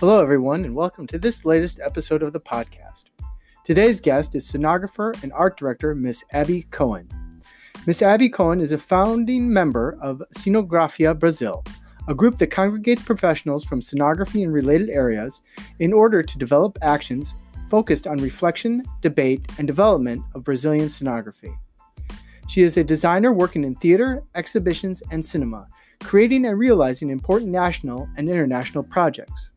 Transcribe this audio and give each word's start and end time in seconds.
Hello, 0.00 0.18
everyone, 0.22 0.64
and 0.64 0.74
welcome 0.74 1.06
to 1.08 1.18
this 1.18 1.44
latest 1.44 1.78
episode 1.78 2.22
of 2.22 2.32
the 2.32 2.40
podcast. 2.40 3.04
Today's 3.66 4.00
guest 4.00 4.34
is 4.34 4.50
scenographer 4.50 5.12
and 5.22 5.30
art 5.34 5.58
director 5.58 5.94
Miss 5.94 6.24
Aby 6.32 6.62
Cohen. 6.70 7.06
Miss 7.86 8.00
Aby 8.00 8.30
Cohen 8.30 8.62
is 8.62 8.72
a 8.72 8.78
founding 8.78 9.52
member 9.52 9.98
of 10.00 10.22
Scenografia 10.34 11.18
Brazil, 11.18 11.62
a 12.08 12.14
group 12.14 12.38
that 12.38 12.46
congregates 12.46 13.02
professionals 13.02 13.62
from 13.62 13.82
scenography 13.82 14.42
and 14.42 14.54
related 14.54 14.88
areas 14.88 15.42
in 15.80 15.92
order 15.92 16.22
to 16.22 16.38
develop 16.38 16.78
actions 16.80 17.34
focused 17.68 18.06
on 18.06 18.16
reflection, 18.16 18.82
debate, 19.02 19.52
and 19.58 19.66
development 19.66 20.22
of 20.34 20.44
Brazilian 20.44 20.86
scenography. 20.86 21.54
She 22.48 22.62
is 22.62 22.78
a 22.78 22.84
designer 22.84 23.34
working 23.34 23.64
in 23.64 23.74
theater, 23.74 24.22
exhibitions, 24.34 25.02
and 25.10 25.22
cinema, 25.22 25.68
creating 26.02 26.46
and 26.46 26.58
realizing 26.58 27.10
important 27.10 27.50
national 27.50 28.08
and 28.16 28.30
international 28.30 28.82
projects. 28.82 29.50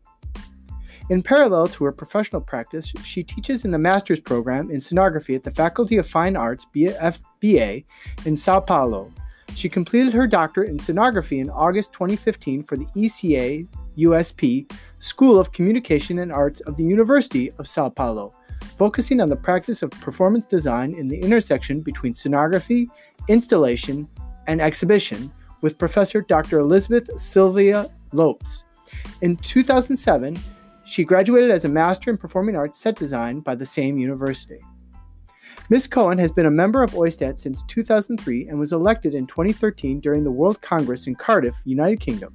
In 1.10 1.22
parallel 1.22 1.68
to 1.68 1.84
her 1.84 1.92
professional 1.92 2.42
practice, 2.42 2.94
she 3.04 3.24
teaches 3.24 3.66
in 3.66 3.72
the 3.72 3.78
master's 3.78 4.22
program 4.22 4.72
in 4.72 4.78
scenography 4.78 5.36
at 5.36 5.44
the 5.44 5.52
Faculty 5.52 5.98
of 5.98 6.08
Fine 6.08 6.38
Arts 6.38 6.66
FBA 6.74 7.84
in 8.26 8.36
Sao 8.38 8.62
Paulo. 8.62 9.12
She 9.54 9.68
completed 9.68 10.14
her 10.14 10.28
doctorate 10.28 10.70
in 10.70 10.78
scenography 10.78 11.42
in 11.42 11.50
August 11.50 11.92
2015 11.94 12.64
for 12.64 12.78
the 12.78 12.86
ECA 12.96 13.68
USP 13.98 14.72
School 15.00 15.38
of 15.38 15.52
Communication 15.52 16.20
and 16.20 16.32
Arts 16.32 16.62
of 16.62 16.78
the 16.78 16.86
University 16.86 17.52
of 17.60 17.68
Sao 17.68 17.90
Paulo, 17.90 18.34
focusing 18.78 19.20
on 19.20 19.30
the 19.30 19.36
practice 19.36 19.84
of 19.84 19.92
performance 19.92 20.48
design 20.48 20.94
in 20.94 21.10
the 21.10 21.20
intersection 21.20 21.82
between 21.82 22.14
scenography, 22.14 22.88
installation, 23.28 24.08
and 24.48 24.62
exhibition 24.62 25.30
with 25.62 25.78
Professor 25.78 26.22
Dr. 26.22 26.60
Elizabeth 26.60 27.10
Sylvia 27.20 27.90
Lopes. 28.14 28.64
In 29.22 29.36
2007, 29.38 30.38
she 30.86 31.04
graduated 31.04 31.52
as 31.52 31.66
a 31.66 31.70
Master 31.70 32.12
in 32.12 32.18
Performing 32.18 32.56
Arts 32.56 32.80
Set 32.80 32.96
Design 32.96 33.40
by 33.40 33.56
the 33.56 33.66
same 33.66 33.98
university. 33.98 34.60
Ms. 35.70 35.88
Cohen 35.88 36.18
has 36.18 36.32
been 36.32 36.46
a 36.46 36.52
member 36.52 36.84
of 36.84 36.92
OISTAT 36.92 37.40
since 37.40 37.64
2003 37.66 38.50
and 38.50 38.60
was 38.60 38.74
elected 38.74 39.16
in 39.16 39.26
2013 39.28 40.00
during 40.02 40.24
the 40.24 40.32
World 40.32 40.62
Congress 40.62 41.08
in 41.08 41.16
Cardiff, 41.16 41.56
United 41.64 42.02
Kingdom, 42.02 42.34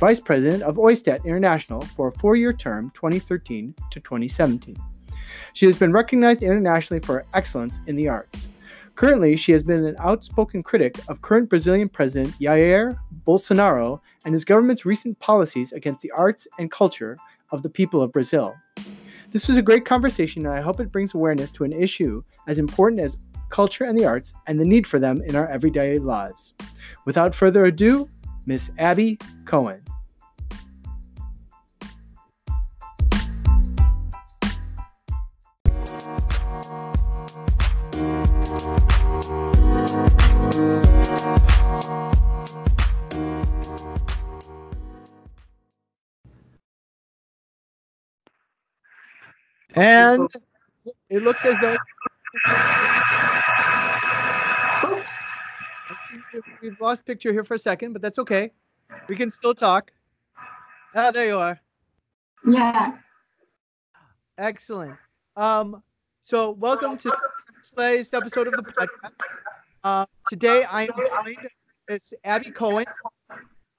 Vice 0.00 0.18
President 0.18 0.62
of 0.64 0.76
OISTAT 0.76 1.24
International 1.24 1.80
for 1.80 2.08
a 2.08 2.12
four 2.18 2.34
year 2.34 2.52
term 2.52 2.90
2013 2.94 3.74
to 3.90 4.00
2017. 4.00 4.76
She 5.52 5.66
has 5.66 5.76
been 5.76 5.92
recognized 5.92 6.42
internationally 6.42 7.00
for 7.00 7.24
excellence 7.32 7.80
in 7.86 7.94
the 7.94 8.08
arts. 8.08 8.48
Currently, 8.96 9.36
she 9.36 9.52
has 9.52 9.62
been 9.62 9.84
an 9.84 9.96
outspoken 9.98 10.62
critic 10.62 10.98
of 11.08 11.22
current 11.22 11.48
Brazilian 11.48 11.88
President 11.88 12.34
Jair 12.38 12.96
Bolsonaro 13.26 14.00
and 14.24 14.32
his 14.32 14.44
government's 14.44 14.84
recent 14.84 15.18
policies 15.18 15.72
against 15.72 16.02
the 16.02 16.10
arts 16.12 16.46
and 16.58 16.70
culture 16.70 17.18
of 17.52 17.62
the 17.62 17.70
people 17.70 18.02
of 18.02 18.12
Brazil. 18.12 18.54
This 19.30 19.48
was 19.48 19.56
a 19.56 19.62
great 19.62 19.84
conversation, 19.84 20.46
and 20.46 20.54
I 20.54 20.60
hope 20.60 20.80
it 20.80 20.92
brings 20.92 21.14
awareness 21.14 21.50
to 21.52 21.64
an 21.64 21.72
issue 21.72 22.22
as 22.46 22.58
important 22.58 23.00
as 23.00 23.18
culture 23.50 23.84
and 23.84 23.98
the 23.98 24.04
arts 24.04 24.34
and 24.46 24.60
the 24.60 24.64
need 24.64 24.86
for 24.86 24.98
them 24.98 25.22
in 25.22 25.36
our 25.36 25.48
everyday 25.48 25.98
lives. 25.98 26.54
Without 27.04 27.34
further 27.34 27.64
ado, 27.64 28.08
Miss 28.46 28.70
Aby 28.78 29.18
Cohen. 29.44 29.82
And 49.74 50.30
it 51.10 51.22
looks 51.22 51.44
as 51.44 51.58
though. 51.60 51.76
I 55.90 55.96
see 56.08 56.18
we've 56.62 56.80
lost 56.80 57.04
picture 57.06 57.32
here 57.32 57.44
for 57.44 57.54
a 57.54 57.58
second, 57.58 57.92
but 57.92 58.02
that's 58.02 58.18
okay. 58.20 58.52
We 59.08 59.16
can 59.16 59.30
still 59.30 59.54
talk. 59.54 59.90
Ah, 60.94 61.10
there 61.10 61.26
you 61.26 61.38
are. 61.38 61.60
Yeah. 62.46 62.92
Excellent. 64.38 64.96
Um, 65.36 65.82
so 66.22 66.52
welcome 66.52 66.96
to 66.98 67.08
this 67.56 67.72
latest 67.76 68.14
episode 68.14 68.46
of 68.46 68.54
the 68.54 68.62
podcast. 68.62 69.12
Uh, 69.82 70.06
today 70.28 70.64
I 70.64 70.84
am 70.84 70.90
joined 70.96 71.48
it's 71.88 72.14
Aby 72.24 72.50
Cohen 72.50 72.86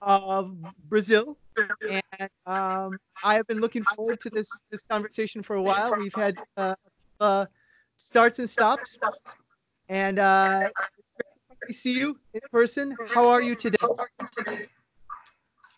of 0.02 0.56
Brazil, 0.90 1.38
and 1.58 2.30
um, 2.46 2.98
I 3.24 3.36
have 3.36 3.48
been 3.48 3.60
looking 3.60 3.84
forward 3.96 4.20
to 4.22 4.30
this 4.30 4.50
this 4.72 4.84
conversation 4.84 5.44
for 5.44 5.56
a 5.56 5.62
while. 5.62 5.96
We've 5.98 6.14
had 6.14 6.36
uh, 6.58 6.76
uh, 7.20 7.46
starts 7.96 8.40
and 8.40 8.50
stops, 8.50 8.98
and 9.90 10.20
uh, 10.20 10.70
see 11.70 12.00
you 12.00 12.18
in 12.34 12.42
person. 12.52 12.96
How 13.08 13.28
are 13.28 13.42
you 13.42 13.56
today? 13.56 13.78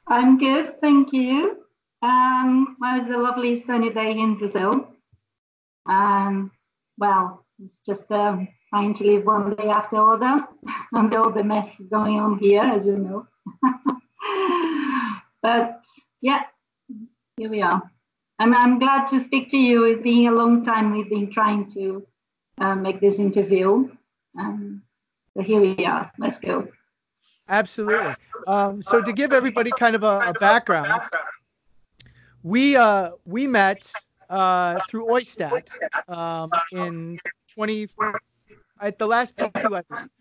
I'm 0.07 0.37
good, 0.37 0.79
thank 0.81 1.11
you. 1.13 1.63
Um, 2.01 2.77
well, 2.79 2.99
it's 2.99 3.09
a 3.09 3.17
lovely 3.17 3.59
sunny 3.61 3.89
day 3.91 4.11
in 4.11 4.37
Brazil. 4.37 4.87
Um, 5.87 6.51
well, 6.97 7.45
it's 7.63 7.79
just 7.85 8.09
um, 8.11 8.47
trying 8.69 8.93
to 8.95 9.03
live 9.03 9.25
one 9.25 9.55
day 9.55 9.67
after 9.67 9.97
other, 9.97 10.45
and 10.93 11.13
all 11.15 11.31
the 11.31 11.43
mess 11.43 11.67
is 11.79 11.87
going 11.87 12.19
on 12.19 12.39
here, 12.39 12.61
as 12.61 12.85
you 12.85 12.97
know. 12.97 13.27
but 15.41 15.83
yeah, 16.21 16.41
here 17.37 17.49
we 17.49 17.61
are. 17.61 17.81
I'm, 18.39 18.53
I'm 18.53 18.79
glad 18.79 19.07
to 19.07 19.19
speak 19.19 19.49
to 19.51 19.57
you. 19.57 19.85
It's 19.85 20.03
been 20.03 20.27
a 20.27 20.31
long 20.31 20.63
time 20.63 20.91
we've 20.91 21.09
been 21.09 21.31
trying 21.31 21.69
to 21.71 22.05
uh, 22.59 22.75
make 22.75 22.99
this 22.99 23.19
interview. 23.19 23.89
Um, 24.37 24.83
so 25.35 25.43
here 25.43 25.59
we 25.59 25.85
are. 25.85 26.11
Let's 26.17 26.37
go. 26.37 26.67
Absolutely. 27.49 28.13
Um, 28.47 28.81
so 28.81 29.01
to 29.01 29.13
give 29.13 29.33
everybody 29.33 29.71
kind 29.71 29.95
of 29.95 30.03
a, 30.03 30.19
a 30.29 30.33
background, 30.33 31.01
we 32.43 32.75
uh, 32.75 33.11
we 33.25 33.47
met 33.47 33.91
uh, 34.29 34.79
through 34.89 35.07
OISTAT 35.07 35.69
um, 36.07 36.49
in 36.71 37.19
20 37.53 37.87
at 38.81 38.99
the 38.99 39.07
last 39.07 39.37
PQ, 39.37 39.77
I 39.77 39.81
think. 39.81 40.11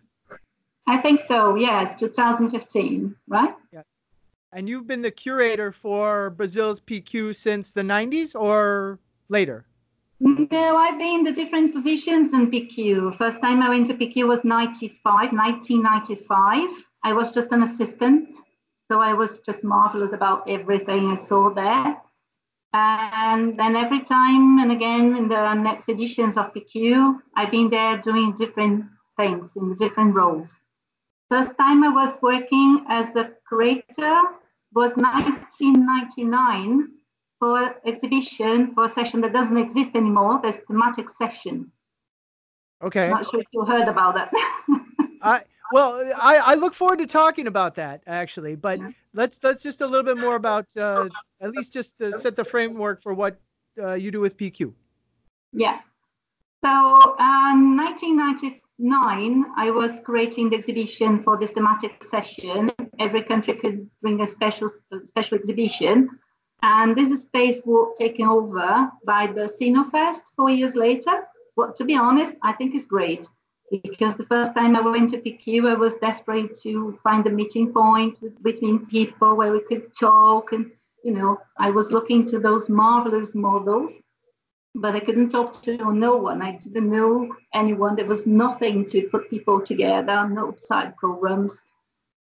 I 0.88 0.98
think 0.98 1.20
so. 1.20 1.56
Yes, 1.56 1.98
2015, 1.98 3.14
right? 3.28 3.54
Yeah. 3.72 3.82
And 4.56 4.70
you've 4.70 4.86
been 4.86 5.02
the 5.02 5.10
curator 5.10 5.70
for 5.70 6.30
Brazil's 6.30 6.80
PQ 6.80 7.36
since 7.36 7.72
the 7.72 7.82
90s 7.82 8.34
or 8.34 8.98
later? 9.28 9.66
No, 10.18 10.76
I've 10.78 10.98
been 10.98 11.16
in 11.16 11.24
the 11.24 11.32
different 11.32 11.74
positions 11.74 12.32
in 12.32 12.50
PQ. 12.50 13.18
First 13.18 13.42
time 13.42 13.60
I 13.60 13.68
went 13.68 13.86
to 13.88 13.92
PQ 13.92 14.26
was 14.26 14.44
95, 14.44 15.34
1995. 15.34 16.70
I 17.04 17.12
was 17.12 17.32
just 17.32 17.52
an 17.52 17.64
assistant. 17.64 18.30
So 18.90 18.98
I 18.98 19.12
was 19.12 19.40
just 19.40 19.62
marvelous 19.62 20.14
about 20.14 20.48
everything 20.48 21.10
I 21.10 21.16
saw 21.16 21.52
there. 21.52 21.98
And 22.72 23.60
then 23.60 23.76
every 23.76 24.00
time 24.00 24.58
and 24.58 24.72
again 24.72 25.16
in 25.18 25.28
the 25.28 25.52
next 25.52 25.90
editions 25.90 26.38
of 26.38 26.54
PQ, 26.54 27.18
I've 27.36 27.50
been 27.50 27.68
there 27.68 27.98
doing 27.98 28.34
different 28.34 28.86
things 29.18 29.52
in 29.54 29.68
the 29.68 29.76
different 29.76 30.14
roles. 30.14 30.56
First 31.28 31.58
time 31.58 31.84
I 31.84 31.90
was 31.90 32.22
working 32.22 32.86
as 32.88 33.14
a 33.16 33.32
curator 33.50 34.22
was 34.76 34.92
1999 34.96 36.88
for 37.38 37.74
exhibition 37.86 38.74
for 38.74 38.84
a 38.84 38.88
session 38.88 39.22
that 39.22 39.32
doesn't 39.32 39.56
exist 39.56 39.92
anymore. 39.94 40.38
There's 40.42 40.58
thematic 40.68 41.08
session. 41.08 41.72
Okay. 42.82 43.06
I'm 43.06 43.10
Not 43.10 43.28
sure 43.28 43.40
if 43.40 43.46
you 43.52 43.64
heard 43.64 43.88
about 43.88 44.14
that. 44.14 44.30
I 45.22 45.40
well, 45.72 46.12
I, 46.20 46.36
I 46.36 46.54
look 46.54 46.74
forward 46.74 46.98
to 47.00 47.06
talking 47.06 47.46
about 47.48 47.74
that 47.76 48.02
actually, 48.06 48.54
but 48.54 48.78
yeah. 48.78 48.90
let's 49.14 49.40
let's 49.42 49.62
just 49.62 49.80
a 49.80 49.86
little 49.86 50.04
bit 50.04 50.18
more 50.18 50.36
about 50.36 50.76
uh, 50.76 51.08
at 51.40 51.50
least 51.52 51.72
just 51.72 51.98
to 51.98 52.18
set 52.18 52.36
the 52.36 52.44
framework 52.44 53.02
for 53.02 53.14
what 53.14 53.40
uh, 53.82 53.94
you 53.94 54.10
do 54.10 54.20
with 54.20 54.36
PQ. 54.36 54.72
Yeah. 55.52 55.80
So, 56.62 56.70
uh, 56.70 57.54
1990, 57.54 58.62
nine, 58.78 59.44
I 59.56 59.70
was 59.70 60.00
creating 60.04 60.50
the 60.50 60.56
exhibition 60.56 61.22
for 61.22 61.38
this 61.38 61.52
thematic 61.52 62.04
session. 62.04 62.70
Every 62.98 63.22
country 63.22 63.54
could 63.54 63.88
bring 64.02 64.20
a 64.20 64.26
special 64.26 64.68
special 65.04 65.38
exhibition. 65.38 66.10
And 66.62 66.96
this 66.96 67.22
space 67.22 67.62
was 67.64 67.94
taken 67.98 68.26
over 68.26 68.90
by 69.04 69.26
the 69.26 69.44
Scenofest 69.56 70.22
four 70.34 70.50
years 70.50 70.74
later. 70.74 71.28
Well, 71.56 71.72
to 71.74 71.84
be 71.84 71.96
honest, 71.96 72.34
I 72.42 72.52
think 72.52 72.74
it's 72.74 72.86
great 72.86 73.28
because 73.70 74.16
the 74.16 74.24
first 74.24 74.54
time 74.54 74.76
I 74.76 74.80
went 74.80 75.10
to 75.10 75.18
PQ, 75.18 75.68
I 75.68 75.74
was 75.74 75.94
desperate 75.96 76.58
to 76.62 76.98
find 77.02 77.26
a 77.26 77.30
meeting 77.30 77.72
point 77.72 78.18
between 78.42 78.86
people 78.86 79.36
where 79.36 79.52
we 79.52 79.60
could 79.60 79.94
talk. 79.98 80.52
And, 80.52 80.70
you 81.04 81.12
know, 81.12 81.38
I 81.58 81.70
was 81.70 81.90
looking 81.90 82.26
to 82.26 82.38
those 82.38 82.68
marvelous 82.68 83.34
models 83.34 84.02
but 84.76 84.94
I 84.94 85.00
couldn't 85.00 85.30
talk 85.30 85.62
to 85.62 85.92
no 85.92 86.16
one. 86.16 86.42
I 86.42 86.52
didn't 86.52 86.90
know 86.90 87.34
anyone. 87.54 87.96
There 87.96 88.06
was 88.06 88.26
nothing 88.26 88.84
to 88.86 89.08
put 89.08 89.30
people 89.30 89.60
together, 89.60 90.28
no 90.28 90.54
side 90.58 90.96
programs. 90.96 91.64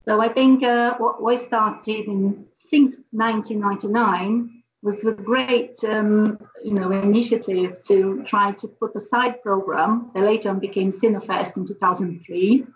So 0.09 0.21
I 0.21 0.29
think 0.29 0.63
uh, 0.63 0.95
what 0.99 1.21
we 1.21 1.37
started 1.37 2.07
in 2.07 2.47
since 2.57 2.97
1999 3.11 4.63
was 4.83 5.05
a 5.05 5.13
great, 5.13 5.83
um, 5.83 6.39
you 6.65 6.75
know, 6.75 6.93
initiative 6.93 7.83
to 7.89 8.23
try 8.25 8.53
to 8.53 8.69
put 8.69 8.95
a 8.95 9.01
side 9.01 9.43
program 9.43 10.13
that 10.15 10.23
later 10.23 10.51
on 10.51 10.61
became 10.61 10.93
Scenofest 10.93 11.57
in 11.57 11.67
2003. 11.67 12.67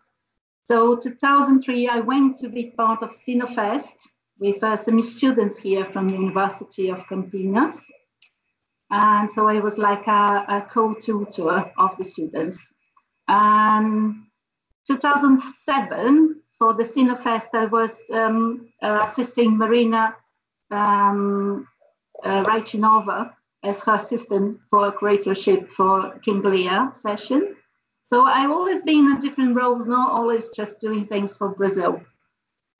So 0.65 0.97
2003, 0.97 1.89
I 1.89 2.01
went 2.01 2.39
to 2.39 2.49
be 2.49 2.73
part 2.77 3.03
of 3.03 3.11
Scenofest 3.11 3.95
with 4.41 4.63
uh, 4.65 4.75
some 4.75 5.01
students 5.01 5.57
here 5.57 5.85
from 5.93 6.09
the 6.09 6.15
University 6.15 6.89
of 6.89 6.99
Campinas. 7.09 7.79
And 8.91 9.31
so 9.31 9.49
I 9.49 9.61
was 9.61 9.79
like 9.79 10.07
a, 10.09 10.45
a 10.49 10.67
co-tutor 10.69 11.71
of 11.79 11.97
the 11.97 12.05
students. 12.05 12.73
And 13.29 14.25
2007, 14.89 16.30
for 16.61 16.75
the 16.75 16.83
Scenofest, 16.83 17.49
I 17.55 17.65
was 17.65 18.03
um, 18.13 18.69
uh, 18.83 19.01
assisting 19.03 19.57
Marina 19.57 20.15
um, 20.71 21.67
uh, 22.23 22.45
as 23.65 23.81
her 23.81 23.95
assistant 23.95 24.61
for 24.69 24.89
a 24.89 24.93
curatorship 24.93 25.71
for 25.71 26.19
King 26.19 26.43
Lear 26.43 26.91
session. 26.93 27.57
So 28.09 28.25
I've 28.25 28.51
always 28.51 28.83
been 28.83 29.07
in 29.07 29.21
different 29.21 29.57
roles, 29.57 29.87
not 29.87 30.13
always 30.13 30.51
just 30.51 30.81
doing 30.81 31.07
things 31.07 31.35
for 31.35 31.49
Brazil. 31.49 32.03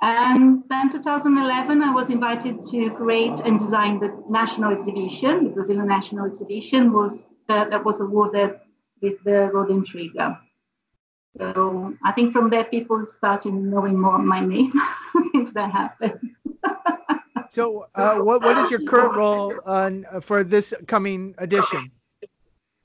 And 0.03 0.63
then 0.69 0.91
2011, 0.91 1.83
I 1.83 1.91
was 1.93 2.11
invited 2.11 2.65
to 2.67 2.91
create 2.91 3.41
and 3.41 3.59
design 3.59 3.99
the 3.99 4.11
national 4.29 4.73
exhibition. 4.73 5.45
The 5.45 5.51
Brazilian 5.51 5.87
National 5.87 6.27
Exhibition 6.27 6.93
was 6.93 7.19
uh, 7.49 7.65
that 7.71 7.85
was 7.85 8.01
awarded 8.01 8.61
with 9.01 9.23
the 9.25 9.51
Golden 9.53 9.83
Triga. 9.85 10.39
So 11.39 11.95
I 12.05 12.13
think 12.13 12.33
from 12.33 12.51
there, 12.51 12.65
people 12.65 13.07
started 13.07 13.55
knowing 13.55 13.99
more 13.99 14.19
my 14.19 14.41
name 14.41 14.73
if 15.35 15.55
that 15.55 15.71
happened. 15.71 16.35
so, 17.51 17.87
uh, 17.95 18.17
what 18.17 18.43
what 18.43 18.59
is 18.59 18.71
your 18.71 18.83
current 18.83 19.15
role 19.15 19.55
for 20.21 20.43
this 20.43 20.75
coming 20.87 21.35
edition? 21.39 21.91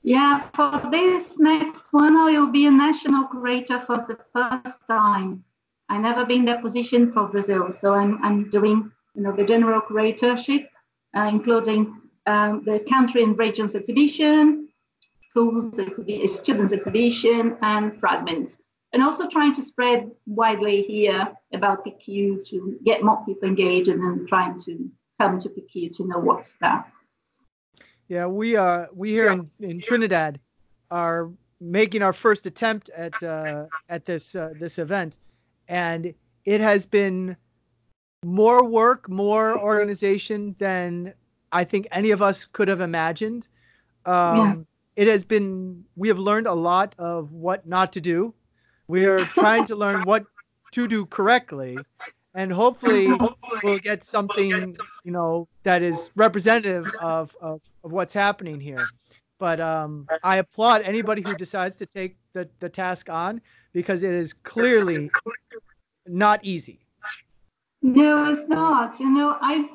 Yeah, 0.02 0.48
for 0.54 0.88
this 0.92 1.36
next 1.38 1.92
one, 1.92 2.16
I 2.16 2.38
will 2.38 2.52
be 2.52 2.66
a 2.66 2.70
national 2.70 3.26
curator 3.26 3.80
for 3.80 4.06
the 4.06 4.16
first 4.32 4.78
time. 4.86 5.42
I 5.88 5.98
never 5.98 6.24
been 6.24 6.40
in 6.40 6.44
that 6.46 6.62
position 6.62 7.12
for 7.12 7.26
Brazil, 7.26 7.72
so 7.72 7.94
I'm 7.94 8.22
I'm 8.22 8.48
doing 8.50 8.92
you 9.16 9.22
know 9.22 9.32
the 9.32 9.44
general 9.44 9.80
curatorship, 9.80 10.68
uh, 11.16 11.28
including 11.28 12.00
um, 12.26 12.62
the 12.64 12.78
country 12.88 13.24
and 13.24 13.36
regions 13.36 13.74
exhibition, 13.74 14.68
schools 15.36 16.38
students 16.38 16.72
exhibition, 16.72 17.56
and 17.62 17.98
fragments, 18.00 18.58
and 18.92 19.02
also 19.02 19.28
trying 19.28 19.54
to 19.54 19.62
spread 19.62 20.10
widely 20.26 20.82
here 20.82 21.28
about 21.52 21.84
PQ 21.84 22.48
to 22.48 22.78
get 22.84 23.02
more 23.02 23.22
people 23.26 23.48
engaged 23.48 23.88
and 23.88 24.02
then 24.02 24.26
trying 24.26 24.58
to 24.60 24.90
come 25.20 25.38
to 25.38 25.48
PQ 25.50 25.94
to 25.96 26.06
know 26.08 26.18
what's 26.18 26.54
there. 26.60 26.84
Yeah, 28.08 28.26
we 28.26 28.56
uh 28.56 28.86
we 28.94 29.10
here 29.10 29.30
in, 29.30 29.50
in 29.60 29.80
Trinidad 29.80 30.40
are 30.90 31.30
making 31.60 32.02
our 32.02 32.12
first 32.12 32.46
attempt 32.46 32.88
at 32.90 33.20
uh, 33.22 33.66
at 33.88 34.06
this 34.06 34.34
uh, 34.34 34.52
this 34.58 34.78
event 34.78 35.18
and 35.68 36.14
it 36.44 36.60
has 36.60 36.86
been 36.86 37.36
more 38.24 38.64
work, 38.64 39.08
more 39.08 39.60
organization 39.60 40.54
than 40.58 41.12
I 41.52 41.64
think 41.64 41.88
any 41.90 42.12
of 42.12 42.22
us 42.22 42.44
could 42.44 42.68
have 42.68 42.80
imagined. 42.80 43.48
Um, 44.04 44.36
yeah. 44.36 44.54
It 44.96 45.08
has 45.08 45.24
been, 45.24 45.84
we 45.94 46.08
have 46.08 46.18
learned 46.18 46.46
a 46.46 46.54
lot 46.54 46.94
of 46.98 47.32
what 47.32 47.66
not 47.66 47.92
to 47.92 48.00
do. 48.00 48.34
We 48.88 49.04
are 49.04 49.24
trying 49.26 49.66
to 49.66 49.76
learn 49.76 50.04
what 50.04 50.24
to 50.72 50.88
do 50.88 51.06
correctly. 51.06 51.78
And 52.34 52.52
hopefully 52.52 53.10
we'll 53.62 53.78
get 53.78 54.04
something, 54.04 54.76
you 55.04 55.12
know, 55.12 55.48
that 55.62 55.82
is 55.82 56.10
representative 56.16 56.86
of, 57.00 57.34
of, 57.40 57.60
of 57.84 57.92
what's 57.92 58.14
happening 58.14 58.60
here. 58.60 58.88
But 59.38 59.60
um, 59.60 60.06
I 60.22 60.36
applaud 60.36 60.82
anybody 60.82 61.20
who 61.22 61.34
decides 61.34 61.76
to 61.78 61.86
take 61.86 62.16
the, 62.32 62.48
the 62.60 62.68
task 62.68 63.10
on 63.10 63.40
because 63.72 64.02
it 64.02 64.14
is 64.14 64.32
clearly 64.32 65.10
not 66.06 66.40
easy. 66.42 66.80
No, 67.82 68.30
it's 68.30 68.48
not. 68.48 68.98
You 68.98 69.10
know, 69.10 69.36
I 69.40 69.68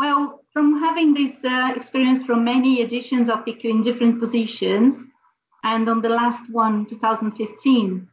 well, 0.00 0.40
from 0.54 0.80
having 0.80 1.12
this 1.12 1.44
uh, 1.44 1.74
experience 1.76 2.22
from 2.22 2.42
many 2.42 2.80
editions 2.80 3.28
of 3.28 3.44
PQ 3.44 3.64
in 3.64 3.82
different 3.82 4.18
positions, 4.18 5.04
and 5.62 5.86
on 5.90 6.00
the 6.00 6.08
last 6.08 6.50
one, 6.50 6.86
2015, 6.86 8.08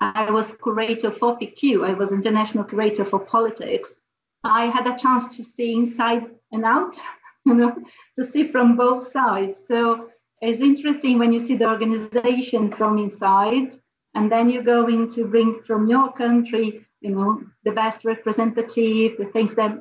I 0.00 0.32
was 0.32 0.56
curator 0.60 1.12
for 1.12 1.38
PQ. 1.38 1.88
I 1.88 1.94
was 1.94 2.12
international 2.12 2.64
curator 2.64 3.04
for 3.04 3.20
politics. 3.20 3.96
I 4.42 4.66
had 4.66 4.84
a 4.88 4.98
chance 4.98 5.36
to 5.36 5.44
see 5.44 5.74
inside 5.74 6.24
and 6.50 6.64
out, 6.64 6.96
you 7.46 7.54
know, 7.54 7.72
to 8.16 8.24
see 8.24 8.50
from 8.50 8.76
both 8.76 9.06
sides. 9.06 9.62
So 9.68 10.08
it's 10.40 10.58
interesting 10.58 11.20
when 11.20 11.32
you 11.32 11.38
see 11.38 11.54
the 11.54 11.68
organization 11.68 12.74
from 12.74 12.98
inside 12.98 13.76
and 14.16 14.30
then 14.30 14.50
you're 14.50 14.70
going 14.76 15.08
to 15.10 15.24
bring 15.26 15.62
from 15.62 15.86
your 15.86 16.12
country 16.12 16.84
you 17.00 17.10
know 17.10 17.40
the 17.64 17.72
best 17.72 18.04
representative 18.04 19.16
the 19.18 19.28
things 19.32 19.54
that 19.54 19.72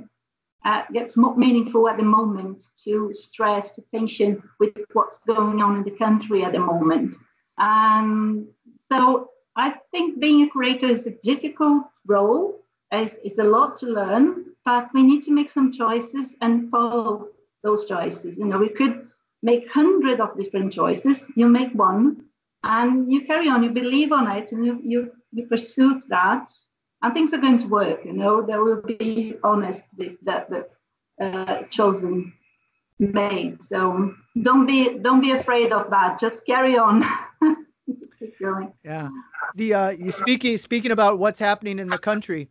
uh, 0.66 0.84
more 1.18 1.36
meaningful 1.36 1.90
at 1.90 1.98
the 1.98 2.04
moment 2.04 2.68
to 2.84 3.12
stress 3.14 3.78
attention 3.78 4.42
with 4.60 4.74
what's 4.94 5.20
going 5.20 5.62
on 5.62 5.78
in 5.78 5.84
the 5.84 5.98
country 5.98 6.44
at 6.44 6.52
the 6.52 6.60
moment. 6.60 7.16
And 7.58 8.48
so 8.90 9.30
i 9.58 9.74
think 9.92 10.20
being 10.20 10.44
a 10.44 10.50
creator 10.50 10.88
is 10.88 11.06
a 11.06 11.12
difficult 11.24 11.84
role 12.08 12.64
it's, 12.92 13.18
it's 13.24 13.38
a 13.38 13.44
lot 13.44 13.76
to 13.76 13.86
learn 13.86 14.46
but 14.66 14.90
we 14.94 15.04
need 15.04 15.24
to 15.24 15.32
make 15.32 15.50
some 15.50 15.72
choices 15.72 16.36
and 16.42 16.70
follow 16.70 17.28
those 17.64 17.86
choices. 17.86 18.38
You 18.38 18.46
know 18.46 18.58
we 18.58 18.70
could 18.70 19.08
make 19.42 19.72
hundred 19.72 20.20
of 20.20 20.38
different 20.38 20.74
choices. 20.74 21.24
You 21.36 21.48
make 21.48 21.72
one 21.74 22.26
and 22.64 23.12
you 23.12 23.26
carry 23.26 23.50
on, 23.50 23.64
you 23.64 23.72
believe 23.72 24.12
on 24.12 24.30
it, 24.32 24.52
and 24.52 24.66
you 24.66 24.80
you 24.84 25.12
you 25.32 25.48
pursue 25.48 26.00
that, 26.10 26.52
and 27.02 27.14
things 27.14 27.34
are 27.34 27.38
going 27.38 27.58
to 27.60 27.68
work. 27.68 28.06
You 28.06 28.14
know, 28.14 28.42
there 28.42 28.64
will 28.64 28.82
be 28.82 29.36
honest 29.44 29.84
with 29.98 30.14
that 30.24 30.50
the 30.50 30.68
uh, 31.24 31.64
chosen 31.70 32.34
made. 33.00 33.64
So 33.64 34.14
don't 34.42 34.66
be 34.66 34.98
don't 35.00 35.22
be 35.22 35.32
afraid 35.32 35.72
of 35.72 35.90
that. 35.90 36.20
Just 36.20 36.46
carry 36.46 36.78
on. 36.78 37.04
yeah. 38.84 39.10
The 39.56 39.74
uh, 39.74 39.90
you 39.90 40.12
speaking 40.12 40.58
speaking 40.58 40.92
about 40.92 41.20
what's 41.20 41.40
happening 41.40 41.80
in 41.80 41.90
the 41.90 41.98
country. 41.98 42.50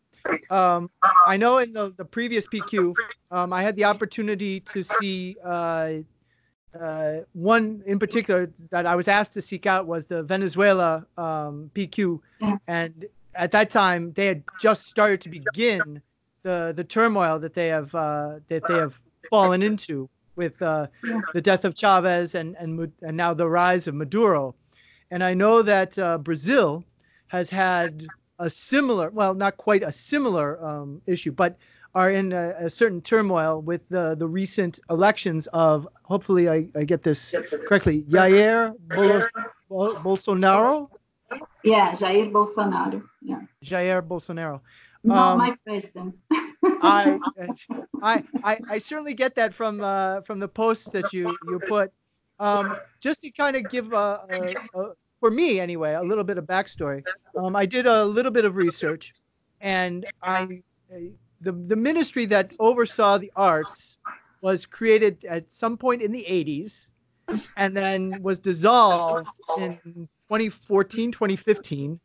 Um, 0.51 0.91
I 1.27 1.37
know 1.39 1.59
in 1.59 1.73
the, 1.73 1.95
the 1.97 2.05
previous 2.05 2.47
PQ, 2.47 2.95
um, 3.31 3.55
I 3.55 3.63
had 3.63 3.75
the 3.75 3.85
opportunity 3.85 4.61
to 4.61 4.83
see 4.83 5.37
uh, 5.43 5.93
uh, 6.79 7.13
one 7.33 7.83
in 7.87 7.99
particular 7.99 8.51
that 8.71 8.85
I 8.85 8.95
was 8.97 9.09
asked 9.09 9.33
to 9.35 9.43
seek 9.43 9.65
out 9.67 9.87
was 9.87 10.07
the 10.07 10.23
Venezuela 10.23 11.07
um, 11.17 11.71
PQ, 11.75 12.21
and 12.67 13.07
at 13.35 13.53
that 13.53 13.71
time 13.71 14.13
they 14.13 14.27
had 14.27 14.43
just 14.61 14.87
started 14.87 15.21
to 15.21 15.29
begin 15.29 16.01
the 16.43 16.73
the 16.77 16.85
turmoil 16.85 17.39
that 17.39 17.55
they 17.55 17.69
have 17.69 17.95
uh, 17.95 18.39
that 18.49 18.63
they 18.69 18.75
have 18.75 19.01
fallen 19.31 19.63
into 19.63 20.09
with 20.37 20.63
uh, 20.63 20.87
the 21.35 21.41
death 21.41 21.65
of 21.65 21.75
Chavez 21.75 22.35
and 22.35 22.57
and 22.57 22.93
and 23.03 23.17
now 23.17 23.35
the 23.35 23.49
rise 23.49 23.87
of 23.87 23.95
Maduro, 23.95 24.55
and 25.11 25.23
I 25.23 25.35
know 25.35 25.63
that 25.63 25.99
uh, 25.99 26.19
Brazil 26.19 26.85
has 27.29 27.51
had 27.51 28.07
a 28.41 28.51
similar, 28.51 29.11
well, 29.11 29.35
not 29.35 29.57
quite 29.57 29.83
a 29.83 29.93
similar 29.93 30.63
um, 30.65 31.01
issue, 31.07 31.31
but 31.31 31.57
are 31.95 32.11
in 32.11 32.33
a, 32.33 32.55
a, 32.59 32.71
certain 32.71 33.01
turmoil 33.01 33.61
with 33.61 33.89
the, 33.89 34.15
the 34.17 34.27
recent 34.27 34.81
elections 34.91 35.47
of, 35.49 35.87
hopefully 36.05 36.49
I, 36.49 36.67
I 36.75 36.85
get 36.85 37.03
this 37.03 37.35
correctly, 37.67 38.03
Jair 38.09 38.75
Bol- 39.69 39.95
Bolsonaro? 39.97 40.89
Yeah, 41.65 41.93
Jair 41.93 42.31
Bolsonaro. 42.31 43.03
Yeah. 43.23 43.41
Jair 43.65 44.03
Bolsonaro. 44.03 44.61
Not 45.03 45.33
um, 45.33 45.39
my 45.39 45.57
president. 45.67 46.15
I, 46.83 47.19
I, 48.03 48.25
I, 48.45 48.61
I 48.69 48.79
certainly 48.79 49.15
get 49.15 49.35
that 49.37 49.55
from 49.55 49.81
uh, 49.81 50.21
from 50.23 50.39
the 50.39 50.49
posts 50.49 50.91
that 50.91 51.13
you 51.13 51.37
you 51.49 51.61
put. 51.69 51.93
Um, 52.39 52.77
just 53.01 53.21
to 53.23 53.31
kind 53.31 53.55
of 53.57 53.69
give 53.69 53.93
a, 53.93 54.25
a, 54.31 54.79
a, 54.79 54.93
for 55.21 55.31
me 55.31 55.61
anyway 55.61 55.93
a 55.93 56.03
little 56.03 56.25
bit 56.25 56.39
of 56.39 56.45
backstory. 56.45 57.03
Um, 57.37 57.55
I 57.55 57.67
did 57.67 57.87
a 57.87 58.05
little 58.05 58.33
bit 58.33 58.45
of 58.45 58.57
research, 58.57 59.13
and 59.61 60.07
I 60.23 60.63
the, 61.41 61.53
the 61.53 61.77
ministry 61.77 62.27
that 62.27 62.53
oversaw 62.59 63.19
the 63.19 63.33
arts 63.37 63.99
was 64.43 64.67
created 64.67 65.25
at 65.25 65.53
some 65.53 65.77
point 65.77 66.03
in 66.03 66.13
the 66.13 66.25
80s 66.29 66.89
and 67.57 67.77
then 67.77 68.23
was 68.23 68.39
dissolved 68.41 69.29
in 69.59 70.09
2014 70.31 71.11
2015 71.11 71.99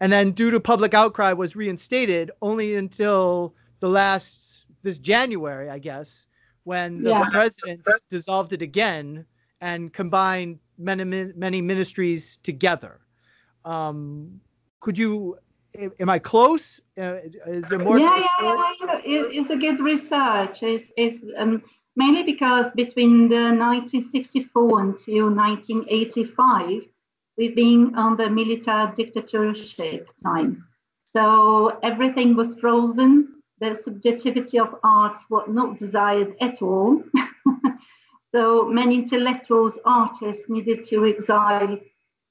and 0.00 0.12
then 0.12 0.32
due 0.32 0.50
to 0.50 0.58
public 0.58 0.94
outcry 0.94 1.32
was 1.32 1.54
reinstated 1.54 2.32
only 2.42 2.74
until 2.74 3.54
the 3.78 3.88
last 3.88 4.66
this 4.82 4.98
january 4.98 5.70
i 5.70 5.78
guess 5.78 6.26
when 6.64 7.02
the 7.02 7.10
yeah. 7.10 7.28
president 7.30 7.80
dissolved 8.10 8.52
it 8.52 8.62
again 8.62 9.24
and 9.60 9.92
combined 9.92 10.58
many 10.76 11.04
many 11.36 11.62
ministries 11.62 12.38
together 12.38 12.98
um, 13.64 14.40
could 14.80 14.98
you 14.98 15.38
am 16.00 16.10
I 16.10 16.18
close? 16.18 16.80
Uh, 16.98 17.16
is 17.46 17.68
there 17.68 17.78
more? 17.78 17.98
Yeah, 17.98 18.18
yeah, 18.18 18.26
yeah, 18.42 18.72
yeah. 18.80 18.98
It, 18.98 19.26
it's 19.32 19.50
a 19.50 19.56
good 19.56 19.80
research. 19.80 20.62
It's, 20.62 20.92
it's 20.96 21.24
um, 21.38 21.62
mainly 21.96 22.22
because 22.22 22.70
between 22.72 23.28
the 23.28 23.54
1964 23.54 24.80
until 24.80 25.30
1985, 25.30 26.82
we've 27.36 27.56
been 27.56 27.94
on 27.94 28.16
the 28.16 28.28
military 28.28 28.92
dictatorship 28.94 30.10
time. 30.22 30.64
So 31.04 31.78
everything 31.82 32.36
was 32.36 32.58
frozen. 32.58 33.42
The 33.60 33.74
subjectivity 33.74 34.58
of 34.58 34.74
arts 34.82 35.26
was 35.30 35.46
not 35.48 35.78
desired 35.78 36.34
at 36.40 36.62
all. 36.62 37.02
so 38.32 38.64
many 38.64 38.96
intellectuals, 38.96 39.78
artists 39.84 40.48
needed 40.48 40.84
to 40.84 41.06
exile 41.06 41.78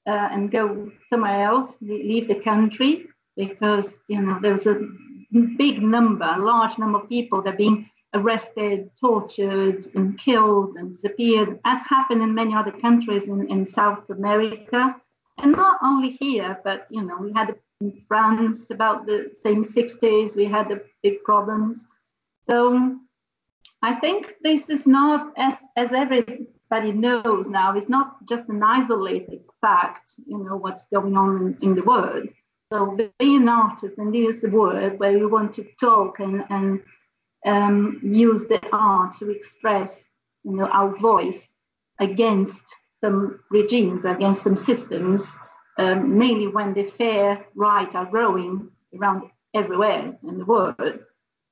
uh, 0.06 0.28
and 0.32 0.50
go 0.50 0.90
somewhere 1.08 1.44
else, 1.44 1.78
leave 1.80 2.28
the 2.28 2.40
country, 2.40 3.06
because 3.36 4.00
you 4.08 4.20
know 4.20 4.38
there 4.42 4.52
was 4.52 4.66
a 4.66 4.80
big 5.56 5.82
number, 5.82 6.34
large 6.38 6.76
number 6.78 6.98
of 6.98 7.08
people 7.08 7.40
that 7.42 7.56
being 7.56 7.88
arrested, 8.14 8.90
tortured, 9.00 9.86
and 9.94 10.18
killed 10.18 10.76
and 10.76 10.92
disappeared. 10.92 11.58
That's 11.64 11.88
happened 11.88 12.22
in 12.22 12.34
many 12.34 12.54
other 12.54 12.72
countries 12.72 13.28
in, 13.28 13.48
in 13.48 13.66
South 13.66 14.08
America. 14.10 14.94
And 15.38 15.52
not 15.52 15.78
only 15.82 16.10
here, 16.10 16.58
but 16.62 16.86
you 16.90 17.02
know, 17.02 17.16
we 17.18 17.32
had 17.32 17.54
in 17.80 18.02
France 18.06 18.70
about 18.70 19.06
the 19.06 19.32
same 19.40 19.64
60s, 19.64 20.36
we 20.36 20.44
had 20.44 20.68
the 20.68 20.82
big 21.02 21.22
problems. 21.24 21.86
So 22.48 22.98
I 23.82 23.94
think 23.94 24.34
this 24.42 24.68
is 24.70 24.86
not, 24.86 25.32
as, 25.36 25.54
as 25.76 25.92
everybody 25.92 26.92
knows 26.92 27.48
now, 27.48 27.76
it's 27.76 27.88
not 27.88 28.24
just 28.28 28.48
an 28.48 28.62
isolated 28.62 29.40
fact, 29.60 30.14
you 30.26 30.38
know, 30.38 30.56
what's 30.56 30.86
going 30.86 31.16
on 31.16 31.36
in, 31.36 31.68
in 31.70 31.74
the 31.74 31.82
world. 31.82 32.28
So 32.72 32.96
being 33.18 33.42
an 33.42 33.48
artist 33.48 33.98
and 33.98 34.14
use 34.14 34.40
the 34.40 34.48
word 34.48 34.98
where 34.98 35.16
you 35.16 35.28
want 35.28 35.54
to 35.54 35.66
talk 35.78 36.20
and, 36.20 36.44
and 36.48 36.80
um, 37.46 38.00
use 38.02 38.46
the 38.46 38.60
art 38.72 39.16
to 39.18 39.30
express, 39.30 40.02
you 40.44 40.52
know, 40.52 40.66
our 40.66 40.96
voice 40.98 41.40
against 41.98 42.62
some 43.00 43.40
regimes, 43.50 44.04
against 44.04 44.42
some 44.42 44.56
systems, 44.56 45.26
um, 45.78 46.18
mainly 46.18 46.46
when 46.46 46.74
the 46.74 46.84
fair 46.84 47.44
right 47.54 47.92
are 47.94 48.06
growing 48.06 48.70
around 48.96 49.30
everywhere 49.54 50.16
in 50.22 50.38
the 50.38 50.44
world, 50.44 50.98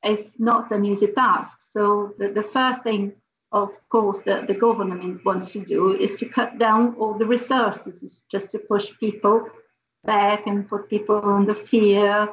it's 0.02 0.38
not 0.38 0.70
an 0.70 0.84
easy 0.84 1.08
task. 1.08 1.58
So 1.60 2.14
the, 2.18 2.28
the 2.28 2.42
first 2.42 2.82
thing, 2.82 3.12
of 3.52 3.76
course, 3.88 4.20
that 4.20 4.46
the 4.46 4.54
government 4.54 5.24
wants 5.24 5.52
to 5.52 5.60
do 5.64 5.96
is 5.96 6.14
to 6.20 6.26
cut 6.26 6.58
down 6.58 6.94
all 6.98 7.14
the 7.14 7.26
resources, 7.26 8.22
just 8.30 8.50
to 8.50 8.58
push 8.58 8.90
people 8.98 9.46
back 10.04 10.46
and 10.46 10.68
put 10.68 10.88
people 10.88 11.20
under 11.24 11.54
fear 11.54 12.28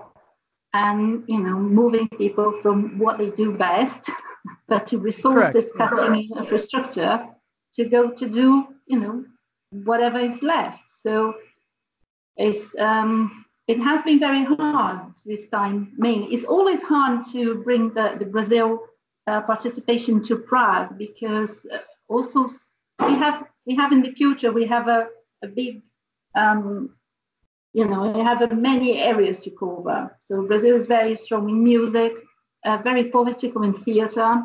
and 0.74 1.24
you 1.28 1.40
know 1.40 1.58
moving 1.58 2.08
people 2.18 2.52
from 2.62 3.00
what 3.00 3.18
they 3.18 3.30
do 3.32 3.52
best 3.52 4.10
but 4.68 4.86
to 4.88 4.98
resources 4.98 5.70
Correct. 5.76 5.96
cutting 5.96 6.30
infrastructure 6.38 7.26
to 7.74 7.86
go 7.86 8.12
to 8.12 8.28
do 8.30 8.68
you 8.86 9.00
know 9.00 9.24
whatever 9.72 10.20
is 10.20 10.42
left 10.42 10.82
so 10.88 11.34
it's 12.38 12.76
um, 12.78 13.46
it 13.68 13.80
has 13.80 14.02
been 14.04 14.20
very 14.20 14.44
hard 14.44 15.14
this 15.26 15.48
time. 15.48 15.94
Mainly, 15.98 16.34
it's 16.34 16.46
always 16.46 16.82
hard 16.82 17.26
to 17.34 17.56
bring 17.64 17.94
the, 17.94 18.16
the 18.18 18.26
Brazil 18.26 18.80
uh, 19.28 19.42
participation 19.42 20.24
to 20.26 20.38
Prague 20.38 20.98
because 20.98 21.66
uh, 21.74 21.80
also 22.08 22.46
we 23.06 23.16
have 23.16 23.44
we 23.66 23.76
have 23.76 23.92
in 23.92 24.02
the 24.02 24.14
future 24.14 24.52
we 24.52 24.66
have 24.66 24.88
a, 24.88 25.08
a 25.44 25.48
big 25.48 25.82
um, 26.36 26.96
you 27.74 27.86
know 27.86 28.16
you 28.16 28.24
have 28.24 28.52
many 28.52 29.00
areas 29.00 29.40
to 29.42 29.52
cover. 29.52 30.16
So 30.20 30.46
Brazil 30.48 30.76
is 30.76 30.88
very 30.88 31.16
strong 31.16 31.50
in 31.50 31.64
music, 31.64 32.14
uh, 32.66 32.78
very 32.84 33.06
political 33.06 33.64
in 33.64 33.74
theatre, 33.74 34.44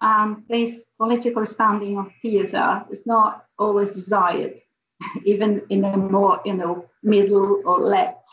and 0.00 0.42
this 0.48 0.84
political 0.98 1.44
standing 1.46 1.98
of 1.98 2.06
theatre 2.22 2.84
is 2.90 3.02
not 3.06 3.44
always 3.58 3.90
desired. 3.90 4.60
even 5.24 5.62
in 5.70 5.84
a 5.84 5.96
more, 5.96 6.40
you 6.44 6.54
know, 6.54 6.88
middle 7.02 7.62
or 7.64 7.80
left 7.80 8.28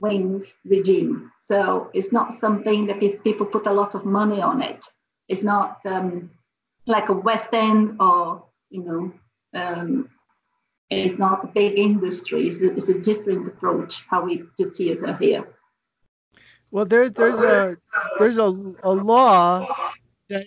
wing 0.00 0.44
regime. 0.64 1.30
So 1.46 1.90
it's 1.94 2.12
not 2.12 2.34
something 2.34 2.86
that 2.86 3.00
people 3.22 3.46
put 3.46 3.66
a 3.66 3.72
lot 3.72 3.94
of 3.94 4.04
money 4.04 4.40
on 4.40 4.60
it. 4.62 4.84
It's 5.28 5.42
not 5.42 5.78
um, 5.86 6.30
like 6.86 7.08
a 7.08 7.12
West 7.12 7.48
End 7.52 7.96
or, 8.00 8.44
you 8.70 8.82
know, 8.82 9.12
um, 9.54 10.10
it's 10.90 11.18
not 11.18 11.44
a 11.44 11.46
big 11.48 11.78
industry. 11.78 12.48
It's 12.48 12.62
a, 12.62 12.74
it's 12.74 12.88
a 12.88 12.98
different 12.98 13.46
approach 13.48 14.02
how 14.08 14.24
we 14.24 14.44
do 14.56 14.70
theater 14.70 15.16
here. 15.16 15.46
Well, 16.70 16.84
there, 16.84 17.08
there's 17.08 17.38
a 17.40 17.76
there's 18.18 18.38
a, 18.38 18.48
a 18.82 18.90
law 18.90 19.66
that 20.28 20.46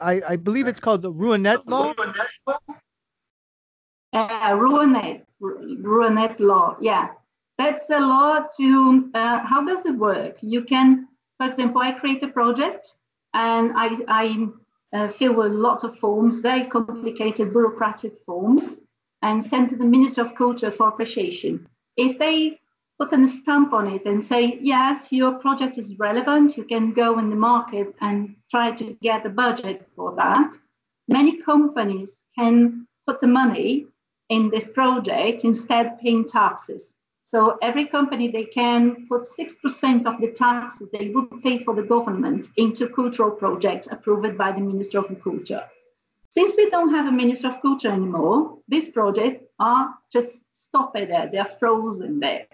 I, 0.00 0.20
I 0.28 0.36
believe 0.36 0.66
it's 0.66 0.80
called 0.80 1.02
the 1.02 1.12
Rouanet 1.12 1.62
law 1.66 1.94
uh, 4.12 4.50
Rouanet, 4.50 5.22
Rouanet 5.40 6.38
law. 6.38 6.76
Yeah, 6.80 7.08
that's 7.58 7.88
a 7.90 7.98
law 7.98 8.40
to, 8.58 9.10
uh, 9.14 9.40
how 9.40 9.64
does 9.64 9.84
it 9.86 9.96
work? 9.96 10.36
You 10.40 10.64
can, 10.64 11.08
for 11.38 11.46
example, 11.46 11.80
I 11.80 11.92
create 11.92 12.22
a 12.22 12.28
project 12.28 12.94
and 13.34 13.72
I, 13.74 13.96
I 14.08 14.46
uh, 14.92 15.08
fill 15.12 15.34
with 15.34 15.52
lots 15.52 15.84
of 15.84 15.98
forms, 15.98 16.40
very 16.40 16.66
complicated 16.66 17.52
bureaucratic 17.52 18.18
forms, 18.26 18.80
and 19.22 19.44
send 19.44 19.70
to 19.70 19.76
the 19.76 19.84
Minister 19.84 20.22
of 20.22 20.34
Culture 20.34 20.70
for 20.70 20.88
appreciation. 20.88 21.66
If 21.96 22.18
they 22.18 22.60
put 22.98 23.12
a 23.12 23.26
stamp 23.26 23.72
on 23.72 23.86
it 23.88 24.04
and 24.04 24.22
say, 24.22 24.58
yes, 24.60 25.12
your 25.12 25.32
project 25.32 25.78
is 25.78 25.98
relevant, 25.98 26.56
you 26.56 26.64
can 26.64 26.92
go 26.92 27.18
in 27.18 27.30
the 27.30 27.36
market 27.36 27.94
and 28.00 28.36
try 28.50 28.72
to 28.72 28.96
get 29.02 29.26
a 29.26 29.30
budget 29.30 29.88
for 29.96 30.14
that, 30.16 30.52
many 31.08 31.38
companies 31.38 32.22
can 32.38 32.86
put 33.06 33.20
the 33.20 33.26
money 33.26 33.86
in 34.28 34.50
this 34.50 34.68
project 34.68 35.44
instead 35.44 35.98
paying 36.00 36.26
taxes. 36.26 36.94
So 37.24 37.56
every 37.62 37.86
company, 37.86 38.28
they 38.28 38.44
can 38.44 39.06
put 39.08 39.22
6% 39.22 40.06
of 40.06 40.20
the 40.20 40.32
taxes 40.32 40.88
they 40.92 41.08
would 41.08 41.42
pay 41.42 41.64
for 41.64 41.74
the 41.74 41.82
government 41.82 42.48
into 42.56 42.88
cultural 42.88 43.30
projects 43.30 43.88
approved 43.90 44.36
by 44.36 44.52
the 44.52 44.60
Minister 44.60 44.98
of 44.98 45.22
Culture. 45.22 45.64
Since 46.34 46.56
we 46.56 46.70
don't 46.70 46.88
have 46.94 47.06
a 47.06 47.12
Minister 47.12 47.48
of 47.48 47.60
Culture 47.60 47.90
anymore, 47.90 48.56
these 48.66 48.88
projects 48.88 49.44
are 49.58 49.94
just 50.10 50.42
stopped 50.54 50.94
there. 50.94 51.28
They 51.30 51.36
are 51.36 51.50
frozen 51.60 52.20
there. 52.20 52.46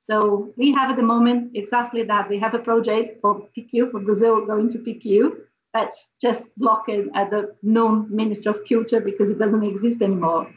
So 0.00 0.52
we 0.56 0.72
have 0.72 0.90
at 0.90 0.96
the 0.96 1.04
moment 1.04 1.52
exactly 1.54 2.02
that. 2.02 2.28
We 2.28 2.40
have 2.40 2.54
a 2.54 2.58
project 2.58 3.20
for 3.20 3.46
PQ, 3.56 3.92
for 3.92 4.00
Brazil 4.00 4.44
going 4.44 4.72
to 4.72 4.78
PQ, 4.78 5.36
that's 5.72 6.08
just 6.20 6.48
blocked 6.56 6.90
at 6.90 7.30
the 7.30 7.54
non-Minister 7.62 8.50
of 8.50 8.58
Culture 8.68 8.98
because 8.98 9.30
it 9.30 9.38
doesn't 9.38 9.62
exist 9.62 10.02
anymore. 10.02 10.52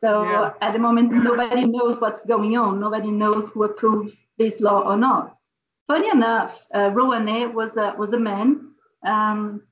So 0.00 0.24
yeah. 0.24 0.50
at 0.62 0.72
the 0.72 0.80
moment, 0.80 1.12
nobody 1.12 1.64
knows 1.64 2.00
what's 2.00 2.22
going 2.22 2.56
on. 2.56 2.80
Nobody 2.80 3.12
knows 3.12 3.50
who 3.50 3.62
approves 3.62 4.16
this 4.36 4.58
law 4.58 4.80
or 4.80 4.96
not. 4.96 5.38
Funny 5.86 6.08
enough, 6.08 6.58
uh, 6.74 6.90
Rouanet 6.90 7.54
was 7.54 7.76
a, 7.76 7.94
was 7.96 8.14
a 8.14 8.18
man. 8.18 8.72
Um, 9.06 9.62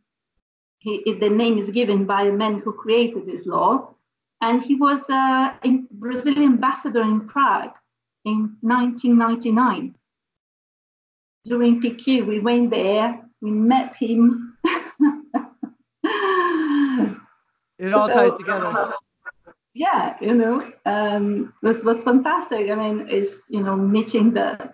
he, 0.82 1.02
the 1.20 1.30
name 1.30 1.58
is 1.58 1.70
given 1.70 2.04
by 2.04 2.22
a 2.22 2.32
man 2.32 2.60
who 2.60 2.72
created 2.72 3.26
this 3.26 3.46
law. 3.46 3.94
And 4.40 4.62
he 4.62 4.74
was 4.74 5.00
uh, 5.08 5.54
a 5.64 5.82
Brazilian 5.92 6.54
ambassador 6.54 7.02
in 7.02 7.28
Prague 7.28 7.76
in 8.24 8.56
1999. 8.60 9.94
During 11.44 11.80
PQ, 11.80 12.26
we 12.26 12.40
went 12.40 12.70
there, 12.70 13.20
we 13.40 13.50
met 13.50 13.94
him. 13.94 14.58
it 17.78 17.94
all 17.94 18.08
ties 18.08 18.34
together 18.34 18.94
yeah, 19.74 20.16
you 20.20 20.34
know, 20.34 20.70
um, 20.84 21.54
was 21.62 21.82
was 21.82 22.02
fantastic. 22.02 22.70
I 22.70 22.74
mean, 22.74 23.06
it's 23.08 23.30
you 23.48 23.62
know 23.62 23.76
meeting 23.76 24.32
the 24.32 24.72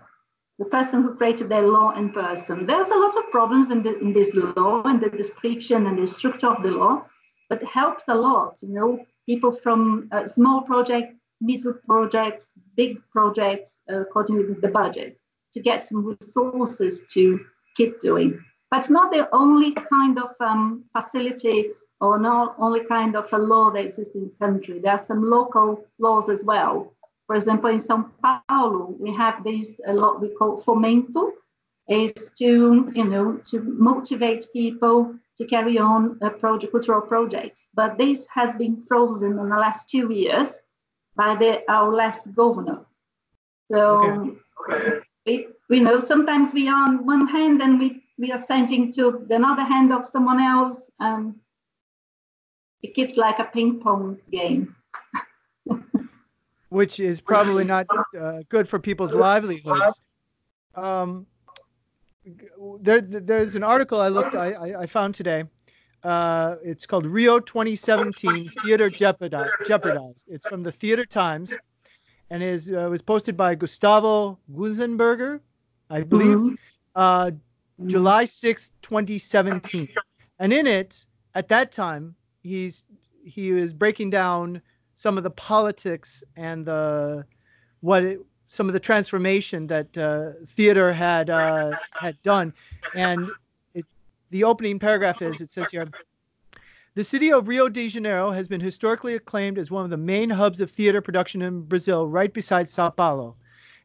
the 0.59 0.65
person 0.65 1.01
who 1.01 1.15
created 1.15 1.47
the 1.47 1.61
law 1.61 1.91
in 1.91 2.11
person. 2.11 2.67
There's 2.67 2.89
a 2.89 2.95
lot 2.95 3.15
of 3.17 3.31
problems 3.31 3.71
in 3.71 3.81
the, 3.81 3.97
in 3.99 4.11
this 4.11 4.31
law 4.33 4.83
and 4.83 5.01
the 5.01 5.09
description 5.09 5.87
and 5.87 5.97
the 5.97 6.05
structure 6.05 6.47
of 6.47 6.61
the 6.61 6.71
law, 6.71 7.05
but 7.49 7.61
it 7.61 7.67
helps 7.69 8.09
a 8.09 8.13
lot. 8.13 8.59
You 8.61 8.73
know, 8.73 8.99
people 9.25 9.53
from 9.53 10.09
uh, 10.11 10.25
small 10.25 10.61
projects, 10.61 11.15
middle 11.39 11.73
projects, 11.87 12.49
big 12.75 12.97
projects, 13.09 13.79
uh, 13.89 14.01
according 14.01 14.47
to 14.47 14.57
the 14.61 14.67
budget, 14.67 15.17
to 15.53 15.61
get 15.61 15.85
some 15.85 16.17
resources 16.21 17.03
to 17.13 17.39
keep 17.77 18.01
doing. 18.01 18.43
But 18.69 18.81
it's 18.81 18.89
not 18.89 19.11
the 19.13 19.33
only 19.33 19.71
kind 19.71 20.19
of 20.19 20.31
um, 20.41 20.83
facility 20.95 21.69
or 22.01 22.19
not 22.19 22.55
only 22.59 22.81
kind 22.85 23.15
of 23.15 23.31
a 23.31 23.37
law 23.37 23.71
that 23.71 23.85
exists 23.85 24.13
in 24.13 24.25
the 24.25 24.45
country. 24.45 24.79
There 24.79 24.91
are 24.91 25.05
some 25.05 25.23
local 25.23 25.85
laws 25.99 26.29
as 26.29 26.43
well. 26.43 26.93
For 27.29 27.35
example, 27.35 27.69
in 27.69 27.77
São 27.77 28.09
Paulo, 28.23 28.95
we 28.99 29.13
have 29.13 29.43
this 29.43 29.79
a 29.85 29.93
lot 29.93 30.19
we 30.19 30.29
call 30.29 30.63
fomento, 30.63 31.29
is 31.87 32.11
to 32.39 32.91
you 32.95 33.03
know 33.03 33.39
to 33.51 33.61
motivate 33.61 34.51
people 34.51 35.13
to 35.37 35.45
carry 35.45 35.77
on 35.77 36.17
a 36.23 36.31
project, 36.31 36.71
cultural 36.71 37.01
projects. 37.01 37.69
But 37.75 37.99
this 37.99 38.25
has 38.33 38.51
been 38.53 38.83
frozen 38.87 39.37
in 39.37 39.47
the 39.47 39.57
last 39.57 39.89
two 39.89 40.11
years 40.11 40.59
by 41.15 41.35
the 41.35 41.61
our 41.69 41.93
last 41.93 42.33
governor. 42.33 42.87
So 43.71 43.79
okay. 44.67 44.97
Okay. 45.27 45.47
we, 45.69 45.79
know, 45.81 45.99
sometimes 45.99 46.51
we 46.51 46.67
are 46.67 46.83
on 46.83 47.05
one 47.05 47.27
hand 47.27 47.61
and 47.61 47.77
we, 47.77 48.01
we 48.17 48.31
are 48.31 48.43
sending 48.47 48.91
to 48.93 49.23
the 49.29 49.35
other 49.35 49.63
hand 49.63 49.93
of 49.93 50.03
someone 50.03 50.39
else, 50.39 50.89
and 50.99 51.35
it 52.81 52.95
keeps 52.95 53.17
like 53.17 53.37
a 53.37 53.43
ping 53.43 53.79
pong 53.81 54.17
game. 54.31 54.75
Which 56.69 56.99
is 56.99 57.19
probably 57.19 57.63
not 57.63 57.87
uh, 58.19 58.43
good 58.49 58.67
for 58.67 58.79
people's 58.79 59.13
livelihoods. 59.13 59.99
Um, 60.75 61.25
there, 62.79 63.01
there's 63.01 63.55
an 63.55 63.63
article 63.63 63.99
I 63.99 64.07
looked, 64.09 64.35
I, 64.35 64.81
I 64.81 64.85
found 64.85 65.15
today. 65.15 65.45
Uh, 66.03 66.55
it's 66.63 66.85
called 66.85 67.05
Rio 67.05 67.39
2017 67.39 68.49
Theater 68.63 68.89
Jeopardized. 68.89 69.51
Jeopardized. 69.65 70.25
It's 70.29 70.47
from 70.47 70.63
the 70.63 70.71
Theater 70.71 71.05
Times, 71.05 71.53
and 72.29 72.41
is 72.41 72.71
uh, 72.71 72.87
was 72.89 73.01
posted 73.01 73.35
by 73.35 73.55
Gustavo 73.55 74.37
Gusenberger, 74.53 75.41
I 75.89 76.01
believe, 76.01 76.37
mm-hmm. 76.37 76.55
uh, 76.95 77.31
July 77.87 78.25
6, 78.25 78.71
2017. 78.81 79.89
And 80.39 80.53
in 80.53 80.67
it, 80.67 81.05
at 81.35 81.49
that 81.49 81.71
time, 81.71 82.15
he's 82.43 82.85
he 83.23 83.51
was 83.51 83.73
breaking 83.73 84.09
down 84.09 84.61
some 84.99 85.17
of 85.17 85.23
the 85.23 85.31
politics 85.31 86.25
and 86.35 86.65
the 86.65 87.23
what 87.79 88.03
it, 88.03 88.19
some 88.49 88.67
of 88.67 88.73
the 88.73 88.81
transformation 88.81 89.65
that 89.65 89.97
uh, 89.97 90.31
theater 90.45 90.91
had 90.91 91.29
uh, 91.29 91.71
had 91.93 92.21
done, 92.21 92.53
and 92.95 93.29
it, 93.73 93.85
the 94.31 94.43
opening 94.43 94.77
paragraph 94.77 95.21
is 95.21 95.39
it 95.39 95.51
says 95.51 95.69
here. 95.69 95.87
The 96.95 97.03
city 97.05 97.31
of 97.31 97.47
Rio 97.47 97.69
de 97.69 97.87
Janeiro 97.87 98.31
has 98.31 98.49
been 98.49 98.59
historically 98.59 99.15
acclaimed 99.15 99.57
as 99.57 99.71
one 99.71 99.85
of 99.85 99.89
the 99.89 99.95
main 99.95 100.29
hubs 100.29 100.59
of 100.59 100.69
theater 100.69 100.99
production 100.99 101.41
in 101.43 101.61
Brazil, 101.61 102.05
right 102.05 102.33
beside 102.33 102.69
Sao 102.69 102.89
Paulo. 102.89 103.37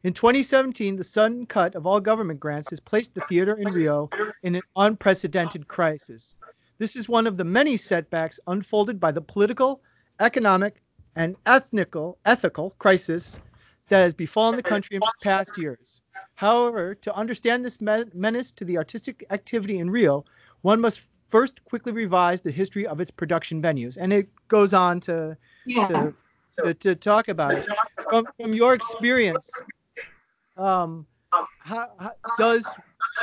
In 0.03 0.11
2017, 0.11 0.97
the 0.97 1.03
sudden 1.05 1.45
cut 1.45 1.75
of 1.75 1.87
all 1.87 2.01
government 2.01 2.41
grants 2.41 2.71
has 2.71 2.81
placed 2.81 3.15
the 3.15 3.21
theater 3.21 3.55
in 3.55 3.71
Rio 3.71 4.09
in 4.43 4.55
an 4.55 4.63
unprecedented 4.75 5.69
crisis. 5.69 6.35
This 6.77 6.97
is 6.97 7.07
one 7.07 7.25
of 7.25 7.37
the 7.37 7.45
many 7.45 7.77
setbacks 7.77 8.37
unfolded 8.47 8.99
by 8.99 9.13
the 9.13 9.21
political, 9.21 9.81
economic, 10.19 10.81
and 11.15 11.35
ethnical, 11.45 12.17
ethical 12.25 12.71
crisis 12.79 13.39
that 13.89 14.01
has 14.01 14.13
befallen 14.13 14.55
the 14.55 14.63
country 14.63 14.97
in 14.97 15.01
past 15.23 15.57
years. 15.57 16.01
However, 16.35 16.95
to 16.95 17.15
understand 17.15 17.63
this 17.63 17.79
menace 17.79 18.51
to 18.53 18.65
the 18.65 18.77
artistic 18.77 19.25
activity 19.29 19.79
in 19.79 19.89
Rio, 19.89 20.25
one 20.61 20.81
must 20.81 21.07
first 21.29 21.63
quickly 21.65 21.91
revise 21.91 22.41
the 22.41 22.51
history 22.51 22.85
of 22.85 22.99
its 22.99 23.11
production 23.11 23.61
venues. 23.61 23.97
And 23.99 24.11
it 24.11 24.27
goes 24.47 24.73
on 24.73 24.99
to, 25.01 25.37
yeah. 25.65 25.87
to, 25.87 26.13
to, 26.63 26.73
to, 26.73 26.95
talk 26.95 27.29
about 27.29 27.53
it. 27.53 27.67
From, 28.09 28.27
from 28.39 28.53
your 28.53 28.73
experience, 28.73 29.49
um, 30.57 31.05
how, 31.59 31.89
how, 31.97 32.11
does 32.37 32.65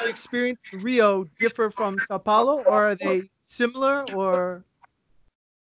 the 0.02 0.08
experience 0.08 0.60
Rio 0.72 1.24
differ 1.38 1.70
from 1.70 1.98
Sao 2.06 2.18
Paulo, 2.18 2.62
or 2.64 2.90
are 2.90 2.94
they 2.94 3.22
similar, 3.46 4.04
or 4.14 4.64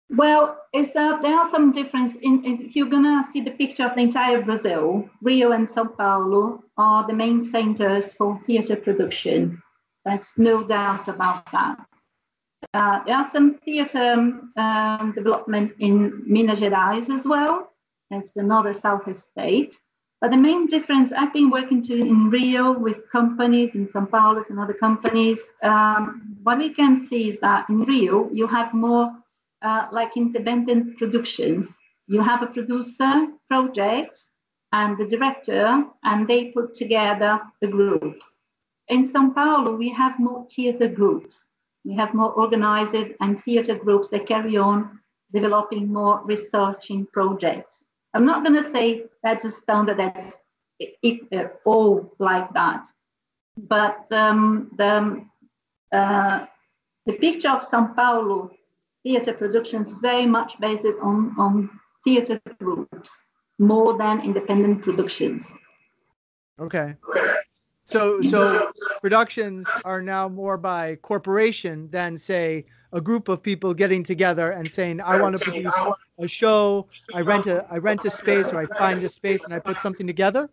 well, 0.09 0.57
that 0.73 1.21
there 1.21 1.37
are 1.37 1.49
some 1.49 1.71
difference 1.71 2.15
in, 2.21 2.43
if 2.45 2.75
you're 2.75 2.89
gonna 2.89 3.23
see 3.31 3.41
the 3.41 3.51
picture 3.51 3.85
of 3.85 3.95
the 3.95 4.01
entire 4.01 4.41
Brazil, 4.41 5.09
Rio 5.21 5.51
and 5.51 5.69
Sao 5.69 5.85
Paulo 5.85 6.63
are 6.77 7.05
the 7.05 7.13
main 7.13 7.41
centers 7.41 8.13
for 8.13 8.39
theater 8.45 8.75
production. 8.75 9.61
There's 10.05 10.31
no 10.37 10.63
doubt 10.63 11.07
about 11.07 11.51
that. 11.51 11.77
Uh, 12.73 13.03
there 13.05 13.17
are 13.17 13.29
some 13.29 13.55
theater 13.65 14.13
um, 14.55 15.13
development 15.15 15.73
in 15.79 16.23
Minas 16.25 16.59
Gerais 16.59 17.09
as 17.09 17.25
well. 17.25 17.71
It's 18.11 18.35
another 18.35 18.73
southeast 18.73 19.25
state. 19.31 19.77
But 20.21 20.31
the 20.31 20.37
main 20.37 20.65
difference, 20.65 21.11
I've 21.11 21.33
been 21.33 21.51
working 21.51 21.83
to 21.83 21.93
in 21.93 22.29
Rio 22.31 22.71
with 22.71 23.07
companies 23.11 23.75
in 23.75 23.87
Sao 23.91 24.05
Paulo 24.05 24.43
and 24.49 24.59
other 24.59 24.73
companies. 24.73 25.39
Um, 25.61 26.37
what 26.41 26.57
we 26.57 26.73
can 26.73 26.97
see 26.97 27.27
is 27.29 27.39
that 27.39 27.69
in 27.69 27.81
Rio, 27.81 28.29
you 28.31 28.47
have 28.47 28.73
more 28.73 29.11
uh, 29.61 29.87
like 29.91 30.17
independent 30.17 30.97
productions. 30.97 31.75
You 32.07 32.21
have 32.21 32.41
a 32.41 32.47
producer, 32.47 33.27
project, 33.49 34.19
and 34.71 34.97
the 34.97 35.05
director, 35.05 35.83
and 36.03 36.27
they 36.27 36.51
put 36.51 36.73
together 36.73 37.39
the 37.61 37.67
group. 37.67 38.21
In 38.89 39.05
Sao 39.05 39.29
Paulo, 39.31 39.75
we 39.75 39.89
have 39.89 40.19
more 40.19 40.45
theater 40.47 40.87
groups. 40.87 41.47
We 41.83 41.93
have 41.95 42.13
more 42.13 42.31
organized 42.31 42.95
and 43.21 43.43
theater 43.43 43.75
groups 43.75 44.09
that 44.09 44.27
carry 44.27 44.57
on 44.57 44.99
developing 45.33 45.91
more 45.91 46.21
researching 46.23 47.05
projects. 47.11 47.83
I'm 48.13 48.25
not 48.25 48.43
going 48.43 48.61
to 48.61 48.71
say 48.71 49.05
that's 49.23 49.45
a 49.45 49.51
standard 49.51 49.97
that's 49.97 50.37
all 51.65 52.13
like 52.19 52.53
that, 52.53 52.87
but 53.57 54.05
um, 54.11 54.71
the, 54.77 55.25
uh, 55.91 56.45
the 57.05 57.13
picture 57.13 57.49
of 57.49 57.63
Sao 57.63 57.87
Paulo 57.95 58.51
theater 59.07 59.31
productions 59.31 59.93
very 60.01 60.25
much 60.25 60.59
based 60.59 60.85
on, 61.01 61.33
on 61.37 61.69
theater 62.03 62.41
groups 62.59 63.09
more 63.57 63.97
than 63.97 64.19
independent 64.19 64.81
productions. 64.81 65.49
Okay. 66.59 66.95
So 67.85 68.21
so 68.21 68.69
productions 68.99 69.65
are 69.85 70.01
now 70.01 70.27
more 70.27 70.57
by 70.57 70.95
corporation 70.95 71.89
than 71.89 72.17
say 72.17 72.65
a 72.91 72.99
group 72.99 73.29
of 73.29 73.41
people 73.41 73.73
getting 73.73 74.03
together 74.03 74.51
and 74.51 74.69
saying 74.69 74.99
I 74.99 75.15
want 75.21 75.37
to 75.37 75.39
produce 75.39 75.79
a 76.19 76.27
show, 76.27 76.87
I 77.13 77.21
rent 77.21 77.47
a 77.47 77.65
I 77.71 77.77
rent 77.77 78.03
a 78.03 78.09
space 78.09 78.51
or 78.51 78.59
I 78.59 78.65
find 78.77 79.01
a 79.03 79.09
space 79.09 79.45
and 79.45 79.53
I 79.53 79.59
put 79.59 79.79
something 79.79 80.05
together? 80.05 80.49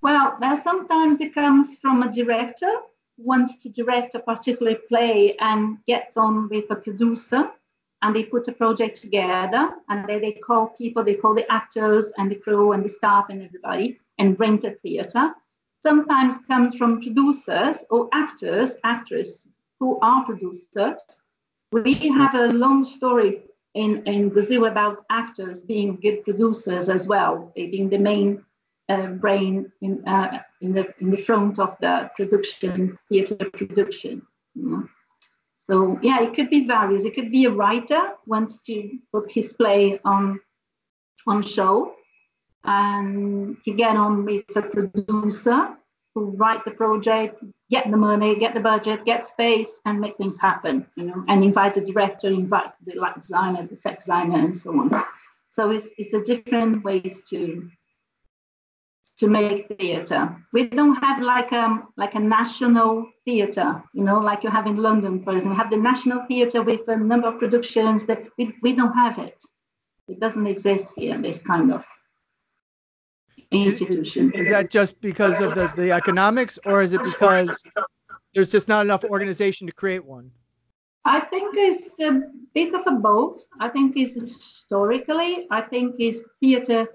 Well, 0.00 0.36
now 0.40 0.54
sometimes 0.54 1.20
it 1.20 1.34
comes 1.34 1.76
from 1.76 2.02
a 2.02 2.10
director 2.10 2.72
wants 3.18 3.56
to 3.62 3.68
direct 3.68 4.14
a 4.14 4.18
particular 4.18 4.74
play 4.88 5.36
and 5.40 5.76
gets 5.86 6.16
on 6.16 6.48
with 6.48 6.64
a 6.70 6.76
producer 6.76 7.50
and 8.02 8.14
they 8.14 8.24
put 8.24 8.48
a 8.48 8.52
project 8.52 9.00
together 9.00 9.70
and 9.88 10.06
they, 10.06 10.18
they 10.18 10.32
call 10.32 10.68
people, 10.68 11.04
they 11.04 11.14
call 11.14 11.34
the 11.34 11.50
actors 11.50 12.12
and 12.18 12.30
the 12.30 12.34
crew 12.34 12.72
and 12.72 12.84
the 12.84 12.88
staff 12.88 13.26
and 13.30 13.42
everybody 13.42 13.98
and 14.18 14.38
rent 14.38 14.64
a 14.64 14.72
theater. 14.82 15.32
Sometimes 15.82 16.36
comes 16.48 16.74
from 16.74 17.00
producers 17.00 17.84
or 17.90 18.08
actors, 18.12 18.76
actresses 18.84 19.48
who 19.80 19.98
are 20.00 20.24
producers. 20.24 21.02
We 21.72 21.94
have 21.94 22.34
a 22.34 22.48
long 22.48 22.84
story 22.84 23.42
in, 23.74 24.02
in 24.04 24.28
Brazil 24.28 24.66
about 24.66 25.04
actors 25.10 25.62
being 25.62 25.96
good 25.96 26.22
producers 26.24 26.88
as 26.88 27.06
well, 27.06 27.52
they 27.56 27.66
being 27.66 27.88
the 27.88 27.98
main 27.98 28.44
uh, 28.88 29.06
brain 29.06 29.72
in, 29.80 30.06
uh, 30.06 30.40
in, 30.60 30.72
the, 30.74 30.92
in 30.98 31.10
the 31.10 31.22
front 31.22 31.58
of 31.58 31.76
the 31.80 32.10
production, 32.16 32.98
theater 33.08 33.36
production. 33.52 34.22
You 34.54 34.70
know? 34.70 34.88
So 35.62 35.98
yeah, 36.02 36.20
it 36.20 36.34
could 36.34 36.50
be 36.50 36.66
various. 36.66 37.04
It 37.04 37.14
could 37.14 37.30
be 37.30 37.44
a 37.44 37.50
writer 37.50 38.14
wants 38.26 38.58
to 38.66 38.98
put 39.12 39.30
his 39.30 39.52
play 39.52 40.00
on 40.04 40.40
on 41.26 41.40
show, 41.42 41.94
and 42.64 43.56
he 43.64 43.72
get 43.72 43.96
on 43.96 44.24
with 44.24 44.44
a 44.56 44.62
producer 44.62 45.68
who 46.14 46.30
write 46.30 46.64
the 46.64 46.72
project, 46.72 47.44
get 47.70 47.88
the 47.90 47.96
money, 47.96 48.34
get 48.34 48.54
the 48.54 48.60
budget, 48.60 49.04
get 49.04 49.24
space, 49.24 49.80
and 49.86 50.00
make 50.00 50.16
things 50.16 50.36
happen. 50.36 50.84
You 50.96 51.04
know, 51.04 51.24
and 51.28 51.44
invite 51.44 51.74
the 51.74 51.80
director, 51.80 52.26
invite 52.28 52.72
the 52.84 52.98
light 52.98 53.20
designer, 53.20 53.64
the 53.64 53.76
set 53.76 54.00
designer, 54.00 54.40
and 54.40 54.56
so 54.56 54.70
on. 54.70 54.90
So 55.48 55.70
it's 55.70 55.88
it's 55.96 56.12
a 56.12 56.22
different 56.24 56.82
ways 56.82 57.22
to 57.30 57.70
to 59.22 59.28
make 59.28 59.68
theatre. 59.78 60.36
We 60.52 60.66
don't 60.66 60.96
have 60.96 61.20
like 61.20 61.52
a, 61.52 61.60
um, 61.60 61.88
like 61.96 62.16
a 62.16 62.18
national 62.18 63.06
theatre, 63.24 63.80
you 63.94 64.02
know, 64.02 64.18
like 64.18 64.42
you 64.42 64.50
have 64.50 64.66
in 64.66 64.76
London, 64.76 65.22
for 65.22 65.32
example. 65.32 65.52
We 65.52 65.62
have 65.62 65.70
the 65.70 65.76
national 65.76 66.26
theatre 66.26 66.60
with 66.60 66.88
a 66.88 66.96
number 66.96 67.28
of 67.28 67.38
productions 67.38 68.04
that 68.06 68.24
we, 68.36 68.52
we 68.62 68.72
don't 68.72 68.94
have 68.94 69.18
it. 69.18 69.40
It 70.08 70.18
doesn't 70.18 70.48
exist 70.48 70.88
here, 70.96 71.22
this 71.22 71.40
kind 71.40 71.72
of 71.72 71.84
institution. 73.52 74.32
Is 74.34 74.50
that 74.50 74.70
just 74.70 75.00
because 75.00 75.40
of 75.40 75.54
the, 75.54 75.72
the 75.76 75.92
economics 75.92 76.58
or 76.66 76.82
is 76.82 76.92
it 76.92 77.04
because 77.04 77.62
there's 78.34 78.50
just 78.50 78.66
not 78.66 78.84
enough 78.84 79.04
organization 79.04 79.68
to 79.68 79.72
create 79.72 80.04
one? 80.04 80.32
I 81.04 81.20
think 81.20 81.54
it's 81.56 82.00
a 82.00 82.22
bit 82.54 82.74
of 82.74 82.84
a 82.88 82.92
both. 82.92 83.40
I 83.60 83.68
think 83.68 83.96
it's 83.96 84.14
historically, 84.14 85.46
I 85.52 85.60
think 85.60 85.94
it's 86.00 86.18
theatre 86.40 86.88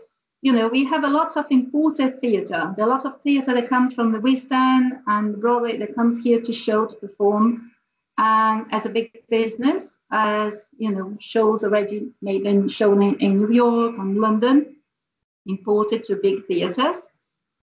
you 0.47 0.53
know, 0.53 0.69
we 0.69 0.85
have 0.85 1.03
a 1.03 1.09
lot 1.09 1.35
of 1.35 1.45
imported 1.49 2.21
theatre. 2.21 2.73
There 2.77 2.85
are 2.85 2.89
a 2.89 2.93
lot 2.95 3.05
of 3.05 3.21
theatre 3.21 3.53
that 3.53 3.67
comes 3.67 3.91
from 3.93 4.13
the 4.13 4.21
West 4.21 4.47
End 4.49 4.93
and 5.05 5.41
Broadway 5.41 5.75
that 5.77 5.93
comes 5.93 6.23
here 6.23 6.39
to 6.39 6.53
show, 6.53 6.85
to 6.85 6.95
perform. 6.95 7.73
And 8.17 8.65
as 8.71 8.85
a 8.85 8.89
big 8.89 9.11
business, 9.29 9.83
as 10.09 10.69
you 10.77 10.91
know, 10.91 11.17
shows 11.19 11.65
already 11.65 12.13
made 12.21 12.43
and 12.43 12.71
shown 12.71 13.01
in, 13.01 13.15
in 13.19 13.35
New 13.35 13.51
York 13.51 13.95
and 13.99 14.21
London, 14.21 14.77
imported 15.47 16.05
to 16.05 16.15
big 16.15 16.45
theatres. 16.47 17.09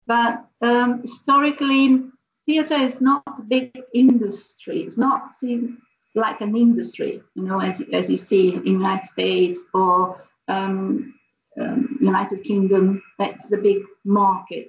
But 0.09 0.45
um, 0.61 1.03
historically, 1.03 2.03
theatre 2.47 2.75
is 2.89 3.01
not 3.01 3.23
a 3.29 3.43
big 3.43 3.81
industry. 3.95 4.81
It's 4.81 4.99
not 4.99 5.37
seen 5.39 5.79
like 6.17 6.41
an 6.41 6.57
industry, 6.57 7.23
you 7.37 7.45
know, 7.45 7.61
as, 7.61 7.81
as 7.93 8.11
you 8.11 8.19
see 8.19 8.55
in 8.55 8.65
the 8.65 8.71
United 8.73 9.07
States 9.07 9.61
or 9.73 10.21
um, 10.49 11.15
um, 11.61 11.99
United 12.01 12.45
Kingdom, 12.45 13.03
that's 13.19 13.49
the 13.49 13.59
big 13.59 13.79
market. 14.05 14.69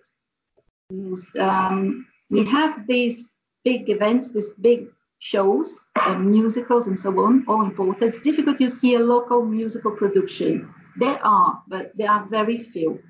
Um, 1.39 2.05
we 2.29 2.45
have 2.45 2.85
these 2.87 3.27
big 3.63 3.89
events, 3.89 4.29
these 4.29 4.49
big 4.61 4.87
shows, 5.19 5.85
uh, 5.95 6.15
musicals, 6.15 6.87
and 6.87 6.99
so 6.99 7.09
on, 7.19 7.45
all 7.47 7.63
important. 7.63 8.13
It's 8.13 8.19
difficult 8.21 8.57
to 8.57 8.69
see 8.69 8.95
a 8.95 8.99
local 8.99 9.45
musical 9.45 9.91
production. 9.91 10.73
There 10.97 11.25
are, 11.25 11.61
but 11.67 11.91
there 11.95 12.11
are 12.11 12.27
very 12.29 12.63
few. 12.63 13.01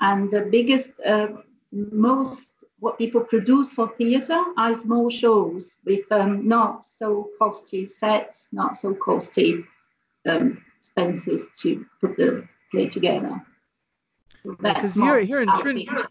And 0.00 0.30
the 0.30 0.48
biggest, 0.50 0.92
uh, 1.06 1.28
most 1.72 2.50
what 2.84 2.98
people 2.98 3.22
produce 3.22 3.72
for 3.72 3.88
theatre 3.96 4.42
are 4.58 4.74
small 4.74 5.08
shows 5.08 5.76
with 5.86 6.04
um, 6.10 6.46
not 6.46 6.84
so 6.84 7.30
costly 7.38 7.86
sets, 7.86 8.48
not 8.52 8.76
so 8.76 8.94
costly 8.94 9.64
um, 10.28 10.62
expenses 10.80 11.48
to 11.60 11.86
put 12.00 12.14
the 12.18 12.46
play 12.74 12.88
together. 12.88 13.40
Because 14.60 14.94
here, 14.94 15.20
here 15.20 15.40
in 15.40 15.48
Trinidad, 15.58 16.06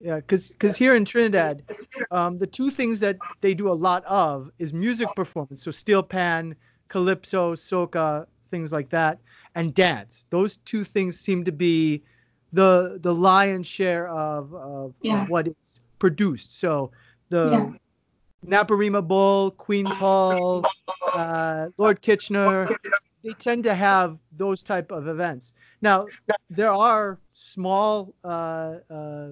yeah, 0.00 0.16
because 0.16 0.50
because 0.50 0.76
here 0.76 0.96
in 0.96 1.04
Trinidad, 1.04 1.62
um, 2.10 2.38
the 2.38 2.46
two 2.46 2.70
things 2.70 2.98
that 3.00 3.16
they 3.40 3.54
do 3.54 3.70
a 3.70 3.72
lot 3.72 4.04
of 4.04 4.50
is 4.58 4.72
music 4.72 5.08
performance, 5.14 5.62
so 5.62 5.70
steel 5.70 6.02
pan, 6.02 6.56
calypso, 6.88 7.54
soca, 7.54 8.26
things 8.44 8.72
like 8.72 8.90
that, 8.90 9.20
and 9.54 9.74
dance. 9.74 10.26
Those 10.30 10.56
two 10.58 10.82
things 10.82 11.18
seem 11.18 11.44
to 11.44 11.52
be 11.52 12.02
the 12.52 12.98
the 13.00 13.14
lion's 13.14 13.66
share 13.66 14.08
of, 14.08 14.52
of, 14.54 14.94
yeah. 15.02 15.22
of 15.22 15.28
what 15.28 15.46
is 15.46 15.80
produced. 15.98 16.58
So 16.58 16.90
the 17.28 17.50
yeah. 17.50 17.70
Naparima 18.44 19.06
Bowl, 19.06 19.50
Queen's 19.52 19.94
Hall, 19.94 20.64
uh, 21.14 21.68
Lord 21.78 22.00
Kitchener, 22.00 22.68
they 23.26 23.32
tend 23.32 23.64
to 23.64 23.74
have 23.74 24.18
those 24.36 24.62
type 24.62 24.92
of 24.92 25.08
events. 25.08 25.54
Now 25.82 26.06
there 26.48 26.70
are 26.70 27.18
small 27.32 28.14
uh, 28.22 28.76
uh, 28.88 29.28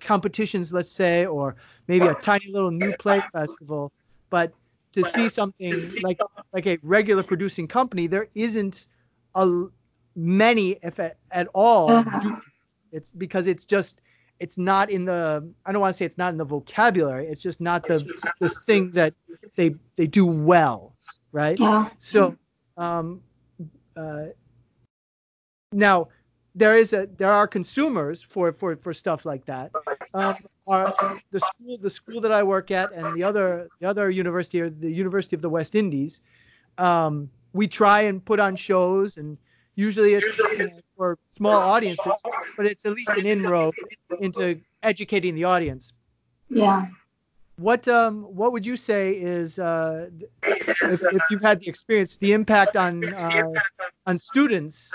competitions, 0.00 0.72
let's 0.72 0.90
say, 0.90 1.26
or 1.26 1.56
maybe 1.86 2.06
a 2.06 2.14
tiny 2.14 2.46
little 2.50 2.70
new 2.70 2.94
play 2.96 3.22
festival, 3.30 3.92
but 4.30 4.52
to 4.92 5.04
see 5.04 5.28
something 5.28 5.92
like 6.02 6.18
like 6.52 6.66
a 6.66 6.78
regular 6.82 7.22
producing 7.22 7.68
company, 7.68 8.06
there 8.06 8.28
isn't 8.34 8.88
a 9.34 9.64
many, 10.16 10.78
if 10.82 10.98
at, 10.98 11.18
at 11.30 11.46
all, 11.54 11.90
uh-huh. 11.90 12.36
it's 12.90 13.12
because 13.12 13.46
it's 13.46 13.66
just 13.66 14.00
it's 14.40 14.56
not 14.56 14.90
in 14.90 15.04
the 15.04 15.46
I 15.66 15.72
don't 15.72 15.82
want 15.82 15.92
to 15.92 15.96
say 15.96 16.06
it's 16.06 16.18
not 16.18 16.32
in 16.32 16.38
the 16.38 16.44
vocabulary. 16.44 17.26
It's 17.26 17.42
just 17.42 17.60
not 17.60 17.86
the 17.86 18.04
the 18.40 18.48
thing 18.48 18.90
that 18.92 19.12
they 19.56 19.74
they 19.96 20.06
do 20.06 20.24
well, 20.26 20.96
right? 21.32 21.58
Yeah. 21.58 21.90
So, 21.98 22.34
um, 22.76 23.20
uh, 23.96 24.26
now 25.72 26.08
there 26.54 26.76
is 26.76 26.92
a 26.92 27.08
there 27.16 27.32
are 27.32 27.46
consumers 27.46 28.22
for 28.22 28.52
for 28.52 28.76
for 28.76 28.92
stuff 28.92 29.24
like 29.24 29.44
that. 29.46 29.70
Um, 30.14 30.36
are 30.66 31.18
the 31.30 31.40
school 31.40 31.78
the 31.78 31.90
school 31.90 32.20
that 32.20 32.32
I 32.32 32.42
work 32.42 32.70
at 32.70 32.92
and 32.92 33.14
the 33.16 33.22
other 33.22 33.68
the 33.80 33.86
other 33.86 34.10
university 34.10 34.60
or 34.60 34.70
the 34.70 34.90
University 34.90 35.36
of 35.36 35.42
the 35.42 35.50
West 35.50 35.74
Indies. 35.74 36.22
Um, 36.78 37.30
we 37.52 37.66
try 37.66 38.02
and 38.02 38.24
put 38.24 38.38
on 38.40 38.56
shows 38.56 39.16
and 39.16 39.36
Usually 39.80 40.12
it's, 40.12 40.78
for 40.94 41.18
small 41.36 41.56
audiences, 41.56 42.12
but 42.56 42.66
it's 42.66 42.84
at 42.84 42.92
least 42.92 43.08
an 43.16 43.24
inroad 43.24 43.72
into 44.20 44.60
educating 44.82 45.34
the 45.34 45.44
audience. 45.44 45.94
Yeah. 46.50 46.86
What 47.60 47.86
um 47.88 48.22
what 48.22 48.52
would 48.52 48.64
you 48.64 48.74
say 48.74 49.12
is 49.12 49.58
uh, 49.58 50.08
if, 50.42 51.02
if 51.12 51.22
you've 51.30 51.42
had 51.42 51.60
the 51.60 51.68
experience 51.68 52.16
the 52.16 52.32
impact 52.32 52.74
on 52.74 53.04
uh, 53.12 53.52
on 54.06 54.18
students 54.18 54.94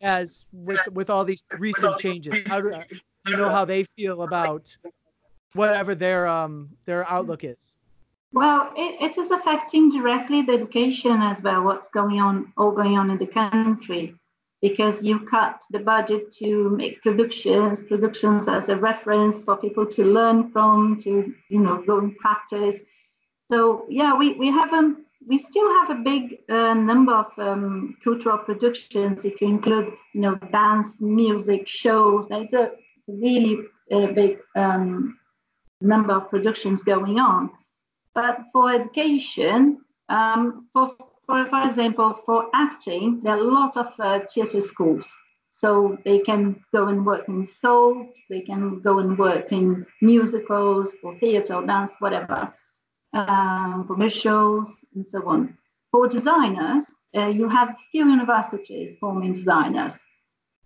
as 0.00 0.46
with 0.52 0.86
with 0.92 1.10
all 1.10 1.24
these 1.24 1.42
recent 1.58 1.98
changes? 1.98 2.32
How 2.46 2.60
do, 2.60 2.70
do 2.70 3.32
you 3.32 3.36
know 3.36 3.48
how 3.48 3.64
they 3.64 3.82
feel 3.82 4.22
about 4.22 4.64
whatever 5.54 5.96
their 5.96 6.28
um 6.28 6.68
their 6.84 7.02
outlook 7.10 7.42
is? 7.42 7.72
Well, 8.32 8.70
it, 8.76 9.00
it 9.00 9.18
is 9.18 9.32
affecting 9.32 9.90
directly 9.90 10.42
the 10.42 10.52
education 10.52 11.20
as 11.20 11.42
well, 11.42 11.64
what's 11.64 11.88
going 11.88 12.20
on, 12.20 12.52
all 12.56 12.70
going 12.70 12.96
on 12.96 13.10
in 13.10 13.18
the 13.18 13.26
country, 13.26 14.14
because 14.62 15.02
you 15.02 15.20
cut 15.20 15.62
the 15.70 15.78
budget 15.78 16.32
to 16.32 16.70
make 16.70 17.02
productions, 17.02 17.82
productions 17.82 18.48
as 18.48 18.68
a 18.68 18.76
reference 18.76 19.42
for 19.44 19.56
people 19.56 19.86
to 19.86 20.04
learn 20.04 20.50
from, 20.50 20.98
to, 21.02 21.34
you 21.48 21.60
know, 21.60 21.82
go 21.86 21.98
and 21.98 22.16
practice. 22.16 22.76
So 23.50 23.86
yeah, 23.88 24.16
we, 24.16 24.34
we 24.34 24.48
have 24.48 24.72
um, 24.72 25.04
we 25.26 25.38
still 25.38 25.68
have 25.80 25.90
a 25.90 26.02
big 26.02 26.38
uh, 26.48 26.74
number 26.74 27.12
of 27.12 27.26
um, 27.38 27.96
cultural 28.02 28.38
productions 28.38 29.24
if 29.24 29.40
you 29.40 29.48
include, 29.48 29.92
you 30.14 30.20
know, 30.20 30.36
dance, 30.52 30.88
music, 31.00 31.66
shows. 31.66 32.28
There's 32.28 32.52
a 32.52 32.72
really 33.08 33.58
uh, 33.90 34.06
big 34.08 34.38
um, 34.54 35.18
number 35.80 36.14
of 36.14 36.30
productions 36.30 36.82
going 36.82 37.18
on. 37.18 37.50
But 38.14 38.38
for 38.52 38.72
education, 38.72 39.80
um, 40.08 40.68
for, 40.72 40.94
for, 41.26 41.46
for 41.46 41.62
example, 41.68 42.20
for 42.24 42.48
acting, 42.54 43.20
there 43.22 43.34
are 43.34 43.38
a 43.38 43.42
lot 43.42 43.76
of 43.76 43.88
uh, 43.98 44.20
theater 44.32 44.60
schools. 44.60 45.06
So 45.50 45.96
they 46.04 46.18
can 46.18 46.62
go 46.72 46.88
and 46.88 47.04
work 47.04 47.28
in 47.28 47.46
soaps, 47.46 48.20
they 48.28 48.42
can 48.42 48.80
go 48.80 48.98
and 48.98 49.18
work 49.18 49.52
in 49.52 49.86
musicals 50.02 50.94
or 51.02 51.18
theater 51.18 51.54
or 51.54 51.66
dance, 51.66 51.92
whatever, 51.98 52.52
um, 53.14 53.86
commercials 53.86 54.76
and 54.94 55.06
so 55.06 55.26
on. 55.26 55.56
For 55.92 56.08
designers, 56.08 56.84
uh, 57.16 57.28
you 57.28 57.48
have 57.48 57.74
few 57.90 58.06
universities 58.06 58.96
forming 59.00 59.32
designers. 59.32 59.94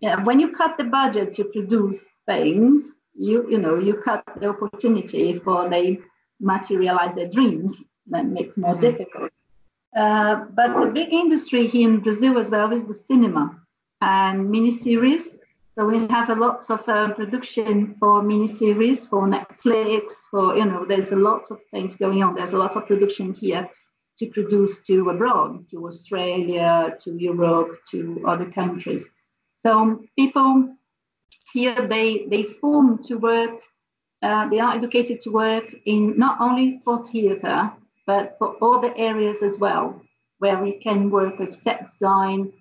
Yeah, 0.01 0.25
when 0.25 0.40
you 0.40 0.53
cut 0.53 0.77
the 0.77 0.85
budget 0.85 1.35
to 1.35 1.44
produce 1.44 2.05
things, 2.27 2.83
you 3.14 3.49
you 3.49 3.59
know 3.59 3.77
you 3.77 3.94
cut 3.94 4.25
the 4.40 4.49
opportunity 4.49 5.38
for 5.38 5.68
they 5.68 6.01
materialize 6.40 7.14
their 7.14 7.29
dreams, 7.29 7.83
that 8.07 8.27
makes 8.27 8.57
more 8.57 8.75
mm-hmm. 8.75 8.81
difficult. 8.81 9.30
Uh, 9.96 10.44
but 10.55 10.79
the 10.81 10.90
big 10.92 11.12
industry 11.12 11.66
here 11.66 11.88
in 11.88 12.00
Brazil 12.00 12.38
as 12.38 12.50
well 12.50 12.72
is 12.72 12.85
the 12.85 12.94
cinema 12.94 13.61
and 14.00 14.48
miniseries. 14.48 15.37
So 15.74 15.87
we 15.87 16.07
have 16.09 16.31
a 16.31 16.35
lots 16.35 16.70
of 16.70 16.88
uh, 16.88 17.12
production 17.14 17.94
for 17.98 18.22
miniseries, 18.22 19.09
for 19.09 19.26
Netflix, 19.26 20.12
for 20.31 20.57
you 20.57 20.64
know, 20.64 20.85
there's 20.85 21.12
a 21.12 21.16
lot 21.16 21.50
of 21.50 21.61
things 21.70 21.96
going 21.96 22.22
on. 22.22 22.35
There's 22.35 22.53
a 22.53 22.59
lot 22.59 22.76
of 22.76 22.87
production 22.87 23.35
here 23.35 23.68
to 24.18 24.26
produce 24.26 24.83
to 24.83 25.11
abroad, 25.11 25.68
to 25.70 25.87
Australia, 25.87 26.96
to 27.03 27.16
Europe, 27.16 27.79
to 27.90 28.22
other 28.26 28.50
countries. 28.50 29.07
So 29.59 30.03
people 30.16 30.76
here 31.53 31.87
they 31.88 32.26
they 32.26 32.44
form 32.44 33.03
to 33.05 33.16
work 33.16 33.61
uh, 34.22 34.48
they 34.48 34.61
are 34.61 34.74
educated 34.74 35.20
to 35.22 35.31
work 35.31 35.74
in 35.87 36.18
not 36.18 36.40
only 36.40 36.81
for 36.85 37.05
theatre, 37.05 37.72
but 38.11 38.35
for 38.40 38.49
all 38.61 38.81
the 38.81 38.92
areas 38.96 39.40
as 39.40 39.61
well, 39.61 40.03
where 40.40 40.59
we 40.61 40.73
can 40.87 41.11
work 41.11 41.38
with 41.38 41.55
set 41.55 41.79
design 41.92 42.53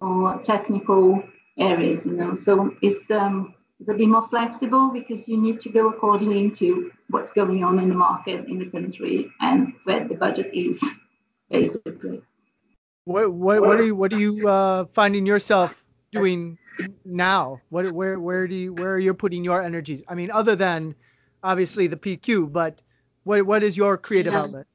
or 0.00 0.42
technical 0.42 1.22
areas, 1.56 2.04
you 2.04 2.14
know. 2.20 2.34
So 2.34 2.74
it's, 2.82 3.08
um, 3.12 3.54
it's 3.78 3.88
a 3.88 3.94
bit 3.94 4.08
more 4.08 4.26
flexible 4.28 4.90
because 4.92 5.28
you 5.28 5.36
need 5.36 5.60
to 5.60 5.68
go 5.68 5.88
accordingly 5.88 6.50
to 6.62 6.90
what's 7.10 7.30
going 7.30 7.62
on 7.62 7.78
in 7.78 7.88
the 7.88 7.94
market 7.94 8.48
in 8.48 8.58
the 8.58 8.66
country 8.66 9.30
and 9.40 9.72
where 9.84 10.02
the 10.08 10.16
budget 10.16 10.50
is, 10.52 10.82
basically. 11.48 12.20
What 13.04 13.32
what 13.32 13.62
what 13.62 13.78
are 13.78 13.84
you 13.84 13.94
what 13.94 14.12
are 14.12 14.18
you 14.18 14.48
uh, 14.48 14.86
finding 14.92 15.26
yourself 15.26 15.84
doing 16.10 16.58
now? 17.04 17.60
What 17.68 17.92
where 17.92 18.18
where 18.18 18.48
do 18.48 18.56
you 18.56 18.74
where 18.74 18.94
are 18.94 19.04
you 19.06 19.14
putting 19.14 19.44
your 19.44 19.62
energies? 19.62 20.02
I 20.08 20.16
mean, 20.16 20.32
other 20.32 20.56
than 20.56 20.96
obviously 21.44 21.86
the 21.86 21.96
PQ, 21.96 22.52
but 22.52 22.82
what 23.22 23.46
what 23.46 23.62
is 23.62 23.76
your 23.76 23.96
creative 23.96 24.32
yeah. 24.32 24.42
outlet? 24.42 24.66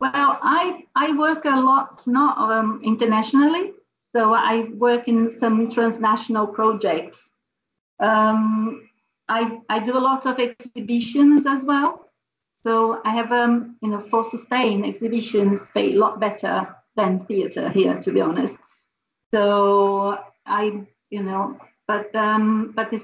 Well, 0.00 0.38
I 0.42 0.84
I 0.96 1.16
work 1.16 1.44
a 1.44 1.60
lot 1.60 2.06
not 2.06 2.38
um, 2.38 2.80
internationally, 2.82 3.72
so 4.14 4.32
I 4.32 4.68
work 4.74 5.08
in 5.08 5.30
some 5.38 5.70
transnational 5.70 6.46
projects. 6.46 7.28
Um, 8.00 8.88
I 9.28 9.60
I 9.68 9.78
do 9.80 9.96
a 9.96 10.00
lot 10.00 10.24
of 10.24 10.38
exhibitions 10.38 11.46
as 11.46 11.64
well. 11.64 12.08
So 12.62 13.00
I 13.04 13.10
have 13.10 13.30
um 13.30 13.76
you 13.82 13.90
know 13.90 14.00
for 14.10 14.24
Spain 14.24 14.84
exhibitions 14.84 15.68
pay 15.74 15.92
a 15.94 15.98
lot 15.98 16.18
better 16.18 16.74
than 16.96 17.26
theatre 17.26 17.68
here, 17.68 18.00
to 18.00 18.10
be 18.10 18.22
honest. 18.22 18.54
So 19.32 20.18
I 20.46 20.86
you 21.10 21.22
know, 21.22 21.58
but 21.86 22.14
um, 22.14 22.72
but 22.74 22.92
it 22.92 23.02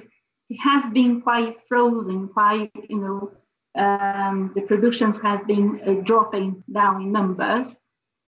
has 0.61 0.87
been 0.93 1.21
quite 1.21 1.57
frozen, 1.69 2.29
quite 2.29 2.71
you 2.89 2.99
know, 2.99 3.33
um, 3.77 4.53
the 4.55 4.63
productions 4.63 5.19
has 5.19 5.43
been 5.45 5.81
uh, 5.87 6.03
dropping 6.05 6.63
down 6.73 7.03
in 7.03 7.13
numbers. 7.13 7.77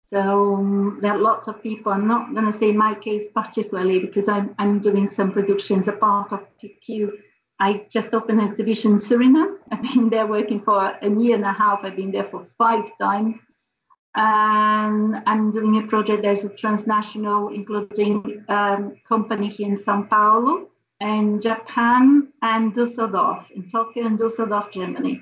So 0.05 0.55
um, 0.55 0.99
there 1.01 1.13
are 1.13 1.17
lots 1.17 1.47
of 1.47 1.61
people. 1.61 1.91
I'm 1.91 2.07
not 2.07 2.33
going 2.33 2.51
to 2.51 2.57
say 2.57 2.71
my 2.71 2.93
case 2.95 3.27
particularly 3.33 3.99
because 3.99 4.29
I'm 4.29 4.55
I'm 4.57 4.79
doing 4.79 5.07
some 5.07 5.31
productions 5.31 5.87
a 5.87 5.93
part 5.93 6.31
of 6.31 6.41
PQ. 6.61 7.11
I 7.59 7.85
just 7.89 8.13
opened 8.13 8.39
an 8.39 8.47
exhibition 8.47 8.93
in 8.93 8.97
Suriname. 8.97 9.57
I've 9.71 9.81
been 9.81 10.09
there 10.09 10.27
working 10.27 10.61
for 10.61 10.95
a 11.01 11.09
year 11.09 11.35
and 11.35 11.45
a 11.45 11.51
half. 11.51 11.83
I've 11.83 11.95
been 11.95 12.11
there 12.11 12.29
for 12.31 12.47
five 12.57 12.85
times 12.99 13.37
and 14.17 15.21
I'm 15.27 15.51
doing 15.51 15.77
a 15.77 15.87
project 15.87 16.23
that's 16.23 16.43
a 16.43 16.49
transnational, 16.49 17.49
including 17.49 18.43
um, 18.49 18.95
company 19.07 19.47
here 19.47 19.67
in 19.67 19.77
Sao 19.77 20.01
Paulo, 20.03 20.69
and 20.99 21.39
Japan 21.39 22.29
and 22.41 22.73
Dusseldorf, 22.73 23.51
in 23.51 23.69
Tokyo 23.69 24.07
and 24.07 24.17
Dusseldorf, 24.17 24.71
Germany. 24.71 25.21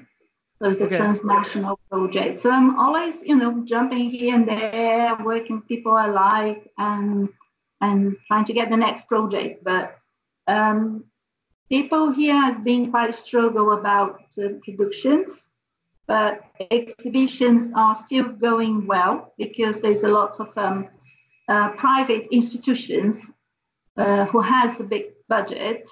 So 0.60 0.70
it's 0.70 0.80
a 0.80 0.86
okay. 0.86 0.98
transnational 0.98 1.80
project. 1.90 2.40
So 2.40 2.50
I'm 2.50 2.80
always, 2.80 3.22
you 3.24 3.36
know, 3.36 3.64
jumping 3.66 4.10
here 4.10 4.36
and 4.36 4.48
there, 4.48 5.18
working 5.24 5.58
with 5.58 5.68
people 5.68 5.94
I 5.94 6.08
like 6.08 6.72
and 6.78 7.30
and 7.82 8.16
trying 8.28 8.46
to 8.46 8.54
get 8.54 8.70
the 8.70 8.78
next 8.78 9.08
project. 9.08 9.64
But 9.64 9.98
um, 10.48 11.04
people 11.70 12.12
here 12.12 12.36
has 12.36 12.58
been 12.58 12.90
quite 12.90 13.14
struggle 13.14 13.74
about 13.74 14.22
uh, 14.42 14.50
productions, 14.64 15.36
but 16.08 16.42
exhibitions 16.72 17.72
are 17.76 17.96
still 17.96 18.30
going 18.30 18.88
well 18.88 19.34
because 19.38 19.82
there's 19.82 20.04
a 20.04 20.08
lot 20.08 20.40
of 20.40 20.58
um, 20.58 20.88
uh, 21.50 21.70
private 21.72 22.28
institutions 22.32 23.22
uh, 23.98 24.26
who 24.26 24.42
has 24.42 24.80
a 24.80 24.84
big 24.84 25.06
budget 25.28 25.90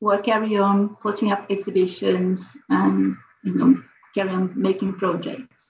who 0.00 0.10
are 0.10 0.22
carry 0.22 0.56
on 0.56 0.96
putting 0.96 1.32
up 1.32 1.46
exhibitions 1.50 2.56
and 2.68 3.16
you 3.44 3.54
know 3.54 3.82
on 4.18 4.52
making 4.54 4.94
projects. 4.94 5.66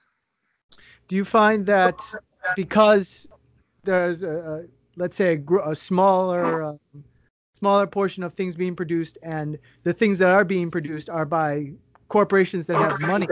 Do 1.08 1.16
you 1.16 1.24
find 1.24 1.66
that 1.66 2.00
because 2.56 3.26
there's 3.84 4.22
a, 4.22 4.28
a 4.28 4.64
let's 4.96 5.16
say 5.16 5.36
a, 5.36 5.54
a 5.70 5.76
smaller 5.76 6.62
uh, 6.62 6.76
smaller 7.54 7.86
portion 7.86 8.22
of 8.22 8.32
things 8.32 8.56
being 8.56 8.76
produced 8.76 9.18
and 9.22 9.58
the 9.84 9.92
things 9.92 10.18
that 10.18 10.28
are 10.28 10.44
being 10.44 10.70
produced 10.70 11.08
are 11.08 11.24
by 11.24 11.72
corporations 12.08 12.66
that 12.66 12.76
have 12.76 13.00
money 13.00 13.26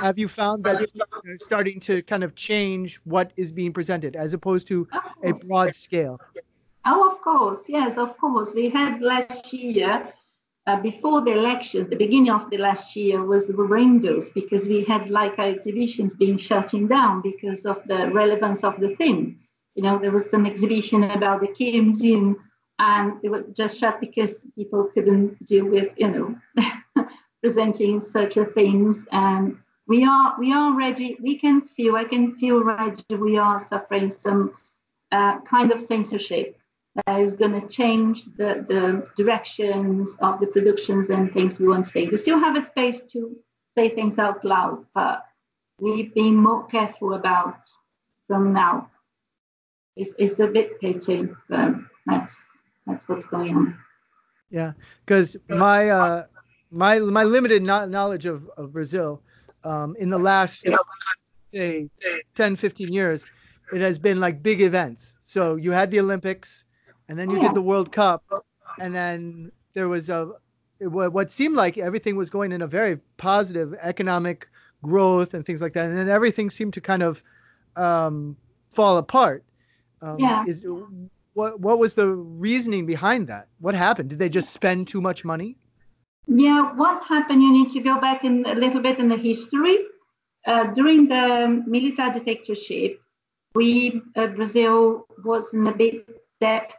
have 0.00 0.18
you 0.18 0.28
found 0.28 0.64
that 0.64 0.88
you're 1.24 1.38
starting 1.38 1.80
to 1.80 2.02
kind 2.02 2.24
of 2.24 2.34
change 2.34 2.96
what 3.04 3.32
is 3.36 3.52
being 3.52 3.72
presented 3.72 4.16
as 4.16 4.34
opposed 4.34 4.66
to 4.68 4.88
a 5.24 5.32
broad 5.32 5.74
scale? 5.74 6.20
Oh 6.84 7.10
of 7.10 7.20
course. 7.20 7.60
Yes 7.68 7.96
of 7.96 8.16
course. 8.18 8.52
We 8.54 8.68
had 8.68 9.00
last 9.00 9.52
year 9.52 10.12
uh, 10.68 10.76
before 10.76 11.22
the 11.22 11.32
elections, 11.32 11.88
the 11.88 11.96
beginning 11.96 12.30
of 12.30 12.50
the 12.50 12.58
last 12.58 12.94
year 12.94 13.24
was 13.24 13.50
horrendous 13.50 14.28
because 14.28 14.68
we 14.68 14.84
had 14.84 15.08
like 15.08 15.38
exhibitions 15.38 16.14
being 16.14 16.36
shutting 16.36 16.86
down 16.86 17.22
because 17.22 17.64
of 17.64 17.80
the 17.86 18.10
relevance 18.12 18.62
of 18.62 18.78
the 18.78 18.94
theme. 18.96 19.40
You 19.76 19.82
know, 19.82 19.98
there 19.98 20.10
was 20.10 20.30
some 20.30 20.44
exhibition 20.44 21.04
about 21.04 21.40
the 21.40 21.48
Queer 21.48 21.82
Museum 21.82 22.36
and 22.78 23.14
it 23.22 23.30
was 23.30 23.44
just 23.54 23.80
shut 23.80 23.98
because 23.98 24.44
people 24.56 24.90
couldn't 24.92 25.42
deal 25.46 25.64
with, 25.64 25.88
you 25.96 26.10
know, 26.10 27.06
presenting 27.40 28.02
such 28.02 28.36
a 28.36 28.44
things. 28.44 29.06
And 29.10 29.56
we 29.86 30.04
are 30.04 30.34
we 30.38 30.52
are 30.52 30.76
ready, 30.76 31.16
we 31.22 31.38
can 31.38 31.62
feel, 31.62 31.96
I 31.96 32.04
can 32.04 32.36
feel 32.36 32.62
ready, 32.62 33.02
we 33.16 33.38
are 33.38 33.58
suffering 33.58 34.10
some 34.10 34.52
uh, 35.12 35.40
kind 35.40 35.72
of 35.72 35.80
censorship 35.80 36.58
that 37.06 37.20
is 37.20 37.34
going 37.34 37.60
to 37.60 37.66
change 37.68 38.24
the, 38.36 38.64
the 38.68 39.06
directions 39.16 40.10
of 40.20 40.40
the 40.40 40.46
productions 40.46 41.10
and 41.10 41.32
things 41.32 41.58
we 41.58 41.68
want 41.68 41.84
to 41.84 41.90
say. 41.90 42.08
We 42.08 42.16
still 42.16 42.38
have 42.38 42.56
a 42.56 42.60
space 42.60 43.02
to 43.12 43.36
say 43.76 43.88
things 43.90 44.18
out 44.18 44.44
loud, 44.44 44.84
but 44.94 45.24
we've 45.80 46.12
been 46.14 46.36
more 46.36 46.66
careful 46.66 47.14
about 47.14 47.58
from 48.26 48.52
now. 48.52 48.90
It's, 49.96 50.14
it's 50.18 50.40
a 50.40 50.46
bit 50.46 50.80
pitching, 50.80 51.36
but 51.48 51.74
that's 52.06 52.40
that's 52.86 53.08
what's 53.08 53.26
going 53.26 53.56
on. 53.56 53.78
Yeah, 54.50 54.72
because 55.04 55.36
my 55.48 55.90
uh, 55.90 56.24
my 56.70 57.00
my 57.00 57.24
limited 57.24 57.62
knowledge 57.62 58.24
of, 58.26 58.48
of 58.56 58.72
Brazil 58.72 59.20
um, 59.64 59.96
in 59.98 60.08
the 60.08 60.18
last 60.18 60.66
say 61.52 61.88
10, 62.34 62.56
15 62.56 62.92
years, 62.92 63.26
it 63.72 63.80
has 63.80 63.98
been 63.98 64.20
like 64.20 64.42
big 64.42 64.60
events. 64.60 65.16
So 65.24 65.56
you 65.56 65.70
had 65.70 65.90
the 65.90 66.00
Olympics, 66.00 66.64
and 67.08 67.18
then 67.18 67.30
you 67.30 67.40
did 67.40 67.54
the 67.54 67.62
World 67.62 67.92
Cup, 67.92 68.24
and 68.80 68.94
then 68.94 69.50
there 69.72 69.88
was 69.88 70.10
a 70.10 70.30
what 70.80 71.30
seemed 71.30 71.56
like 71.56 71.76
everything 71.78 72.16
was 72.16 72.30
going 72.30 72.52
in 72.52 72.62
a 72.62 72.66
very 72.66 72.98
positive 73.16 73.74
economic 73.80 74.48
growth 74.82 75.34
and 75.34 75.44
things 75.44 75.60
like 75.60 75.72
that, 75.72 75.86
and 75.86 75.98
then 75.98 76.08
everything 76.08 76.50
seemed 76.50 76.74
to 76.74 76.80
kind 76.80 77.02
of 77.02 77.22
um, 77.76 78.36
fall 78.70 78.98
apart. 78.98 79.44
Um, 80.02 80.18
yeah. 80.18 80.44
Is 80.46 80.66
what 81.34 81.60
what 81.60 81.78
was 81.78 81.94
the 81.94 82.08
reasoning 82.08 82.86
behind 82.86 83.26
that? 83.28 83.48
What 83.60 83.74
happened? 83.74 84.10
Did 84.10 84.18
they 84.18 84.28
just 84.28 84.52
spend 84.52 84.88
too 84.88 85.00
much 85.00 85.24
money? 85.24 85.56
Yeah, 86.26 86.74
what 86.74 87.02
happened? 87.04 87.42
You 87.42 87.52
need 87.52 87.70
to 87.70 87.80
go 87.80 88.00
back 88.00 88.24
in 88.24 88.44
a 88.46 88.54
little 88.54 88.82
bit 88.82 88.98
in 88.98 89.08
the 89.08 89.16
history. 89.16 89.78
Uh, 90.46 90.64
during 90.72 91.08
the 91.08 91.62
military 91.66 92.10
dictatorship, 92.10 93.00
we 93.54 94.00
uh, 94.14 94.28
Brazil 94.28 95.06
was 95.24 95.52
in 95.52 95.66
a 95.66 95.72
big 95.72 96.04
debt 96.40 96.74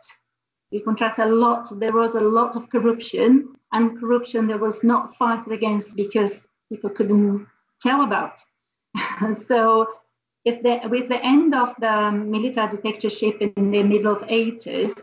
we 0.71 0.81
contract 0.81 1.19
a 1.19 1.25
lot. 1.25 1.67
There 1.79 1.93
was 1.93 2.15
a 2.15 2.19
lot 2.19 2.55
of 2.55 2.69
corruption, 2.69 3.55
and 3.71 3.99
corruption 3.99 4.47
there 4.47 4.57
was 4.57 4.83
not 4.83 5.15
fighted 5.15 5.51
against 5.51 5.95
because 5.95 6.43
people 6.69 6.89
couldn't 6.89 7.47
tell 7.81 8.03
about. 8.03 8.39
so, 9.47 9.87
if 10.45 10.61
the, 10.63 10.87
with 10.89 11.09
the 11.09 11.23
end 11.23 11.53
of 11.53 11.73
the 11.79 12.11
military 12.11 12.69
dictatorship 12.69 13.41
in 13.41 13.71
the 13.71 13.83
middle 13.83 14.15
of 14.15 14.21
80s, 14.23 14.93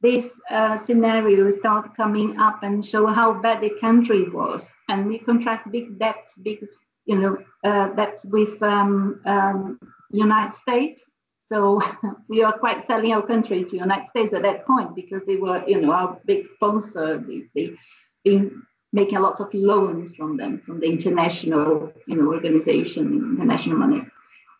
this 0.00 0.40
uh, 0.50 0.76
scenario 0.76 1.48
started 1.50 1.94
coming 1.96 2.38
up 2.38 2.62
and 2.62 2.84
show 2.84 3.06
how 3.06 3.34
bad 3.34 3.60
the 3.60 3.70
country 3.80 4.28
was, 4.28 4.66
and 4.88 5.06
we 5.06 5.18
contract 5.18 5.70
big 5.70 5.98
debts, 5.98 6.38
big 6.38 6.66
you 7.04 7.18
know 7.18 7.36
uh, 7.64 7.88
debts 7.94 8.24
with 8.24 8.60
um, 8.62 9.20
um, 9.26 9.78
United 10.10 10.54
States 10.54 11.11
so 11.52 11.82
we 12.28 12.42
are 12.42 12.58
quite 12.58 12.82
selling 12.82 13.12
our 13.12 13.26
country 13.26 13.62
to 13.62 13.70
the 13.70 13.76
United 13.76 14.08
States 14.08 14.32
at 14.32 14.42
that 14.42 14.66
point 14.66 14.94
because 14.94 15.22
they 15.24 15.36
were, 15.36 15.62
you 15.66 15.80
know, 15.80 15.92
our 15.92 16.18
big 16.24 16.46
sponsor. 16.54 17.18
They, 17.18 17.42
they 17.54 17.76
been 18.24 18.62
making 18.92 19.18
a 19.18 19.20
lot 19.20 19.40
of 19.40 19.52
loans 19.52 20.14
from 20.16 20.36
them, 20.38 20.62
from 20.64 20.80
the 20.80 20.86
international, 20.86 21.92
you 22.06 22.16
know, 22.16 22.32
organization, 22.32 23.36
international 23.38 23.76
money. 23.76 24.02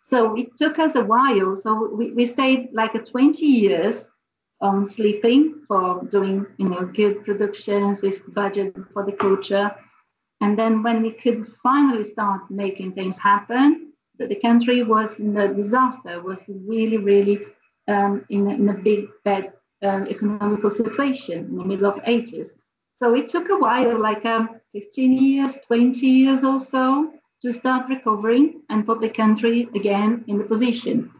So 0.02 0.34
it 0.36 0.48
took 0.58 0.78
us 0.78 0.94
a 0.94 1.04
while. 1.04 1.56
So 1.56 1.88
we, 1.94 2.10
we 2.12 2.26
stayed 2.26 2.70
like 2.72 2.94
a 2.94 2.98
20 2.98 3.44
years 3.44 4.10
on 4.60 4.84
sleeping 4.84 5.62
for 5.66 6.04
doing, 6.10 6.46
you 6.58 6.68
know, 6.68 6.84
good 6.84 7.24
productions 7.24 8.02
with 8.02 8.20
budget 8.34 8.76
for 8.92 9.04
the 9.04 9.12
culture. 9.12 9.74
And 10.42 10.58
then 10.58 10.82
when 10.82 11.02
we 11.02 11.12
could 11.12 11.46
finally 11.62 12.04
start 12.04 12.50
making 12.50 12.92
things 12.92 13.16
happen, 13.16 13.91
the 14.28 14.40
country 14.40 14.82
was 14.82 15.20
in 15.20 15.36
a 15.36 15.52
disaster, 15.52 16.20
was 16.20 16.42
really, 16.48 16.96
really 16.96 17.40
um, 17.88 18.24
in, 18.28 18.50
in, 18.50 18.68
a 18.68 18.74
big, 18.74 19.08
bad 19.24 19.52
uh, 19.82 20.04
economical 20.08 20.70
situation 20.70 21.46
in 21.46 21.56
the 21.56 21.64
middle 21.64 21.86
of 21.86 22.02
80s. 22.04 22.48
So 22.94 23.14
it 23.14 23.28
took 23.28 23.48
a 23.50 23.56
while, 23.56 24.00
like 24.00 24.24
um, 24.26 24.60
15 24.72 25.12
years, 25.12 25.56
20 25.66 26.06
years 26.06 26.44
or 26.44 26.58
so, 26.58 27.12
to 27.42 27.52
start 27.52 27.88
recovering 27.88 28.62
and 28.70 28.86
put 28.86 29.00
the 29.00 29.08
country 29.08 29.68
again 29.74 30.24
in 30.28 30.38
the 30.38 30.44
position. 30.44 31.10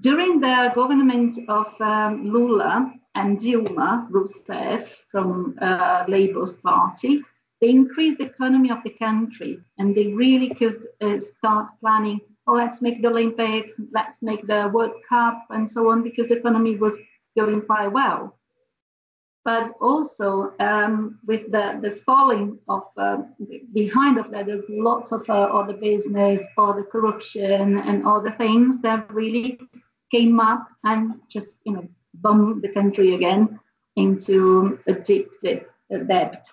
During 0.00 0.40
the 0.40 0.72
government 0.74 1.38
of 1.48 1.66
um, 1.80 2.30
Lula 2.30 2.92
and 3.14 3.38
Dilma 3.38 4.08
Rousseff 4.10 4.88
from 5.10 5.56
uh, 5.60 6.04
Labour's 6.08 6.56
party, 6.58 7.22
they 7.60 7.70
increased 7.70 8.18
the 8.18 8.26
economy 8.26 8.70
of 8.70 8.82
the 8.84 8.90
country 8.90 9.58
and 9.78 9.94
they 9.94 10.08
really 10.08 10.54
could 10.54 10.86
uh, 11.00 11.18
start 11.18 11.68
planning 11.80 12.20
oh, 12.46 12.54
let's 12.54 12.80
make 12.80 13.02
the 13.02 13.08
Olympics, 13.08 13.74
let's 13.92 14.22
make 14.22 14.46
the 14.46 14.70
World 14.72 14.94
Cup, 15.08 15.46
and 15.50 15.70
so 15.70 15.90
on, 15.90 16.02
because 16.02 16.28
the 16.28 16.38
economy 16.38 16.76
was 16.76 16.96
going 17.36 17.62
quite 17.62 17.88
well. 17.88 18.38
But 19.44 19.72
also 19.80 20.54
um, 20.58 21.18
with 21.26 21.50
the, 21.52 21.78
the 21.82 22.00
falling 22.06 22.58
of 22.68 22.84
uh, 22.96 23.18
behind 23.74 24.18
of 24.18 24.30
that, 24.30 24.46
there's 24.46 24.64
lots 24.70 25.12
of 25.12 25.22
uh, 25.28 25.32
other 25.32 25.74
business, 25.74 26.40
the 26.56 26.86
corruption, 26.90 27.78
and 27.78 28.04
the 28.04 28.34
things 28.38 28.80
that 28.80 29.12
really 29.12 29.58
came 30.10 30.40
up 30.40 30.66
and 30.84 31.20
just 31.28 31.58
you 31.64 31.72
know 31.74 31.88
bombed 32.14 32.62
the 32.62 32.68
country 32.68 33.14
again 33.14 33.60
into 33.96 34.78
a 34.86 34.94
deep, 34.94 35.30
deep 35.42 35.66
debt. 36.08 36.46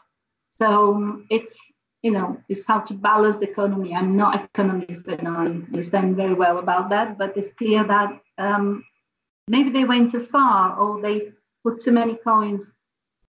So 0.49 1.23
it's 1.29 1.55
you 2.01 2.11
know, 2.11 2.37
is 2.49 2.63
how 2.65 2.79
to 2.79 2.93
balance 2.93 3.37
the 3.37 3.49
economy. 3.49 3.93
I'm 3.93 4.15
not 4.15 4.43
economist, 4.43 5.03
but 5.05 5.25
I 5.25 5.45
understand 5.45 6.15
very 6.15 6.33
well 6.33 6.57
about 6.57 6.89
that. 6.89 7.17
But 7.17 7.37
it's 7.37 7.53
clear 7.53 7.83
that 7.83 8.19
um, 8.37 8.83
maybe 9.47 9.69
they 9.69 9.85
went 9.85 10.11
too 10.11 10.25
far, 10.25 10.77
or 10.77 11.01
they 11.01 11.31
put 11.63 11.83
too 11.83 11.91
many 11.91 12.15
coins 12.15 12.71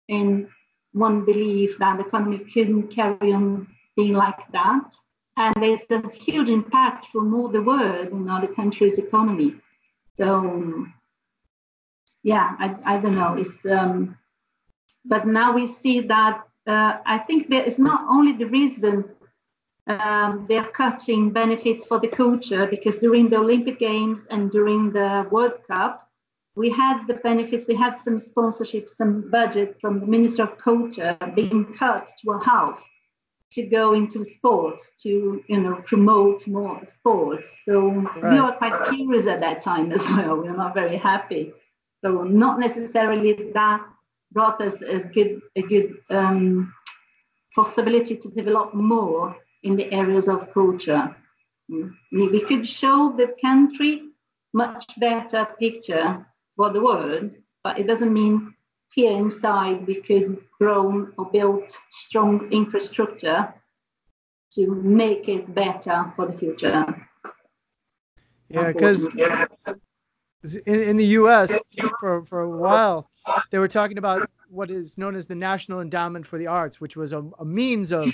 in 0.08 0.48
one 0.92 1.24
belief 1.24 1.78
that 1.78 1.98
the 1.98 2.06
economy 2.06 2.38
couldn't 2.38 2.88
carry 2.88 3.32
on 3.32 3.68
being 3.96 4.14
like 4.14 4.40
that. 4.52 4.94
And 5.36 5.54
there's 5.60 5.86
a 5.90 6.10
huge 6.10 6.50
impact 6.50 7.06
from 7.12 7.34
all 7.34 7.48
the 7.48 7.62
world 7.62 8.08
in 8.08 8.28
other 8.28 8.48
countries' 8.48 8.98
economy. 8.98 9.54
So, 10.18 10.86
yeah, 12.22 12.54
I, 12.58 12.76
I 12.84 12.98
don't 12.98 13.14
know. 13.14 13.34
It's 13.34 13.64
um, 13.66 14.16
but 15.04 15.26
now 15.26 15.52
we 15.52 15.66
see 15.66 16.00
that 16.00 16.42
uh, 16.66 16.98
I 17.06 17.18
think 17.18 17.48
there 17.48 17.62
is 17.62 17.78
not 17.78 18.06
only 18.08 18.32
the 18.32 18.46
reason 18.46 19.04
um, 19.86 20.46
they 20.48 20.58
are 20.58 20.70
cutting 20.70 21.30
benefits 21.30 21.86
for 21.86 21.98
the 21.98 22.08
culture 22.08 22.66
because 22.66 22.96
during 22.96 23.28
the 23.28 23.36
Olympic 23.36 23.78
Games 23.78 24.26
and 24.30 24.50
during 24.50 24.92
the 24.92 25.26
World 25.30 25.58
Cup, 25.66 26.08
we 26.54 26.70
had 26.70 27.06
the 27.06 27.14
benefits, 27.14 27.66
we 27.66 27.74
had 27.74 27.96
some 27.96 28.20
sponsorship, 28.20 28.88
some 28.88 29.30
budget 29.30 29.78
from 29.80 30.00
the 30.00 30.06
Minister 30.06 30.44
of 30.44 30.58
Culture 30.58 31.16
being 31.34 31.74
cut 31.78 32.12
to 32.22 32.32
a 32.32 32.44
half 32.44 32.78
to 33.52 33.62
go 33.62 33.92
into 33.92 34.24
sports, 34.24 34.90
to 35.02 35.42
you 35.48 35.60
know 35.60 35.82
promote 35.86 36.46
more 36.46 36.80
sports. 36.84 37.48
So 37.66 37.80
right. 37.80 38.34
we 38.34 38.40
were 38.40 38.52
quite 38.52 38.84
curious 38.88 39.26
at 39.26 39.40
that 39.40 39.62
time 39.62 39.92
as 39.92 40.02
well. 40.10 40.36
We 40.36 40.48
were 40.48 40.56
not 40.56 40.74
very 40.74 40.96
happy. 40.96 41.52
So 42.04 42.22
not 42.22 42.58
necessarily 42.58 43.52
that 43.54 43.82
brought 44.32 44.60
us 44.60 44.82
a 44.82 44.98
good 44.98 45.40
a 45.56 45.62
good 45.62 45.98
um, 46.10 46.72
possibility 47.54 48.16
to 48.16 48.28
develop 48.30 48.74
more 48.74 49.36
in 49.62 49.76
the 49.76 49.92
areas 49.92 50.28
of 50.28 50.52
culture. 50.52 51.14
Mm. 51.70 51.92
We 52.12 52.40
could 52.40 52.66
show 52.66 53.14
the 53.16 53.34
country 53.40 53.92
much 54.52 54.84
better 54.98 55.46
picture 55.58 56.26
for 56.56 56.70
the 56.70 56.80
world, 56.80 57.30
but 57.64 57.78
it 57.78 57.86
doesn't 57.86 58.12
mean 58.12 58.54
here 58.94 59.16
inside 59.16 59.86
we 59.86 60.00
could 60.00 60.38
grow 60.58 61.08
or 61.16 61.30
build 61.30 61.64
strong 61.90 62.50
infrastructure 62.52 63.54
to 64.52 64.66
make 64.66 65.28
it 65.28 65.54
better 65.54 66.12
for 66.14 66.26
the 66.26 66.36
future. 66.36 66.84
Yeah, 68.50 68.72
because 68.72 69.08
in, 70.66 70.80
in 70.80 70.96
the 70.96 71.06
U.S. 71.06 71.52
for 72.00 72.24
for 72.24 72.42
a 72.42 72.50
while 72.50 73.10
they 73.50 73.58
were 73.58 73.68
talking 73.68 73.98
about 73.98 74.28
what 74.48 74.70
is 74.70 74.98
known 74.98 75.16
as 75.16 75.26
the 75.26 75.34
National 75.34 75.80
Endowment 75.80 76.26
for 76.26 76.38
the 76.38 76.46
Arts, 76.46 76.80
which 76.80 76.96
was 76.96 77.12
a, 77.12 77.22
a 77.38 77.44
means 77.44 77.92
of 77.92 78.08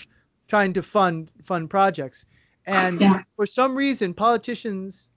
trying 0.46 0.72
to 0.72 0.82
fund 0.82 1.30
fund 1.42 1.70
projects. 1.70 2.26
And 2.66 3.00
yeah. 3.00 3.22
for 3.36 3.46
some 3.46 3.74
reason, 3.74 4.14
politicians 4.14 5.08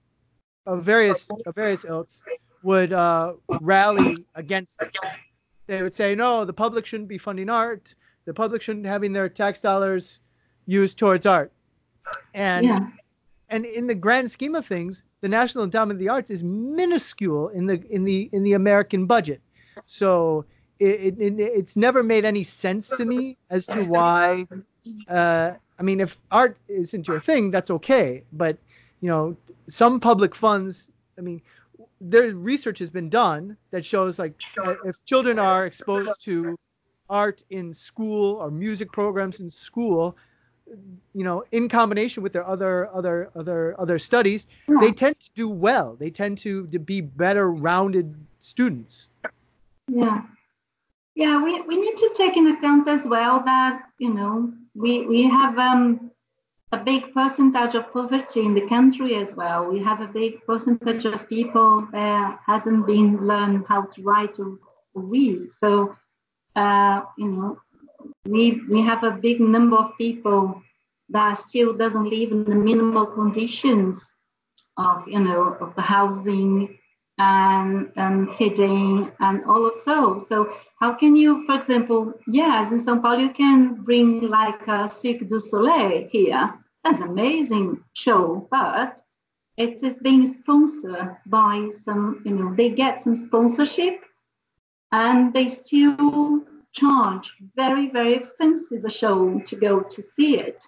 of 0.66 0.84
various 0.84 1.30
of 1.46 1.56
various 1.56 1.86
ilks 1.86 2.24
would 2.64 2.94
uh, 2.94 3.34
rally 3.62 4.26
against 4.36 4.82
it. 4.82 4.96
They 5.68 5.82
would 5.84 5.94
say, 5.94 6.16
no, 6.16 6.46
the 6.46 6.54
public 6.54 6.86
shouldn't 6.86 7.10
be 7.10 7.18
funding 7.18 7.50
art. 7.50 7.96
The 8.26 8.34
public 8.34 8.62
shouldn't 8.62 8.86
having 8.86 9.14
their 9.14 9.30
tax 9.30 9.62
dollars 9.62 10.20
used 10.66 11.00
towards 11.00 11.26
art. 11.26 11.52
And 12.34 12.68
yeah. 12.68 12.80
And 13.52 13.66
in 13.66 13.86
the 13.86 13.94
grand 13.94 14.32
scheme 14.32 14.56
of 14.56 14.66
things, 14.66 15.04
the 15.20 15.28
National 15.28 15.64
Endowment 15.64 15.98
of 15.98 16.00
the 16.00 16.10
Arts 16.10 16.32
is 16.32 16.44
minuscule 16.44 17.50
in 17.50 17.68
the 17.68 17.84
in 17.90 18.06
the 18.06 18.30
in 18.32 18.44
the 18.44 18.54
American 18.54 19.06
budget. 19.06 19.42
So 19.86 20.46
it, 20.80 21.16
it, 21.20 21.40
it's 21.40 21.76
never 21.76 22.02
made 22.02 22.26
any 22.26 22.44
sense 22.44 22.90
to 22.90 23.06
me 23.06 23.38
as 23.50 23.68
to 23.68 23.84
why. 23.84 24.48
Uh, 25.08 25.52
I 25.78 25.84
mean, 25.84 26.00
if 26.00 26.20
art 26.32 26.58
isn't 26.68 27.08
your 27.08 27.20
thing, 27.20 27.52
that's 27.52 27.70
okay. 27.70 28.24
But 28.34 28.58
you 29.02 29.10
know, 29.10 29.36
some 29.68 30.00
public 30.00 30.34
funds. 30.34 30.90
I 31.18 31.22
mean, 31.22 31.42
there 32.00 32.34
research 32.34 32.80
has 32.80 32.90
been 32.90 33.10
done 33.10 33.58
that 33.72 33.86
shows 33.86 34.18
like 34.18 34.42
if 34.86 35.04
children 35.06 35.38
are 35.38 35.66
exposed 35.66 36.24
to 36.24 36.58
art 37.10 37.44
in 37.50 37.74
school 37.74 38.38
or 38.38 38.50
music 38.50 38.92
programs 38.92 39.42
in 39.42 39.50
school 39.50 40.18
you 41.14 41.24
know 41.24 41.44
in 41.52 41.68
combination 41.68 42.24
with 42.24 42.34
their 42.34 42.48
other 42.48 42.90
other 42.94 43.30
other 43.36 43.76
other 43.80 44.00
studies 44.00 44.48
yeah. 44.68 44.78
they 44.80 44.92
tend 44.92 45.20
to 45.20 45.30
do 45.36 45.48
well 45.48 45.96
they 45.96 46.10
tend 46.10 46.38
to 46.38 46.68
to 46.68 46.80
be 46.80 47.02
better 47.02 47.52
rounded 47.52 48.16
students 48.40 49.10
yeah 49.88 50.22
yeah 51.16 51.44
we, 51.44 51.62
we 51.62 51.78
need 51.78 51.98
to 51.98 52.12
take 52.16 52.38
in 52.38 52.48
account 52.48 52.88
as 52.88 53.06
well 53.06 53.42
that 53.44 53.84
you 53.98 54.14
know 54.14 54.52
we 54.74 55.06
we 55.06 55.24
have 55.24 55.58
um 55.58 56.12
a 56.72 56.78
big 56.78 57.14
percentage 57.14 57.76
of 57.76 57.92
poverty 57.92 58.42
in 58.42 58.54
the 58.54 58.66
country 58.68 59.16
as 59.16 59.36
well. 59.36 59.66
We 59.66 59.80
have 59.80 60.00
a 60.00 60.08
big 60.08 60.46
percentage 60.46 61.06
of 61.06 61.28
people 61.28 61.86
that 61.92 62.40
hadn't 62.46 62.84
been 62.84 63.18
learned 63.18 63.66
how 63.68 63.82
to 63.84 64.02
write 64.02 64.40
or 64.40 64.58
read. 64.94 65.52
So, 65.52 65.96
uh, 66.56 67.02
you 67.18 67.28
know, 67.28 67.60
we 68.26 68.62
we 68.70 68.82
have 68.82 69.04
a 69.04 69.12
big 69.12 69.40
number 69.40 69.78
of 69.78 69.98
people 69.98 70.62
that 71.10 71.34
still 71.38 71.74
doesn't 71.74 72.10
live 72.10 72.32
in 72.32 72.44
the 72.46 72.56
minimal 72.56 73.06
conditions 73.06 74.06
of 74.78 75.08
you 75.08 75.20
know 75.20 75.58
of 75.60 75.76
the 75.76 75.82
housing 75.82 76.78
and 77.18 77.92
and 77.96 78.34
feeding 78.36 79.12
and 79.20 79.44
all 79.46 79.66
of 79.66 79.76
so. 79.84 80.24
So 80.28 80.54
how 80.80 80.94
can 80.94 81.16
you, 81.16 81.46
for 81.46 81.56
example, 81.56 82.14
yes, 82.28 82.72
in 82.72 82.80
São 82.80 83.02
Paulo 83.02 83.20
you 83.20 83.34
can 83.34 83.76
bring 83.84 84.22
like 84.28 84.68
a 84.68 84.90
Cirque 84.90 85.28
du 85.28 85.40
Soleil 85.40 86.08
here 86.12 86.54
that's 86.84 87.02
amazing 87.02 87.84
show, 87.94 88.48
but 88.50 89.02
it 89.58 89.84
is 89.84 90.00
being 90.00 90.26
sponsored 90.26 91.18
by 91.28 91.70
some, 91.84 92.22
you 92.26 92.34
know, 92.34 92.56
they 92.56 92.70
get 92.70 93.02
some 93.02 93.16
sponsorship 93.16 94.02
and 94.92 95.34
they 95.34 95.48
still 95.48 96.44
charge 96.72 97.34
very, 97.56 97.90
very 97.90 98.14
expensive 98.14 98.86
a 98.86 98.90
show 98.90 99.40
to 99.40 99.56
go 99.56 99.82
to 99.82 100.02
see 100.02 100.40
it. 100.40 100.68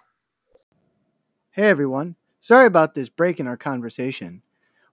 Hey 1.50 1.68
everyone, 1.68 2.16
sorry 2.40 2.66
about 2.66 2.94
this 2.94 3.08
break 3.08 3.40
in 3.40 3.46
our 3.46 3.56
conversation. 3.56 4.42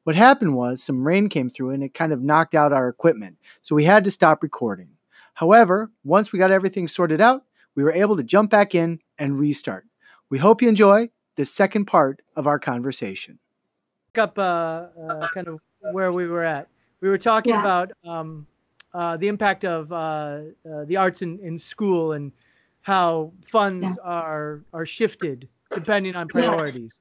What 0.04 0.16
happened 0.16 0.56
was 0.56 0.82
some 0.82 1.06
rain 1.06 1.30
came 1.30 1.50
through 1.50 1.72
and 1.72 1.84
it 1.84 1.94
kind 1.94 2.12
of 2.12 2.22
knocked 2.22 2.56
out 2.56 2.74
our 2.74 2.88
equipment, 2.88 3.38
so 3.62 3.76
we 3.76 3.84
had 3.84 4.04
to 4.04 4.12
stop 4.12 4.42
recording. 4.42 4.90
However, 5.34 5.92
once 6.04 6.32
we 6.32 6.40
got 6.40 6.52
everything 6.52 6.88
sorted 6.88 7.22
out, 7.22 7.44
we 7.76 7.84
were 7.84 7.94
able 7.94 8.18
to 8.18 8.24
jump 8.24 8.52
back 8.52 8.76
in 8.76 9.00
and 9.18 9.38
restart. 9.38 9.86
We 10.30 10.40
hope 10.40 10.62
you 10.62 10.70
enjoy 10.70 11.10
the 11.36 11.46
second 11.46 11.86
part 11.86 12.22
of 12.36 12.48
our 12.48 12.60
conversation. 12.60 13.40
Up 14.18 14.38
uh, 14.38 14.42
uh, 14.42 15.28
kind 15.34 15.48
of 15.48 15.60
where 15.92 16.12
we 16.12 16.28
were 16.28 16.44
at. 16.44 16.68
We 17.00 17.10
were 17.10 17.18
talking 17.18 17.54
yeah. 17.54 17.62
about 17.62 17.92
um, 18.04 18.46
uh, 18.94 19.18
the 19.18 19.28
impact 19.28 19.64
of 19.66 19.92
uh, 19.92 20.42
uh, 20.70 20.86
the 20.86 20.98
arts 20.98 21.22
in, 21.22 21.40
in 21.40 21.58
school 21.58 22.14
and 22.14 22.32
how 22.82 23.32
funds 23.46 23.88
yeah. 23.88 24.10
are 24.10 24.62
are 24.74 24.86
shifted 24.86 25.48
depending 25.74 26.16
on 26.16 26.28
priorities. 26.28 27.00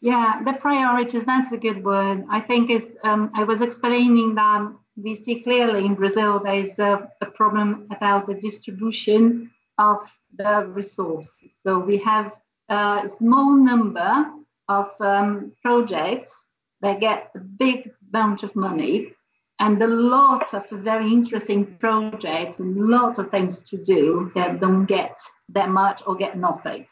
Yeah. 0.00 0.10
yeah, 0.12 0.44
the 0.44 0.58
priorities. 0.58 1.24
That's 1.24 1.52
a 1.52 1.56
good 1.56 1.82
word. 1.84 2.24
I 2.30 2.40
think 2.40 2.70
is 2.70 2.96
um, 3.02 3.30
I 3.34 3.44
was 3.44 3.62
explaining 3.62 4.34
that 4.36 4.72
we 4.96 5.14
see 5.14 5.40
clearly 5.40 5.84
in 5.84 5.94
Brazil 5.94 6.40
there 6.40 6.58
is 6.58 6.78
a, 6.78 7.10
a 7.20 7.26
problem 7.26 7.86
about 7.90 8.26
the 8.26 8.34
distribution 8.34 9.50
of 9.78 9.98
the 10.36 10.66
resource. 10.66 11.30
So 11.64 11.78
we 11.78 11.96
have 11.98 12.36
a 12.68 13.08
small 13.18 13.52
number 13.52 14.26
of 14.68 14.90
um, 15.00 15.52
projects 15.62 16.36
that 16.82 17.00
get 17.00 17.30
a 17.34 17.40
big 17.40 17.90
bunch 18.10 18.42
of 18.42 18.54
money 18.54 19.12
and 19.60 19.80
a 19.82 19.86
lot 19.86 20.54
of 20.54 20.68
very 20.70 21.12
interesting 21.12 21.76
projects 21.78 22.58
and 22.58 22.76
a 22.76 22.84
lot 22.84 23.18
of 23.18 23.30
things 23.30 23.62
to 23.62 23.76
do 23.76 24.32
that 24.34 24.58
don't 24.58 24.86
get 24.86 25.20
that 25.50 25.68
much 25.68 26.02
or 26.06 26.16
get 26.16 26.38
nothing. 26.38 26.86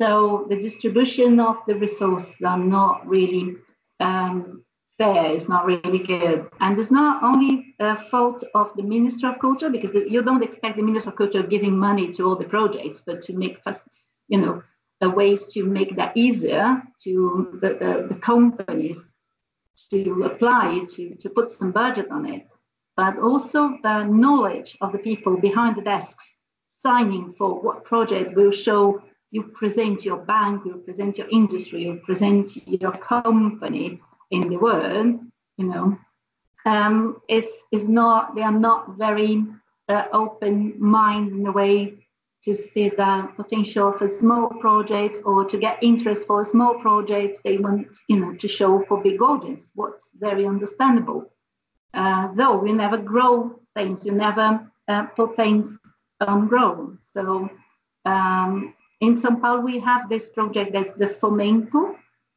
So 0.00 0.46
the 0.48 0.60
distribution 0.60 1.38
of 1.38 1.56
the 1.66 1.76
resources 1.76 2.36
are 2.44 2.58
not 2.58 3.06
really 3.06 3.54
um, 4.00 4.64
fair, 4.98 5.26
it's 5.26 5.48
not 5.48 5.64
really 5.64 6.00
good. 6.00 6.48
And 6.60 6.76
it's 6.76 6.90
not 6.90 7.22
only 7.22 7.74
a 7.78 7.96
fault 8.10 8.42
of 8.54 8.72
the 8.76 8.82
Minister 8.82 9.28
of 9.28 9.38
Culture, 9.38 9.70
because 9.70 9.94
you 9.94 10.22
don't 10.22 10.42
expect 10.42 10.76
the 10.76 10.82
Minister 10.82 11.10
of 11.10 11.16
Culture 11.16 11.44
giving 11.44 11.78
money 11.78 12.10
to 12.12 12.24
all 12.24 12.36
the 12.36 12.44
projects, 12.44 13.00
but 13.06 13.22
to 13.22 13.32
make, 13.32 13.62
fast, 13.62 13.84
you 14.26 14.38
know, 14.38 14.62
ways 15.08 15.44
to 15.46 15.64
make 15.64 15.96
that 15.96 16.16
easier 16.16 16.82
to 17.02 17.58
the, 17.60 17.68
the, 17.68 18.06
the 18.14 18.20
companies 18.20 19.11
to 19.90 20.24
apply, 20.24 20.84
to, 20.94 21.14
to 21.16 21.28
put 21.30 21.50
some 21.50 21.72
budget 21.72 22.10
on 22.10 22.26
it, 22.26 22.46
but 22.96 23.18
also 23.18 23.78
the 23.82 24.04
knowledge 24.04 24.76
of 24.80 24.92
the 24.92 24.98
people 24.98 25.36
behind 25.36 25.76
the 25.76 25.82
desks 25.82 26.34
signing 26.82 27.34
for 27.38 27.60
what 27.60 27.84
project 27.84 28.34
will 28.34 28.50
show 28.50 29.02
you 29.30 29.44
present 29.54 30.04
your 30.04 30.18
bank, 30.18 30.62
you 30.66 30.74
present 30.84 31.16
your 31.16 31.28
industry, 31.30 31.84
you 31.84 32.00
present 32.04 32.56
your 32.66 32.92
company 32.92 34.00
in 34.30 34.48
the 34.48 34.56
world, 34.56 35.20
you 35.56 35.66
know, 35.66 35.96
um, 36.66 37.20
is, 37.28 37.46
is 37.72 37.88
not, 37.88 38.34
they 38.34 38.42
are 38.42 38.52
not 38.52 38.98
very 38.98 39.44
uh, 39.88 40.04
open 40.12 40.74
mind 40.78 41.32
in 41.32 41.46
a 41.46 41.52
way 41.52 42.01
to 42.44 42.54
see 42.56 42.88
the 42.88 43.28
potential 43.36 43.94
of 43.94 44.02
a 44.02 44.08
small 44.08 44.48
project 44.60 45.18
or 45.24 45.44
to 45.44 45.56
get 45.56 45.82
interest 45.82 46.26
for 46.26 46.40
a 46.40 46.44
small 46.44 46.74
project 46.80 47.40
they 47.44 47.58
want 47.58 47.86
you 48.08 48.18
know 48.18 48.34
to 48.34 48.48
show 48.48 48.84
for 48.86 49.02
big 49.02 49.22
audience. 49.22 49.70
What's 49.74 50.10
very 50.18 50.46
understandable. 50.46 51.30
Uh, 51.94 52.28
though 52.34 52.64
you 52.64 52.74
never 52.74 52.96
grow 52.96 53.60
things 53.74 54.04
you 54.04 54.12
never 54.12 54.66
uh, 54.88 55.04
put 55.14 55.36
things 55.36 55.78
on 56.20 56.48
grow 56.48 56.96
so 57.14 57.48
um, 58.06 58.74
in 59.00 59.20
São 59.20 59.40
Paulo 59.40 59.60
we 59.60 59.78
have 59.78 60.08
this 60.08 60.30
project 60.30 60.72
that's 60.72 60.94
the 60.94 61.08
Fomento 61.20 61.94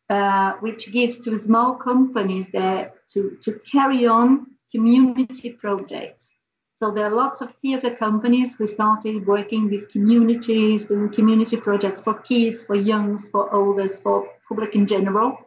uh, 0.10 0.53
which 0.60 0.91
gives 0.91 1.20
to 1.20 1.38
small 1.38 1.76
companies 1.76 2.47
that 2.51 2.95
to, 3.10 3.38
to 3.41 3.60
carry 3.72 4.06
on 4.06 4.47
community 4.72 5.51
projects 5.51 6.34
so 6.78 6.91
there 6.91 7.05
are 7.05 7.15
lots 7.15 7.39
of 7.39 7.53
theatre 7.61 7.95
companies 7.95 8.55
who 8.55 8.67
started 8.67 9.26
working 9.26 9.69
with 9.69 9.88
communities, 9.89 10.84
doing 10.84 11.09
community 11.09 11.55
projects 11.55 12.01
for 12.01 12.15
kids, 12.15 12.63
for 12.63 12.76
youngs, 12.76 13.30
for 13.30 13.53
olders, 13.53 13.99
for 13.99 14.28
public 14.49 14.76
in 14.76 14.86
general. 14.86 15.38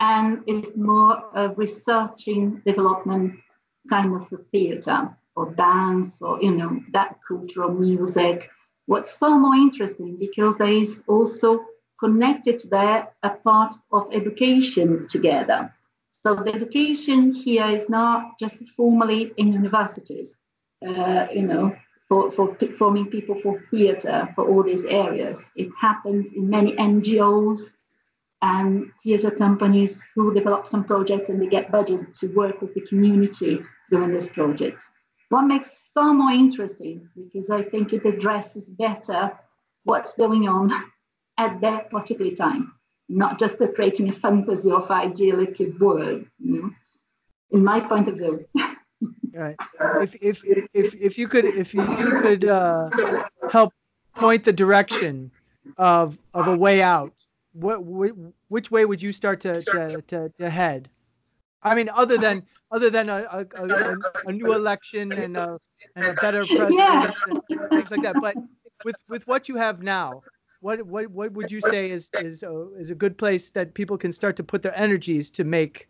And 0.00 0.42
it's 0.46 0.74
more 0.76 1.22
a 1.34 1.50
researching 1.50 2.62
development 2.64 3.38
kind 3.90 4.14
of 4.14 4.26
theater 4.52 5.14
or 5.36 5.52
dance 5.52 6.22
or 6.22 6.40
you 6.40 6.52
know 6.52 6.80
that 6.92 7.18
cultural 7.28 7.72
music. 7.72 8.48
What's 8.86 9.16
far 9.18 9.38
more 9.38 9.54
interesting 9.54 10.16
because 10.16 10.56
there 10.56 10.68
is 10.68 11.02
also 11.06 11.60
connected 11.98 12.62
there 12.70 13.12
a 13.22 13.30
part 13.30 13.74
of 13.92 14.08
education 14.12 15.06
together. 15.08 15.74
So 16.12 16.34
the 16.34 16.54
education 16.54 17.34
here 17.34 17.66
is 17.66 17.88
not 17.90 18.38
just 18.38 18.56
formally 18.76 19.32
in 19.36 19.52
universities, 19.52 20.36
uh, 20.86 21.26
you 21.32 21.42
know, 21.42 21.74
for, 22.08 22.30
for 22.30 22.56
forming 22.76 23.06
people 23.06 23.40
for 23.40 23.62
theatre 23.70 24.28
for 24.34 24.48
all 24.48 24.62
these 24.62 24.84
areas. 24.84 25.42
It 25.56 25.68
happens 25.80 26.32
in 26.32 26.50
many 26.50 26.72
NGOs 26.72 27.74
and 28.42 28.90
theatre 29.02 29.30
companies 29.30 30.02
who 30.14 30.34
develop 30.34 30.66
some 30.66 30.84
projects 30.84 31.28
and 31.28 31.40
they 31.40 31.46
get 31.46 31.70
budget 31.70 32.14
to 32.16 32.26
work 32.28 32.60
with 32.60 32.74
the 32.74 32.80
community 32.80 33.60
doing 33.90 34.12
these 34.12 34.28
projects. 34.28 34.86
What 35.28 35.42
makes 35.42 35.70
far 35.94 36.12
more 36.12 36.32
interesting 36.32 37.08
because 37.14 37.50
I 37.50 37.62
think 37.62 37.92
it 37.92 38.04
addresses 38.04 38.64
better 38.64 39.32
what's 39.84 40.12
going 40.14 40.48
on 40.48 40.72
at 41.38 41.60
that 41.60 41.90
particular 41.90 42.34
time, 42.34 42.72
not 43.08 43.38
just 43.38 43.56
creating 43.76 44.08
a 44.08 44.12
fantasy 44.12 44.70
of 44.70 44.90
idyllic 44.90 45.58
world, 45.78 46.24
you 46.38 46.62
know, 46.62 46.70
in 47.52 47.62
my 47.62 47.80
point 47.80 48.08
of 48.08 48.16
view. 48.16 48.46
right. 49.34 49.56
If, 50.00 50.14
if, 50.22 50.44
if, 50.74 50.94
if 50.94 51.18
you 51.18 51.28
could, 51.28 51.44
if 51.44 51.74
you, 51.74 51.82
you 51.96 52.20
could 52.20 52.44
uh, 52.44 52.90
help 53.50 53.74
point 54.14 54.44
the 54.44 54.52
direction 54.52 55.30
of, 55.78 56.18
of 56.34 56.48
a 56.48 56.56
way 56.56 56.82
out, 56.82 57.12
what, 57.52 57.78
which 58.48 58.70
way 58.70 58.84
would 58.84 59.02
you 59.02 59.12
start 59.12 59.40
to, 59.40 59.62
to, 59.62 60.02
to, 60.08 60.28
to 60.38 60.50
head? 60.50 60.88
I 61.62 61.74
mean, 61.74 61.88
other 61.90 62.16
than 62.16 62.42
other 62.70 62.88
than 62.88 63.08
a, 63.08 63.46
a, 63.54 63.64
a, 63.66 63.96
a 64.26 64.32
new 64.32 64.52
election 64.54 65.12
and 65.12 65.36
a, 65.36 65.58
and 65.96 66.06
a 66.06 66.14
better 66.14 66.46
president 66.46 66.74
yeah. 66.74 67.10
and 67.28 67.68
things 67.70 67.90
like 67.90 68.02
that. 68.02 68.16
But 68.20 68.36
with 68.84 68.96
with 69.08 69.26
what 69.26 69.48
you 69.48 69.56
have 69.56 69.82
now, 69.82 70.22
what 70.60 70.80
what 70.86 71.08
what 71.08 71.32
would 71.32 71.50
you 71.50 71.60
say 71.60 71.90
is 71.90 72.10
is 72.14 72.42
a, 72.42 72.68
is 72.78 72.90
a 72.90 72.94
good 72.94 73.18
place 73.18 73.50
that 73.50 73.74
people 73.74 73.98
can 73.98 74.12
start 74.12 74.36
to 74.36 74.44
put 74.44 74.62
their 74.62 74.76
energies 74.78 75.30
to 75.32 75.44
make 75.44 75.88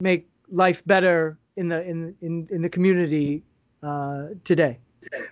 make 0.00 0.29
life 0.50 0.82
better 0.86 1.38
in 1.56 1.68
the 1.68 1.84
in 1.84 2.14
in, 2.20 2.46
in 2.50 2.62
the 2.62 2.68
community 2.68 3.42
uh, 3.82 4.28
today? 4.44 4.78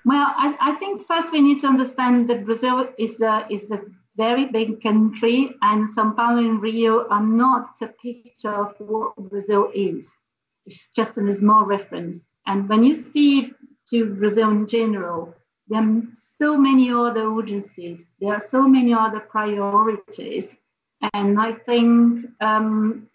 Well, 0.05 0.33
I, 0.37 0.57
I 0.61 0.73
think 0.77 1.07
first 1.07 1.33
we 1.33 1.41
need 1.41 1.61
to 1.61 1.67
understand 1.67 2.29
that 2.31 2.45
Brazil 2.45 2.89
is 2.99 3.21
a 3.21 3.47
is 3.51 3.71
a 3.71 3.81
very 4.17 4.47
big 4.47 4.83
country, 4.83 5.55
and 5.63 5.89
São 5.95 6.17
Paulo 6.17 6.39
and 6.39 6.61
Rio 6.61 7.07
are 7.09 7.23
not 7.23 7.77
a 7.81 7.87
picture 7.87 8.55
of 8.55 8.75
what 8.79 9.15
Brazil 9.17 9.71
is. 9.75 10.11
It's 10.67 10.89
just 10.95 11.17
a 11.19 11.33
small 11.33 11.65
reference. 11.65 12.27
And 12.47 12.69
when 12.69 12.83
you 12.83 12.95
see 12.95 13.53
to 13.91 14.15
Brazil 14.15 14.51
in 14.51 14.67
general, 14.67 15.35
there 15.69 15.83
are 15.83 16.03
so 16.37 16.57
many 16.57 16.91
other 16.91 17.31
urgencies. 17.31 18.07
There 18.21 18.33
are 18.33 18.41
so 18.41 18.67
many 18.67 18.93
other 18.93 19.21
priorities. 19.21 20.57
And 21.13 21.39
I 21.39 21.53
think 21.53 22.27
um, 22.41 23.09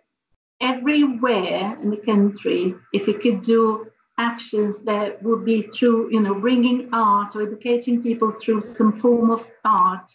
everywhere 0.64 1.78
in 1.82 1.92
the 1.92 1.98
country, 1.98 2.74
if 2.94 3.06
we 3.06 3.14
could 3.14 3.44
do 3.44 3.88
actions 4.18 4.82
that 4.84 5.22
would 5.22 5.44
be 5.44 5.64
through, 5.64 6.12
you 6.12 6.22
know, 6.22 6.36
bringing 6.36 6.90
art 6.94 7.36
or 7.36 7.42
educating 7.42 8.02
people 8.02 8.32
through 8.32 8.62
some 8.62 9.00
form 9.02 9.30
of 9.30 9.44
art 9.66 10.10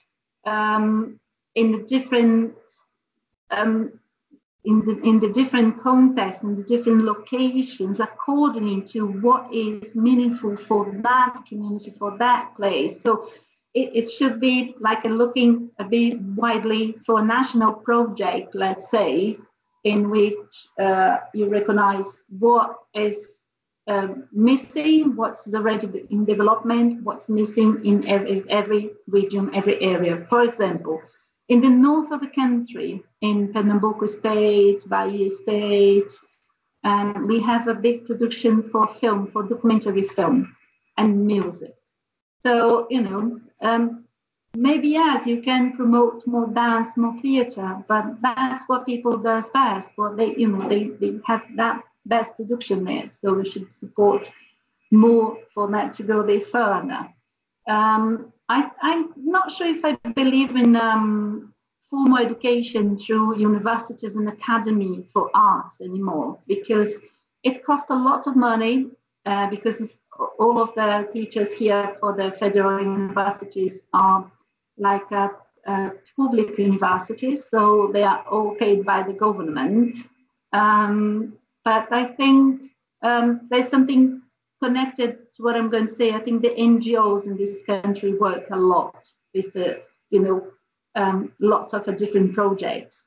um, 0.47 1.21
in 1.55 1.73
the 1.73 1.79
different 1.79 2.55
um, 3.51 3.93
in 4.65 4.81
the 4.87 5.01
in 5.01 5.21
the 5.21 5.29
different 5.29 5.81
contexts 5.83 6.43
and 6.43 6.57
the 6.57 6.63
different 6.63 7.03
locations 7.03 8.01
according 8.01 8.85
to 8.85 9.07
what 9.07 9.53
is 9.53 9.95
meaningful 9.95 10.57
for 10.69 10.83
that 11.03 11.35
community 11.49 11.93
for 11.99 12.17
that 12.19 12.55
place. 12.57 13.01
So 13.03 13.31
it, 13.75 13.91
it 13.95 14.11
should 14.11 14.41
be 14.41 14.75
like 14.81 15.05
looking 15.05 15.71
a 15.79 15.85
bit 15.85 16.21
widely 16.21 16.97
for 17.05 17.21
a 17.21 17.25
national 17.25 17.73
project 17.75 18.55
let's 18.55 18.91
say 18.91 19.39
in 19.89 20.11
which 20.11 20.69
uh, 20.79 21.17
you 21.33 21.49
recognize 21.49 22.25
what 22.39 22.77
is 22.95 23.41
um, 23.87 24.29
missing, 24.33 25.17
what's 25.17 25.53
already 25.55 26.07
in 26.11 26.27
development, 26.27 27.03
what's 27.03 27.29
missing 27.31 27.81
in 27.85 28.07
every, 28.07 28.45
every 28.51 28.91
region, 29.07 29.51
every 29.55 29.81
area. 29.81 30.27
For 30.29 30.43
example, 30.45 31.01
in 31.49 31.63
the 31.63 31.71
north 31.71 32.11
of 32.13 32.21
the 32.21 32.29
country, 32.29 33.03
in 33.23 33.53
Pernambuco 33.53 34.07
State, 34.07 34.81
Bahia 34.87 35.31
State, 35.31 36.13
um, 36.85 37.27
we 37.27 37.41
have 37.41 37.67
a 37.67 37.75
big 37.75 38.07
production 38.07 38.69
for 38.71 38.87
film, 38.87 39.31
for 39.33 39.43
documentary 39.43 40.07
film 40.09 40.55
and 40.99 41.27
music. 41.27 41.75
So, 42.43 42.87
you 42.91 43.03
know, 43.03 43.41
um, 43.63 44.05
maybe 44.55 44.89
yes, 44.89 45.27
you 45.27 45.43
can 45.43 45.77
promote 45.77 46.27
more 46.27 46.47
dance, 46.47 46.97
more 46.97 47.19
theater, 47.21 47.85
but 47.89 48.21
that's 48.23 48.65
what 48.67 48.87
people 48.87 49.17
does 49.17 49.49
best. 49.51 49.91
What 49.97 50.17
they, 50.17 50.35
you 50.37 50.49
know, 50.49 50.69
they, 50.69 50.91
they 51.01 51.21
have 51.27 51.43
that 51.57 51.83
best 52.07 52.37
production 52.37 52.85
there. 52.85 53.11
So 53.21 53.35
we 53.35 53.49
should 53.49 53.75
support 53.75 54.31
more 54.91 55.39
for 55.55 55.71
that 55.71 55.93
to 55.95 56.03
go 56.03 56.21
a 56.21 56.25
bit 56.25 56.49
further. 56.49 57.09
Um, 57.69 58.33
I, 58.49 58.71
am 58.83 59.13
not 59.17 59.53
sure 59.53 59.67
if 59.67 59.85
I 59.85 59.97
believe 60.13 60.57
in 60.57 60.75
um, 60.77 61.53
formal 61.91 62.19
education 62.19 62.99
through 62.99 63.39
universities 63.39 64.17
and 64.17 64.29
academy 64.29 65.07
for 65.13 65.31
arts 65.35 65.81
anymore 65.83 66.39
because 66.47 66.95
it 67.43 67.65
costs 67.65 67.91
a 67.91 67.95
lot 67.95 68.27
of 68.27 68.37
money 68.37 68.87
uh, 69.27 69.49
because 69.51 70.01
all 70.39 70.61
of 70.61 70.75
the 70.75 71.07
teachers 71.13 71.53
here 71.53 71.95
for 72.01 72.17
the 72.17 72.33
federal 72.33 72.81
universities 72.81 73.83
are 73.93 74.31
like 74.79 75.11
uh, 75.13 75.29
uh, 75.67 75.91
public 76.17 76.59
universities, 76.59 77.49
so 77.49 77.91
they 77.93 78.03
are 78.03 78.25
all 78.31 78.55
paid 78.55 78.85
by 78.85 79.03
the 79.03 79.13
government. 79.13 79.97
Um, 80.53 81.35
but 81.65 81.93
I 81.93 82.05
think 82.05 82.63
um, 83.03 83.49
there's 83.51 83.69
something 83.69 84.23
connected 84.63 85.19
to 85.35 85.43
what 85.43 85.57
I'm 85.57 85.71
going 85.71 85.87
to 85.87 85.95
say. 85.95 86.13
I 86.13 86.21
think 86.21 86.43
the 86.43 86.51
NGOs 86.51 87.27
in 87.27 87.37
this 87.37 87.63
country 87.63 88.15
work 88.15 88.45
a 88.51 88.57
lot 88.57 89.13
with, 89.35 89.53
the, 89.53 89.83
you 90.11 90.21
know, 90.21 90.47
um, 90.95 91.33
lots 91.41 91.75
of 91.75 91.87
uh, 91.87 91.93
different 91.93 92.35
projects. 92.35 93.05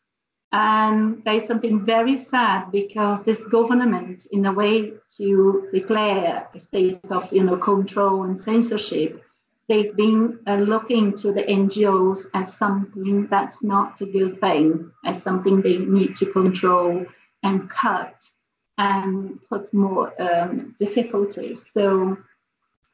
And 0.54 1.24
there's 1.24 1.46
something 1.46 1.86
very 1.86 2.18
sad 2.18 2.72
because 2.72 3.24
this 3.24 3.42
government, 3.44 4.28
in 4.32 4.46
a 4.46 4.52
way 4.52 4.94
to 5.18 5.70
declare 5.74 6.48
a 6.54 6.60
state 6.60 7.00
of, 7.10 7.32
you 7.32 7.44
know, 7.44 7.56
control 7.58 8.24
and 8.24 8.38
censorship, 8.38 9.24
they've 9.72 9.96
been 9.96 10.38
uh, 10.48 10.56
looking 10.56 11.16
to 11.16 11.32
the 11.32 11.44
NGOs 11.44 12.26
as 12.34 12.54
something 12.58 13.28
that's 13.28 13.64
not 13.64 14.02
a 14.02 14.06
good 14.06 14.42
thing, 14.42 14.92
as 15.06 15.24
something 15.24 15.62
they 15.62 15.78
need 15.78 16.14
to 16.18 16.26
control 16.26 17.06
and 17.44 17.70
cut 17.70 18.16
and 18.78 19.40
put 19.48 19.74
more 19.74 20.06
um, 20.22 20.76
difficulties. 20.78 21.62
So 21.74 22.18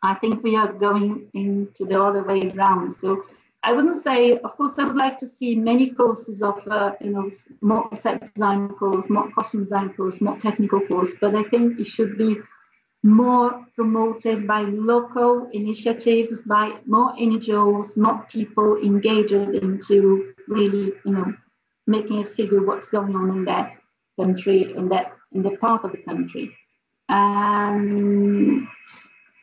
I 0.03 0.13
think 0.21 0.43
we 0.43 0.55
are 0.55 0.71
going 0.71 1.27
into 1.33 1.85
the 1.85 1.99
other 1.99 2.21
way 2.21 2.51
around. 2.51 2.91
So 2.91 3.23
I 3.63 3.71
wouldn't 3.73 4.03
say, 4.03 4.37
of 4.37 4.51
course, 4.55 4.77
I 4.77 4.83
would 4.83 4.95
like 4.95 5.17
to 5.17 5.27
see 5.27 5.55
many 5.55 5.89
courses 5.89 6.43
of, 6.43 6.59
uh, 6.67 6.91
you 7.01 7.09
know, 7.09 7.31
more 7.61 7.89
set 7.95 8.31
design 8.35 8.69
course, 8.69 9.09
more 9.09 9.31
costume 9.31 9.63
design 9.63 9.89
course, 9.95 10.21
more 10.21 10.37
technical 10.37 10.81
course, 10.81 11.15
but 11.19 11.33
I 11.33 11.41
think 11.43 11.79
it 11.79 11.87
should 11.87 12.19
be 12.19 12.35
more 13.03 13.65
promoted 13.75 14.47
by 14.47 14.61
local 14.61 15.49
initiatives, 15.53 16.41
by 16.41 16.77
more 16.85 17.13
NGOs, 17.13 17.97
more 17.97 18.25
people 18.31 18.77
engaged 18.77 19.31
into 19.31 20.33
really, 20.47 20.93
you 21.05 21.11
know, 21.11 21.33
making 21.85 22.23
a 22.23 22.25
figure 22.25 22.63
what's 22.63 22.89
going 22.89 23.15
on 23.15 23.29
in 23.29 23.45
that 23.45 23.73
country, 24.19 24.73
in 24.75 24.89
that 24.89 25.13
in 25.31 25.43
the 25.43 25.51
part 25.57 25.83
of 25.83 25.91
the 25.91 25.99
country. 25.99 26.55
And 27.09 28.67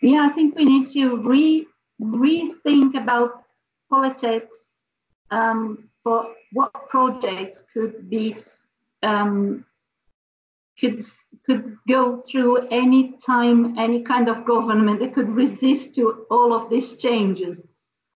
yeah, 0.03 0.29
I 0.31 0.35
think 0.35 0.57
we 0.57 0.65
need 0.65 0.91
to 0.93 1.17
re 1.17 1.67
rethink 2.03 3.01
about 3.01 3.45
politics 3.89 4.57
um, 5.31 5.89
for 6.03 6.27
what 6.53 6.73
projects 6.89 7.63
could 7.73 8.11
be 8.11 8.37
um, 9.03 9.65
could 10.81 11.03
could 11.47 11.77
go 11.89 12.23
through 12.23 12.69
any 12.69 13.17
time, 13.25 13.79
any 13.79 14.03
kind 14.03 14.29
of 14.29 14.47
government 14.47 15.01
that 15.01 15.13
could 15.13 15.29
resist 15.29 15.95
to 15.95 16.27
all 16.31 16.53
of 16.53 16.71
these 16.71 16.97
changes. 16.97 17.67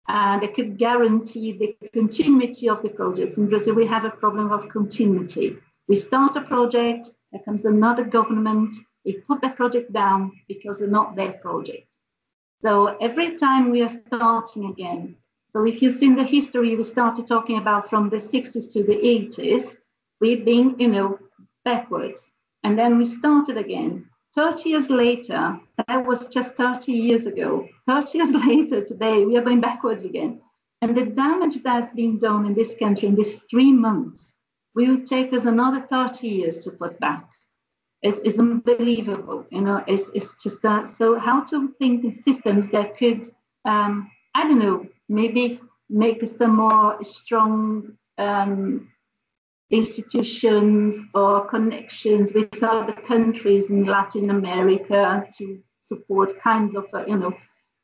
And 0.08 0.42
it 0.42 0.54
could 0.54 0.78
guarantee 0.78 1.52
the 1.52 1.88
continuity 1.92 2.68
of 2.68 2.82
the 2.82 2.88
projects. 2.88 3.36
In 3.36 3.48
Brazil, 3.48 3.74
we 3.74 3.86
have 3.86 4.04
a 4.06 4.10
problem 4.10 4.50
of 4.50 4.68
continuity. 4.68 5.56
We 5.86 5.96
start 5.96 6.36
a 6.36 6.40
project, 6.40 7.10
there 7.30 7.42
comes 7.44 7.66
another 7.66 8.04
government, 8.04 8.74
they 9.04 9.12
put 9.12 9.40
the 9.42 9.50
project 9.50 9.92
down 9.92 10.32
because 10.48 10.78
they're 10.78 10.88
not 10.88 11.14
their 11.14 11.32
project. 11.32 11.88
So 12.62 12.96
every 13.00 13.36
time 13.36 13.70
we 13.70 13.82
are 13.82 13.88
starting 13.88 14.66
again, 14.66 15.16
so 15.50 15.64
if 15.64 15.80
you've 15.80 15.94
seen 15.94 16.16
the 16.16 16.24
history 16.24 16.76
we 16.76 16.84
started 16.84 17.26
talking 17.26 17.58
about 17.58 17.88
from 17.88 18.10
the 18.10 18.16
60s 18.16 18.72
to 18.72 18.82
the 18.84 18.96
80s, 18.96 19.76
we've 20.20 20.44
been, 20.44 20.74
you 20.78 20.88
know, 20.88 21.18
backwards. 21.64 22.32
And 22.64 22.78
then 22.78 22.98
we 22.98 23.06
started 23.06 23.56
again 23.56 24.08
30 24.34 24.68
years 24.68 24.90
later, 24.90 25.58
that 25.86 26.06
was 26.06 26.26
just 26.26 26.54
30 26.54 26.92
years 26.92 27.26
ago. 27.26 27.66
30 27.86 28.18
years 28.18 28.32
later, 28.46 28.84
today, 28.84 29.24
we 29.24 29.36
are 29.36 29.42
going 29.42 29.60
backwards 29.60 30.04
again. 30.04 30.40
And 30.80 30.96
the 30.96 31.06
damage 31.06 31.62
that's 31.62 31.92
been 31.92 32.18
done 32.18 32.46
in 32.46 32.54
this 32.54 32.74
country 32.78 33.08
in 33.08 33.14
these 33.14 33.42
three 33.50 33.72
months 33.72 34.34
will 34.74 35.00
take 35.04 35.32
us 35.32 35.44
another 35.44 35.80
30 35.90 36.28
years 36.28 36.58
to 36.58 36.70
put 36.70 37.00
back. 37.00 37.28
It's, 38.02 38.20
it's 38.22 38.38
unbelievable, 38.38 39.44
you 39.50 39.62
know, 39.62 39.82
it's, 39.88 40.08
it's 40.14 40.34
just 40.40 40.62
that. 40.62 40.84
Uh, 40.84 40.86
so 40.86 41.18
how 41.18 41.42
to 41.46 41.74
think 41.80 42.04
in 42.04 42.12
systems 42.12 42.68
that 42.68 42.96
could, 42.96 43.28
um, 43.64 44.08
I 44.36 44.44
don't 44.44 44.60
know, 44.60 44.86
maybe 45.08 45.60
make 45.90 46.24
some 46.28 46.54
more 46.54 47.02
strong 47.02 47.96
um, 48.18 48.88
institutions 49.70 50.96
or 51.14 51.46
connections 51.46 52.32
with 52.32 52.62
other 52.62 52.94
countries 53.06 53.70
in 53.70 53.84
Latin 53.84 54.30
America 54.30 55.26
to 55.36 55.60
support 55.82 56.40
kinds 56.40 56.74
of, 56.74 56.86
uh, 56.94 57.04
you 57.06 57.16
know, 57.16 57.34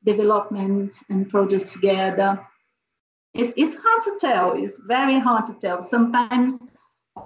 development 0.05 0.95
and 1.11 1.29
projects 1.29 1.73
together. 1.73 2.41
It's, 3.35 3.53
it's 3.57 3.77
hard 3.77 4.03
to 4.05 4.17
tell. 4.21 4.53
It's 4.53 4.79
very 4.87 5.19
hard 5.19 5.47
to 5.47 5.55
tell. 5.55 5.83
Sometimes, 5.83 6.59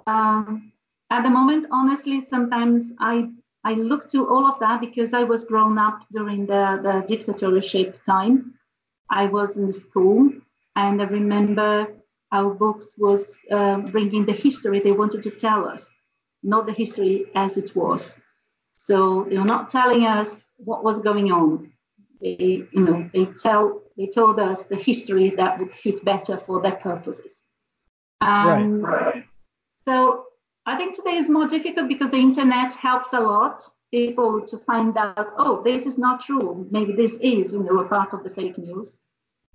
um, 0.07 0.71
at 1.09 1.23
the 1.23 1.29
moment, 1.29 1.67
honestly, 1.71 2.25
sometimes 2.25 2.93
I 2.99 3.29
I 3.65 3.73
look 3.73 4.09
to 4.11 4.27
all 4.29 4.45
of 4.45 4.59
that 4.59 4.79
because 4.79 5.13
I 5.13 5.23
was 5.23 5.43
grown 5.43 5.77
up 5.77 6.05
during 6.11 6.45
the, 6.45 6.79
the 6.81 7.03
dictatorship 7.05 7.99
time. 8.05 8.53
I 9.09 9.25
was 9.25 9.57
in 9.57 9.67
the 9.67 9.73
school, 9.73 10.31
and 10.75 11.01
I 11.01 11.05
remember 11.05 11.87
our 12.31 12.53
books 12.53 12.95
was 12.97 13.37
uh, 13.51 13.77
bringing 13.77 14.25
the 14.25 14.33
history 14.33 14.79
they 14.79 14.91
wanted 14.91 15.23
to 15.23 15.31
tell 15.31 15.67
us, 15.67 15.89
not 16.43 16.65
the 16.65 16.73
history 16.73 17.25
as 17.35 17.57
it 17.57 17.75
was. 17.75 18.19
So 18.73 19.27
they 19.29 19.37
were 19.37 19.45
not 19.45 19.69
telling 19.69 20.05
us 20.05 20.43
what 20.57 20.83
was 20.83 20.99
going 20.99 21.31
on. 21.31 21.71
They, 22.21 22.63
you 22.71 22.81
know, 22.81 23.09
they 23.13 23.25
tell 23.25 23.81
they 23.97 24.07
told 24.07 24.39
us 24.39 24.63
the 24.63 24.75
history 24.75 25.29
that 25.37 25.59
would 25.59 25.73
fit 25.73 26.03
better 26.03 26.37
for 26.37 26.61
their 26.61 26.75
purposes. 26.75 27.43
Um, 28.21 28.81
right. 28.81 29.23
So 29.85 30.25
I 30.65 30.75
think 30.75 30.95
today 30.95 31.17
is 31.17 31.29
more 31.29 31.47
difficult 31.47 31.87
because 31.87 32.09
the 32.11 32.17
internet 32.17 32.73
helps 32.73 33.13
a 33.13 33.19
lot 33.19 33.63
people 33.91 34.41
to 34.45 34.57
find 34.57 34.95
out, 34.97 35.33
oh, 35.37 35.61
this 35.63 35.85
is 35.85 35.97
not 35.97 36.21
true. 36.21 36.67
Maybe 36.69 36.93
this 36.93 37.13
is, 37.13 37.53
you 37.53 37.63
know, 37.63 37.79
a 37.79 37.87
part 37.87 38.13
of 38.13 38.23
the 38.23 38.29
fake 38.29 38.57
news. 38.57 38.99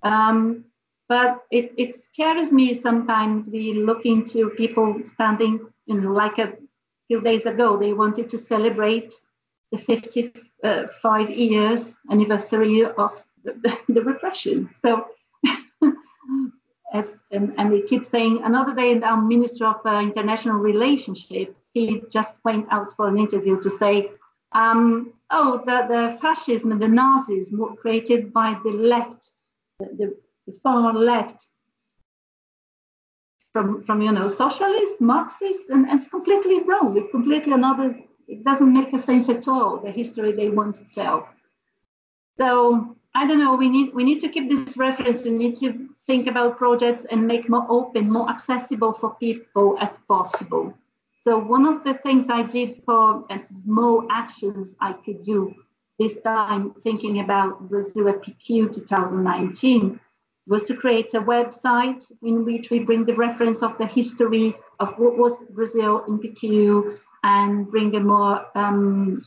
Um, 0.02 0.64
but 1.09 1.44
it, 1.50 1.72
it 1.76 1.94
scares 1.94 2.52
me 2.52 2.74
sometimes. 2.74 3.48
We 3.48 3.74
look 3.74 4.07
into 4.07 4.50
people 4.50 5.00
standing, 5.05 5.61
you 5.86 6.00
know, 6.00 6.12
like 6.12 6.38
a 6.38 6.55
few 7.09 7.20
days 7.20 7.46
ago, 7.46 7.76
they 7.76 7.92
wanted 7.92 8.28
to 8.30 8.38
celebrate 8.38 9.14
the 9.70 9.78
55 9.78 11.30
years 11.30 11.96
anniversary 12.11 12.84
of 12.84 13.24
the, 13.42 13.52
the, 13.62 13.92
the 13.92 14.02
repression. 14.02 14.70
So, 14.80 15.07
as, 16.92 17.12
and, 17.30 17.52
and 17.59 17.72
they 17.72 17.82
keep 17.82 18.07
saying 18.07 18.42
another 18.42 18.74
day, 18.74 18.98
our 19.00 19.20
Minister 19.20 19.66
of 19.66 19.84
uh, 19.84 19.98
International 19.98 20.57
Relationship, 20.57 21.57
he 21.74 22.02
just 22.11 22.40
went 22.44 22.66
out 22.70 22.94
for 22.96 23.09
an 23.09 23.18
interview 23.18 23.61
to 23.61 23.68
say, 23.68 24.11
um, 24.52 25.12
oh, 25.30 25.62
the, 25.66 25.86
the 25.88 26.18
fascism 26.20 26.72
and 26.72 26.80
the 26.80 26.88
Nazis 26.88 27.50
were 27.52 27.74
created 27.74 28.32
by 28.32 28.57
the 28.64 28.70
left, 28.70 29.32
the 29.80 30.16
far 30.62 30.92
left 30.92 31.49
from, 33.53 33.84
from 33.84 34.03
you 34.03 34.12
know, 34.12 34.28
socialists, 34.28 35.01
Marxists, 35.01 35.70
and, 35.70 35.86
and 35.88 36.01
it's 36.01 36.11
completely 36.11 36.61
wrong. 36.64 36.97
It's 36.97 37.11
completely 37.11 37.53
another, 37.53 37.97
it 38.26 38.45
doesn't 38.45 38.72
make 38.72 38.92
a 38.92 38.99
sense 38.99 39.28
at 39.28 39.47
all, 39.49 39.78
the 39.78 39.90
history 39.90 40.32
they 40.32 40.49
want 40.49 40.76
to 40.76 40.84
tell. 40.92 41.28
So 42.36 42.97
I 43.14 43.26
don't 43.26 43.38
know, 43.38 43.55
we 43.55 43.68
need, 43.68 43.95
we 43.95 44.03
need 44.03 44.18
to 44.20 44.28
keep 44.28 44.51
this 44.51 44.76
reference, 44.76 45.24
we 45.24 45.30
need 45.30 45.57
to 45.57 45.88
think 46.07 46.26
about 46.26 46.59
projects 46.59 47.07
and 47.11 47.26
make 47.26 47.49
more 47.49 47.64
open, 47.68 48.11
more 48.11 48.28
accessible 48.28 48.92
for 48.92 49.14
people 49.14 49.76
as 49.80 49.99
possible. 50.09 50.74
So 51.22 51.38
one 51.38 51.64
of 51.64 51.84
the 51.84 51.95
things 51.95 52.28
I 52.28 52.42
did 52.42 52.82
for 52.84 53.24
and 53.30 53.47
small 53.64 54.07
actions 54.11 54.74
I 54.80 54.92
could 54.92 55.22
do 55.22 55.55
this 55.99 56.20
time, 56.22 56.74
thinking 56.82 57.20
about 57.20 57.68
Brazil 57.68 58.07
PQ 58.07 58.74
2019, 58.74 60.01
was 60.47 60.64
to 60.64 60.74
create 60.74 61.14
a 61.14 61.20
website 61.20 62.11
in 62.22 62.45
which 62.45 62.70
we 62.70 62.78
bring 62.78 63.05
the 63.05 63.14
reference 63.14 63.62
of 63.62 63.76
the 63.78 63.86
history 63.86 64.55
of 64.80 64.88
what 64.99 65.16
was 65.16 65.42
Brazil 65.51 66.05
in 66.07 66.18
PQ 66.18 66.99
and 67.22 67.70
bring 67.70 67.95
a 67.97 68.01
more 68.01 68.47
um, 68.55 69.24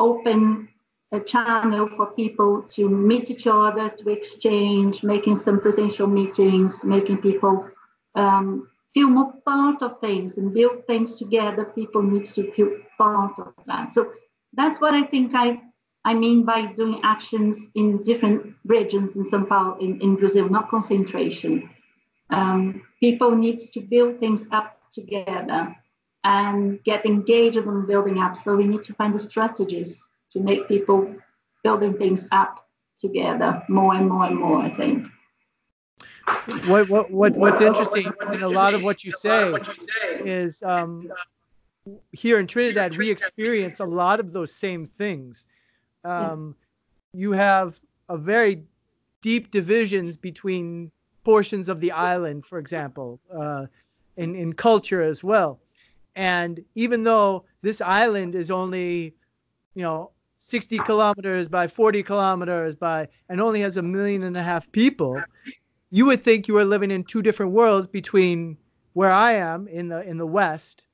open 0.00 0.68
uh, 1.12 1.20
channel 1.20 1.88
for 1.96 2.06
people 2.12 2.62
to 2.70 2.88
meet 2.88 3.30
each 3.30 3.46
other, 3.46 3.88
to 3.88 4.10
exchange, 4.10 5.02
making 5.02 5.36
some 5.36 5.60
presential 5.60 6.06
meetings, 6.06 6.82
making 6.82 7.18
people 7.18 7.66
um, 8.14 8.68
feel 8.92 9.08
more 9.08 9.32
part 9.44 9.82
of 9.82 10.00
things 10.00 10.38
and 10.38 10.52
build 10.52 10.84
things 10.86 11.18
together. 11.18 11.64
People 11.66 12.02
need 12.02 12.24
to 12.24 12.50
feel 12.52 12.70
part 12.96 13.38
of 13.38 13.54
that. 13.66 13.92
So 13.92 14.12
that's 14.54 14.80
what 14.80 14.94
I 14.94 15.02
think 15.02 15.32
I 15.34 15.60
I 16.08 16.14
mean 16.14 16.42
by 16.42 16.60
doing 16.80 17.00
actions 17.04 17.68
in 17.74 18.02
different 18.02 18.54
regions 18.64 19.16
in 19.18 19.24
São 19.30 19.46
Paulo, 19.46 19.76
in, 19.78 20.00
in 20.00 20.16
Brazil, 20.16 20.48
not 20.48 20.70
concentration. 20.70 21.68
Um, 22.30 22.80
people 22.98 23.30
need 23.36 23.58
to 23.74 23.80
build 23.80 24.18
things 24.18 24.46
up 24.50 24.80
together 24.90 25.76
and 26.24 26.82
get 26.84 27.04
engaged 27.04 27.58
in 27.58 27.86
building 27.86 28.22
up. 28.22 28.38
So 28.38 28.56
we 28.56 28.64
need 28.64 28.82
to 28.84 28.94
find 28.94 29.12
the 29.14 29.18
strategies 29.18 30.02
to 30.32 30.40
make 30.40 30.66
people 30.66 31.14
building 31.62 31.94
things 31.98 32.22
up 32.32 32.66
together 32.98 33.62
more 33.68 33.94
and 33.94 34.08
more 34.08 34.24
and 34.24 34.36
more, 34.38 34.60
I 34.62 34.70
think. 34.70 35.06
What, 36.68 36.88
what, 36.88 37.10
what, 37.10 37.36
what's 37.36 37.60
interesting 37.60 38.10
in 38.32 38.42
a 38.42 38.48
lot 38.48 38.72
of 38.72 38.82
what 38.82 39.04
you 39.04 39.12
say 39.12 39.54
is 40.20 40.62
um, 40.62 41.12
here 42.12 42.38
in 42.38 42.46
Trinidad, 42.46 42.96
we 42.96 43.10
experience 43.10 43.80
a 43.80 43.84
lot 43.84 44.20
of 44.20 44.32
those 44.32 44.54
same 44.54 44.86
things 44.86 45.46
um, 46.04 46.54
you 47.12 47.32
have 47.32 47.80
a 48.08 48.16
very 48.16 48.64
deep 49.22 49.50
divisions 49.50 50.16
between 50.16 50.90
portions 51.24 51.68
of 51.68 51.80
the 51.80 51.90
island, 51.90 52.46
for 52.46 52.58
example, 52.58 53.20
uh, 53.34 53.66
in, 54.16 54.34
in 54.34 54.52
culture 54.52 55.02
as 55.02 55.22
well. 55.22 55.60
And 56.16 56.64
even 56.74 57.04
though 57.04 57.44
this 57.62 57.80
island 57.80 58.34
is 58.34 58.50
only, 58.50 59.14
you 59.74 59.82
know, 59.82 60.10
60 60.38 60.78
kilometers 60.78 61.48
by 61.48 61.66
40 61.66 62.02
kilometers 62.02 62.74
by, 62.74 63.08
and 63.28 63.40
only 63.40 63.60
has 63.60 63.76
a 63.76 63.82
million 63.82 64.22
and 64.22 64.36
a 64.36 64.42
half 64.42 64.70
people, 64.72 65.20
you 65.90 66.06
would 66.06 66.20
think 66.20 66.48
you 66.48 66.54
were 66.54 66.64
living 66.64 66.90
in 66.90 67.04
two 67.04 67.22
different 67.22 67.52
worlds 67.52 67.86
between 67.86 68.56
where 68.94 69.10
I 69.10 69.32
am 69.34 69.68
in 69.68 69.88
the 69.88 70.02
in 70.08 70.18
the 70.18 70.26
west 70.26 70.86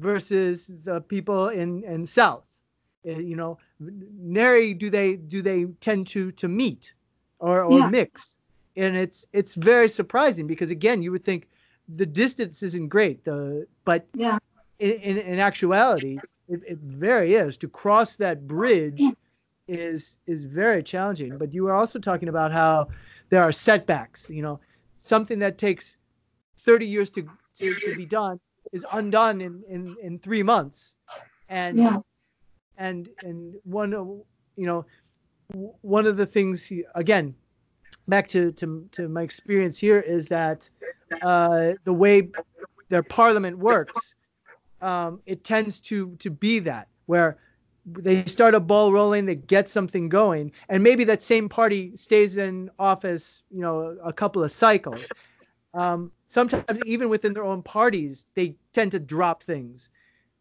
versus 0.00 0.70
the 0.84 1.00
people 1.00 1.48
in 1.48 1.82
in 1.84 2.06
south. 2.06 2.62
Uh, 3.06 3.12
you 3.12 3.36
know, 3.36 3.58
nary 3.80 4.74
do 4.74 4.90
they 4.90 5.16
do 5.16 5.42
they 5.42 5.64
tend 5.80 6.06
to 6.08 6.32
to 6.32 6.48
meet 6.48 6.94
or 7.38 7.62
or 7.62 7.78
yeah. 7.78 7.88
mix, 7.88 8.38
and 8.76 8.96
it's 8.96 9.26
it's 9.32 9.54
very 9.54 9.88
surprising 9.88 10.46
because 10.46 10.70
again, 10.70 11.02
you 11.02 11.12
would 11.12 11.24
think 11.24 11.48
the 11.96 12.06
distance 12.06 12.62
isn't 12.62 12.88
great, 12.88 13.24
the 13.24 13.66
but 13.84 14.06
yeah, 14.14 14.38
in 14.78 15.18
in, 15.18 15.38
actuality, 15.38 16.18
it, 16.48 16.60
it 16.66 16.78
very 16.78 17.34
is. 17.34 17.58
To 17.58 17.68
cross 17.68 18.16
that 18.16 18.46
bridge. 18.46 19.02
is 19.68 20.18
is 20.26 20.44
very 20.44 20.82
challenging. 20.82 21.36
But 21.36 21.52
you 21.52 21.62
were 21.62 21.74
also 21.74 21.98
talking 21.98 22.30
about 22.30 22.52
how 22.52 22.88
there 23.28 23.42
are 23.42 23.52
setbacks 23.52 24.26
you 24.30 24.40
know. 24.40 24.58
Something 24.98 25.38
that 25.40 25.58
takes 25.58 25.98
30 26.56 26.86
years 26.86 27.10
to 27.10 27.28
to, 27.56 27.74
to 27.80 27.94
be 27.94 28.06
done 28.06 28.40
is 28.72 28.86
undone 28.92 29.42
in 29.42 29.62
in 29.68 29.94
in 30.02 30.18
three 30.18 30.42
months. 30.42 30.96
And 31.50 31.76
yeah 31.76 31.98
and 32.78 33.08
and 33.22 33.54
one 33.64 33.92
you 34.56 34.66
know 34.66 34.86
one 35.82 36.06
of 36.06 36.16
the 36.16 36.26
things 36.26 36.64
he, 36.64 36.84
again 36.94 37.34
back 38.06 38.26
to, 38.28 38.52
to 38.52 38.88
to 38.92 39.08
my 39.08 39.22
experience 39.22 39.78
here 39.78 40.00
is 40.00 40.28
that 40.28 40.68
uh, 41.22 41.72
the 41.84 41.92
way 41.92 42.30
their 42.88 43.02
parliament 43.02 43.58
works 43.58 44.14
um, 44.80 45.20
it 45.26 45.44
tends 45.44 45.80
to 45.80 46.14
to 46.16 46.30
be 46.30 46.58
that 46.60 46.88
where 47.06 47.36
they 47.84 48.24
start 48.24 48.54
a 48.54 48.60
ball 48.60 48.92
rolling 48.92 49.24
they 49.24 49.34
get 49.34 49.68
something 49.68 50.08
going 50.08 50.52
and 50.68 50.82
maybe 50.82 51.04
that 51.04 51.22
same 51.22 51.48
party 51.48 51.92
stays 51.96 52.36
in 52.36 52.70
office 52.78 53.42
you 53.50 53.60
know 53.60 53.96
a 54.04 54.12
couple 54.12 54.42
of 54.42 54.52
cycles 54.52 55.04
um, 55.74 56.10
sometimes 56.26 56.80
even 56.84 57.08
within 57.08 57.32
their 57.32 57.44
own 57.44 57.62
parties 57.62 58.26
they 58.34 58.54
tend 58.72 58.90
to 58.92 58.98
drop 58.98 59.42
things 59.42 59.90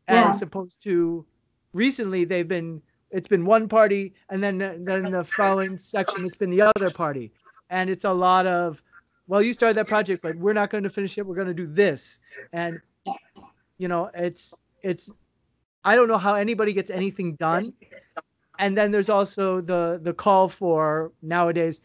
yeah. 0.10 0.30
as 0.30 0.42
opposed 0.42 0.82
to 0.84 1.26
recently 1.74 2.24
they've 2.24 2.48
been 2.48 2.82
it's 3.12 3.28
been 3.28 3.46
one 3.46 3.68
party 3.68 4.14
and 4.30 4.44
then 4.44 4.58
then 4.84 5.12
the 5.12 5.24
following 5.24 5.78
section 5.78 6.26
it's 6.26 6.36
been 6.36 6.50
the 6.50 6.62
other 6.62 6.90
party 6.90 7.32
and 7.70 7.90
it's 7.90 8.06
a 8.06 8.12
lot 8.12 8.46
of 8.46 8.82
well 9.28 9.42
you 9.42 9.54
started 9.54 9.76
that 9.76 9.88
project 9.88 10.22
but 10.22 10.36
we're 10.36 10.54
not 10.54 10.70
going 10.70 10.84
to 10.84 10.90
finish 10.90 11.18
it 11.18 11.26
we're 11.26 11.36
going 11.36 11.48
to 11.48 11.54
do 11.54 11.66
this 11.66 12.20
and 12.54 12.80
you 13.78 13.88
know 13.88 14.10
it's 14.14 14.54
it's 14.84 15.10
I 15.88 15.96
don't 15.96 16.10
know 16.10 16.18
how 16.18 16.36
anybody 16.36 16.74
gets 16.74 16.92
anything 16.92 17.36
done. 17.36 17.72
And 18.60 18.78
then 18.78 18.92
there's 18.92 19.08
also 19.08 19.62
the 19.62 20.00
the 20.04 20.14
call 20.14 20.50
for 20.50 21.14
nowadays 21.22 21.80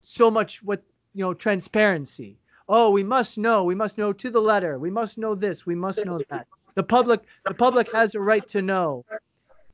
so 0.00 0.28
much 0.28 0.60
what 0.64 0.82
you 1.14 1.24
know 1.24 1.32
transparency. 1.32 2.38
Oh, 2.68 2.90
we 2.90 3.04
must 3.04 3.38
know. 3.38 3.62
We 3.62 3.76
must 3.76 3.96
know 3.96 4.12
to 4.12 4.28
the 4.30 4.40
letter. 4.40 4.78
We 4.78 4.90
must 4.90 5.18
know 5.18 5.36
this. 5.36 5.66
We 5.66 5.76
must 5.76 6.04
know 6.04 6.20
that. 6.30 6.48
The 6.74 6.82
public 6.82 7.20
the 7.46 7.54
public 7.54 7.92
has 7.92 8.14
a 8.14 8.20
right 8.20 8.46
to 8.48 8.62
know. 8.62 9.04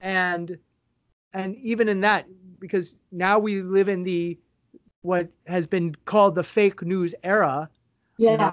And 0.01 0.59
and 1.33 1.57
even 1.57 1.89
in 1.89 2.01
that 2.03 2.27
because 2.59 2.97
now 3.13 3.39
we 3.39 3.63
live 3.63 3.89
in 3.89 4.03
the 4.03 4.39
what 5.03 5.29
has 5.47 5.67
been 5.67 5.95
called 6.05 6.35
the 6.35 6.43
fake 6.43 6.83
news 6.83 7.15
era. 7.23 7.71
Yeah. 8.19 8.53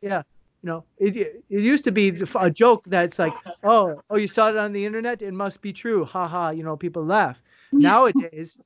Yeah 0.00 0.22
you 0.66 0.72
know, 0.72 0.84
it 0.98 1.16
it 1.48 1.62
used 1.62 1.84
to 1.84 1.92
be 1.92 2.08
a 2.40 2.50
joke 2.50 2.84
that's 2.86 3.20
like, 3.20 3.32
oh, 3.62 4.02
oh, 4.10 4.16
you 4.16 4.26
saw 4.26 4.48
it 4.48 4.56
on 4.56 4.72
the 4.72 4.84
internet, 4.84 5.22
it 5.22 5.32
must 5.32 5.62
be 5.62 5.72
true, 5.72 6.04
ha 6.04 6.26
ha. 6.26 6.50
You 6.50 6.64
know, 6.64 6.76
people 6.76 7.04
laugh. 7.04 7.40
Nowadays, 7.72 8.58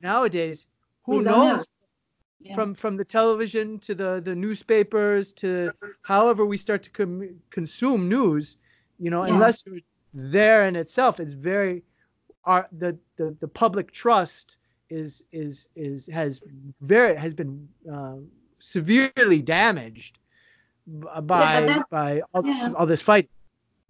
nowadays, 0.00 0.66
who 1.04 1.22
knows? 1.22 1.64
Yeah. 2.46 2.54
From 2.54 2.74
from 2.74 2.96
the 2.96 3.04
television 3.04 3.78
to 3.80 3.94
the 3.94 4.20
the 4.24 4.34
newspapers 4.34 5.32
to 5.34 5.72
however 6.02 6.46
we 6.46 6.56
start 6.56 6.82
to 6.84 6.90
com- 6.90 7.40
consume 7.50 8.08
news, 8.08 8.56
you 8.98 9.10
know, 9.10 9.24
yeah. 9.24 9.34
unless 9.34 9.64
you're 9.66 9.80
there 10.14 10.66
in 10.68 10.76
itself, 10.76 11.20
it's 11.20 11.34
very, 11.34 11.82
our 12.44 12.68
the 12.72 12.98
the 13.16 13.36
the 13.40 13.48
public 13.48 13.92
trust 13.92 14.56
is 14.88 15.24
is 15.32 15.68
is 15.74 16.06
has 16.06 16.42
very 16.80 17.16
has 17.16 17.34
been 17.34 17.68
uh, 17.92 18.16
severely 18.58 19.42
damaged 19.42 20.18
by 21.22 21.66
yeah, 21.66 21.82
by 21.90 22.22
all, 22.32 22.46
yeah. 22.46 22.72
all, 22.76 22.86
this 22.86 23.02
fight. 23.02 23.28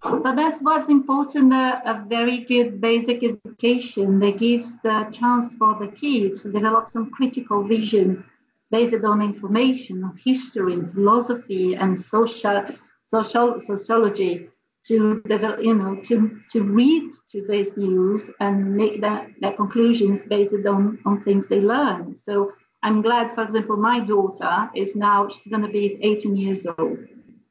But 0.02 0.34
that's 0.36 0.62
what's 0.62 0.88
important. 0.88 1.52
A, 1.52 1.82
a, 1.84 2.04
very 2.06 2.38
good 2.38 2.80
basic 2.80 3.22
education 3.22 4.18
that 4.20 4.38
gives 4.38 4.80
the 4.80 5.08
chance 5.12 5.54
for 5.56 5.74
the 5.78 5.88
kids 5.88 6.42
to 6.42 6.52
develop 6.52 6.88
some 6.88 7.10
critical 7.10 7.62
vision 7.62 8.24
based 8.70 9.04
on 9.04 9.22
information, 9.22 10.04
of 10.04 10.12
history, 10.24 10.74
and 10.74 10.92
philosophy, 10.92 11.74
and 11.74 11.98
social, 11.98 12.64
social 13.08 13.60
sociology 13.60 14.48
to 14.84 15.20
develop, 15.28 15.62
you 15.62 15.74
know, 15.74 16.00
to 16.04 16.40
to 16.52 16.62
read 16.62 17.12
to 17.30 17.40
today's 17.40 17.76
news 17.76 18.30
and 18.40 18.76
make 18.76 19.00
that 19.00 19.28
their 19.40 19.52
conclusions 19.52 20.22
based 20.24 20.54
on 20.66 20.98
on 21.04 21.22
things 21.22 21.46
they 21.46 21.60
learn. 21.60 22.16
So 22.16 22.52
I'm 22.86 23.02
glad, 23.02 23.34
for 23.34 23.42
example, 23.42 23.76
my 23.76 23.98
daughter 23.98 24.70
is 24.74 24.94
now, 24.94 25.28
she's 25.28 25.48
going 25.48 25.62
to 25.62 25.68
be 25.68 25.98
18 26.02 26.36
years 26.36 26.66
old. 26.78 26.98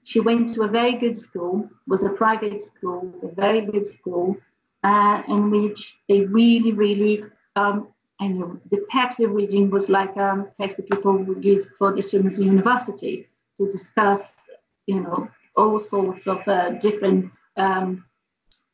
She 0.03 0.21
went 0.21 0.53
to 0.53 0.63
a 0.63 0.67
very 0.69 0.93
good 0.93 1.17
school, 1.17 1.69
was 1.87 2.03
a 2.03 2.09
private 2.09 2.61
school, 2.61 3.13
a 3.21 3.35
very 3.35 3.61
good 3.61 3.85
school, 3.85 4.37
uh, 4.83 5.23
in 5.27 5.51
which 5.51 5.97
they 6.07 6.21
really, 6.21 6.71
really, 6.71 7.25
um, 7.57 7.89
Know 8.21 8.59
the 8.71 8.85
they're 9.17 9.27
reading 9.27 9.69
was 9.69 9.89
like 9.89 10.15
um, 10.17 10.47
people 10.89 11.17
would 11.17 11.41
give 11.41 11.67
for 11.77 11.93
the 11.93 12.01
students 12.01 12.37
in 12.37 12.45
university 12.45 13.27
to 13.57 13.69
discuss, 13.69 14.31
you 14.87 15.01
know, 15.01 15.29
all 15.55 15.77
sorts 15.79 16.25
of 16.27 16.47
uh, 16.47 16.71
different 16.71 17.31
um, 17.57 18.05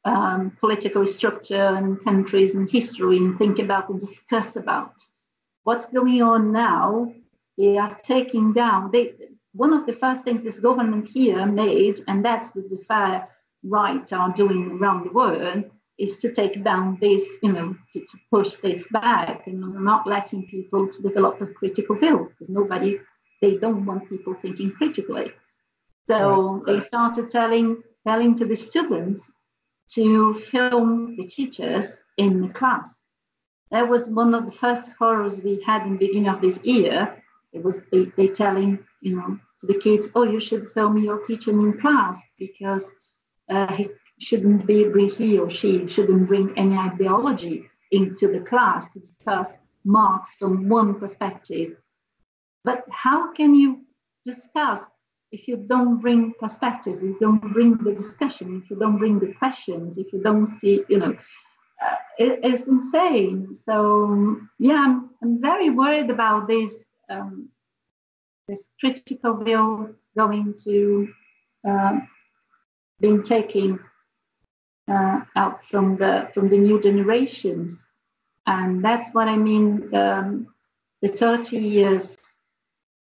um, 0.05 0.57
political 0.59 1.05
structure 1.05 1.75
and 1.75 2.03
countries 2.03 2.55
and 2.55 2.69
history 2.69 3.17
and 3.17 3.37
think 3.37 3.59
about 3.59 3.89
and 3.89 3.99
discuss 3.99 4.55
about 4.55 4.93
what's 5.63 5.85
going 5.87 6.21
on 6.21 6.51
now, 6.51 7.13
they 7.57 7.77
are 7.77 7.95
taking 8.03 8.53
down. 8.53 8.91
They, 8.91 9.13
one 9.53 9.73
of 9.73 9.85
the 9.85 9.93
first 9.93 10.23
things 10.23 10.43
this 10.43 10.57
government 10.57 11.09
here 11.09 11.45
made, 11.45 12.03
and 12.07 12.23
that's 12.23 12.49
the 12.51 12.83
far 12.87 13.27
right 13.63 14.11
are 14.11 14.33
doing 14.33 14.79
around 14.79 15.05
the 15.05 15.11
world, 15.11 15.69
is 16.01 16.17
to 16.17 16.31
take 16.31 16.63
down 16.63 16.97
this, 16.99 17.23
you 17.43 17.51
know, 17.51 17.75
to, 17.93 17.99
to 17.99 18.17
push 18.29 18.55
this 18.55 18.87
back 18.89 19.47
and 19.47 19.59
not 19.83 20.07
letting 20.07 20.47
people 20.47 20.87
to 20.87 21.01
develop 21.01 21.39
a 21.41 21.47
critical 21.47 21.95
view 21.95 22.29
because 22.29 22.49
nobody, 22.49 22.99
they 23.41 23.57
don't 23.57 23.85
want 23.85 24.09
people 24.09 24.35
thinking 24.41 24.71
critically. 24.71 25.31
So 26.07 26.63
they 26.65 26.79
started 26.79 27.29
telling 27.29 27.83
telling 28.05 28.35
to 28.35 28.45
the 28.45 28.55
students 28.55 29.31
to 29.93 30.33
film 30.51 31.15
the 31.17 31.27
teachers 31.27 31.87
in 32.17 32.41
the 32.41 32.49
class 32.49 33.01
that 33.71 33.87
was 33.87 34.09
one 34.09 34.33
of 34.33 34.45
the 34.45 34.51
first 34.51 34.91
horrors 34.99 35.41
we 35.41 35.61
had 35.65 35.83
in 35.83 35.93
the 35.93 35.97
beginning 35.97 36.27
of 36.27 36.41
this 36.41 36.59
year. 36.63 37.23
It 37.53 37.63
was 37.63 37.81
they, 37.91 38.05
they 38.17 38.27
telling, 38.27 38.79
you 39.01 39.15
know, 39.15 39.39
to 39.59 39.67
the 39.67 39.79
kids, 39.79 40.09
oh, 40.13 40.23
you 40.23 40.39
should 40.39 40.71
film 40.71 40.97
your 40.97 41.19
teacher 41.23 41.51
in 41.51 41.79
class 41.79 42.21
because 42.37 42.91
uh, 43.49 43.73
he 43.73 43.89
shouldn't 44.22 44.65
be 44.67 44.86
he 45.09 45.39
or 45.39 45.49
she 45.49 45.88
shouldn't 45.88 46.28
bring 46.28 46.53
any 46.57 46.76
ideology 46.76 47.65
into 47.91 48.32
the 48.32 48.39
class 48.39 48.91
to 48.93 48.99
discuss 48.99 49.57
Marx 49.84 50.30
from 50.39 50.69
one 50.69 50.99
perspective. 50.99 51.76
But 52.63 52.86
how 52.91 53.34
can 53.34 53.55
you 53.55 53.82
discuss 54.24 54.82
if 55.32 55.47
you 55.47 55.57
don't 55.57 55.99
bring 55.99 56.34
perspectives, 56.39 56.99
if 56.99 57.03
you 57.03 57.17
don't 57.19 57.53
bring 57.53 57.78
the 57.78 57.93
discussion, 57.93 58.61
if 58.63 58.69
you 58.69 58.78
don't 58.78 58.97
bring 58.97 59.17
the 59.17 59.34
questions, 59.34 59.97
if 59.97 60.13
you 60.13 60.22
don't 60.22 60.45
see, 60.45 60.84
you 60.88 60.99
know, 60.99 61.15
uh, 61.84 61.95
it, 62.19 62.39
it's 62.43 62.67
insane. 62.67 63.55
So 63.65 64.38
yeah, 64.59 64.86
I'm, 64.86 65.09
I'm 65.24 65.41
very 65.41 65.69
worried 65.69 66.09
about 66.11 66.47
this 66.47 66.78
um, 67.09 67.49
this 68.47 68.67
critical 68.80 69.43
view 69.43 69.95
going 70.17 70.53
to 70.65 71.07
um, 71.65 72.07
being 72.99 73.24
taken 73.24 73.80
uh, 74.88 75.21
out 75.36 75.63
from 75.69 75.97
the 75.97 76.29
from 76.34 76.49
the 76.49 76.57
new 76.57 76.82
generations, 76.82 77.86
and 78.47 78.84
that's 78.84 79.09
what 79.13 79.27
I 79.27 79.38
mean. 79.38 79.93
Um, 79.95 80.47
the 81.01 81.07
30 81.07 81.57
years 81.57 82.15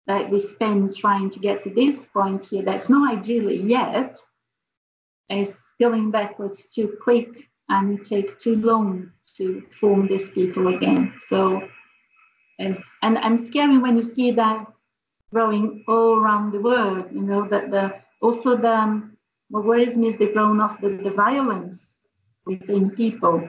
that 0.06 0.30
we 0.30 0.38
spend 0.38 0.96
trying 0.96 1.28
to 1.30 1.38
get 1.40 1.60
to 1.62 1.70
this 1.70 2.04
point 2.04 2.44
here, 2.44 2.62
that's 2.62 2.88
not 2.88 3.12
ideally 3.12 3.56
yet, 3.56 4.16
is 5.28 5.58
going 5.80 6.10
backwards 6.10 6.66
too 6.66 6.96
quick 7.02 7.28
and 7.68 8.04
take 8.04 8.38
too 8.38 8.56
long 8.56 9.10
to 9.36 9.62
form 9.80 10.06
these 10.06 10.28
people 10.30 10.74
again. 10.74 11.14
So 11.20 11.62
it's 12.58 12.80
and, 13.02 13.18
and 13.18 13.40
scary 13.40 13.78
when 13.78 13.96
you 13.96 14.02
see 14.02 14.32
that 14.32 14.66
growing 15.32 15.84
all 15.88 16.18
around 16.18 16.52
the 16.52 16.60
world, 16.60 17.06
you 17.12 17.22
know, 17.22 17.48
that 17.48 17.70
the 17.70 17.94
also 18.20 18.56
the 18.56 19.09
what 19.50 19.80
is 19.80 19.94
the 20.16 20.30
growing 20.32 20.60
of 20.60 20.80
the, 20.80 20.90
the 21.02 21.10
violence 21.10 21.84
within 22.46 22.90
people. 22.90 23.48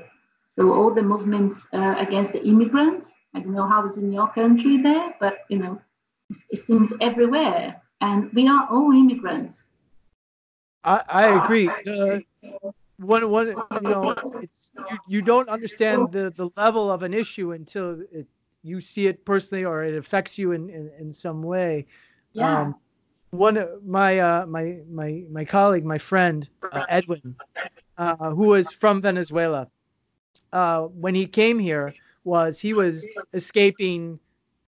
So 0.49 0.73
all 0.73 0.93
the 0.93 1.01
movements 1.01 1.55
uh, 1.73 1.95
against 1.97 2.33
the 2.33 2.43
immigrants, 2.45 3.07
I 3.33 3.39
don't 3.39 3.53
know 3.53 3.67
how 3.67 3.85
it's 3.87 3.97
in 3.97 4.11
your 4.11 4.29
country 4.33 4.81
there, 4.81 5.15
but 5.19 5.39
you 5.49 5.59
know, 5.59 5.81
it, 6.49 6.65
seems 6.65 6.91
everywhere. 6.99 7.81
And 8.01 8.31
we 8.33 8.47
are 8.47 8.67
all 8.69 8.91
immigrants. 8.91 9.61
I, 10.83 11.03
I 11.07 11.43
agree. 11.43 11.67
The, 11.85 12.23
one 12.97 13.29
one 13.31 13.47
you 13.47 13.89
know 13.89 14.15
it's 14.43 14.71
you, 14.91 14.97
you 15.07 15.21
don't 15.23 15.49
understand 15.49 16.11
the 16.11 16.31
the 16.35 16.51
level 16.55 16.91
of 16.91 17.01
an 17.01 17.15
issue 17.15 17.53
until 17.53 17.99
it, 18.11 18.27
you 18.61 18.79
see 18.79 19.07
it 19.07 19.25
personally 19.25 19.65
or 19.65 19.83
it 19.83 19.95
affects 19.95 20.37
you 20.37 20.51
in 20.51 20.69
in, 20.69 20.91
in 20.99 21.11
some 21.11 21.41
way 21.41 21.87
yeah. 22.33 22.61
Um, 22.61 22.75
one 23.31 23.57
of 23.57 23.83
my 23.85 24.19
uh 24.19 24.45
my 24.45 24.79
my 24.89 25.23
my 25.31 25.45
colleague 25.45 25.85
my 25.85 25.97
friend 25.97 26.49
uh, 26.71 26.85
edwin 26.89 27.35
uh, 27.97 28.31
who 28.31 28.47
was 28.47 28.71
from 28.71 29.01
venezuela 29.01 29.67
uh 30.53 30.83
when 30.83 31.15
he 31.15 31.25
came 31.25 31.57
here 31.57 31.93
was 32.23 32.59
he 32.59 32.73
was 32.73 33.07
escaping 33.33 34.19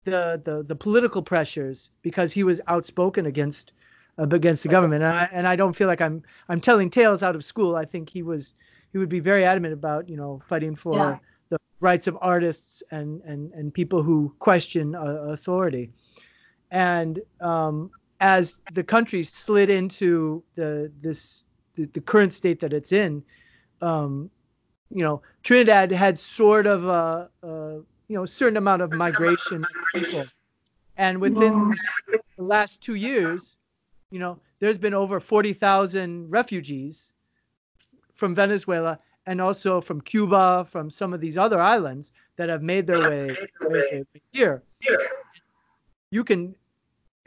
the 0.04 0.40
the 0.44 0.62
the 0.62 0.76
political 0.76 1.22
pressures 1.22 1.90
because 2.02 2.32
he 2.32 2.44
was 2.44 2.61
outspoken 2.68 3.26
against 3.26 3.72
against 4.18 4.62
the 4.62 4.68
government. 4.68 5.02
And 5.02 5.16
I, 5.16 5.28
and 5.32 5.48
I 5.48 5.56
don't 5.56 5.74
feel 5.74 5.88
like 5.88 6.00
I'm 6.00 6.22
I'm 6.48 6.61
telling 6.61 6.90
tales 6.90 7.22
out 7.22 7.34
of 7.34 7.44
school. 7.44 7.76
I 7.76 7.84
think 7.84 8.08
he 8.08 8.22
was 8.22 8.54
he 8.92 8.98
would 8.98 9.08
be 9.08 9.20
very 9.20 9.44
adamant 9.44 9.72
about 9.74 10.08
you 10.08 10.16
know 10.16 10.40
fighting 10.46 10.76
for 10.76 10.94
yeah. 10.94 11.18
the 11.48 11.58
rights 11.80 12.06
of 12.06 12.16
artists 12.20 12.82
and 12.90 13.20
and 13.22 13.52
and 13.52 13.72
people 13.72 14.02
who 14.02 14.34
question 14.38 14.94
uh, 14.94 15.24
authority. 15.28 15.90
And 16.70 17.20
um, 17.40 17.90
as 18.20 18.60
the 18.74 18.84
country 18.84 19.22
slid 19.22 19.70
into 19.70 20.42
the 20.54 20.92
this 21.00 21.44
the, 21.74 21.86
the 21.86 22.00
current 22.00 22.32
state 22.32 22.60
that 22.60 22.72
it's 22.72 22.92
in, 22.92 23.22
um, 23.80 24.30
you 24.90 25.02
know, 25.02 25.22
Trinidad 25.42 25.90
had 25.92 26.18
sort 26.18 26.66
of 26.66 26.86
a, 26.86 27.30
a 27.42 27.80
you 28.08 28.16
know 28.16 28.24
certain 28.24 28.56
amount 28.56 28.82
of 28.82 28.92
migration 28.92 29.64
people, 29.94 30.24
and 30.96 31.20
within 31.20 31.74
the 32.36 32.42
last 32.42 32.82
two 32.82 32.96
years, 32.96 33.56
you 34.10 34.18
know, 34.18 34.38
there's 34.58 34.78
been 34.78 34.94
over 34.94 35.20
40,000 35.20 36.30
refugees 36.30 37.12
from 38.14 38.34
Venezuela 38.34 38.98
and 39.26 39.40
also 39.40 39.80
from 39.80 40.00
Cuba, 40.00 40.66
from 40.68 40.90
some 40.90 41.12
of 41.12 41.20
these 41.20 41.38
other 41.38 41.60
islands 41.60 42.12
that 42.36 42.48
have 42.48 42.62
made 42.62 42.86
their 42.86 43.00
way, 43.00 43.36
here. 44.32 44.62
You 46.10 46.24
can, 46.24 46.54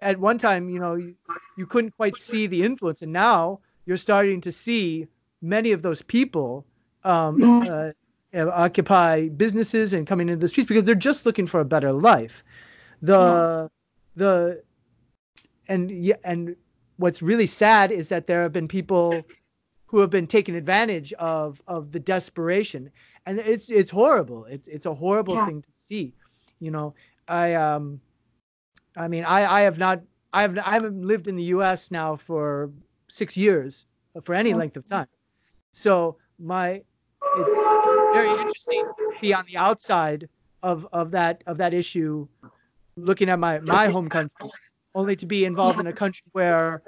at 0.03 0.19
one 0.19 0.37
time, 0.37 0.69
you 0.69 0.79
know, 0.79 0.95
you, 0.95 1.15
you 1.57 1.65
couldn't 1.65 1.91
quite 1.91 2.17
see 2.17 2.47
the 2.47 2.63
influence, 2.63 3.01
and 3.01 3.11
now 3.11 3.59
you're 3.85 3.97
starting 3.97 4.41
to 4.41 4.51
see 4.51 5.07
many 5.41 5.71
of 5.71 5.81
those 5.81 6.01
people 6.01 6.65
um, 7.03 7.67
uh, 7.67 7.91
occupy 8.35 9.29
businesses 9.29 9.93
and 9.93 10.07
coming 10.07 10.29
into 10.29 10.39
the 10.39 10.47
streets 10.47 10.67
because 10.67 10.85
they're 10.85 10.95
just 10.95 11.25
looking 11.25 11.47
for 11.47 11.59
a 11.59 11.65
better 11.65 11.91
life. 11.91 12.43
The 13.01 13.13
yeah. 13.13 13.67
the 14.15 14.63
and 15.67 15.91
yeah, 15.91 16.15
and 16.23 16.55
what's 16.97 17.21
really 17.21 17.45
sad 17.45 17.91
is 17.91 18.09
that 18.09 18.27
there 18.27 18.41
have 18.41 18.53
been 18.53 18.67
people 18.67 19.23
who 19.85 19.99
have 19.99 20.09
been 20.09 20.27
taken 20.27 20.55
advantage 20.55 21.13
of 21.13 21.61
of 21.67 21.91
the 21.91 21.99
desperation, 21.99 22.89
and 23.25 23.39
it's 23.39 23.69
it's 23.69 23.91
horrible. 23.91 24.45
It's 24.45 24.67
it's 24.67 24.85
a 24.85 24.93
horrible 24.93 25.35
yeah. 25.35 25.45
thing 25.45 25.61
to 25.61 25.69
see. 25.77 26.13
You 26.59 26.71
know, 26.71 26.95
I 27.27 27.53
um, 27.55 27.99
I 28.97 29.07
mean, 29.07 29.23
I 29.23 29.59
I 29.59 29.61
have 29.61 29.77
not 29.77 30.01
I 30.33 30.41
have 30.41 30.57
I 30.57 30.71
haven't 30.71 31.01
lived 31.01 31.27
in 31.27 31.35
the 31.35 31.43
U.S. 31.55 31.91
now 31.91 32.15
for 32.15 32.71
six 33.07 33.35
years 33.37 33.85
for 34.21 34.35
any 34.35 34.53
oh. 34.53 34.57
length 34.57 34.77
of 34.77 34.87
time, 34.87 35.07
so 35.71 36.17
my 36.39 36.83
it's 37.35 38.15
very 38.15 38.29
interesting 38.29 38.83
to 38.83 39.13
be 39.21 39.33
on 39.33 39.45
the 39.47 39.57
outside 39.57 40.29
of 40.61 40.87
of 40.93 41.11
that 41.11 41.43
of 41.47 41.57
that 41.57 41.73
issue, 41.73 42.27
looking 42.95 43.29
at 43.29 43.39
my 43.39 43.59
my 43.59 43.87
home 43.87 44.09
country, 44.09 44.49
only 44.95 45.15
to 45.15 45.25
be 45.25 45.45
involved 45.45 45.79
in 45.79 45.87
a 45.87 45.93
country 45.93 46.23
where 46.31 46.83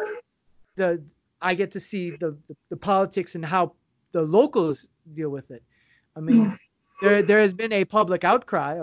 the 0.75 1.03
I 1.41 1.53
get 1.53 1.71
to 1.73 1.79
see 1.79 2.11
the, 2.11 2.37
the, 2.47 2.55
the 2.69 2.77
politics 2.77 3.35
and 3.35 3.45
how 3.45 3.73
the 4.11 4.23
locals 4.23 4.89
deal 5.13 5.29
with 5.29 5.51
it. 5.51 5.63
I 6.15 6.19
mean, 6.19 6.45
hmm. 6.45 6.55
there 7.01 7.21
there 7.21 7.39
has 7.39 7.53
been 7.53 7.73
a 7.73 7.85
public 7.85 8.23
outcry 8.23 8.81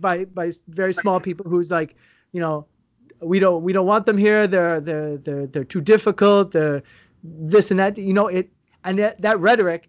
by 0.00 0.24
by 0.26 0.52
very 0.68 0.92
small 0.92 1.20
people 1.20 1.48
who's 1.48 1.70
like, 1.70 1.96
you 2.32 2.40
know, 2.40 2.66
we 3.20 3.38
don't 3.38 3.62
we 3.62 3.72
don't 3.72 3.86
want 3.86 4.06
them 4.06 4.16
here. 4.16 4.46
They're 4.46 4.80
they're 4.80 5.16
they're 5.16 5.46
they're 5.46 5.64
too 5.64 5.80
difficult. 5.80 6.52
They're 6.52 6.82
this 7.22 7.70
and 7.70 7.80
that. 7.80 7.98
You 7.98 8.12
know 8.12 8.28
it, 8.28 8.50
and 8.84 8.98
that, 8.98 9.20
that 9.22 9.38
rhetoric 9.40 9.88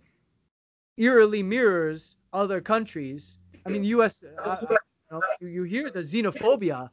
eerily 0.97 1.43
mirrors 1.43 2.15
other 2.33 2.61
countries. 2.61 3.37
I 3.65 3.69
mean, 3.69 3.81
the 3.81 3.89
U.S. 3.89 4.23
Uh, 4.43 4.57
you, 4.61 4.77
know, 5.11 5.21
you, 5.41 5.63
hear 5.63 5.89
the 5.89 6.01
xenophobia 6.01 6.89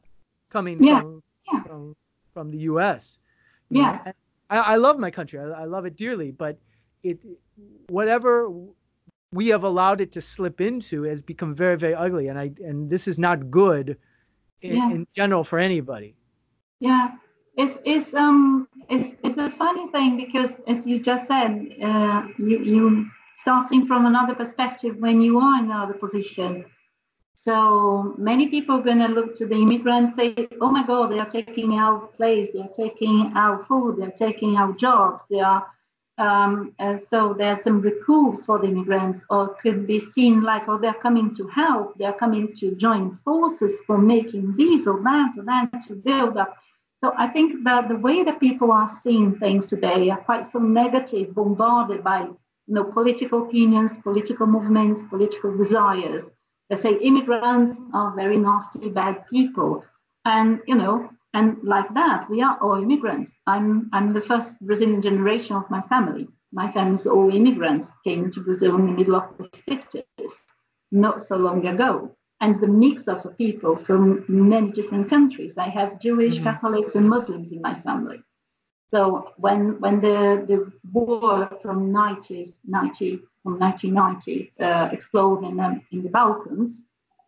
coming 0.49 0.81
yeah. 0.81 0.99
From, 0.99 1.23
yeah. 1.51 1.63
from 1.63 1.95
from 2.33 2.51
the 2.51 2.59
U.S. 2.59 3.19
Yeah, 3.69 4.11
I, 4.49 4.57
I, 4.57 4.75
love 4.75 4.99
my 4.99 5.11
country. 5.11 5.39
I, 5.39 5.61
I, 5.61 5.63
love 5.65 5.85
it 5.85 5.97
dearly, 5.97 6.31
but 6.31 6.59
it 7.03 7.19
whatever 7.89 8.51
we 9.31 9.47
have 9.47 9.63
allowed 9.63 10.01
it 10.01 10.11
to 10.13 10.21
slip 10.21 10.61
into 10.61 11.03
has 11.03 11.21
become 11.21 11.55
very 11.55 11.77
very 11.77 11.95
ugly, 11.95 12.27
and 12.27 12.37
I 12.37 12.51
and 12.63 12.89
this 12.89 13.07
is 13.07 13.17
not 13.17 13.49
good 13.49 13.97
in, 14.61 14.75
yeah. 14.75 14.91
in 14.91 15.07
general 15.15 15.43
for 15.43 15.59
anybody. 15.59 16.15
Yeah, 16.79 17.11
it's 17.57 17.77
it's 17.85 18.13
um 18.13 18.67
it's 18.89 19.15
it's 19.23 19.37
a 19.37 19.49
funny 19.51 19.89
thing 19.91 20.17
because 20.17 20.51
as 20.67 20.85
you 20.85 20.99
just 20.99 21.27
said, 21.27 21.75
uh, 21.83 22.23
you 22.37 22.59
you 22.59 23.09
starting 23.37 23.87
from 23.87 24.05
another 24.05 24.35
perspective 24.35 24.97
when 24.97 25.21
you 25.21 25.39
are 25.39 25.59
in 25.59 25.65
another 25.65 25.93
position. 25.93 26.65
So 27.33 28.15
many 28.17 28.47
people 28.47 28.77
are 28.77 28.81
going 28.81 28.97
to 28.99 29.07
look 29.07 29.37
to 29.37 29.45
the 29.45 29.55
immigrants 29.55 30.15
say, 30.15 30.47
oh 30.59 30.71
my 30.71 30.85
God, 30.85 31.11
they 31.11 31.19
are 31.19 31.29
taking 31.29 31.73
our 31.73 31.99
place, 32.17 32.47
they 32.51 32.59
are 32.59 32.75
taking 32.75 33.31
our 33.35 33.63
food, 33.65 33.97
they're 33.97 34.09
taking 34.09 34.57
our 34.57 34.73
jobs, 34.73 35.23
they 35.29 35.39
are. 35.39 35.65
Um, 36.17 36.73
so 37.09 37.35
there's 37.37 37.63
some 37.63 37.79
reproofs 37.79 38.45
for 38.45 38.57
the 38.57 38.67
immigrants, 38.67 39.19
or 39.29 39.55
could 39.55 39.85
be 39.85 39.99
seen 39.99 40.41
like, 40.41 40.67
oh, 40.67 40.79
they're 40.79 40.93
coming 40.93 41.35
to 41.35 41.47
help, 41.47 41.95
they're 41.97 42.13
coming 42.13 42.53
to 42.55 42.75
join 42.75 43.19
forces 43.23 43.81
for 43.85 43.97
making 43.99 44.55
this 44.57 44.87
or 44.87 45.01
that 45.03 45.33
or 45.37 45.43
that 45.43 45.81
to 45.87 45.95
build 45.95 46.37
up. 46.37 46.57
So 46.99 47.13
I 47.15 47.27
think 47.27 47.63
that 47.65 47.87
the 47.87 47.97
way 47.97 48.23
that 48.23 48.39
people 48.39 48.71
are 48.71 48.89
seeing 48.89 49.37
things 49.37 49.67
today 49.67 50.09
are 50.09 50.17
quite 50.17 50.47
so 50.47 50.57
negative, 50.57 51.35
bombarded 51.35 52.03
by 52.03 52.21
you 52.21 52.73
know, 52.73 52.83
political 52.83 53.43
opinions, 53.47 53.97
political 53.99 54.47
movements, 54.47 55.01
political 55.09 55.55
desires. 55.55 56.31
They 56.69 56.75
say 56.75 56.95
immigrants 56.95 57.79
are 57.93 58.15
very 58.15 58.37
nasty, 58.37 58.89
bad 58.89 59.25
people. 59.27 59.85
And, 60.25 60.59
you 60.67 60.75
know, 60.75 61.09
and 61.33 61.57
like 61.63 61.93
that, 61.93 62.29
we 62.29 62.41
are 62.41 62.57
all 62.61 62.81
immigrants. 62.81 63.33
I'm, 63.45 63.89
I'm 63.93 64.13
the 64.13 64.21
first 64.21 64.59
Brazilian 64.61 65.01
generation 65.01 65.55
of 65.55 65.69
my 65.69 65.81
family. 65.81 66.27
My 66.51 66.71
family's 66.71 67.05
all 67.05 67.33
immigrants, 67.33 67.91
came 68.03 68.31
to 68.31 68.41
Brazil 68.41 68.75
in 68.75 68.85
the 68.87 68.91
middle 68.93 69.15
of 69.15 69.37
the 69.37 69.49
50s, 69.69 70.31
not 70.91 71.21
so 71.21 71.35
long 71.35 71.65
ago. 71.65 72.15
And 72.39 72.55
the 72.55 72.67
mix 72.67 73.07
of 73.07 73.25
people 73.37 73.75
from 73.75 74.23
many 74.27 74.71
different 74.71 75.09
countries. 75.09 75.57
I 75.57 75.69
have 75.69 75.99
Jewish, 75.99 76.35
mm-hmm. 76.35 76.45
Catholics, 76.45 76.95
and 76.95 77.09
Muslims 77.09 77.51
in 77.51 77.61
my 77.61 77.79
family. 77.81 78.21
So 78.89 79.33
when 79.37 79.79
when 79.81 79.99
the, 79.99 80.45
the 80.47 80.71
war 80.93 81.49
from 81.61 81.91
90, 81.91 82.53
90 82.65 83.19
from 83.43 83.59
1990 83.59 84.53
uh, 84.59 84.89
exploded 84.91 85.49
in, 85.49 85.59
um, 85.59 85.81
in 85.91 86.03
the 86.03 86.09
Balkans, 86.09 86.83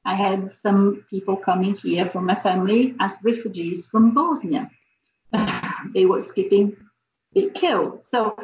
I 0.09 0.15
had 0.15 0.51
some 0.65 1.05
people 1.11 1.37
coming 1.37 1.75
here 1.75 2.09
from 2.09 2.25
my 2.25 2.37
family 2.47 2.95
as 2.99 3.15
refugees 3.21 3.85
from 3.85 4.13
Bosnia. 4.15 4.63
they 5.93 6.05
were 6.07 6.19
skipping, 6.19 6.75
be 7.35 7.51
killed. 7.51 8.01
So 8.09 8.35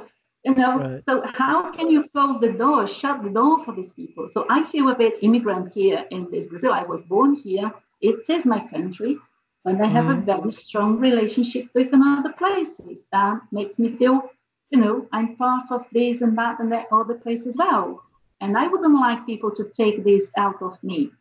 you 0.43 0.53
know, 0.53 0.77
right. 0.77 1.05
so 1.05 1.23
how 1.25 1.71
can 1.71 1.89
you 1.89 2.07
close 2.13 2.39
the 2.39 2.53
door, 2.53 2.85
shut 2.85 3.23
the 3.23 3.31
door 3.31 3.65
for 3.65 3.73
these 3.73 3.91
people? 3.93 4.29
So 4.29 4.45
I 4.47 4.63
feel 4.63 4.89
a 4.89 4.95
bit 4.95 5.23
immigrant 5.23 5.73
here 5.73 6.05
in 6.11 6.29
this 6.29 6.45
Brazil. 6.45 6.71
I 6.71 6.83
was 6.83 7.01
born 7.03 7.33
here. 7.33 7.71
It 7.99 8.29
is 8.29 8.45
my 8.45 8.59
country 8.67 9.17
when 9.63 9.81
I 9.81 9.87
have 9.87 10.05
mm. 10.05 10.19
a 10.19 10.21
very 10.21 10.51
strong 10.51 10.99
relationship 10.99 11.69
with 11.73 11.91
another 11.93 12.33
places. 12.33 13.07
That 13.11 13.39
makes 13.51 13.79
me 13.79 13.97
feel, 13.97 14.29
you 14.69 14.79
know, 14.79 15.07
I'm 15.11 15.35
part 15.35 15.71
of 15.71 15.83
this 15.91 16.21
and 16.21 16.37
that 16.37 16.59
and 16.59 16.71
that 16.71 16.85
other 16.91 17.15
place 17.15 17.47
as 17.47 17.57
well. 17.57 18.03
And 18.39 18.55
I 18.55 18.67
wouldn't 18.67 18.93
like 18.93 19.25
people 19.25 19.49
to 19.55 19.71
take 19.73 20.03
this 20.03 20.29
out 20.37 20.61
of 20.61 20.77
me. 20.83 21.11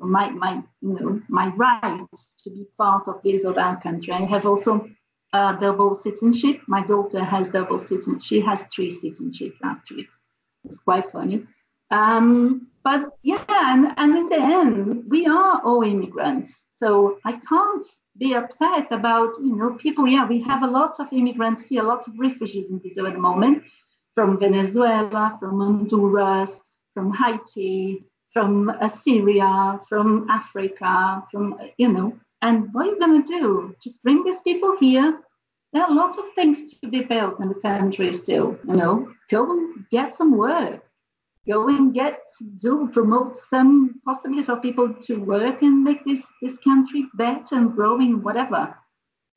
My 0.00 0.30
my 0.30 0.62
you 0.80 0.98
know 0.98 1.20
my 1.28 1.48
rights 1.48 2.32
to 2.44 2.50
be 2.50 2.66
part 2.76 3.08
of 3.08 3.20
this 3.22 3.44
or 3.44 3.52
that 3.54 3.82
country. 3.82 4.12
I 4.12 4.24
have 4.24 4.46
also 4.46 4.88
uh, 5.32 5.52
double 5.52 5.94
citizenship. 5.94 6.60
My 6.66 6.84
daughter 6.84 7.24
has 7.24 7.48
double 7.48 7.78
citizenship. 7.78 8.22
She 8.22 8.40
has 8.40 8.64
three 8.74 8.90
citizenship 8.90 9.54
actually. 9.64 10.08
It's 10.64 10.80
quite 10.80 11.06
funny. 11.10 11.46
Um, 11.90 12.68
but 12.84 13.10
yeah, 13.22 13.44
and, 13.48 13.92
and 13.96 14.16
in 14.16 14.28
the 14.28 14.40
end, 14.40 15.04
we 15.08 15.26
are 15.26 15.60
all 15.64 15.82
immigrants. 15.82 16.66
So 16.76 17.18
I 17.24 17.32
can't 17.48 17.86
be 18.16 18.34
upset 18.34 18.90
about, 18.90 19.34
you 19.40 19.56
know, 19.56 19.74
people. 19.74 20.06
Yeah, 20.06 20.26
we 20.26 20.40
have 20.42 20.62
a 20.62 20.66
lot 20.66 20.94
of 20.98 21.12
immigrants 21.12 21.62
here, 21.62 21.82
lots 21.82 22.06
of 22.06 22.14
refugees 22.18 22.70
in 22.70 22.78
Brazil 22.78 23.06
at 23.06 23.14
the 23.14 23.18
moment 23.18 23.64
from 24.14 24.38
Venezuela, 24.38 25.36
from 25.38 25.60
Honduras, 25.60 26.50
from 26.92 27.12
Haiti, 27.12 28.04
from 28.32 28.70
Assyria, 28.80 29.80
from 29.88 30.28
Africa, 30.30 31.24
from, 31.30 31.58
you 31.76 31.88
know, 31.88 32.18
and 32.42 32.72
what 32.72 32.86
are 32.86 32.90
you 32.90 32.98
going 32.98 33.24
to 33.24 33.28
do? 33.28 33.76
Just 33.82 34.02
bring 34.02 34.22
these 34.24 34.40
people 34.42 34.76
here. 34.78 35.20
There 35.72 35.82
are 35.82 35.92
lots 35.94 36.16
of 36.16 36.24
things 36.34 36.72
to 36.80 36.88
be 36.88 37.02
built 37.02 37.40
in 37.40 37.48
the 37.48 37.54
country 37.56 38.14
still, 38.14 38.58
you 38.66 38.74
know, 38.74 39.12
go 39.30 39.50
and 39.50 39.84
get 39.90 40.16
some 40.16 40.36
work. 40.36 40.82
Go 41.46 41.68
and 41.68 41.94
get 41.94 42.20
do 42.58 42.90
promote 42.92 43.38
some 43.48 44.00
possibilities 44.04 44.50
of 44.50 44.62
people 44.62 44.94
to 45.06 45.16
work 45.16 45.62
and 45.62 45.82
make 45.82 46.04
this 46.04 46.22
this 46.42 46.58
country 46.58 47.06
better 47.14 47.56
and 47.56 47.74
growing 47.74 48.22
whatever. 48.22 48.74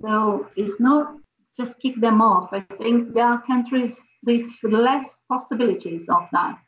So 0.01 0.47
it's 0.57 0.79
not 0.79 1.15
just 1.57 1.79
kick 1.79 1.99
them 2.01 2.21
off. 2.21 2.49
I 2.51 2.61
think 2.77 3.13
there 3.13 3.25
are 3.25 3.41
countries 3.41 3.97
with 4.23 4.45
less 4.63 5.09
possibilities 5.29 6.09
of 6.09 6.27
that 6.33 6.59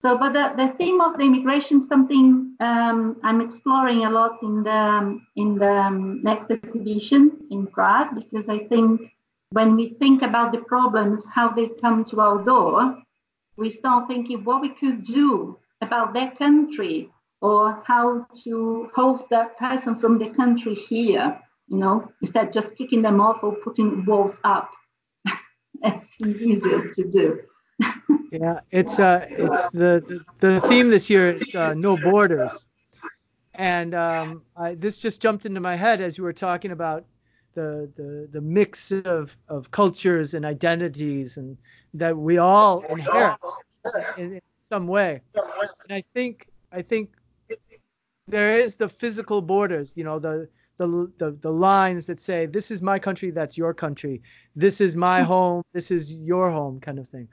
so 0.00 0.16
but 0.16 0.32
the, 0.32 0.52
the 0.56 0.72
theme 0.78 1.00
of 1.00 1.16
the 1.18 1.24
immigration 1.24 1.82
something 1.82 2.54
um, 2.60 3.16
i'm 3.22 3.40
exploring 3.40 4.04
a 4.04 4.10
lot 4.10 4.38
in 4.42 4.62
the 4.62 5.20
in 5.36 5.56
the 5.56 5.72
um, 5.72 6.22
next 6.22 6.50
exhibition 6.50 7.32
in 7.50 7.66
prague 7.66 8.14
because 8.14 8.48
i 8.48 8.58
think 8.58 9.00
when 9.50 9.76
we 9.76 9.90
think 10.00 10.22
about 10.22 10.52
the 10.52 10.58
problems 10.58 11.24
how 11.34 11.48
they 11.48 11.68
come 11.80 12.04
to 12.04 12.20
our 12.20 12.42
door 12.44 12.96
we 13.56 13.68
start 13.68 14.08
thinking 14.08 14.44
what 14.44 14.60
we 14.60 14.68
could 14.68 15.02
do 15.02 15.58
about 15.80 16.14
that 16.14 16.38
country 16.38 17.10
or 17.40 17.82
how 17.86 18.26
to 18.44 18.88
host 18.94 19.26
that 19.30 19.56
person 19.58 19.98
from 19.98 20.18
the 20.18 20.28
country 20.30 20.74
here, 20.74 21.38
you 21.68 21.78
know, 21.78 22.08
instead 22.22 22.52
just 22.52 22.76
kicking 22.76 23.02
them 23.02 23.20
off 23.20 23.42
or 23.42 23.54
putting 23.56 24.04
walls 24.04 24.40
up. 24.44 24.70
That's 25.82 26.06
easier 26.24 26.90
to 26.90 27.08
do. 27.08 27.40
Yeah, 28.30 28.60
it's 28.70 28.98
uh, 28.98 29.26
it's 29.30 29.70
the 29.70 30.24
the 30.38 30.60
theme 30.62 30.90
this 30.90 31.08
year 31.08 31.32
is 31.32 31.54
uh, 31.54 31.74
no 31.74 31.96
borders, 31.96 32.66
and 33.54 33.94
um, 33.94 34.42
I, 34.56 34.74
this 34.74 34.98
just 34.98 35.22
jumped 35.22 35.46
into 35.46 35.60
my 35.60 35.76
head 35.76 36.00
as 36.00 36.18
you 36.18 36.24
were 36.24 36.32
talking 36.32 36.72
about 36.72 37.04
the 37.54 37.90
the 37.96 38.28
the 38.32 38.40
mix 38.40 38.92
of 38.92 39.36
of 39.48 39.70
cultures 39.70 40.34
and 40.34 40.44
identities 40.44 41.36
and 41.36 41.56
that 41.94 42.16
we 42.16 42.38
all 42.38 42.80
inherit 42.86 43.36
in, 44.16 44.34
in 44.34 44.40
some 44.64 44.86
way. 44.86 45.20
And 45.34 45.96
I 45.96 46.00
think 46.14 46.48
I 46.72 46.82
think 46.82 47.10
there 48.26 48.58
is 48.58 48.76
the 48.76 48.88
physical 48.88 49.40
borders, 49.40 49.96
you 49.96 50.04
know, 50.04 50.18
the 50.18 50.48
the, 50.76 51.10
the 51.18 51.32
the 51.40 51.52
lines 51.52 52.06
that 52.06 52.20
say 52.20 52.46
this 52.46 52.70
is 52.70 52.82
my 52.82 52.98
country, 52.98 53.30
that's 53.30 53.58
your 53.58 53.74
country, 53.74 54.22
this 54.54 54.80
is 54.80 54.94
my 54.94 55.22
home, 55.22 55.62
this 55.72 55.90
is 55.90 56.14
your 56.14 56.50
home, 56.50 56.78
kind 56.80 56.98
of 56.98 57.08
thing. 57.08 57.28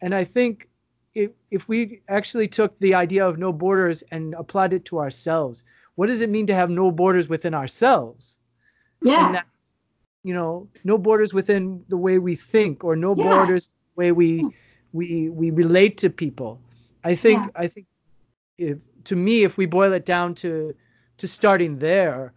And 0.00 0.14
I 0.14 0.24
think 0.24 0.68
if 1.14 1.30
if 1.50 1.68
we 1.68 2.00
actually 2.08 2.48
took 2.48 2.78
the 2.78 2.94
idea 2.94 3.26
of 3.26 3.38
no 3.38 3.52
borders 3.52 4.02
and 4.10 4.34
applied 4.34 4.72
it 4.72 4.84
to 4.86 4.98
ourselves, 4.98 5.64
what 5.96 6.06
does 6.06 6.20
it 6.20 6.30
mean 6.30 6.46
to 6.46 6.54
have 6.54 6.70
no 6.70 6.90
borders 6.90 7.28
within 7.28 7.54
ourselves? 7.54 8.38
Yeah. 9.02 9.32
That, 9.32 9.46
you 10.22 10.34
know, 10.34 10.68
no 10.84 10.98
borders 10.98 11.32
within 11.32 11.84
the 11.88 11.96
way 11.96 12.18
we 12.18 12.34
think, 12.34 12.84
or 12.84 12.96
no 12.96 13.14
yeah. 13.16 13.24
borders 13.24 13.68
the 13.68 14.00
way 14.00 14.12
we 14.12 14.46
we 14.92 15.28
we 15.30 15.50
relate 15.50 15.98
to 15.98 16.10
people. 16.10 16.60
I 17.04 17.14
think 17.14 17.44
yeah. 17.44 17.50
I 17.56 17.66
think 17.66 17.86
if 18.58 18.78
to 19.04 19.16
me, 19.16 19.42
if 19.42 19.56
we 19.56 19.66
boil 19.66 19.92
it 19.92 20.06
down 20.06 20.34
to 20.36 20.74
to 21.16 21.28
starting 21.28 21.78
there, 21.78 22.32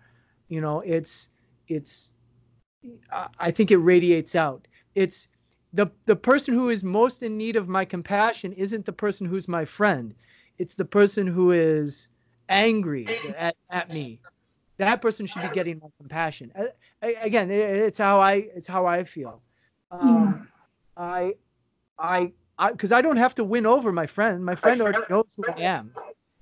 you 0.48 0.62
know, 0.62 0.82
it's 0.82 1.30
it's 1.68 2.14
I 3.40 3.52
think 3.52 3.72
it 3.72 3.78
radiates 3.78 4.36
out. 4.36 4.68
It's 4.96 5.28
the 5.74 5.88
the 6.06 6.16
person 6.16 6.54
who 6.54 6.70
is 6.70 6.84
most 6.84 7.24
in 7.24 7.38
need 7.38 7.56
of 7.56 7.68
my 7.68 7.86
compassion 7.86 8.54
isn't 8.54 8.86
the 8.86 8.94
person 8.94 9.26
who's 9.28 9.48
my 9.48 9.66
friend. 9.66 10.14
It's 10.58 10.76
the 10.76 10.86
person 10.86 11.28
who 11.28 11.52
is 11.52 12.08
angry 12.50 13.08
at, 13.38 13.56
at 13.70 13.92
me. 13.92 14.20
That 14.78 15.02
person 15.02 15.26
should 15.26 15.42
be 15.42 15.50
getting 15.50 15.80
my 15.80 15.88
compassion. 15.98 16.52
Again, 17.02 17.50
it's 17.52 17.98
how 17.98 18.20
I 18.20 18.50
it's 18.56 18.68
how 18.68 18.86
I 18.86 19.04
feel. 19.04 19.42
Um, 19.92 20.48
I 20.98 21.36
I 22.00 22.32
I 22.58 22.72
because 22.72 22.92
I 22.92 23.02
don't 23.02 23.18
have 23.18 23.36
to 23.36 23.44
win 23.44 23.66
over 23.66 23.92
my 23.92 24.08
friend. 24.08 24.44
My 24.44 24.56
friend 24.56 24.82
already 24.82 25.04
knows 25.10 25.34
who 25.38 25.46
I 25.52 25.62
am. 25.62 25.92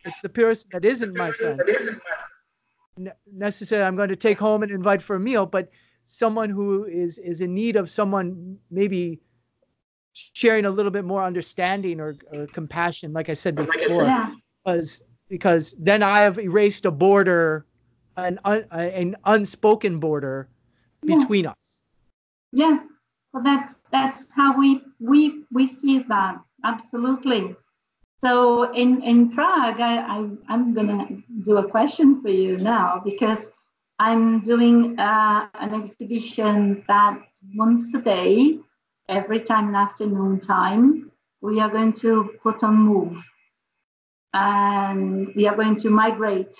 It's 0.05 0.21
the 0.21 0.29
person 0.29 0.69
that 0.73 0.85
isn't 0.85 1.15
my 1.15 1.31
friend. 1.31 1.61
Necessarily, 3.31 3.85
I'm 3.87 3.95
going 3.95 4.09
to 4.09 4.15
take 4.15 4.39
home 4.39 4.63
and 4.63 4.71
invite 4.71 5.01
for 5.01 5.15
a 5.15 5.19
meal, 5.19 5.45
but 5.45 5.69
someone 6.09 6.49
who 6.49 6.85
is 6.85 7.19
is 7.19 7.41
in 7.41 7.53
need 7.53 7.75
of 7.75 7.89
someone 7.89 8.57
maybe 8.71 9.19
sharing 10.13 10.65
a 10.65 10.69
little 10.69 10.91
bit 10.91 11.05
more 11.05 11.23
understanding 11.23 11.99
or, 11.99 12.15
or 12.33 12.47
compassion, 12.47 13.13
like 13.13 13.29
I 13.29 13.33
said 13.33 13.55
before, 13.55 14.03
yeah. 14.03 14.33
because 14.65 15.03
because 15.29 15.75
then 15.79 16.01
I 16.01 16.21
have 16.21 16.39
erased 16.39 16.85
a 16.85 16.91
border, 16.91 17.67
an 18.17 18.39
un, 18.43 18.65
an 18.71 19.15
unspoken 19.25 19.99
border 19.99 20.49
yeah. 21.03 21.17
between 21.17 21.45
us. 21.45 21.79
Yeah, 22.51 22.79
well, 23.31 23.43
that's 23.43 23.75
that's 23.91 24.25
how 24.31 24.57
we 24.57 24.81
we 24.99 25.43
we 25.51 25.67
see 25.67 25.99
that 26.09 26.41
absolutely. 26.65 27.55
So 28.21 28.73
in, 28.73 29.01
in 29.01 29.31
Prague, 29.31 29.79
I, 29.79 29.99
I, 29.99 30.29
I'm 30.49 30.73
going 30.73 30.87
to 30.87 31.23
do 31.45 31.55
a 31.55 31.69
question 31.69 32.21
for 32.21 32.27
you 32.27 32.57
now 32.57 33.01
because 33.05 33.49
I'm 33.99 34.39
doing 34.41 34.97
uh, 34.97 35.47
an 35.55 35.73
exhibition 35.73 36.83
that 36.87 37.21
once 37.55 37.93
a 37.93 38.01
day, 38.01 38.59
every 39.09 39.41
time 39.41 39.69
in 39.69 39.75
afternoon 39.75 40.39
time, 40.39 41.11
we 41.41 41.59
are 41.59 41.69
going 41.69 41.93
to 41.93 42.31
put 42.41 42.63
on 42.63 42.75
move 42.75 43.17
and 44.33 45.27
we 45.35 45.47
are 45.47 45.55
going 45.55 45.75
to 45.77 45.89
migrate 45.89 46.55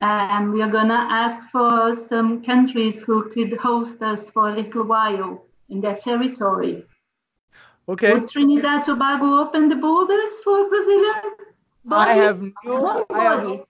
and 0.00 0.50
we 0.50 0.60
are 0.62 0.70
going 0.70 0.88
to 0.88 0.94
ask 0.94 1.48
for 1.50 1.94
some 1.94 2.42
countries 2.42 3.02
who 3.02 3.28
could 3.30 3.56
host 3.58 4.02
us 4.02 4.30
for 4.30 4.50
a 4.50 4.54
little 4.54 4.84
while 4.84 5.46
in 5.68 5.80
their 5.80 5.96
territory 5.96 6.84
Okay. 7.88 8.12
Would 8.14 8.28
Trinidad 8.28 8.76
and 8.76 8.84
Tobago 8.84 9.40
open 9.40 9.68
the 9.68 9.76
borders 9.76 10.40
for 10.42 10.68
Brazilian? 10.68 11.34
Body? 11.84 12.10
I 12.10 12.14
have 12.14 12.42
no. 12.64 13.06
I 13.10 13.24
have, 13.24 13.60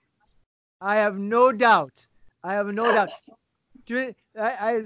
I 0.81 0.97
have 0.97 1.19
no 1.19 1.51
doubt. 1.51 2.07
I 2.45 2.53
have 2.55 2.67
no 2.67 2.93
doubt. 2.93 3.09
I, 4.39 4.83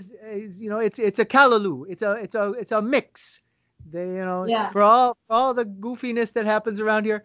you 0.57 0.71
know, 0.71 0.79
it's 0.79 0.99
it's 0.99 1.19
a 1.19 1.25
callaloo. 1.25 1.85
It's 1.89 2.03
a 2.03 2.13
it's 2.13 2.35
a 2.35 2.53
it's 2.53 2.73
a 2.73 2.81
mix. 2.81 3.43
They, 3.91 4.07
you 4.07 4.25
know, 4.25 4.47
yeah. 4.47 4.71
for 4.71 4.83
all 4.83 5.17
for 5.27 5.35
all 5.35 5.55
the 5.55 5.65
goofiness 5.65 6.33
that 6.35 6.47
happens 6.47 6.81
around 6.81 7.05
here, 7.05 7.25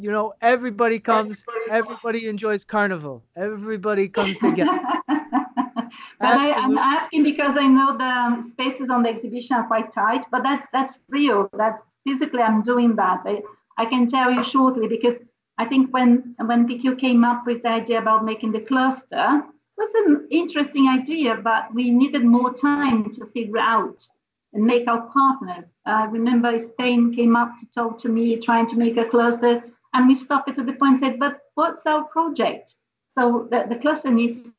you 0.00 0.12
know, 0.12 0.32
everybody 0.40 1.00
comes. 1.00 1.44
Everybody 1.68 2.28
enjoys 2.28 2.64
carnival. 2.64 3.24
Everybody 3.34 4.08
comes 4.08 4.38
together. 4.38 4.78
but 5.08 5.90
I, 6.20 6.48
am 6.48 6.78
asking 6.78 7.24
because 7.24 7.56
I 7.58 7.66
know 7.66 7.96
the 7.96 8.04
um, 8.04 8.42
spaces 8.48 8.90
on 8.90 9.02
the 9.02 9.08
exhibition 9.08 9.56
are 9.56 9.66
quite 9.66 9.92
tight, 9.92 10.24
but 10.30 10.42
that's 10.42 10.66
that's 10.72 10.98
real. 11.08 11.48
That's 11.52 11.82
physically 12.06 12.42
I'm 12.42 12.62
doing 12.62 12.94
that. 12.96 13.22
I, 13.24 13.42
I 13.76 13.86
can 13.86 14.06
tell 14.06 14.30
you 14.30 14.42
shortly 14.42 14.88
because 14.88 15.16
I 15.58 15.64
think 15.64 15.92
when 15.92 16.34
when 16.44 16.68
PQ 16.68 16.98
came 16.98 17.24
up 17.24 17.46
with 17.46 17.62
the 17.62 17.70
idea 17.70 17.98
about 17.98 18.24
making 18.24 18.52
the 18.52 18.60
cluster, 18.60 19.42
was 19.76 19.94
an 20.06 20.26
interesting 20.30 20.88
idea, 20.88 21.36
but 21.36 21.72
we 21.74 21.90
needed 21.90 22.24
more 22.24 22.52
time 22.52 23.10
to 23.12 23.26
figure 23.26 23.58
out 23.58 24.06
and 24.52 24.64
make 24.64 24.88
our 24.88 25.02
partners. 25.08 25.66
I 25.84 26.04
remember 26.04 26.58
Spain 26.58 27.14
came 27.14 27.36
up 27.36 27.52
to 27.60 27.66
talk 27.74 27.98
to 27.98 28.08
me, 28.08 28.36
trying 28.36 28.66
to 28.68 28.76
make 28.76 28.96
a 28.96 29.04
cluster, 29.04 29.62
and 29.92 30.08
we 30.08 30.14
stopped 30.14 30.48
it 30.48 30.56
to 30.56 30.62
the 30.62 30.72
point 30.74 31.00
said, 31.00 31.18
but 31.18 31.40
what's 31.54 31.86
our 31.86 32.04
project? 32.04 32.74
So 33.14 33.48
the, 33.50 33.66
the 33.68 33.76
cluster 33.76 34.10
needs 34.10 34.52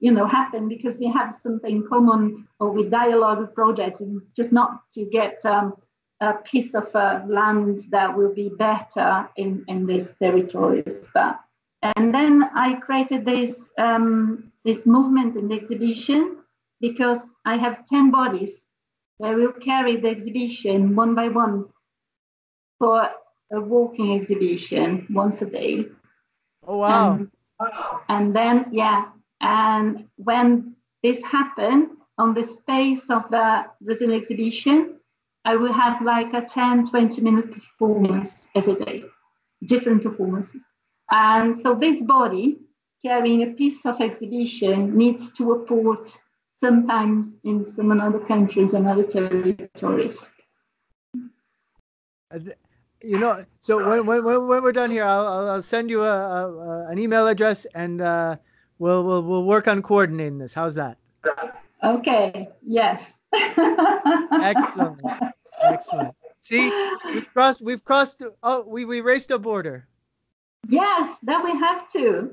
you 0.00 0.12
know 0.12 0.26
happen 0.26 0.68
because 0.68 0.98
we 0.98 1.06
have 1.06 1.38
something 1.42 1.86
common 1.88 2.46
or 2.58 2.70
we 2.70 2.82
dialogue 2.84 3.54
projects 3.54 4.00
and 4.00 4.20
just 4.36 4.52
not 4.52 4.82
to 4.92 5.04
get 5.04 5.44
um, 5.46 5.74
a 6.20 6.34
piece 6.44 6.74
of 6.74 6.86
uh, 6.94 7.20
land 7.26 7.80
that 7.90 8.16
will 8.16 8.32
be 8.32 8.48
better 8.48 9.28
in, 9.36 9.64
in 9.68 9.86
these 9.86 10.12
territories 10.22 11.06
but 11.12 11.40
and 11.82 12.14
then 12.14 12.48
i 12.54 12.74
created 12.74 13.24
this 13.24 13.60
um, 13.78 14.52
this 14.64 14.86
movement 14.86 15.36
in 15.36 15.48
the 15.48 15.54
exhibition 15.54 16.36
because 16.80 17.20
i 17.44 17.56
have 17.56 17.84
10 17.86 18.10
bodies 18.10 18.66
that 19.20 19.34
will 19.34 19.52
carry 19.52 19.96
the 19.96 20.08
exhibition 20.08 20.94
one 20.96 21.14
by 21.14 21.28
one 21.28 21.66
for 22.78 23.10
a 23.52 23.60
walking 23.60 24.14
exhibition 24.14 25.06
once 25.10 25.40
a 25.42 25.46
day. 25.46 25.86
Oh 26.66 26.78
wow. 26.78 27.12
Um, 27.12 27.30
and 28.08 28.34
then 28.34 28.66
yeah 28.72 29.06
and 29.40 30.08
when 30.16 30.74
this 31.02 31.22
happened 31.22 31.90
on 32.18 32.34
the 32.34 32.42
space 32.42 33.10
of 33.10 33.30
the 33.30 33.64
Brazilian 33.80 34.18
exhibition, 34.18 34.98
I 35.44 35.56
will 35.56 35.72
have 35.72 36.02
like 36.02 36.32
a 36.32 36.42
10, 36.42 36.90
20 36.90 37.20
minute 37.20 37.50
performance 37.52 38.46
every 38.54 38.74
day, 38.76 39.04
different 39.66 40.02
performances. 40.02 40.62
And 41.10 41.56
so 41.56 41.74
this 41.74 42.02
body 42.02 42.58
carrying 43.02 43.42
a 43.42 43.48
piece 43.48 43.84
of 43.84 44.00
exhibition 44.00 44.96
needs 44.96 45.30
to 45.32 45.44
report 45.52 46.16
sometimes 46.60 47.34
in 47.44 47.64
some 47.64 47.90
other 48.00 48.20
countries 48.20 48.72
and 48.72 48.86
other 48.86 49.04
territories. 49.04 50.26
You 53.02 53.18
know, 53.18 53.44
so 53.60 53.86
when, 53.86 54.06
when, 54.06 54.24
when 54.24 54.62
we're 54.62 54.72
done 54.72 54.90
here, 54.90 55.04
I'll, 55.04 55.50
I'll 55.50 55.62
send 55.62 55.90
you 55.90 56.02
a, 56.04 56.08
a, 56.08 56.86
an 56.88 56.98
email 56.98 57.26
address 57.26 57.66
and 57.74 58.00
uh, 58.00 58.36
We'll 58.78 59.04
we'll 59.04 59.22
we'll 59.22 59.44
work 59.44 59.68
on 59.68 59.82
coordinating 59.82 60.38
this. 60.38 60.52
How's 60.52 60.74
that? 60.74 60.98
Okay. 61.82 62.48
Yes. 62.62 63.12
Excellent. 64.42 65.00
Excellent. 65.62 66.14
See, 66.40 66.70
we've 67.06 67.32
crossed. 67.32 67.62
We've 67.62 67.84
crossed. 67.84 68.22
Oh, 68.42 68.64
we 68.66 68.84
we 68.84 69.00
raced 69.00 69.30
a 69.30 69.38
border. 69.38 69.88
Yes, 70.68 71.18
that 71.22 71.42
we 71.44 71.52
have 71.58 71.88
to. 71.92 72.30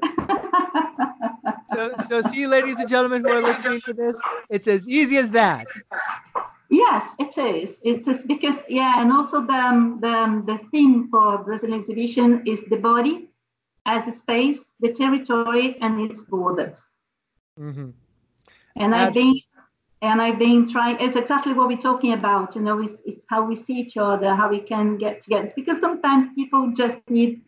so 1.74 1.94
so 2.08 2.22
see, 2.22 2.48
ladies 2.48 2.80
and 2.80 2.90
gentlemen 2.90 3.24
who 3.24 3.32
are 3.32 3.42
listening 3.42 3.82
to 3.82 3.94
this, 3.94 4.20
it's 4.50 4.68
as 4.68 4.88
easy 4.88 5.18
as 5.18 5.32
that. 5.32 5.68
Yes, 6.70 7.04
it 7.20 7.38
is. 7.38 7.78
It 7.84 8.08
is 8.08 8.26
because 8.26 8.56
yeah, 8.70 9.02
and 9.02 9.12
also 9.12 9.42
the 9.42 9.98
the 10.00 10.44
the 10.46 10.60
theme 10.72 11.10
for 11.10 11.38
Brazil 11.40 11.74
exhibition 11.74 12.44
is 12.46 12.64
the 12.70 12.78
body 12.78 13.28
as 13.86 14.08
a 14.08 14.12
space, 14.12 14.74
the 14.80 14.92
territory, 14.94 15.78
and 15.82 16.10
its 16.10 16.24
borders. 16.24 16.82
Mm-hmm. 17.60 17.90
And 18.78 18.96
I've 18.96 19.14
been 19.14 19.36
and 20.02 20.22
I've 20.22 20.40
been 20.40 20.68
trying. 20.68 20.98
It's 21.00 21.16
exactly 21.16 21.54
what 21.54 21.68
we're 21.68 21.78
talking 21.78 22.14
about. 22.14 22.56
You 22.56 22.62
know, 22.62 22.82
it's, 22.82 23.02
it's 23.06 23.24
how 23.28 23.46
we 23.46 23.56
see 23.56 23.76
each 23.76 23.98
other, 23.98 24.34
how 24.34 24.50
we 24.50 24.60
can 24.60 24.98
get 24.98 25.22
together. 25.22 25.52
Because 25.56 25.80
sometimes 25.80 26.30
people 26.34 26.72
just 26.76 27.00
need, 27.10 27.42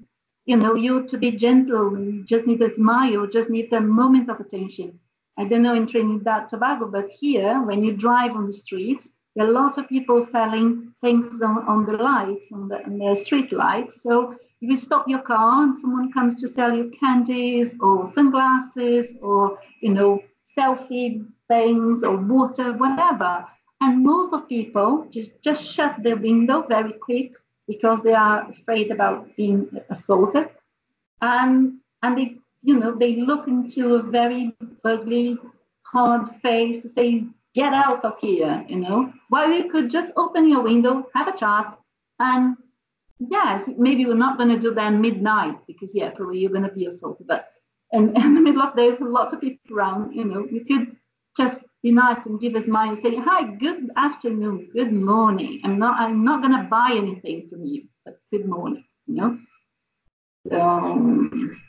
you 0.46 0.58
know, 0.58 0.76
you 0.76 1.06
to 1.08 1.18
be 1.18 1.32
gentle. 1.32 1.98
You 1.98 2.24
just 2.26 2.46
need 2.46 2.62
a 2.62 2.70
smile. 2.70 3.26
Just 3.28 3.50
need 3.50 3.74
a 3.74 3.82
moment 3.82 4.30
of 4.30 4.40
attention. 4.40 5.00
I 5.38 5.46
don't 5.46 5.64
know 5.64 5.74
in 5.74 5.88
Trinidad 5.88 6.48
Tobago, 6.48 6.88
but 6.88 7.10
here, 7.10 7.60
when 7.64 7.84
you 7.84 7.94
drive 7.94 8.36
on 8.36 8.46
the 8.46 8.54
streets, 8.54 9.10
there 9.36 9.48
are 9.48 9.52
lots 9.52 9.80
of 9.80 9.90
people 9.90 10.24
selling 10.24 10.94
things 11.02 11.42
on, 11.42 11.66
on 11.68 11.86
the 11.88 11.94
lights, 11.94 12.48
on 12.52 12.68
the, 12.68 12.84
on 12.86 13.00
the 13.00 13.16
street 13.16 13.52
lights. 13.52 14.04
So 14.04 14.34
if 14.62 14.70
you 14.70 14.76
stop 14.76 15.08
your 15.08 15.22
car 15.22 15.64
and 15.64 15.76
someone 15.76 16.12
comes 16.12 16.36
to 16.36 16.48
sell 16.48 16.76
you 16.76 16.92
candies 17.00 17.76
or 17.80 18.06
sunglasses 18.14 19.16
or 19.24 19.58
you 19.82 19.92
know 19.92 20.22
selfie 20.56 21.26
things 21.48 22.04
or 22.04 22.18
water 22.18 22.74
whatever. 22.74 23.46
And 23.82 24.04
most 24.04 24.34
of 24.34 24.48
people 24.48 25.08
just 25.12 25.32
just 25.42 25.72
shut 25.72 26.02
their 26.02 26.16
window 26.16 26.66
very 26.68 26.94
quick 26.94 27.34
because 27.68 28.02
they 28.02 28.14
are 28.14 28.50
afraid 28.50 28.92
about 28.92 29.36
being 29.36 29.70
assaulted. 29.90 30.50
And 31.22 31.80
and 32.02 32.18
they 32.18 32.38
you 32.64 32.80
know, 32.80 32.96
they 32.96 33.18
look 33.18 33.48
into 33.48 33.96
a 33.96 34.02
very 34.02 34.56
ugly, 34.86 35.38
hard 35.84 36.30
face 36.42 36.82
to 36.82 36.90
say, 36.90 37.26
get 37.54 37.74
out 37.74 38.04
of 38.04 38.18
here, 38.20 38.66
you 38.68 38.78
know, 38.78 39.14
while 39.30 39.52
you 39.52 39.70
could 39.70 39.90
just 39.90 40.14
open 40.18 40.50
your 40.50 40.62
window, 40.62 41.08
have 41.14 41.28
a 41.28 41.38
chat, 41.38 41.78
and 42.20 42.56
yes, 43.20 43.70
maybe 43.78 44.06
we're 44.06 44.16
not 44.16 44.38
going 44.38 44.50
to 44.50 44.58
do 44.58 44.74
that 44.74 44.94
midnight 44.94 45.56
because, 45.68 45.94
yeah, 45.94 46.10
probably 46.10 46.40
you're 46.40 46.52
going 46.52 46.64
to 46.64 46.72
be 46.74 46.88
assaulted, 46.88 47.28
but 47.28 47.52
in, 47.92 48.16
in 48.22 48.34
the 48.34 48.42
middle 48.42 48.62
of 48.62 48.76
the 48.76 48.92
day, 48.92 48.98
lots 49.00 49.34
of 49.34 49.42
people 49.42 49.76
around, 49.76 50.16
you 50.16 50.24
know, 50.24 50.48
you 50.50 50.64
could 50.66 50.96
just 51.38 51.64
be 51.82 51.92
nice 51.92 52.26
and 52.26 52.40
give 52.40 52.56
a 52.56 52.62
smile 52.62 52.90
and 52.90 52.98
say, 52.98 53.16
hi, 53.16 53.56
good 53.56 53.90
afternoon, 53.98 54.70
good 54.74 54.94
morning. 54.94 55.62
I'm 55.64 55.78
not, 55.78 56.00
I'm 56.00 56.24
not 56.24 56.42
going 56.42 56.56
to 56.56 56.68
buy 56.70 56.94
anything 56.96 57.48
from 57.50 57.66
you, 57.66 57.84
but 58.06 58.20
good 58.32 58.46
morning, 58.46 58.84
you 59.08 59.16
know. 59.16 59.40
Um, 60.52 61.60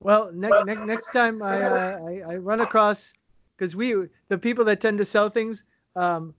well, 0.00 0.30
ne- 0.32 0.50
ne- 0.64 0.86
next 0.86 1.10
time 1.10 1.42
I, 1.42 1.62
uh, 1.62 2.00
I, 2.06 2.32
I 2.32 2.36
run 2.36 2.60
across, 2.60 3.12
because 3.56 3.76
we 3.76 3.94
the 4.28 4.38
people 4.38 4.64
that 4.64 4.80
tend 4.80 4.98
to 4.98 5.04
sell 5.04 5.28
things, 5.28 5.64
um, 5.94 6.34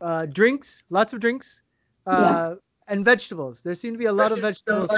uh, 0.00 0.26
drinks, 0.26 0.82
lots 0.90 1.12
of 1.12 1.20
drinks, 1.20 1.62
uh, 2.06 2.20
yeah. 2.20 2.54
and 2.88 3.04
vegetables. 3.04 3.62
There 3.62 3.74
seem 3.74 3.92
to 3.94 3.98
be 3.98 4.06
a 4.06 4.12
lot 4.12 4.32
of 4.32 4.40
vegetables 4.40 4.90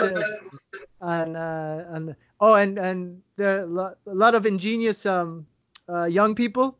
on 1.00 1.36
uh, 1.36 1.86
on 1.90 2.06
the, 2.06 2.16
oh, 2.40 2.54
and 2.54 2.78
and 2.78 3.22
there 3.36 3.60
are 3.60 3.96
a 4.06 4.14
lot 4.14 4.34
of 4.34 4.46
ingenious 4.46 5.06
um, 5.06 5.46
uh, 5.89 6.05
young 6.05 6.34
people. 6.34 6.76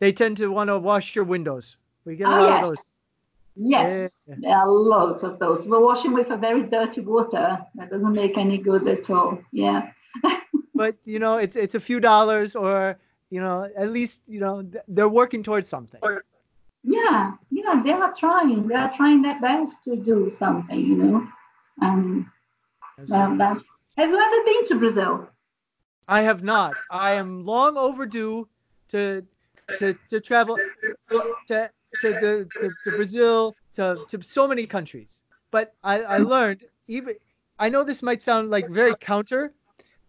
They 0.00 0.12
tend 0.12 0.36
to 0.38 0.48
want 0.48 0.68
to 0.68 0.78
wash 0.78 1.14
your 1.14 1.24
windows. 1.24 1.76
We 2.04 2.16
get 2.16 2.28
a 2.28 2.30
oh, 2.30 2.36
lot 2.36 2.48
yes. 2.48 2.62
of 2.62 2.68
those. 2.68 2.84
Yes, 3.60 4.12
yeah. 4.28 4.34
there 4.38 4.56
are 4.56 4.68
loads 4.68 5.24
of 5.24 5.40
those. 5.40 5.66
We're 5.66 5.84
washing 5.84 6.12
with 6.12 6.30
a 6.30 6.36
very 6.36 6.62
dirty 6.62 7.00
water. 7.00 7.58
That 7.74 7.90
doesn't 7.90 8.12
make 8.12 8.38
any 8.38 8.56
good 8.56 8.86
at 8.86 9.10
all. 9.10 9.38
Yeah. 9.50 9.90
but 10.74 10.94
you 11.04 11.18
know, 11.18 11.38
it's 11.38 11.56
it's 11.56 11.74
a 11.74 11.80
few 11.80 11.98
dollars, 11.98 12.54
or 12.54 12.96
you 13.30 13.40
know, 13.40 13.68
at 13.76 13.90
least 13.90 14.22
you 14.28 14.38
know 14.38 14.64
they're 14.86 15.08
working 15.08 15.42
towards 15.42 15.68
something. 15.68 16.00
Yeah, 16.84 17.32
yeah, 17.50 17.82
they 17.84 17.90
are 17.90 18.14
trying. 18.14 18.68
They 18.68 18.76
are 18.76 18.94
trying 18.96 19.22
their 19.22 19.40
best 19.40 19.82
to 19.84 19.96
do 19.96 20.30
something. 20.30 20.78
You 20.78 20.96
know, 20.96 21.28
um, 21.82 22.32
um 23.12 23.40
have 23.40 24.10
you 24.10 24.18
ever 24.18 24.44
been 24.44 24.64
to 24.66 24.74
Brazil? 24.78 25.28
I 26.08 26.22
have 26.22 26.42
not. 26.42 26.76
I 26.90 27.12
am 27.12 27.44
long 27.44 27.76
overdue 27.76 28.48
to 28.88 29.24
to 29.78 29.94
to 30.08 30.20
travel 30.20 30.56
to 31.48 31.70
to 32.00 32.08
the 32.12 32.48
to, 32.60 32.70
to 32.84 32.96
Brazil 32.96 33.54
to 33.74 33.98
to 34.08 34.22
so 34.22 34.48
many 34.48 34.66
countries. 34.66 35.22
But 35.50 35.74
I 35.84 36.02
I 36.02 36.18
learned 36.18 36.64
even 36.86 37.14
I 37.58 37.68
know 37.68 37.84
this 37.84 38.02
might 38.02 38.22
sound 38.22 38.50
like 38.50 38.68
very 38.68 38.94
counter, 38.94 39.52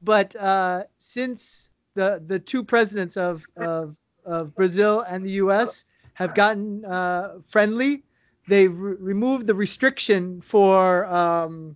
but 0.01 0.35
uh, 0.37 0.85
since 0.97 1.71
the 1.95 2.23
the 2.25 2.39
two 2.39 2.63
presidents 2.63 3.17
of 3.17 3.45
of 3.57 3.97
of 4.25 4.55
Brazil 4.55 5.01
and 5.01 5.25
the 5.25 5.31
U.S. 5.43 5.85
have 6.13 6.33
gotten 6.33 6.85
uh, 6.85 7.39
friendly, 7.43 8.03
they 8.47 8.67
re- 8.67 8.95
removed 8.99 9.47
the 9.47 9.55
restriction 9.55 10.39
for 10.41 11.05
um, 11.05 11.75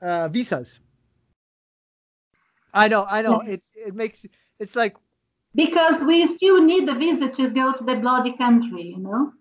uh, 0.00 0.28
visas. 0.28 0.80
I 2.74 2.88
know, 2.88 3.06
I 3.08 3.22
know. 3.22 3.40
It's 3.40 3.72
it 3.74 3.94
makes 3.94 4.26
it's 4.58 4.76
like 4.76 4.96
because 5.54 6.02
we 6.02 6.26
still 6.26 6.62
need 6.62 6.88
the 6.88 6.94
visa 6.94 7.28
to 7.28 7.48
go 7.48 7.72
to 7.72 7.84
the 7.84 7.94
bloody 7.94 8.32
country, 8.36 8.82
you 8.82 8.98
know. 8.98 9.32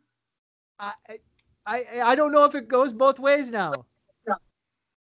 I 0.80 0.94
I 1.66 1.86
I 2.04 2.16
don't 2.16 2.32
know 2.32 2.46
if 2.46 2.56
it 2.56 2.68
goes 2.68 2.94
both 2.94 3.20
ways 3.20 3.52
now. 3.52 3.86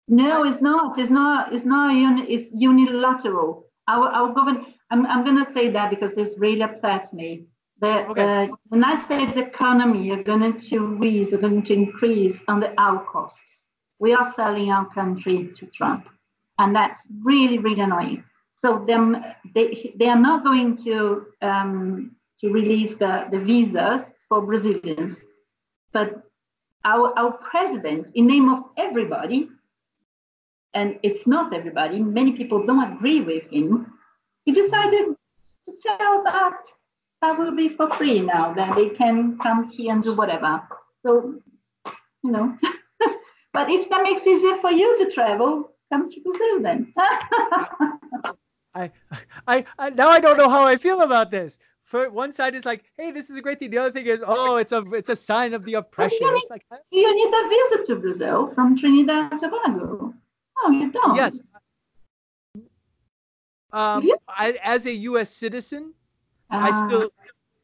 No, 0.10 0.46
it's 0.46 0.62
not. 0.62 0.98
It's 0.98 1.10
not. 1.10 1.54
It's 1.54 1.66
not. 1.66 1.94
Uni, 1.94 2.24
it's 2.32 2.48
unilateral. 2.54 3.68
Our 3.88 4.08
our 4.08 4.34
government. 4.34 4.68
I'm 4.90 5.06
I'm 5.06 5.24
going 5.24 5.44
to 5.44 5.54
say 5.54 5.70
that 5.70 5.90
because 5.90 6.14
this 6.14 6.34
really 6.38 6.64
upsets 6.64 7.14
me. 7.14 7.46
The, 7.80 8.08
okay. 8.08 8.24
the 8.24 8.58
United 8.72 9.02
States 9.02 9.38
economy 9.38 10.10
are 10.12 10.24
going 10.24 10.60
to 10.60 10.76
increase, 10.76 11.32
are 11.32 11.38
going 11.38 11.62
to 11.62 11.74
increase 11.74 12.42
under 12.48 12.74
our 12.78 13.04
costs. 13.06 13.62
We 14.00 14.14
are 14.14 14.34
selling 14.34 14.72
our 14.72 14.88
country 14.88 15.52
to 15.54 15.66
Trump, 15.68 16.10
and 16.60 16.76
that's 16.76 17.00
really 17.24 17.58
really 17.58 17.82
annoying. 17.82 18.24
So 18.56 18.84
them 18.86 19.24
they 19.54 19.94
they 19.98 20.08
are 20.08 20.20
not 20.20 20.44
going 20.44 20.78
to 20.86 21.28
um, 21.42 22.16
to 22.40 22.52
release 22.52 22.96
the 22.96 23.28
the 23.32 23.40
visas 23.40 24.14
for 24.30 24.42
Brazilians, 24.42 25.24
but 25.94 26.24
our 26.86 27.18
our 27.18 27.34
president, 27.34 28.12
in 28.16 28.28
name 28.28 28.50
of 28.50 28.64
everybody, 28.78 29.50
and 30.74 31.00
it's 31.04 31.26
not 31.28 31.54
everybody, 31.54 32.00
many 32.00 32.34
people 32.34 32.66
don't 32.66 32.94
agree 32.94 33.22
with 33.22 33.44
him, 33.52 33.94
he 34.46 34.52
decided 34.52 35.16
to 35.66 35.72
tell 35.82 36.24
that 36.24 36.58
that 37.22 37.38
will 37.38 37.56
be 37.56 37.70
for 37.70 37.90
free 37.96 38.20
now, 38.20 38.54
that 38.54 38.76
they 38.76 38.90
can 38.90 39.38
come 39.40 39.70
here 39.70 39.92
and 39.92 40.04
do 40.04 40.14
whatever. 40.14 40.62
So, 41.04 41.36
you 42.24 42.32
know, 42.32 42.56
but 43.54 43.70
if 43.72 43.90
that 43.90 44.04
makes 44.04 44.22
it 44.22 44.30
easier 44.30 44.58
for 44.58 44.72
you 44.72 44.98
to 44.98 45.12
travel, 45.12 45.72
come 45.92 46.10
to 46.10 46.22
Brazil 46.22 46.62
then. 46.62 46.94
I, 48.74 48.92
I, 49.48 49.66
I, 49.80 49.90
now 49.92 50.10
I 50.10 50.20
don't 50.20 50.38
know 50.38 50.50
how 50.50 50.66
I 50.66 50.78
feel 50.78 51.02
about 51.02 51.32
this. 51.32 51.58
For 51.84 52.10
one 52.10 52.34
side 52.34 52.54
is 52.54 52.66
like, 52.66 52.84
hey, 52.98 53.12
this 53.12 53.30
is 53.30 53.38
a 53.38 53.42
great 53.42 53.60
thing. 53.60 53.72
The 53.72 53.78
other 53.78 53.92
thing 53.92 54.06
is, 54.06 54.22
oh, 54.26 54.58
it's 54.58 54.74
a 54.74 54.84
it's 54.92 55.10
a 55.10 55.16
sign 55.16 55.54
of 55.54 55.64
the 55.64 55.76
oppression. 55.76 56.18
You 56.20 56.36
need, 56.36 56.44
like, 56.50 56.66
you 56.92 57.16
need 57.16 57.34
a 57.34 57.50
visa 57.50 57.86
to 57.86 58.02
Brazil 58.02 58.48
from 58.54 58.78
Trinidad 58.78 59.32
and 59.32 59.40
Tobago. 59.40 60.14
Oh, 60.60 60.72
you 60.72 60.92
don't? 60.92 61.16
Yes. 61.16 61.40
Um, 63.72 64.10
I, 64.28 64.58
as 64.64 64.86
a 64.86 64.94
U.S. 64.94 65.30
citizen, 65.30 65.94
uh, 66.52 66.58
I 66.58 66.70
ah. 66.72 66.88
still 66.88 67.10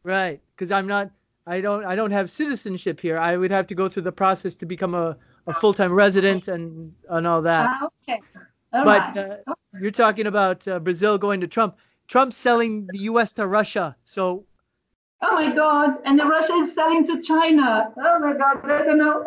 right 0.03 0.39
because 0.55 0.71
I'm 0.71 0.87
not. 0.87 1.11
I 1.45 1.59
don't. 1.59 1.83
I 1.83 1.95
don't 1.95 2.11
have 2.11 2.29
citizenship 2.29 3.01
here. 3.01 3.17
I 3.17 3.35
would 3.35 3.51
have 3.51 3.67
to 3.67 3.75
go 3.75 3.89
through 3.89 4.03
the 4.03 4.11
process 4.11 4.55
to 4.55 4.65
become 4.65 4.95
a, 4.95 5.17
a 5.47 5.53
full 5.53 5.73
time 5.73 5.91
resident 5.91 6.47
and 6.47 6.93
and 7.09 7.27
all 7.27 7.41
that. 7.41 7.69
Uh, 7.81 7.87
okay. 8.01 8.21
All 8.73 8.85
but 8.85 9.15
right. 9.15 9.39
uh, 9.47 9.53
you're 9.79 9.91
talking 9.91 10.27
about 10.27 10.67
uh, 10.67 10.79
Brazil 10.79 11.17
going 11.17 11.41
to 11.41 11.47
Trump. 11.47 11.77
Trump 12.07 12.33
selling 12.33 12.87
the 12.91 12.99
U.S. 12.99 13.33
to 13.33 13.47
Russia. 13.47 13.95
So. 14.03 14.45
Oh 15.21 15.35
my 15.35 15.55
God! 15.55 15.99
And 16.05 16.19
the 16.19 16.25
Russia 16.25 16.53
is 16.53 16.73
selling 16.73 17.05
to 17.07 17.21
China. 17.21 17.93
Oh 17.97 18.19
my 18.19 18.33
God! 18.33 18.69
I 18.69 18.83
don't 18.83 18.97
know. 18.97 19.23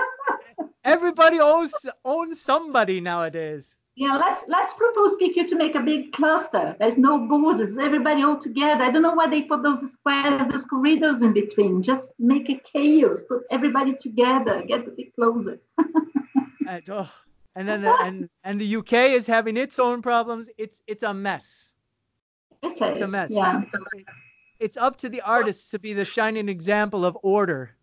Everybody 0.84 1.38
owns 1.38 1.74
owns 2.04 2.40
somebody 2.40 3.00
nowadays. 3.00 3.76
Yeah, 3.94 4.16
let's 4.16 4.42
let's 4.48 4.72
propose 4.72 5.16
PQ 5.16 5.46
to 5.48 5.56
make 5.56 5.74
a 5.74 5.80
big 5.80 6.12
cluster. 6.12 6.74
There's 6.78 6.96
no 6.96 7.18
borders, 7.18 7.76
everybody 7.76 8.22
all 8.22 8.38
together. 8.38 8.84
I 8.84 8.90
don't 8.90 9.02
know 9.02 9.12
why 9.12 9.28
they 9.28 9.42
put 9.42 9.62
those 9.62 9.80
squares, 9.92 10.46
those 10.46 10.64
corridors 10.64 11.20
in 11.20 11.34
between. 11.34 11.82
Just 11.82 12.12
make 12.18 12.48
a 12.48 12.58
chaos, 12.72 13.22
put 13.28 13.42
everybody 13.50 13.94
together, 13.96 14.62
get 14.62 14.88
a 14.88 14.90
bit 14.92 15.14
closer. 15.14 15.60
and, 16.68 16.82
oh, 16.88 17.12
and 17.54 17.68
then 17.68 17.82
the, 17.82 17.94
and 18.02 18.30
and 18.44 18.58
the 18.58 18.76
UK 18.76 18.92
is 19.12 19.26
having 19.26 19.58
its 19.58 19.78
own 19.78 20.00
problems. 20.00 20.48
It's 20.56 20.82
it's 20.86 21.02
a 21.02 21.12
mess. 21.12 21.68
It 22.62 22.72
is. 22.72 22.80
It's 22.80 23.00
a 23.02 23.06
mess. 23.06 23.30
Yeah. 23.30 23.60
It's 24.58 24.78
up 24.78 24.96
to 24.98 25.10
the 25.10 25.20
artists 25.20 25.68
to 25.70 25.78
be 25.78 25.92
the 25.92 26.04
shining 26.04 26.48
example 26.48 27.04
of 27.04 27.18
order 27.22 27.76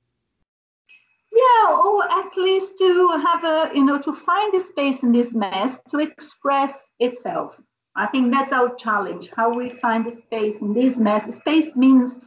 yeah, 1.41 1.75
or 1.75 2.03
at 2.03 2.35
least 2.37 2.77
to 2.77 3.09
have 3.27 3.43
a, 3.43 3.71
you 3.73 3.85
know, 3.85 3.99
to 3.99 4.13
find 4.13 4.53
a 4.55 4.59
space 4.59 5.03
in 5.03 5.11
this 5.11 5.33
mess 5.33 5.79
to 5.89 5.99
express 5.99 6.73
itself. 6.99 7.59
I 7.95 8.07
think 8.07 8.31
that's 8.31 8.51
our 8.51 8.75
challenge, 8.75 9.29
how 9.35 9.53
we 9.53 9.69
find 9.81 10.07
a 10.07 10.15
space 10.15 10.57
in 10.61 10.73
this 10.73 10.95
mess. 10.97 11.35
Space 11.35 11.75
means 11.75 12.19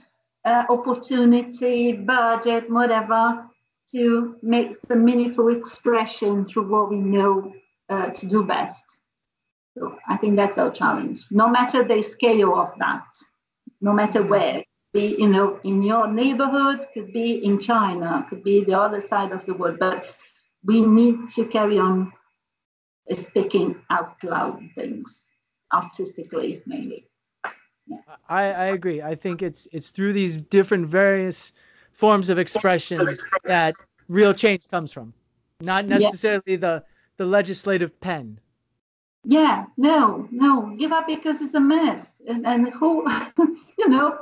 uh, 0.44 0.64
opportunity, 0.68 1.92
budget, 1.92 2.70
whatever, 2.70 3.44
to 3.92 4.36
make 4.42 4.74
some 4.88 5.04
meaningful 5.04 5.48
expression 5.48 6.44
through 6.46 6.68
what 6.68 6.90
we 6.90 7.00
know 7.00 7.52
uh, 7.88 8.08
to 8.10 8.26
do 8.26 8.42
best. 8.42 8.84
So 9.76 9.96
I 10.08 10.16
think 10.18 10.36
that's 10.36 10.58
our 10.58 10.70
challenge, 10.70 11.26
no 11.30 11.48
matter 11.48 11.82
the 11.82 12.02
scale 12.02 12.54
of 12.54 12.70
that, 12.78 13.04
no 13.80 13.92
matter 13.92 14.22
where 14.22 14.62
be 14.92 15.16
you 15.18 15.28
know 15.28 15.58
in 15.64 15.82
your 15.82 16.06
neighborhood 16.06 16.86
could 16.92 17.12
be 17.12 17.44
in 17.44 17.58
china 17.60 18.26
could 18.28 18.44
be 18.44 18.64
the 18.64 18.78
other 18.78 19.00
side 19.00 19.32
of 19.32 19.44
the 19.46 19.54
world 19.54 19.78
but 19.78 20.14
we 20.64 20.80
need 20.80 21.28
to 21.28 21.44
carry 21.46 21.78
on 21.78 22.12
uh, 23.10 23.14
speaking 23.14 23.76
out 23.90 24.16
loud 24.22 24.60
things 24.74 25.22
artistically 25.72 26.62
mainly. 26.66 27.06
Yeah. 27.86 27.98
I, 28.28 28.42
I 28.44 28.64
agree. 28.66 29.02
I 29.02 29.14
think 29.14 29.42
it's 29.42 29.66
it's 29.72 29.90
through 29.90 30.12
these 30.12 30.36
different 30.36 30.86
various 30.86 31.52
forms 31.90 32.28
of 32.28 32.38
expression 32.38 33.16
that 33.44 33.74
real 34.08 34.32
change 34.32 34.68
comes 34.68 34.92
from 34.92 35.12
not 35.60 35.86
necessarily 35.86 36.42
yeah. 36.46 36.56
the 36.56 36.84
the 37.16 37.26
legislative 37.26 37.98
pen. 38.00 38.38
Yeah. 39.24 39.66
No 39.76 40.28
no. 40.30 40.76
Give 40.78 40.92
up 40.92 41.06
because 41.06 41.42
it's 41.42 41.54
a 41.54 41.60
mess. 41.60 42.06
And 42.28 42.46
and 42.46 42.68
who 42.72 43.04
you 43.78 43.88
know 43.88 44.18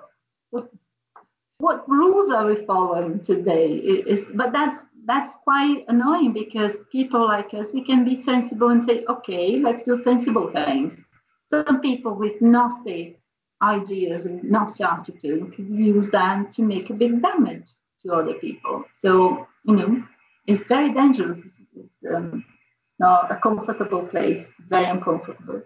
what 1.58 1.88
rules 1.88 2.30
are 2.30 2.46
we 2.46 2.64
following 2.64 3.20
today? 3.20 3.72
Is 3.74 4.32
but 4.34 4.52
that's 4.52 4.80
that's 5.06 5.36
quite 5.36 5.84
annoying 5.88 6.32
because 6.32 6.72
people 6.90 7.26
like 7.26 7.52
us 7.54 7.68
we 7.72 7.82
can 7.82 8.04
be 8.04 8.22
sensible 8.22 8.68
and 8.68 8.82
say, 8.82 9.04
okay, 9.08 9.58
let's 9.58 9.82
do 9.82 10.02
sensible 10.02 10.50
things. 10.50 11.02
some 11.50 11.80
people 11.80 12.14
with 12.14 12.40
nasty 12.40 13.16
ideas 13.62 14.24
and 14.24 14.42
nasty 14.44 14.84
attitude 14.84 15.52
could 15.54 15.68
use 15.68 16.10
that 16.10 16.52
to 16.52 16.62
make 16.62 16.90
a 16.90 16.94
big 16.94 17.20
damage 17.20 17.68
to 18.00 18.12
other 18.14 18.34
people. 18.34 18.84
So, 18.98 19.46
you 19.66 19.76
know, 19.76 20.02
it's 20.46 20.62
very 20.62 20.92
dangerous. 20.94 21.38
It's, 21.38 22.14
um, 22.14 22.44
it's 22.84 22.94
not 22.98 23.30
a 23.30 23.36
comfortable 23.36 24.06
place, 24.06 24.48
very 24.68 24.86
uncomfortable. 24.86 25.62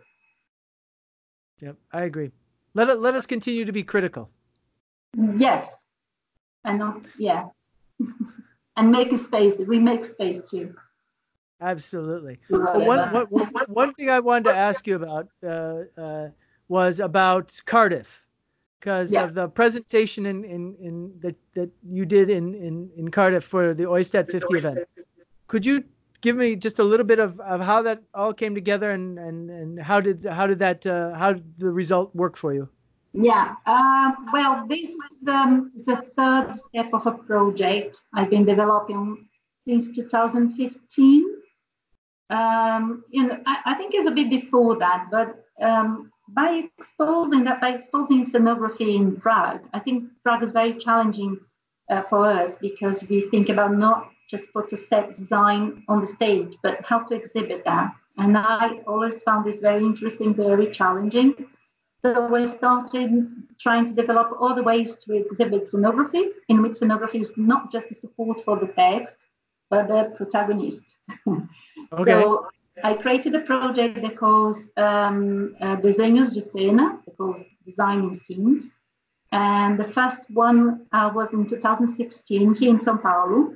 Yep, 1.61 1.77
I 1.93 2.03
agree. 2.03 2.33
Let 2.75 2.99
let 2.99 3.15
us 3.15 3.27
continue 3.27 3.65
to 3.65 3.73
be 3.73 3.85
critical. 3.85 4.31
Yes, 5.37 5.71
and 6.65 6.79
not 6.79 7.05
yeah, 7.19 7.49
and 8.77 8.91
make 8.91 9.13
a 9.13 9.19
space. 9.19 9.55
We 9.67 9.79
make 9.79 10.05
space 10.05 10.49
too. 10.51 10.75
Absolutely. 11.61 12.39
Well, 12.51 12.85
one, 12.85 13.27
one, 13.31 13.65
one 13.69 13.95
thing 13.95 14.11
I 14.11 14.21
wanted 14.21 14.51
to 14.51 14.57
ask 14.57 14.87
you 14.87 14.97
about 14.97 15.29
uh, 15.43 15.85
uh, 15.97 16.29
was 16.69 17.01
about 17.01 17.59
Cardiff, 17.65 18.23
because 18.81 19.13
yeah. 19.13 19.25
of 19.25 19.33
the 19.33 19.49
presentation 19.49 20.27
in, 20.27 20.45
in, 20.45 20.75
in 20.79 21.13
that, 21.21 21.37
that 21.55 21.71
you 21.89 22.05
did 22.05 22.29
in, 22.29 22.55
in, 22.55 22.91
in 22.97 23.11
Cardiff 23.11 23.45
for 23.45 23.73
the 23.73 23.85
OISTAT 23.85 24.31
50 24.31 24.59
event. 24.59 24.79
Could 25.47 25.65
you 25.65 25.85
give 26.21 26.37
me 26.37 26.55
just 26.55 26.79
a 26.79 26.85
little 26.85 27.07
bit 27.07 27.19
of, 27.19 27.41
of 27.41 27.63
how 27.63 27.81
that 27.83 28.03
all 28.13 28.35
came 28.35 28.55
together 28.55 28.91
and, 28.91 29.19
and, 29.19 29.49
and 29.49 29.81
how 29.81 30.01
did 30.01 30.25
how 30.25 30.47
did 30.47 30.59
that 30.59 30.85
uh, 30.85 31.15
how 31.15 31.33
did 31.33 31.59
the 31.59 31.71
result 31.71 32.15
work 32.15 32.37
for 32.37 32.53
you? 32.53 32.69
Yeah, 33.17 33.55
uh, 33.65 34.11
well, 34.33 34.67
this 34.69 34.89
is 34.89 35.29
um, 35.29 35.71
the 35.87 35.97
third 36.17 36.53
step 36.57 36.93
of 36.93 37.07
a 37.07 37.13
project 37.13 38.03
I've 38.13 38.29
been 38.29 38.45
developing 38.45 39.29
since 39.69 39.95
2015. 39.95 41.25
Um, 42.31 43.05
you 43.11 43.27
know, 43.29 43.39
I, 43.47 43.59
I, 43.67 43.75
think 43.75 43.95
it's 43.95 44.09
a 44.09 44.11
bit 44.11 44.31
before 44.31 44.77
that, 44.79 45.07
but 45.13 45.45
um, 45.63 46.11
by 46.31 46.69
exposing 46.79 47.45
that, 47.45 47.61
by 47.61 47.75
exposing 47.75 48.27
scenography 48.27 48.97
in 48.97 49.21
Prague, 49.21 49.61
I 49.73 49.79
think 49.79 50.11
Prague 50.25 50.43
is 50.43 50.51
very 50.51 50.75
challenging 50.75 51.39
uh, 51.91 52.03
for 52.11 52.27
us 52.29 52.57
because 52.57 53.05
we 53.05 53.29
think 53.31 53.49
about 53.49 53.77
not 53.77 54.11
just 54.29 54.53
put 54.53 54.73
a 54.73 54.77
set 54.77 55.15
design 55.15 55.85
on 55.89 56.01
the 56.01 56.07
stage, 56.07 56.57
but 56.65 56.85
how 56.85 57.05
to 57.05 57.15
exhibit 57.15 57.65
that. 57.65 57.95
And 58.17 58.37
I 58.37 58.81
always 58.89 59.23
found 59.23 59.45
this 59.45 59.61
very 59.61 59.85
interesting, 59.85 60.35
very 60.35 60.73
challenging. 60.73 61.35
So 62.05 62.27
we 62.27 62.47
started 62.49 63.11
trying 63.59 63.87
to 63.87 63.95
develop 63.95 64.37
other 64.39 64.63
ways 64.63 64.95
to 65.05 65.15
exhibit 65.15 65.71
scenography, 65.71 66.25
in 66.49 66.61
which 66.61 66.75
scenography 66.75 67.21
is 67.21 67.33
not 67.39 67.73
just 67.73 67.89
the 67.89 67.95
support 67.95 68.45
for 68.45 68.59
the 68.59 68.67
text, 68.67 69.17
but 69.71 69.89
the 69.89 70.13
protagonist. 70.15 70.85
okay. 71.93 72.13
So 72.13 72.49
I 72.83 72.93
created 72.95 73.35
a 73.35 73.41
project 73.41 74.03
because 74.03 74.69
um, 74.77 75.57
uh, 75.63 75.77
Desenhos 75.77 76.35
de 76.35 76.43
Cena, 76.43 76.99
because 77.07 77.43
designing 77.65 78.15
scenes. 78.15 78.71
And 79.33 79.81
the 79.81 79.91
first 79.93 80.31
one 80.31 80.87
uh, 80.93 81.11
was 81.15 81.33
in 81.33 81.49
2016 81.49 82.55
here 82.55 82.69
in 82.69 82.81
São 82.81 83.01
Paulo. 83.01 83.55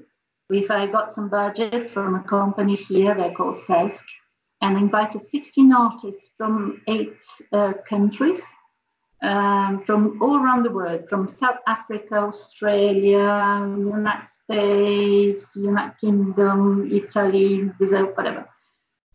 If 0.49 0.71
I 0.71 0.87
got 0.87 1.13
some 1.13 1.29
budget 1.29 1.91
from 1.91 2.15
a 2.15 2.23
company 2.23 2.77
here, 2.77 3.15
they're 3.15 3.35
called 3.35 3.57
SESC, 3.67 4.01
and 4.61 4.77
invited 4.77 5.23
16 5.29 5.73
artists 5.73 6.31
from 6.37 6.83
eight 6.89 7.17
uh, 7.53 7.73
countries, 7.89 8.43
um, 9.23 9.83
from 9.85 10.21
all 10.23 10.37
around 10.37 10.65
the 10.65 10.71
world, 10.71 11.09
from 11.09 11.29
South 11.29 11.59
Africa, 11.67 12.17
Australia, 12.17 13.67
United 13.79 14.29
States, 14.29 15.47
United 15.57 15.99
Kingdom, 16.01 16.89
Italy, 16.91 17.71
Brazil, 17.79 18.07
whatever. 18.15 18.49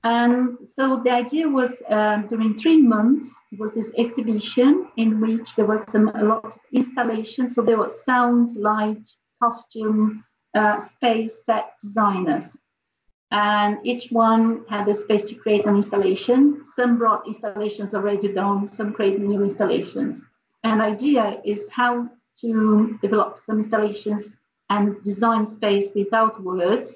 And 0.03 0.57
so 0.75 1.01
the 1.01 1.11
idea 1.11 1.47
was 1.47 1.71
uh, 1.89 2.17
during 2.27 2.57
three 2.57 2.81
months 2.81 3.33
was 3.57 3.71
this 3.71 3.89
exhibition 3.97 4.89
in 4.97 5.21
which 5.21 5.55
there 5.55 5.65
was 5.65 5.89
some 5.89 6.09
a 6.09 6.23
lot 6.23 6.43
of 6.43 6.57
installation. 6.73 7.47
So 7.47 7.61
there 7.61 7.77
was 7.77 8.03
sound, 8.03 8.57
light, 8.57 9.09
costume, 9.41 10.25
uh, 10.55 10.77
space 10.79 11.43
set 11.45 11.75
designers. 11.81 12.57
And 13.34 13.79
each 13.84 14.11
one 14.11 14.63
had 14.69 14.88
a 14.88 14.93
space 14.93 15.23
to 15.29 15.36
create 15.36 15.65
an 15.65 15.75
installation. 15.75 16.63
Some 16.75 16.99
brought 16.99 17.27
installations 17.27 17.95
already 17.95 18.31
done, 18.31 18.67
some 18.67 18.93
created 18.93 19.23
new 19.23 19.43
installations. 19.43 20.23
And 20.63 20.79
idea 20.81 21.41
is 21.43 21.67
how 21.71 22.09
to 22.41 22.99
develop 23.01 23.39
some 23.43 23.57
installations 23.57 24.38
and 24.69 25.03
design 25.03 25.47
space 25.47 25.91
without 25.95 26.43
words 26.43 26.95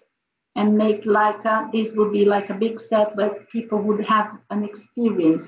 and 0.55 0.77
make 0.77 1.05
like 1.05 1.43
a, 1.45 1.69
this 1.73 1.93
would 1.93 2.13
be 2.13 2.23
like 2.23 2.51
a 2.51 2.53
big 2.53 2.79
set 2.79 3.15
where 3.15 3.31
people 3.51 3.79
would 3.79 4.05
have 4.05 4.37
an 4.51 4.63
experience 4.63 5.47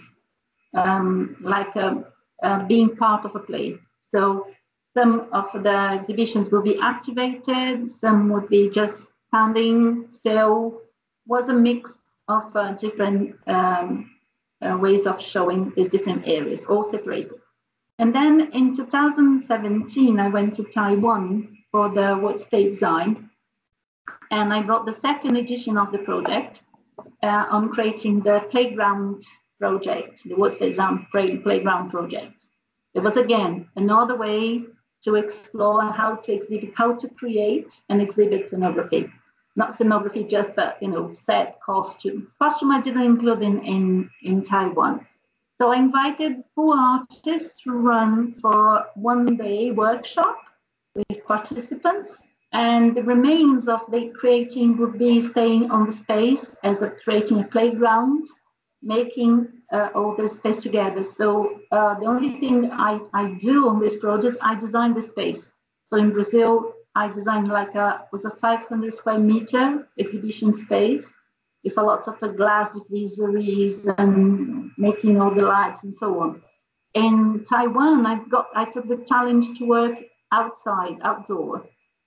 um, 0.76 1.38
like 1.40 1.76
a, 1.76 1.88
um, 1.88 2.06
uh, 2.42 2.66
being 2.66 2.96
part 2.96 3.26
of 3.26 3.36
a 3.36 3.40
play. 3.40 3.78
So 4.12 4.48
some 4.94 5.28
of 5.34 5.52
the 5.54 5.78
exhibitions 5.92 6.50
will 6.50 6.64
be 6.64 6.80
activated, 6.82 7.92
some 7.92 8.30
would 8.30 8.50
be 8.50 8.70
just 8.70 9.04
standing 9.28 10.08
still. 10.12 10.79
Was 11.30 11.48
a 11.48 11.54
mix 11.54 12.00
of 12.28 12.56
uh, 12.56 12.72
different 12.72 13.36
um, 13.46 14.10
uh, 14.64 14.76
ways 14.82 15.06
of 15.06 15.22
showing 15.22 15.72
these 15.76 15.88
different 15.88 16.28
areas, 16.28 16.66
all 16.66 16.82
separated. 16.82 17.40
And 18.00 18.16
then 18.16 18.50
in 18.52 18.76
2017, 18.76 20.20
I 20.20 20.28
went 20.28 20.56
to 20.56 20.64
Taiwan 20.64 21.56
for 21.72 21.90
the 21.90 22.18
World 22.20 22.42
Stage 22.42 22.74
Design, 22.74 23.30
and 24.32 24.52
I 24.52 24.64
brought 24.64 24.88
the 24.88 25.02
second 25.08 25.36
edition 25.36 25.78
of 25.78 25.92
the 25.92 26.00
project 26.00 26.64
uh, 27.22 27.46
on 27.52 27.70
creating 27.70 28.22
the 28.22 28.40
playground 28.50 29.22
project, 29.60 30.24
the 30.28 30.36
World 30.36 30.56
Stage 30.56 30.72
Design 30.72 31.06
Playground 31.12 31.92
project. 31.92 32.44
It 32.96 33.02
was 33.02 33.18
again 33.18 33.70
another 33.76 34.16
way 34.16 34.64
to 35.04 35.14
explore 35.14 35.92
how 35.92 36.16
to 36.16 36.32
exhibit, 36.32 36.74
how 36.76 36.96
to 36.96 37.08
create 37.08 37.72
and 37.90 38.02
exhibit 38.02 38.50
scenography. 38.50 39.12
Not 39.62 39.70
scenography 39.78 40.24
just, 40.36 40.56
but 40.56 40.72
you 40.84 40.90
know, 40.94 41.12
set 41.28 41.48
costumes. 41.70 42.28
Costume 42.42 42.72
I 42.72 42.82
didn't 42.82 43.10
include 43.14 43.42
in, 43.50 43.56
in, 43.74 44.10
in 44.24 44.36
Taiwan. 44.44 45.06
So 45.60 45.72
I 45.74 45.78
invited 45.88 46.34
four 46.56 46.76
artists 46.78 47.62
to 47.64 47.72
run 47.72 48.36
for 48.42 48.86
one 48.96 49.36
day 49.36 49.72
workshop 49.72 50.38
with 50.96 51.26
participants. 51.26 52.10
And 52.54 52.96
the 52.96 53.04
remains 53.04 53.68
of 53.68 53.82
the 53.92 54.02
creating 54.20 54.78
would 54.78 54.98
be 54.98 55.20
staying 55.22 55.70
on 55.70 55.82
the 55.88 55.96
space 56.04 56.56
as 56.64 56.82
a 56.82 56.90
creating 56.90 57.42
a 57.42 57.44
playground 57.44 58.26
making 58.82 59.34
uh, 59.74 59.90
all 59.94 60.16
this 60.16 60.38
space 60.38 60.62
together. 60.64 61.04
So 61.04 61.60
uh, 61.72 62.00
the 62.00 62.06
only 62.06 62.40
thing 62.40 62.72
I, 62.72 63.02
I 63.14 63.38
do 63.42 63.68
on 63.68 63.82
this 63.82 63.98
project, 63.98 64.38
I 64.42 64.56
design 64.56 64.94
the 64.94 65.02
space. 65.02 65.52
So 65.88 65.98
in 65.98 66.12
Brazil, 66.12 66.74
I 66.96 67.08
designed 67.12 67.48
like 67.48 67.76
a 67.76 68.06
was 68.12 68.26
a 68.26 68.32
500 68.32 68.94
square 68.94 69.20
meter 69.20 69.88
exhibition 69.98 70.54
space 70.54 71.10
with 71.64 71.78
a 71.78 71.82
lot 71.82 72.08
of 72.08 72.38
glass 72.38 72.70
divisories 72.76 73.86
and 73.98 74.72
making 74.78 75.20
all 75.22 75.34
the 75.34 75.44
lights 75.44 75.84
and 75.84 75.94
so 75.94 76.20
on. 76.20 76.42
In 76.94 77.46
Taiwan, 77.50 78.06
I 78.06 78.24
got 78.30 78.48
I 78.56 78.66
took 78.66 78.88
the 78.88 79.04
challenge 79.06 79.58
to 79.60 79.66
work 79.66 79.98
outside, 80.32 80.98
outdoor. 81.04 81.66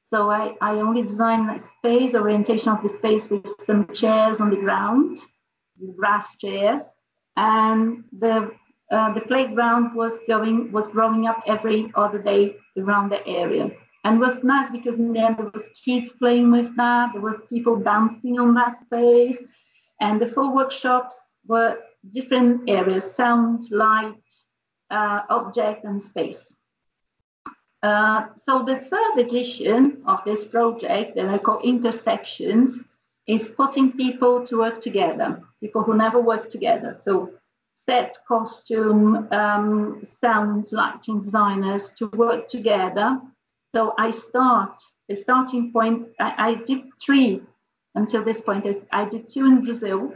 So 0.08 0.30
I, 0.30 0.54
I 0.60 0.74
only 0.74 1.02
designed 1.02 1.48
a 1.50 1.58
space, 1.78 2.14
orientation 2.14 2.70
of 2.70 2.82
the 2.82 2.88
space 2.88 3.30
with 3.30 3.48
some 3.64 3.86
chairs 3.94 4.40
on 4.40 4.50
the 4.50 4.56
ground 4.56 5.18
grass 5.96 6.36
chairs, 6.36 6.84
and 7.36 8.04
the 8.18 8.50
uh, 8.90 9.12
the 9.14 9.20
playground 9.22 9.94
was 9.94 10.12
going 10.26 10.70
was 10.72 10.88
growing 10.88 11.26
up 11.26 11.42
every 11.46 11.90
other 11.94 12.18
day 12.18 12.56
around 12.76 13.10
the 13.10 13.26
area, 13.26 13.70
and 14.04 14.18
was 14.18 14.42
nice 14.42 14.70
because 14.70 14.98
in 14.98 15.12
there 15.12 15.34
there 15.36 15.50
was 15.52 15.68
kids 15.84 16.12
playing 16.12 16.50
with 16.50 16.74
that, 16.76 17.10
there 17.12 17.22
was 17.22 17.36
people 17.48 17.76
dancing 17.76 18.38
on 18.38 18.54
that 18.54 18.80
space, 18.80 19.38
and 20.00 20.20
the 20.20 20.26
four 20.26 20.54
workshops 20.54 21.16
were 21.46 21.78
different 22.10 22.68
areas: 22.68 23.14
sound, 23.14 23.70
light, 23.70 24.22
uh, 24.90 25.20
object, 25.30 25.84
and 25.84 26.00
space. 26.02 26.54
Uh, 27.82 28.26
so 28.36 28.62
the 28.62 28.76
third 28.76 29.18
edition 29.18 30.02
of 30.06 30.20
this 30.24 30.46
project 30.46 31.16
that 31.16 31.28
I 31.28 31.38
call 31.38 31.58
Intersections 31.60 32.84
is 33.26 33.50
putting 33.50 33.92
people 33.92 34.44
to 34.46 34.58
work 34.58 34.80
together, 34.80 35.42
people 35.60 35.82
who 35.82 35.94
never 35.94 36.20
work 36.20 36.48
together. 36.48 36.96
So 37.00 37.30
set, 37.86 38.18
costume, 38.26 39.28
um, 39.32 40.02
sound, 40.20 40.66
lighting 40.70 41.20
designers 41.20 41.90
to 41.98 42.06
work 42.08 42.48
together. 42.48 43.20
So 43.74 43.94
I 43.98 44.10
start, 44.10 44.82
the 45.08 45.16
starting 45.16 45.72
point, 45.72 46.08
I, 46.20 46.34
I 46.38 46.54
did 46.66 46.82
three 47.04 47.40
until 47.94 48.22
this 48.22 48.40
point. 48.40 48.66
I 48.92 49.04
did 49.06 49.28
two 49.28 49.46
in 49.46 49.64
Brazil, 49.64 50.12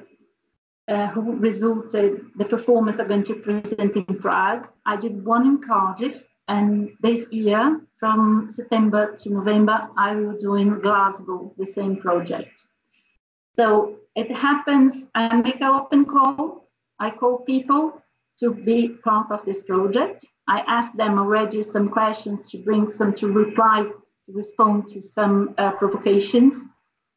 uh, 0.88 1.08
who 1.08 1.36
resulted, 1.36 2.20
the 2.36 2.44
performers 2.44 3.00
are 3.00 3.06
going 3.06 3.24
to 3.24 3.34
present 3.34 3.96
in 3.96 4.04
Prague. 4.04 4.68
I 4.84 4.96
did 4.96 5.24
one 5.24 5.46
in 5.46 5.62
Cardiff, 5.62 6.22
and 6.48 6.90
this 7.00 7.26
year, 7.30 7.80
from 7.98 8.48
September 8.50 9.16
to 9.16 9.30
November, 9.30 9.88
I 9.96 10.14
will 10.14 10.36
do 10.36 10.54
in 10.56 10.80
Glasgow 10.80 11.52
the 11.58 11.66
same 11.66 11.96
project. 11.96 12.62
So 13.56 13.96
it 14.14 14.30
happens, 14.30 15.06
I 15.14 15.34
make 15.36 15.60
an 15.60 15.74
open 15.74 16.04
call. 16.04 16.68
I 16.98 17.10
call 17.10 17.38
people 17.38 18.02
to 18.40 18.52
be 18.52 18.88
part 18.88 19.30
of 19.30 19.44
this 19.44 19.62
project. 19.62 20.26
I 20.48 20.60
asked 20.60 20.96
them 20.96 21.18
already 21.18 21.62
some 21.62 21.88
questions 21.88 22.48
to 22.50 22.58
bring 22.58 22.90
some 22.90 23.12
to 23.14 23.26
reply, 23.32 23.82
to 23.84 24.32
respond 24.32 24.88
to 24.88 25.02
some 25.02 25.54
uh, 25.58 25.72
provocations. 25.72 26.56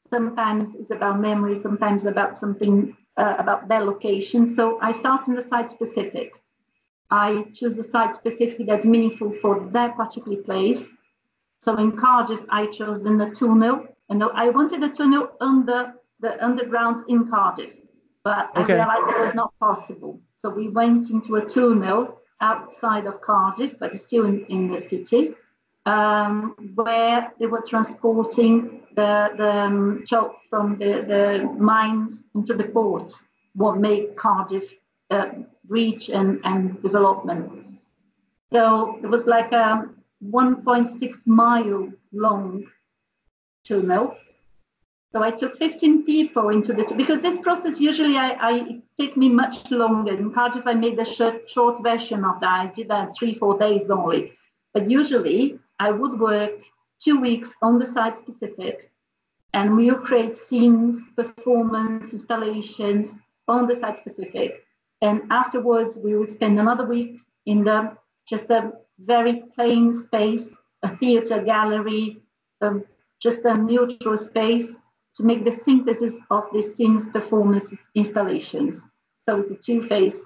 Sometimes 0.09 0.75
it's 0.75 0.89
about 0.89 1.19
memory, 1.19 1.55
sometimes 1.55 2.05
about 2.05 2.37
something 2.37 2.95
uh, 3.17 3.35
about 3.37 3.67
their 3.67 3.81
location. 3.81 4.47
So 4.47 4.79
I 4.81 4.91
start 4.91 5.27
in 5.27 5.35
the 5.35 5.41
site 5.41 5.69
specific. 5.69 6.31
I 7.11 7.45
choose 7.53 7.77
a 7.77 7.83
site 7.83 8.15
specific 8.15 8.65
that's 8.67 8.85
meaningful 8.85 9.31
for 9.41 9.69
their 9.71 9.89
particular 9.89 10.41
place. 10.41 10.87
So 11.61 11.75
in 11.77 11.97
Cardiff, 11.97 12.39
I 12.49 12.67
chose 12.67 13.05
in 13.05 13.17
the 13.17 13.29
tunnel, 13.31 13.85
and 14.09 14.23
I 14.23 14.49
wanted 14.49 14.81
a 14.83 14.89
tunnel 14.89 15.29
under 15.41 15.93
the 16.19 16.43
underground 16.43 17.03
in 17.07 17.29
Cardiff, 17.29 17.73
but 18.23 18.49
okay. 18.55 18.73
I 18.73 18.77
realized 18.77 19.15
it 19.15 19.19
was 19.19 19.33
not 19.33 19.53
possible. 19.59 20.21
So 20.41 20.49
we 20.49 20.69
went 20.69 21.09
into 21.09 21.35
a 21.35 21.45
tunnel 21.45 22.19
outside 22.41 23.05
of 23.05 23.21
Cardiff, 23.21 23.73
but 23.79 23.95
still 23.95 24.25
in, 24.25 24.45
in 24.45 24.71
the 24.71 24.79
city, 24.79 25.33
um, 25.85 26.55
where 26.75 27.31
they 27.39 27.45
were 27.45 27.63
transporting 27.67 28.81
the, 28.95 29.29
the 29.37 29.51
um, 29.51 30.03
chalk 30.05 30.35
from 30.49 30.77
the, 30.77 31.05
the 31.07 31.55
mines 31.57 32.19
into 32.35 32.53
the 32.53 32.65
port, 32.65 33.13
what 33.55 33.77
made 33.77 34.15
Cardiff 34.15 34.73
uh, 35.09 35.29
reach 35.67 36.09
and, 36.09 36.39
and 36.43 36.81
development. 36.81 37.79
So 38.51 38.99
it 39.03 39.07
was 39.07 39.25
like 39.25 39.51
a 39.51 39.89
1.6 40.23 41.15
mile 41.25 41.89
long 42.11 42.65
tunnel 43.67 44.15
so 45.11 45.23
I 45.23 45.31
took 45.31 45.57
15 45.57 46.05
people 46.05 46.49
into 46.49 46.71
the, 46.71 46.93
because 46.95 47.21
this 47.21 47.39
process 47.39 47.79
usually 47.79 48.15
I, 48.15 48.37
I 48.39 48.81
take 48.99 49.17
me 49.17 49.27
much 49.27 49.71
longer. 49.71 50.13
In 50.13 50.31
Cardiff, 50.31 50.67
I 50.67 50.75
made 50.75 50.99
the 50.99 51.05
short, 51.05 51.49
short 51.49 51.81
version 51.81 52.23
of 52.23 52.39
that. 52.41 52.59
I 52.59 52.67
did 52.67 52.89
that 52.89 53.15
three, 53.17 53.33
four 53.33 53.57
days 53.57 53.89
only. 53.89 54.33
But 54.71 54.87
usually 54.87 55.57
I 55.79 55.89
would 55.89 56.19
work 56.19 56.59
two 57.03 57.19
weeks 57.19 57.51
on 57.63 57.79
the 57.79 57.87
site 57.87 58.19
specific 58.19 58.91
and 59.55 59.75
we'll 59.75 59.95
create 59.95 60.37
scenes, 60.37 61.01
performance, 61.15 62.13
installations 62.13 63.11
on 63.47 63.65
the 63.65 63.75
site 63.75 63.97
specific. 63.97 64.63
And 65.01 65.23
afterwards, 65.31 65.97
we 65.97 66.15
will 66.15 66.27
spend 66.27 66.59
another 66.59 66.85
week 66.85 67.19
in 67.47 67.63
the 67.63 67.97
just 68.27 68.51
a 68.51 68.73
very 68.99 69.43
plain 69.55 69.95
space, 69.95 70.51
a 70.83 70.95
theater 70.97 71.41
gallery, 71.41 72.21
um, 72.61 72.83
just 73.19 73.43
a 73.45 73.55
neutral 73.55 74.15
space 74.15 74.77
to 75.19 75.25
make 75.25 75.43
the 75.43 75.51
synthesis 75.51 76.13
of 76.31 76.45
the 76.53 76.61
scenes 76.61 77.05
performance 77.07 77.75
installations. 77.93 78.81
So 79.25 79.39
it's 79.39 79.51
a 79.51 79.55
two-phase 79.55 80.25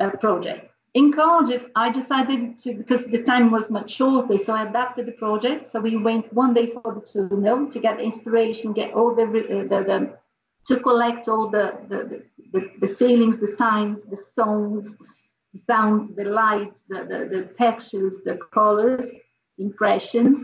uh, 0.00 0.10
project. 0.12 0.72
In 0.94 1.12
Cardiff, 1.12 1.66
I 1.76 1.90
decided 1.90 2.58
to, 2.60 2.72
because 2.72 3.04
the 3.04 3.22
time 3.22 3.50
was 3.50 3.68
much 3.68 3.90
shorter, 3.90 4.38
so 4.38 4.54
I 4.54 4.66
adapted 4.66 5.04
the 5.04 5.12
project. 5.12 5.66
So 5.66 5.78
we 5.78 5.98
went 5.98 6.32
one 6.32 6.54
day 6.54 6.68
for 6.72 6.94
the 6.94 7.28
tunnel 7.28 7.70
to 7.70 7.78
get 7.78 8.00
inspiration, 8.00 8.72
get 8.72 8.94
all 8.94 9.14
the, 9.14 9.24
uh, 9.24 9.68
the, 9.72 9.84
the 9.90 10.18
to 10.68 10.80
collect 10.80 11.28
all 11.28 11.50
the, 11.50 11.76
the, 11.90 12.22
the, 12.52 12.70
the, 12.80 12.94
feelings, 12.94 13.36
the 13.36 13.46
signs, 13.46 14.04
the 14.04 14.16
songs, 14.34 14.96
the 15.52 15.60
sounds, 15.66 16.16
the 16.16 16.24
lights, 16.24 16.82
the, 16.88 17.00
the, 17.00 17.18
the 17.30 17.42
textures, 17.58 18.20
the 18.24 18.38
colors, 18.54 19.04
impressions, 19.58 20.38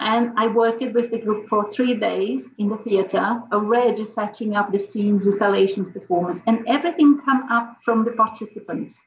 and 0.00 0.32
I 0.38 0.46
worked 0.46 0.80
with 0.80 1.10
the 1.10 1.18
group 1.18 1.48
for 1.48 1.70
three 1.70 1.94
days 1.94 2.48
in 2.56 2.70
the 2.70 2.78
theater, 2.78 3.42
already 3.52 4.04
setting 4.06 4.56
up 4.56 4.72
the 4.72 4.78
scenes, 4.78 5.26
installations, 5.26 5.90
performance, 5.90 6.40
and 6.46 6.66
everything 6.66 7.20
come 7.22 7.46
up 7.50 7.76
from 7.84 8.04
the 8.04 8.12
participants. 8.12 8.98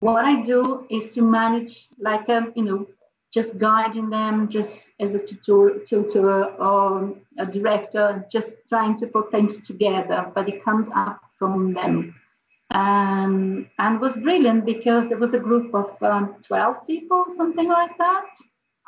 What 0.00 0.24
I 0.24 0.42
do 0.42 0.86
is 0.88 1.10
to 1.14 1.22
manage, 1.22 1.88
like, 1.98 2.28
um, 2.30 2.52
you 2.56 2.64
know, 2.64 2.86
just 3.34 3.58
guiding 3.58 4.08
them, 4.08 4.48
just 4.48 4.92
as 4.98 5.14
a 5.14 5.18
tutor, 5.18 5.80
tutor 5.86 6.44
or 6.54 7.14
a 7.38 7.44
director, 7.44 8.26
just 8.32 8.56
trying 8.70 8.96
to 8.98 9.06
put 9.06 9.30
things 9.30 9.60
together, 9.60 10.32
but 10.34 10.48
it 10.48 10.64
comes 10.64 10.88
up 10.94 11.20
from 11.38 11.74
them. 11.74 12.14
And, 12.70 13.68
and 13.78 14.00
was 14.00 14.16
brilliant 14.16 14.64
because 14.64 15.08
there 15.08 15.18
was 15.18 15.34
a 15.34 15.38
group 15.38 15.74
of 15.74 16.02
um, 16.02 16.36
12 16.46 16.86
people, 16.86 17.24
something 17.36 17.68
like 17.68 17.96
that 17.98 18.24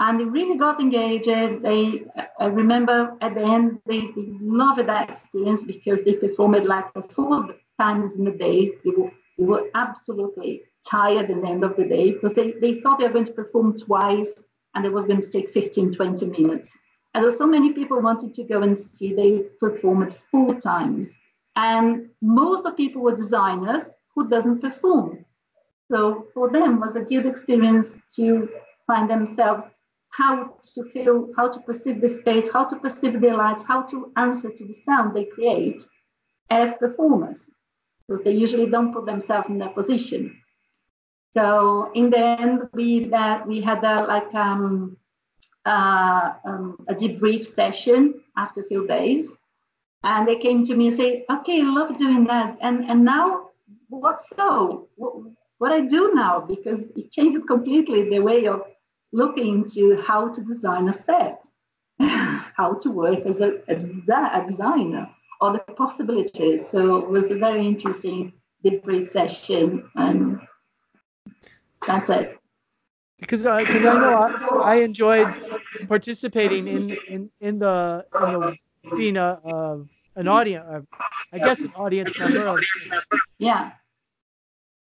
and 0.01 0.19
they 0.19 0.25
really 0.25 0.57
got 0.57 0.81
engaged. 0.81 1.27
They, 1.27 2.05
I 2.39 2.47
remember 2.47 3.17
at 3.21 3.35
the 3.35 3.43
end, 3.43 3.81
they, 3.87 4.01
they 4.17 4.33
loved 4.41 4.81
that 4.87 5.11
experience 5.11 5.63
because 5.63 6.03
they 6.03 6.15
performed 6.15 6.65
like 6.65 6.87
four 7.13 7.55
times 7.79 8.15
in 8.15 8.25
the 8.25 8.31
day. 8.31 8.73
They 8.83 8.91
were, 8.97 9.11
they 9.39 9.45
were 9.45 9.69
absolutely 9.75 10.63
tired 10.89 11.31
at 11.31 11.43
the 11.43 11.47
end 11.47 11.65
of 11.65 11.77
the 11.77 11.85
day 11.85 12.13
because 12.13 12.33
they, 12.33 12.53
they 12.53 12.81
thought 12.81 12.99
they 12.99 13.05
were 13.05 13.13
going 13.13 13.27
to 13.27 13.33
perform 13.33 13.79
twice 13.79 14.33
and 14.75 14.87
it 14.87 14.93
was 14.93 15.05
going 15.05 15.21
to 15.21 15.31
take 15.31 15.53
15, 15.53 15.93
20 15.93 16.27
minutes. 16.27 16.77
And 17.13 17.31
so 17.33 17.47
many 17.47 17.75
people 17.75 18.01
wanted 18.01 18.33
to 18.35 18.45
go 18.45 18.63
and 18.63 18.79
see, 18.79 19.13
they 19.13 19.43
performed 19.59 20.17
four 20.31 20.55
times. 20.55 21.11
And 21.57 22.09
most 22.23 22.65
of 22.65 22.77
people 22.77 23.03
were 23.03 23.17
designers 23.17 23.83
who 24.15 24.31
doesn't 24.31 24.61
perform. 24.61 25.27
So 25.91 26.29
for 26.33 26.51
them 26.51 26.81
was 26.81 26.97
a 26.97 27.01
good 27.01 27.27
experience 27.27 27.99
to 28.15 28.49
find 28.87 29.11
themselves 29.11 29.65
how 30.11 30.57
to 30.75 30.85
feel, 30.91 31.29
how 31.37 31.49
to 31.49 31.61
perceive 31.61 32.01
the 32.01 32.09
space, 32.09 32.53
how 32.53 32.65
to 32.65 32.77
perceive 32.77 33.21
the 33.21 33.29
lights, 33.29 33.63
how 33.67 33.83
to 33.83 34.13
answer 34.17 34.51
to 34.51 34.65
the 34.67 34.75
sound 34.85 35.15
they 35.15 35.25
create 35.25 35.83
as 36.51 36.75
performers, 36.75 37.49
because 38.07 38.23
they 38.25 38.33
usually 38.33 38.67
don't 38.67 38.93
put 38.93 39.07
themselves 39.07 39.49
in 39.49 39.59
that 39.59 39.75
position. 39.75 40.37
So 41.33 41.91
in 41.95 42.11
the 42.11 42.19
end, 42.19 42.63
we 42.75 43.05
that 43.07 43.47
we 43.47 43.61
had 43.61 43.85
a, 43.85 44.05
like 44.05 44.35
um, 44.35 44.97
uh, 45.65 46.33
um, 46.45 46.85
a 46.89 46.95
debrief 46.95 47.47
session 47.47 48.21
after 48.37 48.63
a 48.63 48.65
few 48.67 48.87
days, 48.89 49.29
and 50.03 50.27
they 50.27 50.37
came 50.37 50.67
to 50.67 50.75
me 50.75 50.89
and 50.89 50.97
say, 50.97 51.25
"Okay, 51.31 51.63
love 51.63 51.97
doing 51.97 52.25
that, 52.25 52.59
and 52.61 52.85
and 52.91 53.05
now 53.05 53.51
what 53.89 54.21
so? 54.37 54.89
What 55.59 55.73
I 55.73 55.83
do 55.83 56.13
now 56.15 56.41
because 56.41 56.81
it 56.97 57.13
changed 57.13 57.47
completely 57.47 58.09
the 58.09 58.21
way 58.21 58.47
of 58.47 58.63
looking 59.13 59.65
into 59.65 60.01
how 60.03 60.29
to 60.29 60.41
design 60.43 60.89
a 60.89 60.95
set, 60.95 61.45
how 62.01 62.75
to 62.83 62.91
work 62.91 63.21
as 63.27 63.41
a, 63.41 63.61
a, 63.69 63.75
designer, 64.47 65.09
or 65.41 65.53
the 65.53 65.59
possibilities. 65.75 66.69
So 66.69 66.97
it 66.97 67.09
was 67.09 67.31
a 67.31 67.37
very 67.37 67.67
interesting 67.67 68.33
debrief 68.65 69.11
session, 69.11 69.89
and 69.97 70.41
that's 71.87 72.09
it. 72.09 72.39
Because 73.19 73.45
I, 73.45 73.65
because 73.65 73.85
I 73.85 74.01
know 74.01 74.15
I, 74.15 74.73
I 74.73 74.75
enjoyed 74.77 75.29
participating 75.89 76.67
in, 76.67 76.97
in, 77.09 77.31
in 77.41 77.59
the 77.59 78.07
in 78.15 78.33
the 78.33 78.57
being 78.97 79.17
a 79.19 79.39
uh, 79.45 79.79
an 80.17 80.29
audience, 80.29 80.67
uh, 80.71 80.81
I 81.33 81.39
guess 81.39 81.63
an 81.63 81.73
audience 81.77 82.19
member. 82.19 82.61
yeah. 83.39 83.73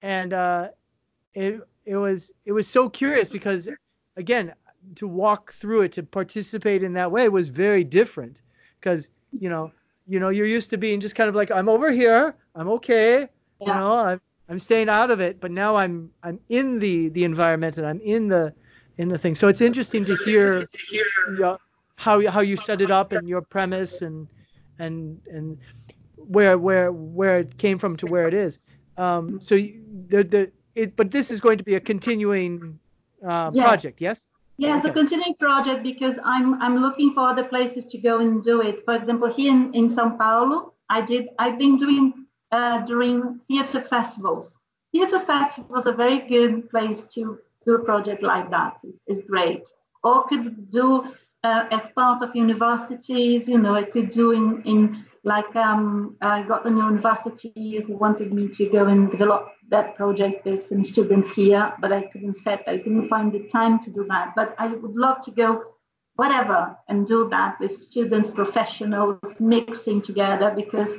And 0.01 0.33
uh, 0.33 0.69
it 1.33 1.61
it 1.85 1.95
was 1.95 2.31
it 2.45 2.51
was 2.51 2.67
so 2.67 2.89
curious 2.89 3.29
because 3.29 3.69
again, 4.17 4.53
to 4.95 5.07
walk 5.07 5.51
through 5.53 5.81
it, 5.81 5.91
to 5.93 6.03
participate 6.03 6.83
in 6.83 6.93
that 6.93 7.11
way 7.11 7.29
was 7.29 7.49
very 7.49 7.83
different 7.83 8.41
because, 8.79 9.09
you 9.39 9.49
know, 9.49 9.71
you 10.07 10.19
know, 10.19 10.29
you're 10.29 10.45
used 10.45 10.69
to 10.71 10.77
being 10.77 10.99
just 10.99 11.15
kind 11.15 11.29
of 11.29 11.35
like, 11.35 11.49
I'm 11.51 11.69
over 11.69 11.91
here, 11.91 12.35
I'm 12.55 12.67
okay, 12.69 13.21
yeah. 13.21 13.27
you 13.67 13.73
know, 13.73 13.93
I'm, 13.93 14.21
I'm 14.49 14.59
staying 14.59 14.89
out 14.89 15.09
of 15.09 15.21
it, 15.21 15.39
but 15.39 15.51
now 15.51 15.75
I'm, 15.75 16.11
I'm 16.23 16.39
in 16.49 16.79
the, 16.79 17.09
the 17.09 17.23
environment 17.23 17.77
and 17.77 17.87
I'm 17.87 18.01
in 18.01 18.27
the, 18.27 18.53
in 18.97 19.07
the 19.07 19.17
thing. 19.17 19.35
So 19.35 19.47
it's 19.47 19.61
interesting 19.61 20.03
to 20.05 20.15
hear, 20.17 20.67
you 20.91 21.05
know, 21.39 21.57
how, 21.95 22.25
how 22.27 22.41
you 22.41 22.57
set 22.57 22.81
it 22.81 22.91
up 22.91 23.13
and 23.13 23.27
your 23.27 23.41
premise 23.41 24.01
and, 24.01 24.27
and, 24.79 25.21
and 25.31 25.57
where, 26.17 26.57
where, 26.57 26.91
where 26.91 27.39
it 27.39 27.57
came 27.57 27.79
from 27.79 27.95
to 27.97 28.05
where 28.05 28.27
it 28.27 28.33
is. 28.33 28.59
Um, 28.97 29.39
so 29.41 29.55
you, 29.55 29.81
the, 30.09 30.23
the, 30.23 30.51
it, 30.75 30.95
but 30.95 31.11
this 31.11 31.31
is 31.31 31.39
going 31.39 31.57
to 31.57 31.63
be 31.63 31.75
a 31.75 31.79
continuing 31.79 32.79
uh, 33.25 33.51
yes. 33.53 33.67
project, 33.67 34.01
yes? 34.01 34.27
Yeah, 34.57 34.75
it's 34.75 34.85
okay. 34.85 34.91
a 34.91 34.93
continuing 34.93 35.35
project 35.35 35.81
because 35.83 36.15
I'm 36.23 36.61
I'm 36.61 36.77
looking 36.77 37.13
for 37.13 37.21
other 37.21 37.43
places 37.43 37.85
to 37.85 37.97
go 37.97 38.19
and 38.19 38.43
do 38.43 38.61
it. 38.61 38.85
For 38.85 38.95
example, 38.95 39.33
here 39.33 39.51
in, 39.51 39.73
in 39.73 39.89
São 39.89 40.17
Paulo, 40.17 40.73
I 40.89 41.01
did 41.01 41.29
I've 41.39 41.57
been 41.57 41.75
doing 41.75 42.25
uh, 42.51 42.85
during 42.85 43.39
theater 43.47 43.81
festivals. 43.81 44.59
Theater 44.91 45.19
festivals 45.19 45.87
are 45.87 45.93
a 45.93 45.95
very 45.95 46.19
good 46.19 46.69
place 46.69 47.05
to 47.15 47.39
do 47.65 47.75
a 47.75 47.79
project 47.79 48.21
like 48.21 48.51
that. 48.51 48.77
It's, 49.07 49.21
great. 49.21 49.67
Or 50.03 50.25
could 50.25 50.69
do 50.69 51.15
uh, 51.43 51.63
as 51.71 51.89
part 51.95 52.21
of 52.21 52.35
universities. 52.35 53.47
You 53.47 53.57
know, 53.57 53.73
I 53.73 53.83
could 53.83 54.11
do 54.11 54.31
in 54.31 54.61
in 54.65 55.05
like 55.23 55.55
um, 55.55 56.15
I 56.21 56.43
got 56.43 56.65
an 56.65 56.77
university 56.77 57.81
who 57.85 57.93
wanted 57.93 58.31
me 58.33 58.49
to 58.49 58.65
go 58.67 58.85
and 58.85 59.09
develop 59.09 59.47
that 59.73 59.95
project 59.95 60.45
with 60.45 60.63
some 60.63 60.83
students 60.83 61.29
here, 61.29 61.73
but 61.81 61.91
I 61.91 62.03
couldn't 62.03 62.37
set, 62.37 62.63
I 62.67 62.77
couldn't 62.77 63.09
find 63.09 63.31
the 63.31 63.43
time 63.49 63.79
to 63.79 63.89
do 63.89 64.05
that. 64.09 64.33
But 64.35 64.55
I 64.57 64.67
would 64.67 64.95
love 64.95 65.19
to 65.25 65.31
go 65.31 65.49
whatever 66.15 66.77
and 66.87 67.07
do 67.07 67.27
that 67.29 67.59
with 67.59 67.75
students, 67.75 68.29
professionals 68.31 69.39
mixing 69.39 70.01
together 70.01 70.53
because 70.55 70.91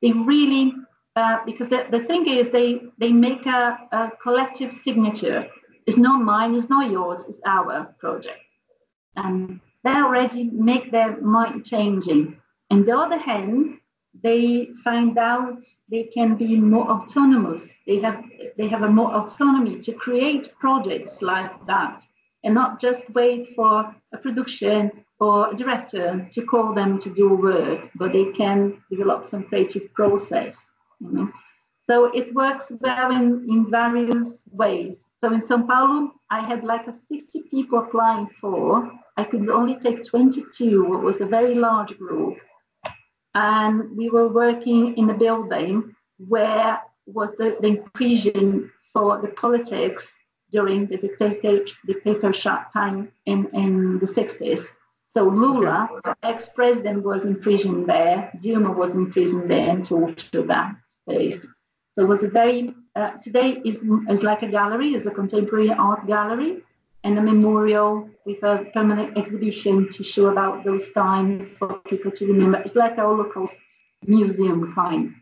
they 0.00 0.12
really 0.12 0.72
uh, 1.14 1.38
because 1.44 1.68
the, 1.68 1.86
the 1.90 2.00
thing 2.08 2.26
is 2.26 2.50
they 2.50 2.80
they 2.98 3.12
make 3.12 3.44
a, 3.46 3.78
a 3.92 4.10
collective 4.22 4.72
signature. 4.84 5.46
It's 5.86 5.98
not 5.98 6.22
mine, 6.22 6.54
it's 6.54 6.70
not 6.70 6.90
yours, 6.90 7.24
it's 7.28 7.40
our 7.44 7.94
project. 7.98 8.40
And 9.16 9.60
they 9.84 9.90
already 9.90 10.44
make 10.44 10.90
their 10.90 11.20
mind 11.20 11.66
changing. 11.66 12.36
On 12.70 12.84
the 12.86 12.96
other 12.96 13.18
hand, 13.18 13.78
they 14.22 14.68
find 14.84 15.16
out 15.16 15.64
they 15.90 16.04
can 16.04 16.36
be 16.36 16.56
more 16.56 16.88
autonomous. 16.90 17.68
They 17.86 17.98
have 18.00 18.22
they 18.58 18.68
have 18.68 18.82
a 18.82 18.90
more 18.90 19.14
autonomy 19.14 19.80
to 19.80 19.92
create 19.92 20.52
projects 20.58 21.22
like 21.22 21.66
that 21.66 22.04
and 22.44 22.54
not 22.54 22.80
just 22.80 23.08
wait 23.14 23.54
for 23.54 23.94
a 24.12 24.18
production 24.18 24.90
or 25.20 25.50
a 25.50 25.54
director 25.54 26.28
to 26.32 26.42
call 26.42 26.74
them 26.74 26.98
to 26.98 27.10
do 27.14 27.34
work, 27.34 27.88
but 27.94 28.12
they 28.12 28.32
can 28.32 28.82
develop 28.90 29.26
some 29.26 29.44
creative 29.44 29.92
process. 29.94 30.58
You 31.00 31.12
know? 31.12 31.32
So 31.84 32.06
it 32.06 32.34
works 32.34 32.72
well 32.80 33.10
in, 33.12 33.46
in 33.48 33.70
various 33.70 34.44
ways. 34.50 35.04
So 35.18 35.32
in 35.32 35.42
Sao 35.42 35.62
Paulo, 35.62 36.12
I 36.30 36.40
had 36.44 36.64
like 36.64 36.86
a 36.88 36.92
60 36.92 37.42
people 37.50 37.78
applying 37.78 38.28
for. 38.40 38.90
I 39.16 39.24
could 39.24 39.48
only 39.48 39.76
take 39.76 40.04
22. 40.04 40.94
It 40.94 40.98
was 40.98 41.20
a 41.20 41.26
very 41.26 41.54
large 41.54 41.96
group. 41.98 42.38
And 43.34 43.96
we 43.96 44.10
were 44.10 44.28
working 44.28 44.96
in 44.96 45.10
a 45.10 45.14
building 45.14 45.94
where 46.18 46.80
was 47.06 47.30
the, 47.36 47.56
the 47.60 47.82
prison 47.94 48.70
for 48.92 49.20
the 49.20 49.28
politics 49.28 50.06
during 50.50 50.86
the 50.86 50.98
dictatorship 51.86 52.60
time 52.72 53.10
in, 53.26 53.48
in 53.54 53.98
the 53.98 54.06
60s. 54.06 54.66
So 55.06 55.24
Lula, 55.24 55.88
ex-president, 56.22 57.02
was 57.02 57.24
in 57.24 57.40
prison 57.40 57.86
there. 57.86 58.30
Dilma 58.42 58.74
was 58.74 58.94
in 58.94 59.10
prison 59.10 59.48
there 59.48 59.70
and 59.70 59.84
tortured 59.84 60.48
that 60.48 60.74
space. 60.88 61.46
So 61.94 62.02
it 62.02 62.08
was 62.08 62.22
a 62.22 62.28
very, 62.28 62.74
uh, 62.96 63.12
today 63.22 63.60
is, 63.64 63.82
is 64.08 64.22
like 64.22 64.42
a 64.42 64.48
gallery, 64.48 64.94
is 64.94 65.06
a 65.06 65.10
contemporary 65.10 65.70
art 65.70 66.06
gallery 66.06 66.62
and 67.04 67.18
a 67.18 67.22
memorial 67.22 68.08
with 68.24 68.42
a 68.42 68.66
permanent 68.72 69.16
exhibition 69.16 69.92
to 69.92 70.04
show 70.04 70.26
about 70.26 70.64
those 70.64 70.90
times 70.92 71.48
for 71.58 71.80
people 71.88 72.10
to 72.12 72.26
remember. 72.26 72.58
It's 72.58 72.76
like 72.76 72.98
a 72.98 73.02
Holocaust 73.02 73.56
museum 74.06 74.72
kind. 74.74 75.14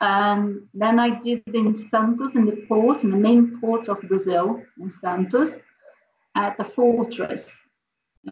And 0.00 0.68
then 0.74 0.98
I 0.98 1.10
did 1.20 1.42
in 1.54 1.74
Santos, 1.88 2.34
in 2.34 2.44
the 2.44 2.64
port, 2.68 3.04
in 3.04 3.10
the 3.10 3.16
main 3.16 3.58
port 3.60 3.88
of 3.88 4.00
Brazil, 4.02 4.62
in 4.78 4.92
Santos, 5.00 5.58
at 6.34 6.56
the 6.58 6.64
fortress. 6.64 7.58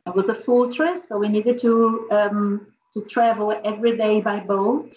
It 0.06 0.14
was 0.14 0.28
a 0.28 0.34
fortress, 0.34 1.08
so 1.08 1.18
we 1.18 1.28
needed 1.28 1.58
to 1.60 2.08
um, 2.10 2.66
to 2.92 3.02
travel 3.02 3.52
every 3.64 3.96
day 3.96 4.20
by 4.20 4.40
boat, 4.40 4.94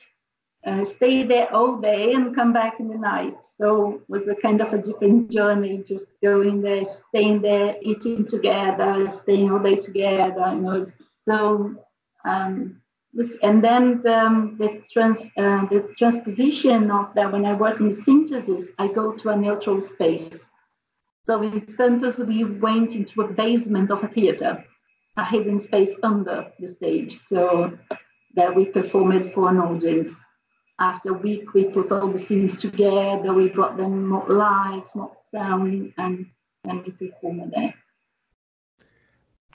uh, 0.66 0.84
stay 0.84 1.24
there 1.24 1.54
all 1.54 1.78
day, 1.78 2.14
and 2.14 2.36
come 2.36 2.52
back 2.54 2.80
in 2.80 2.88
the 2.88 2.98
night. 2.98 3.38
So 3.58 3.96
it 3.96 4.10
was 4.10 4.28
a 4.28 4.36
kind 4.36 4.62
of 4.62 4.74
a 4.74 4.82
different 4.82 5.32
journey, 5.32 5.84
just 5.88 6.06
going 6.24 6.62
there, 6.62 6.86
staying 6.86 7.42
there, 7.42 7.76
eating 7.82 8.26
together, 8.26 9.10
staying 9.10 9.52
all 9.52 9.60
day 9.60 9.76
together. 9.76 10.52
You 10.54 10.62
know, 10.62 10.86
so 11.28 11.76
um, 12.26 12.82
and 13.42 13.64
then 13.64 14.02
the, 14.04 14.56
the, 14.58 14.82
trans, 14.92 15.18
uh, 15.38 15.66
the 15.68 15.92
transposition 15.98 16.92
of 16.92 17.14
that, 17.16 17.32
when 17.32 17.46
I 17.46 17.54
work 17.54 17.80
in 17.80 17.92
synthesis, 17.92 18.70
I 18.78 18.88
go 18.88 19.14
to 19.14 19.30
a 19.30 19.36
neutral 19.36 19.82
space. 19.82 20.50
So 21.26 21.42
in 21.42 21.68
synthesis, 21.68 22.26
we 22.26 22.44
went 22.44 22.96
into 22.96 23.22
a 23.22 23.28
basement 23.28 23.92
of 23.92 24.04
a 24.04 24.08
theater, 24.08 24.64
a 25.18 25.26
hidden 25.26 25.60
space 25.60 25.94
under 26.04 26.52
the 26.60 26.68
stage, 26.68 27.18
so 27.28 27.78
that 28.36 28.56
we 28.56 28.66
performed 28.66 29.34
for 29.34 29.50
an 29.50 29.58
audience. 29.58 30.14
After 30.80 31.10
a 31.10 31.14
week, 31.14 31.54
we 31.54 31.66
put 31.66 31.92
all 31.92 32.12
the 32.12 32.20
scenes 32.20 32.58
together, 32.58 33.34
we 33.34 33.50
brought 33.50 33.78
them 33.78 34.08
more 34.08 34.28
lights, 34.28 34.94
more 34.94 35.12
sound, 35.34 35.94
and 35.98 36.28
then 36.64 36.84
we 36.86 36.92
performed 37.10 37.52
there. 37.56 37.74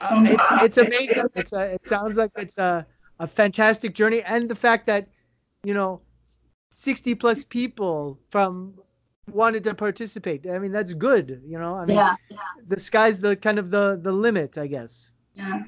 Uh, 0.01 0.25
it's, 0.27 0.49
it's 0.51 0.79
amazing. 0.79 1.27
It's 1.37 1.53
a, 1.53 1.75
it 1.75 1.87
sounds 1.87 2.19
like 2.19 2.33
it's 2.37 2.59
a 2.59 2.85
a 3.23 3.27
fantastic 3.27 3.95
journey 3.95 4.21
and 4.23 4.49
the 4.49 4.55
fact 4.55 4.87
that 4.87 5.07
you 5.63 5.73
know 5.73 6.01
60 6.75 7.15
plus 7.15 7.45
people 7.45 8.19
from 8.31 8.75
wanted 9.31 9.63
to 9.63 9.75
participate 9.75 10.45
i 10.49 10.59
mean 10.59 10.73
that's 10.73 10.93
good 10.93 11.41
you 11.47 11.57
know 11.57 11.77
i 11.77 11.87
mean 11.87 11.97
yeah, 11.97 12.17
yeah. 12.31 12.39
the 12.67 12.81
sky's 12.81 13.21
the 13.21 13.37
kind 13.37 13.61
of 13.61 13.71
the 13.71 14.01
the 14.03 14.11
limit 14.11 14.59
i 14.59 14.67
guess 14.67 15.13
yeah 15.35 15.63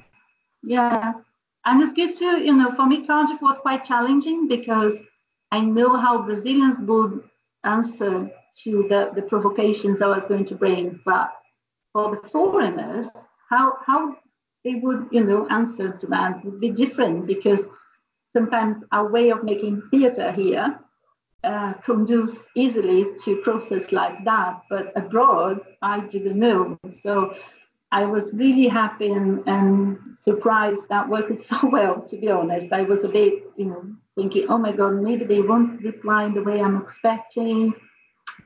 yeah 0.63 1.13
and 1.63 1.81
it's 1.81 1.93
good 1.93 2.13
to 2.17 2.43
you 2.43 2.53
know 2.53 2.71
for 2.71 2.85
me 2.85 3.07
cardiff 3.07 3.41
was 3.41 3.57
quite 3.59 3.85
challenging 3.85 4.49
because 4.49 4.93
i 5.51 5.59
know 5.59 5.97
how 5.97 6.21
brazilians 6.21 6.79
would 6.81 7.23
answer 7.63 8.29
to 8.63 8.85
the 8.89 9.11
the 9.15 9.21
provocations 9.21 10.01
i 10.01 10.07
was 10.07 10.25
going 10.25 10.45
to 10.45 10.55
bring 10.55 10.99
but 11.05 11.31
for 11.93 12.15
the 12.15 12.29
foreigners 12.29 13.07
how 13.49 13.77
how 13.85 14.15
they 14.65 14.75
would, 14.75 15.07
you 15.11 15.23
know, 15.23 15.47
answer 15.49 15.95
to 15.95 16.07
that 16.07 16.43
would 16.43 16.59
be 16.59 16.69
different 16.69 17.27
because 17.27 17.61
sometimes 18.33 18.77
our 18.91 19.09
way 19.09 19.29
of 19.29 19.43
making 19.43 19.81
theater 19.91 20.31
here 20.31 20.79
uh, 21.43 21.73
conduce 21.85 22.35
easily 22.55 23.05
to 23.23 23.37
process 23.43 23.91
like 23.91 24.25
that, 24.25 24.63
but 24.69 24.91
abroad 24.97 25.61
I 25.83 25.99
didn't 25.99 26.39
know. 26.39 26.79
So 26.91 27.35
I 27.91 28.05
was 28.05 28.33
really 28.33 28.67
happy 28.67 29.11
and, 29.11 29.43
and 29.47 29.97
surprised 30.23 30.89
that 30.89 31.07
worked 31.07 31.45
so 31.49 31.57
well. 31.63 32.01
To 32.01 32.17
be 32.17 32.29
honest, 32.29 32.71
I 32.71 32.81
was 32.81 33.03
a 33.03 33.09
bit, 33.09 33.43
you 33.55 33.65
know, 33.65 33.85
thinking, 34.15 34.47
oh 34.49 34.57
my 34.57 34.71
god, 34.71 34.95
maybe 34.95 35.25
they 35.25 35.41
won't 35.41 35.81
reply 35.81 36.25
in 36.25 36.33
the 36.33 36.43
way 36.43 36.61
I'm 36.61 36.81
expecting, 36.81 37.73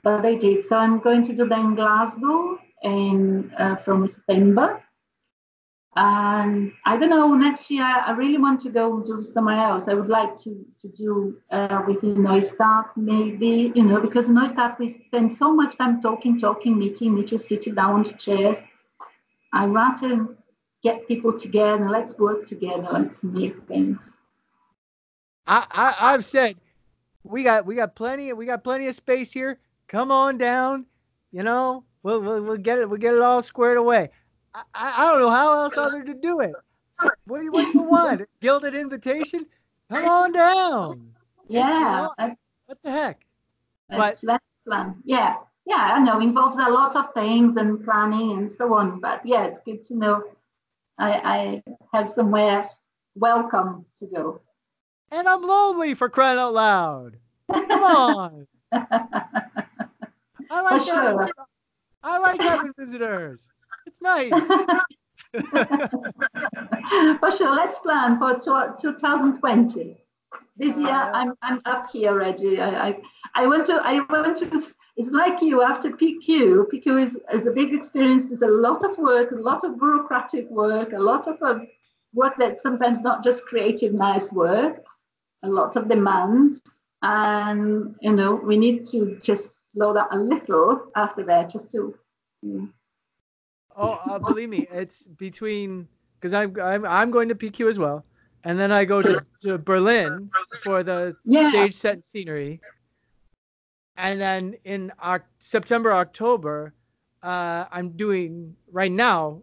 but 0.03 0.22
they 0.22 0.36
did. 0.36 0.66
So 0.66 0.78
I'm 0.78 0.99
going 0.99 1.24
to 1.24 1.34
do 1.34 1.48
that 1.48 1.60
in 1.60 1.76
Glasgow 1.76 2.60
and 2.84 3.52
uh, 3.57 3.76
from 3.78 4.07
September 4.07 4.84
and 5.95 6.72
I 6.86 6.98
don't 6.98 7.10
know, 7.10 7.34
next 7.34 7.70
year 7.70 7.84
I 7.84 8.11
really 8.11 8.38
want 8.38 8.61
to 8.61 8.70
go 8.70 9.02
do 9.02 9.22
somewhere 9.22 9.57
else. 9.57 9.88
I 9.88 9.95
would 9.95 10.07
like 10.07 10.38
to, 10.38 10.66
to 10.82 10.88
do 10.88 11.38
uh, 11.52 11.82
with 11.88 12.02
OISTAT 12.02 12.91
maybe, 12.95 13.72
you 13.76 13.84
know, 13.84 13.99
because 13.99 14.30
OISTAT 14.30 14.78
we 14.80 14.88
spend 15.07 15.34
so 15.34 15.53
much 15.53 15.78
time 15.78 15.99
talking, 15.99 16.40
talking, 16.40 16.78
meeting, 16.78 17.16
meeting, 17.16 17.40
sitting 17.40 17.76
down 17.76 17.95
on 17.95 18.03
the 18.03 18.14
chairs. 18.14 18.60
I 19.52 19.66
rather 19.66 20.36
get 20.84 21.08
people 21.08 21.38
together, 21.38 21.90
let's 21.90 22.18
work 22.18 22.46
together, 22.46 22.88
let's 22.92 23.22
make 23.24 23.56
things. 23.68 23.98
I, 25.48 25.66
I 25.72 26.14
I've 26.14 26.24
said 26.24 26.56
we 27.24 27.44
got 27.44 27.66
we 27.66 27.76
got 27.76 27.96
plenty 27.96 28.32
we 28.34 28.46
got 28.46 28.64
plenty 28.64 28.88
of 28.88 28.96
space 28.96 29.32
here. 29.32 29.60
Come 29.88 30.12
on 30.12 30.38
down, 30.38 30.86
you 31.32 31.44
know. 31.44 31.84
We'll, 32.02 32.22
we'll, 32.22 32.42
we'll 32.42 32.58
get 32.58 32.80
it 32.80 32.90
we'll 32.90 33.00
get 33.00 33.14
it 33.14 33.22
all 33.22 33.42
squared 33.42 33.78
away. 33.78 34.10
I, 34.54 34.64
I 34.74 35.12
don't 35.12 35.20
know 35.20 35.30
how 35.30 35.54
else 35.54 35.78
other 35.78 36.04
to 36.04 36.14
do 36.14 36.40
it. 36.42 36.54
What 37.26 37.40
do 37.40 37.44
you, 37.46 37.52
what 37.52 37.72
do 37.72 37.80
you 37.80 37.84
want? 37.90 38.22
Gilded 38.42 38.76
invitation? 38.76 39.46
Come 39.90 40.06
on 40.06 40.32
down. 40.32 41.14
Yeah. 41.48 42.08
What 42.66 42.84
the 42.84 42.92
heck? 42.92 43.26
But 43.90 44.20
let's 44.22 44.44
plan. 44.68 44.96
Yeah. 45.04 45.38
Yeah, 45.70 45.94
I 45.94 46.00
know. 46.00 46.20
Involves 46.20 46.58
a 46.58 46.68
lot 46.68 46.96
of 46.96 47.14
things 47.14 47.56
and 47.56 47.86
planning 47.86 48.32
and 48.32 48.52
so 48.52 48.74
on. 48.74 49.00
But 49.00 49.24
yeah, 49.24 49.46
it's 49.46 49.60
good 49.60 49.84
to 49.86 49.96
know 49.96 50.24
I, 50.98 51.62
I 51.64 51.74
have 51.94 52.10
somewhere 52.10 52.68
welcome 53.14 53.86
to 54.00 54.08
go. 54.08 54.41
And 55.12 55.28
I'm 55.28 55.44
lonely 55.44 55.94
for 55.94 56.10
crying 56.10 56.40
out 56.40 56.56
loud. 56.56 57.18
Come 57.52 57.84
on. 57.84 58.48
I 58.72 58.80
like 60.50 60.82
sure. 60.82 60.96
having, 60.96 61.30
I 62.02 62.18
like 62.18 62.41
having 62.41 62.74
visitors. 62.76 63.52
It's 63.86 64.02
nice. 64.02 64.32
for 67.20 67.32
sure, 67.32 67.56
let's 67.56 67.78
plan 67.78 68.18
for 68.18 68.40
2020. 68.40 69.98
This 70.58 70.78
year, 70.78 70.90
uh, 70.90 71.12
I'm, 71.14 71.34
I'm 71.44 71.62
up 71.66 71.91
here 71.94 72.16
Reggie. 72.16 72.60
I, 72.60 72.90
I, 72.90 73.00
I 73.36 73.46
went 73.46 73.68
to, 73.68 73.76
I 73.76 74.00
went 74.10 74.38
to, 74.38 74.74
it's 75.00 75.10
like 75.12 75.42
you 75.42 75.62
after 75.62 75.92
PQ. 75.92 76.66
PQ 76.70 77.08
is, 77.08 77.18
is 77.34 77.48
a 77.48 77.52
big 77.52 77.74
experience. 77.74 78.34
It's 78.34 78.42
a 78.42 78.48
lot 78.48 78.84
of 78.84 78.98
work, 78.98 79.32
a 79.32 79.36
lot 79.36 79.64
of 79.64 79.80
bureaucratic 79.80 80.50
work, 80.50 80.92
a 80.92 81.00
lot 81.00 81.26
of 81.26 81.42
uh, 81.42 81.60
work 82.14 82.34
that's 82.38 82.62
sometimes 82.62 83.00
not 83.00 83.24
just 83.24 83.46
creative, 83.46 83.94
nice 83.94 84.30
work, 84.34 84.84
a 85.44 85.48
lot 85.48 85.78
of 85.78 85.88
demands. 85.88 86.60
And, 87.02 87.96
you 88.02 88.12
know, 88.12 88.36
we 88.36 88.58
need 88.58 88.88
to 88.88 89.18
just 89.24 89.60
slow 89.72 89.94
down 89.94 90.08
a 90.12 90.18
little 90.18 90.92
after 90.98 91.24
that 91.24 91.50
just 91.50 91.72
to 91.72 91.98
you 92.42 92.60
know, 92.60 92.70
oh, 93.78 94.02
uh, 94.06 94.20
believe 94.20 94.50
me, 94.50 94.68
it's 94.70 95.08
between 95.08 95.88
because 96.20 96.34
I'm, 96.34 96.54
I'm 96.62 96.86
I'm 96.86 97.12
going 97.12 97.30
to 97.30 97.36
PQ 97.36 97.70
as 97.70 97.80
well, 97.80 98.06
and 98.44 98.60
then 98.60 98.72
I 98.72 98.86
go 98.86 99.02
to, 99.02 99.26
to 99.42 99.58
Berlin 99.58 100.30
for 100.64 100.84
the 100.84 101.16
yeah. 101.26 101.50
stage 101.50 101.76
set 101.76 102.06
scenery, 102.06 102.62
and 104.00 104.20
then 104.20 104.56
in 104.64 104.92
September 105.40 105.92
October, 105.92 106.74
uh, 107.22 107.66
I'm 107.70 107.90
doing 107.92 108.56
right 108.72 108.92
now 108.92 109.42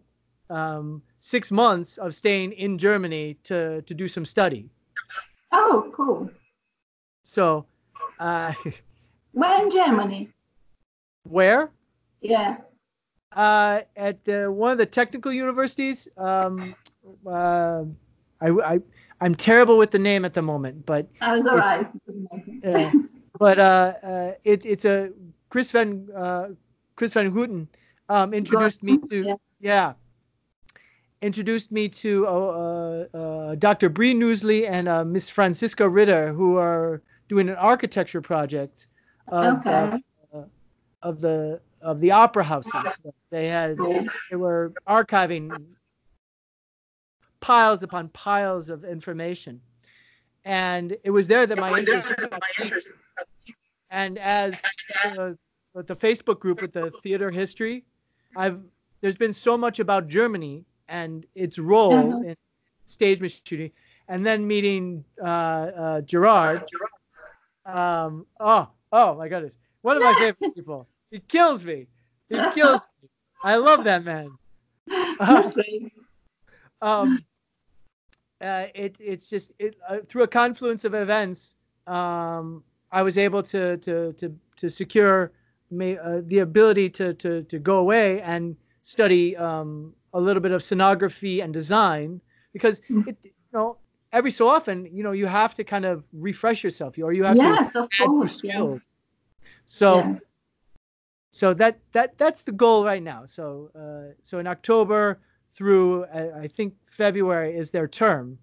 um, 0.49 1.01
six 1.19 1.51
months 1.51 1.97
of 1.97 2.15
staying 2.15 2.53
in 2.53 2.77
Germany 2.77 3.37
to 3.43 3.81
to 3.83 3.93
do 3.93 4.07
some 4.07 4.25
study. 4.25 4.69
Oh, 5.51 5.89
cool. 5.93 6.29
So, 7.23 7.65
Uh, 8.19 8.53
Where 9.33 9.63
in 9.63 9.69
Germany? 9.69 10.29
where? 11.29 11.69
Yeah. 12.21 12.57
Uh, 13.33 13.81
at 13.95 14.23
the, 14.25 14.49
one 14.51 14.71
of 14.71 14.77
the 14.77 14.85
technical 14.85 15.31
universities. 15.31 16.07
Um, 16.17 16.73
uh, 17.27 17.83
I, 18.41 18.49
I, 18.49 18.79
I'm 19.19 19.35
terrible 19.35 19.77
with 19.77 19.91
the 19.91 19.99
name 19.99 20.25
at 20.25 20.33
the 20.33 20.41
moment, 20.41 20.85
but 20.85 21.07
I 21.21 21.33
was 21.33 21.45
all 21.45 21.57
right. 21.57 21.87
but 23.39 23.59
uh, 23.59 23.93
uh, 24.03 24.31
it, 24.43 24.65
it's 24.65 24.85
a 24.85 25.11
Chris 25.49 25.71
van 25.71 26.07
uh, 26.15 26.49
Chris 26.95 27.13
van 27.13 27.31
Houten 27.31 27.67
um, 28.09 28.33
introduced 28.33 28.83
me 28.83 28.97
to 29.09 29.23
yeah. 29.23 29.35
yeah 29.59 29.93
introduced 31.21 31.71
me 31.71 31.89
to 31.89 32.27
uh, 32.27 32.29
uh, 32.31 33.17
uh, 33.17 33.55
Dr. 33.55 33.89
Bree 33.89 34.13
Newsley 34.13 34.69
and 34.69 34.87
uh, 34.87 35.03
Miss 35.03 35.29
Francisca 35.29 35.87
Ritter, 35.87 36.31
who 36.31 36.57
are 36.57 37.01
doing 37.27 37.49
an 37.49 37.55
architecture 37.55 38.21
project 38.21 38.87
of, 39.27 39.57
Okay. 39.59 39.99
uh, 40.33 40.43
of 41.01 41.19
the 41.21 41.61
of 41.81 41.99
the 41.99 42.11
opera 42.11 42.43
houses. 42.43 42.97
They 43.29 43.47
had 43.47 43.77
they 44.29 44.35
were 44.35 44.73
archiving 44.87 45.65
piles 47.39 47.83
upon 47.83 48.09
piles 48.09 48.69
of 48.69 48.83
information, 48.83 49.61
and 50.43 50.97
it 51.03 51.11
was 51.11 51.27
there 51.27 51.45
that 51.45 51.57
my 51.57 51.79
interest. 51.79 52.13
And 53.89 54.17
as 54.19 54.61
uh, 55.05 55.31
with 55.73 55.87
the 55.87 55.95
Facebook 55.95 56.39
group 56.39 56.61
with 56.61 56.73
the 56.73 56.91
theater 57.03 57.29
history, 57.31 57.85
I've 58.35 58.59
there's 59.01 59.17
been 59.17 59.33
so 59.33 59.57
much 59.57 59.79
about 59.79 60.07
Germany 60.07 60.65
and 60.89 61.25
its 61.35 61.59
role 61.59 62.23
in 62.23 62.35
stage 62.85 63.19
machinery, 63.19 63.73
and 64.07 64.25
then 64.25 64.45
meeting 64.45 65.03
uh, 65.21 65.25
uh, 65.25 66.01
Gerard. 66.01 66.63
Um, 67.65 68.25
oh, 68.39 68.69
oh 68.91 69.15
my 69.15 69.27
goodness, 69.27 69.57
one 69.81 69.97
of 69.97 70.03
my 70.03 70.13
favorite 70.19 70.55
people. 70.55 70.87
He 71.11 71.19
kills 71.19 71.63
me. 71.63 71.87
He 72.29 72.35
kills 72.53 72.87
me. 73.01 73.09
I 73.43 73.55
love 73.55 73.83
that 73.85 74.03
man. 74.03 74.31
Great. 75.53 75.93
Um, 76.81 77.23
uh, 78.41 78.67
it 78.75 78.95
it's 78.99 79.29
just 79.29 79.51
it 79.59 79.75
uh, 79.87 79.99
through 80.07 80.23
a 80.23 80.27
confluence 80.27 80.85
of 80.85 80.93
events. 80.93 81.55
Um, 81.87 82.63
I 82.91 83.03
was 83.03 83.17
able 83.17 83.43
to 83.43 83.77
to 83.77 84.13
to 84.13 84.35
to 84.57 84.69
secure 84.69 85.31
may, 85.71 85.97
uh, 85.97 86.21
the 86.25 86.39
ability 86.39 86.89
to 86.91 87.13
to 87.15 87.43
to 87.43 87.59
go 87.59 87.79
away 87.79 88.21
and 88.21 88.55
study 88.81 89.35
um, 89.37 89.93
a 90.13 90.19
little 90.19 90.41
bit 90.41 90.51
of 90.51 90.61
scenography 90.61 91.43
and 91.43 91.53
design 91.53 92.21
because 92.53 92.81
Mm. 92.89 93.07
it 93.07 93.17
you 93.23 93.31
know 93.53 93.77
every 94.13 94.31
so 94.31 94.47
often 94.47 94.85
you 94.91 95.03
know 95.03 95.11
you 95.11 95.25
have 95.27 95.53
to 95.55 95.63
kind 95.63 95.85
of 95.85 96.03
refresh 96.13 96.63
yourself 96.63 96.97
or 96.97 97.11
you 97.13 97.23
have 97.23 97.37
to 97.37 97.43
Yes, 97.43 97.75
of 97.75 97.89
add 97.99 98.09
new 98.09 98.17
course. 98.17 98.43
Yeah. 98.43 98.77
So 99.65 99.97
Yeah. 99.97 100.19
so 101.31 101.53
that 101.53 101.79
that 101.91 102.17
that's 102.17 102.43
the 102.43 102.51
goal 102.51 102.85
right 102.85 103.03
now. 103.03 103.25
So 103.25 103.69
uh, 103.75 104.13
so 104.21 104.39
in 104.39 104.47
October 104.47 105.19
through 105.51 106.03
uh, 106.05 106.31
I 106.39 106.47
think 106.47 106.73
February 106.85 107.55
is 107.55 107.71
their 107.71 107.87
term. 107.87 108.39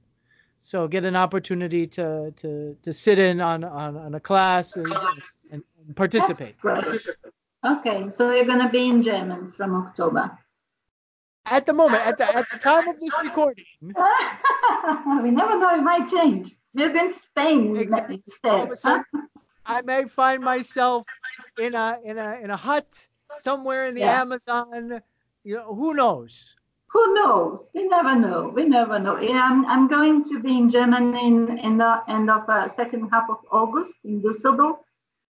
So 0.64 0.88
get 0.88 1.04
an 1.04 1.14
opportunity 1.14 1.86
to 1.88 2.32
to 2.36 2.74
to 2.82 2.92
sit 2.92 3.18
in 3.18 3.42
on 3.42 3.64
on, 3.64 3.98
on 3.98 4.14
a 4.14 4.20
class 4.20 4.76
and, 4.76 4.90
and, 5.52 5.62
and 5.86 5.94
participate. 5.94 6.56
Okay, 7.66 8.08
so 8.08 8.32
you're 8.32 8.46
going 8.46 8.60
to 8.60 8.70
be 8.70 8.88
in 8.88 9.02
German 9.02 9.52
from 9.52 9.74
October. 9.74 10.30
At 11.44 11.66
the 11.66 11.74
moment, 11.74 12.06
at 12.06 12.16
the 12.16 12.34
at 12.34 12.46
the 12.50 12.58
time 12.58 12.88
of 12.88 12.98
this 12.98 13.14
recording, 13.22 13.66
we 13.82 15.30
never 15.30 15.58
know, 15.58 15.74
it 15.74 15.82
might 15.82 16.08
change. 16.08 16.56
We're 16.72 16.94
going 16.94 17.12
to 17.12 17.18
Spain 17.18 17.76
Exactly. 17.76 18.22
instead. 18.26 18.50
all 18.50 18.62
of 18.62 18.70
a 18.70 18.76
sudden, 18.76 19.04
I 19.66 19.82
may 19.82 20.04
find 20.08 20.42
myself 20.42 21.04
in 21.58 21.74
a 21.74 21.98
in 22.06 22.16
a 22.16 22.40
in 22.40 22.48
a 22.50 22.56
hut 22.56 23.06
somewhere 23.36 23.84
in 23.84 23.94
the 23.94 24.00
Yeah. 24.00 24.22
Amazon. 24.22 25.02
You 25.44 25.56
know, 25.56 25.74
who 25.74 25.92
knows? 25.92 26.56
Who 26.94 27.14
knows? 27.14 27.68
We 27.74 27.88
never 27.88 28.14
know. 28.14 28.52
We 28.54 28.64
never 28.66 29.00
know. 29.00 29.18
Yeah, 29.18 29.42
I'm, 29.42 29.66
I'm 29.66 29.88
going 29.88 30.22
to 30.30 30.40
be 30.40 30.56
in 30.56 30.70
Germany 30.70 31.26
in, 31.26 31.58
in 31.58 31.76
the 31.76 32.02
end 32.08 32.30
of 32.30 32.48
uh, 32.48 32.68
second 32.68 33.08
half 33.10 33.28
of 33.28 33.38
August 33.50 33.94
in 34.04 34.22
Düsseldorf 34.22 34.78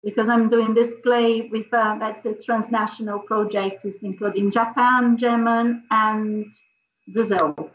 because 0.04 0.28
I'm 0.28 0.50
doing 0.50 0.74
this 0.74 0.94
play 1.02 1.48
with 1.52 1.74
uh, 1.74 1.98
that's 1.98 2.26
a 2.26 2.34
transnational 2.36 3.20
project, 3.20 3.86
is 3.86 3.96
including 4.04 4.52
Japan, 4.52 5.18
German, 5.18 5.84
and 5.92 6.46
Brazil. 7.14 7.72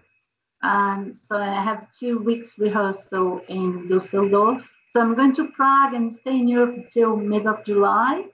And 0.63 1.17
so 1.17 1.37
I 1.37 1.63
have 1.63 1.89
two 1.99 2.19
weeks 2.19 2.59
rehearsal 2.59 3.41
in 3.49 3.89
Düsseldorf. 3.89 4.63
So 4.93 5.01
I'm 5.01 5.15
going 5.15 5.35
to 5.37 5.49
Prague 5.53 5.95
and 5.95 6.15
stay 6.15 6.33
in 6.33 6.49
Europe 6.49 6.75
until 6.77 7.17
mid 7.17 7.47
of 7.47 7.65
July, 7.65 8.27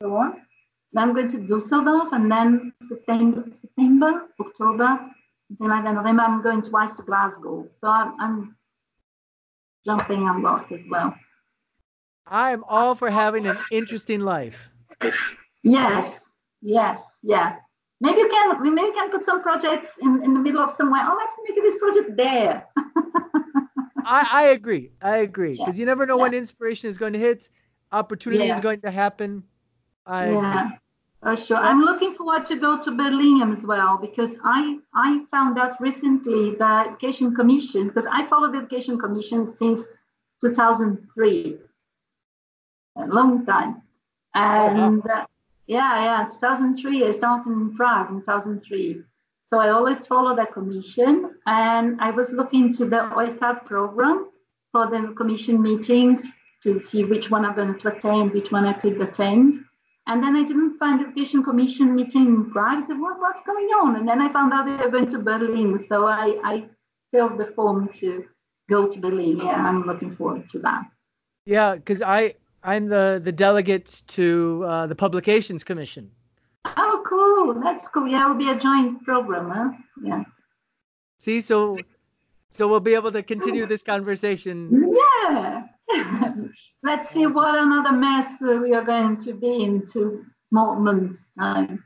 so 0.00 0.14
on. 0.14 0.42
Then 0.92 1.08
I'm 1.08 1.14
going 1.14 1.28
to 1.30 1.38
Düsseldorf 1.38 2.12
and 2.12 2.30
then 2.30 2.72
September, 2.86 3.44
September, 3.60 4.28
October, 4.40 4.98
something 5.48 5.68
like 5.68 5.84
that. 5.84 5.94
November, 5.94 6.22
I'm 6.22 6.42
going 6.42 6.62
twice 6.62 6.92
to 6.96 7.02
Glasgow. 7.02 7.66
So 7.80 7.88
I'm, 7.88 8.20
I'm 8.20 8.56
jumping 9.86 10.28
a 10.28 10.38
lot 10.38 10.70
as 10.70 10.80
well. 10.90 11.14
I'm 12.26 12.62
all 12.64 12.94
for 12.94 13.10
having 13.10 13.46
an 13.46 13.58
interesting 13.70 14.20
life. 14.20 14.70
Yes, 15.62 16.20
yes, 16.60 17.00
yeah. 17.22 17.56
Maybe 18.00 18.18
you 18.18 18.28
can, 18.28 18.60
we 18.62 18.70
maybe 18.70 18.92
can 18.92 19.10
put 19.10 19.24
some 19.24 19.42
projects 19.42 19.90
in, 20.00 20.22
in 20.22 20.34
the 20.34 20.40
middle 20.40 20.60
of 20.60 20.72
somewhere. 20.72 21.02
Oh, 21.04 21.16
let's 21.16 21.34
make 21.48 21.62
this 21.62 21.76
project 21.78 22.16
there. 22.16 22.66
I, 24.04 24.26
I 24.30 24.42
agree. 24.48 24.90
I 25.00 25.18
agree 25.18 25.56
because 25.56 25.78
you 25.78 25.86
never 25.86 26.04
know 26.04 26.16
when 26.16 26.34
inspiration 26.34 26.90
is 26.90 26.98
going 26.98 27.12
to 27.12 27.18
hit, 27.18 27.48
opportunity 27.92 28.46
Yeah. 28.46 28.54
is 28.54 28.60
going 28.60 28.80
to 28.80 28.90
happen. 28.90 29.44
I 30.04 30.32
yeah, 30.32 30.70
for 31.22 31.36
sure. 31.36 31.56
I'm 31.56 31.80
looking 31.80 32.14
forward 32.14 32.46
to 32.46 32.56
go 32.56 32.82
to 32.82 32.90
Berlin 32.90 33.42
as 33.52 33.64
well 33.64 33.96
because 33.96 34.32
I 34.44 34.78
I 34.94 35.24
found 35.30 35.58
out 35.58 35.80
recently 35.80 36.56
that 36.56 36.88
Education 36.88 37.34
Commission 37.34 37.88
because 37.88 38.06
I 38.10 38.26
followed 38.26 38.54
the 38.54 38.58
Education 38.58 38.98
Commission 38.98 39.54
since 39.56 39.82
2003, 40.40 41.58
a 42.96 43.06
long 43.06 43.46
time, 43.46 43.82
and 44.34 45.08
uh, 45.08 45.24
yeah, 45.66 46.04
yeah, 46.04 46.28
2003. 46.28 47.06
I 47.06 47.10
started 47.12 47.50
in 47.50 47.76
Prague 47.76 48.10
in 48.10 48.20
2003. 48.20 49.02
So 49.48 49.60
I 49.60 49.68
always 49.68 49.98
follow 50.06 50.34
the 50.34 50.46
commission, 50.46 51.36
and 51.46 52.00
I 52.00 52.10
was 52.10 52.30
looking 52.30 52.72
to 52.74 52.86
the 52.86 53.10
OISTAT 53.14 53.66
program 53.66 54.30
for 54.72 54.86
the 54.88 55.12
commission 55.14 55.62
meetings 55.62 56.26
to 56.62 56.80
see 56.80 57.04
which 57.04 57.30
one 57.30 57.44
I'm 57.44 57.54
going 57.54 57.78
to 57.78 57.88
attend, 57.94 58.32
which 58.32 58.50
one 58.50 58.64
I 58.64 58.72
could 58.72 59.00
attend. 59.00 59.64
And 60.06 60.22
then 60.22 60.34
I 60.34 60.42
didn't 60.42 60.78
find 60.78 61.00
the 61.00 61.04
Education 61.06 61.42
Commission 61.44 61.94
meeting 61.94 62.26
in 62.26 62.50
Prague. 62.50 62.82
I 62.82 62.86
said, 62.86 62.98
what, 62.98 63.20
what's 63.20 63.40
going 63.42 63.68
on? 63.82 63.96
And 63.96 64.06
then 64.08 64.20
I 64.20 64.32
found 64.32 64.52
out 64.52 64.66
they 64.66 64.84
were 64.84 64.90
going 64.90 65.08
to 65.10 65.18
Berlin. 65.18 65.84
So 65.88 66.06
I, 66.06 66.38
I 66.44 66.64
filled 67.12 67.38
the 67.38 67.46
form 67.54 67.88
to 68.00 68.24
go 68.68 68.88
to 68.88 68.98
Berlin. 68.98 69.38
Yeah, 69.38 69.52
I'm 69.68 69.84
looking 69.84 70.14
forward 70.16 70.48
to 70.50 70.58
that. 70.60 70.82
yeah, 71.46 71.74
because 71.76 72.02
I 72.02 72.34
I'm 72.64 72.86
the 72.86 73.20
the 73.22 73.32
delegate 73.32 74.02
to 74.08 74.64
uh, 74.66 74.86
the 74.86 74.94
Publications 74.94 75.62
Commission. 75.64 76.10
Oh, 76.64 77.02
cool. 77.06 77.60
That's 77.60 77.86
cool. 77.88 78.06
Yeah, 78.08 78.24
it 78.24 78.28
will 78.28 78.38
be 78.38 78.50
a 78.50 78.58
joint 78.58 79.02
program, 79.04 79.50
huh? 79.50 79.70
Yeah. 80.02 80.22
See, 81.18 81.40
so 81.40 81.78
so 82.50 82.68
we'll 82.68 82.80
be 82.80 82.94
able 82.94 83.12
to 83.12 83.22
continue 83.22 83.66
this 83.66 83.82
conversation. 83.82 84.86
Yeah. 85.28 85.62
Let's 86.82 87.10
see 87.10 87.26
what 87.26 87.56
another 87.56 87.92
mess 87.92 88.26
uh, 88.42 88.56
we 88.56 88.74
are 88.74 88.84
going 88.84 89.16
to 89.24 89.34
be 89.34 89.62
in 89.62 89.86
two 89.86 90.24
more 90.50 90.78
months' 90.78 91.22
time. 91.38 91.84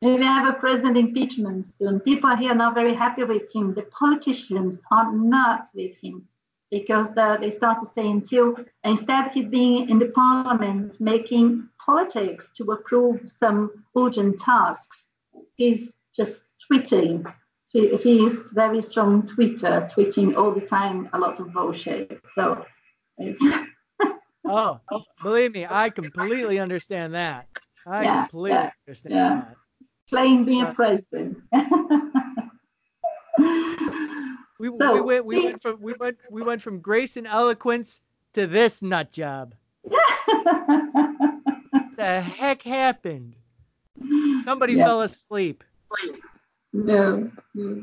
Maybe 0.00 0.24
have 0.24 0.48
a 0.48 0.58
president 0.58 0.96
impeachment 0.96 1.66
soon. 1.66 2.00
People 2.00 2.34
here 2.36 2.52
are 2.52 2.54
not 2.54 2.74
very 2.74 2.94
happy 2.94 3.24
with 3.24 3.52
him. 3.52 3.74
The 3.74 3.82
politicians 3.82 4.78
are 4.92 5.12
nuts 5.12 5.70
with 5.74 5.96
him 5.96 6.28
because 6.70 7.08
uh, 7.16 7.36
they 7.40 7.50
start 7.50 7.80
to 7.82 7.90
say 7.94 8.08
until 8.08 8.54
instead 8.84 9.36
of 9.36 9.50
being 9.50 9.88
in 9.88 9.98
the 9.98 10.08
parliament 10.08 11.00
making 11.00 11.68
politics 11.84 12.48
to 12.56 12.64
approve 12.72 13.20
some 13.38 13.84
urgent 13.96 14.38
tasks, 14.40 15.06
he's 15.56 15.94
just 16.14 16.40
tweeting. 16.70 17.32
He, 17.68 17.96
he 17.96 18.24
is 18.24 18.48
very 18.52 18.80
strong 18.82 19.26
Twitter, 19.26 19.88
tweeting 19.94 20.36
all 20.36 20.52
the 20.52 20.60
time 20.60 21.08
a 21.12 21.18
lot 21.18 21.40
of 21.40 21.52
bullshit. 21.52 22.20
So 22.34 22.64
Oh, 24.50 24.80
believe 25.22 25.52
me, 25.52 25.66
I 25.68 25.90
completely 25.90 26.58
understand 26.58 27.12
that. 27.14 27.48
I 27.86 28.02
Yeah, 28.04 28.20
completely 28.22 28.50
yeah, 28.52 28.70
understand 28.86 29.14
yeah. 29.14 29.34
that. 29.48 29.56
playing 30.08 30.44
being 30.46 30.72
president. 30.74 31.36
We, 34.58 34.68
we 34.70 35.00
went 35.02 35.26
we 35.26 35.44
went 35.44 35.60
from 35.60 35.82
we 35.82 35.92
went 36.00 36.16
we 36.30 36.42
went 36.42 36.62
from 36.62 36.80
grace 36.80 37.18
and 37.18 37.26
eloquence 37.26 38.00
to 38.34 38.46
this 38.46 38.80
nut 38.82 39.12
job. 39.12 39.54
The 41.96 42.20
heck 42.20 42.62
happened? 42.62 43.36
Somebody 44.44 44.74
Yeah. 44.74 44.86
fell 44.86 45.00
asleep. 45.02 45.64
no. 46.72 47.28
no. 47.54 47.82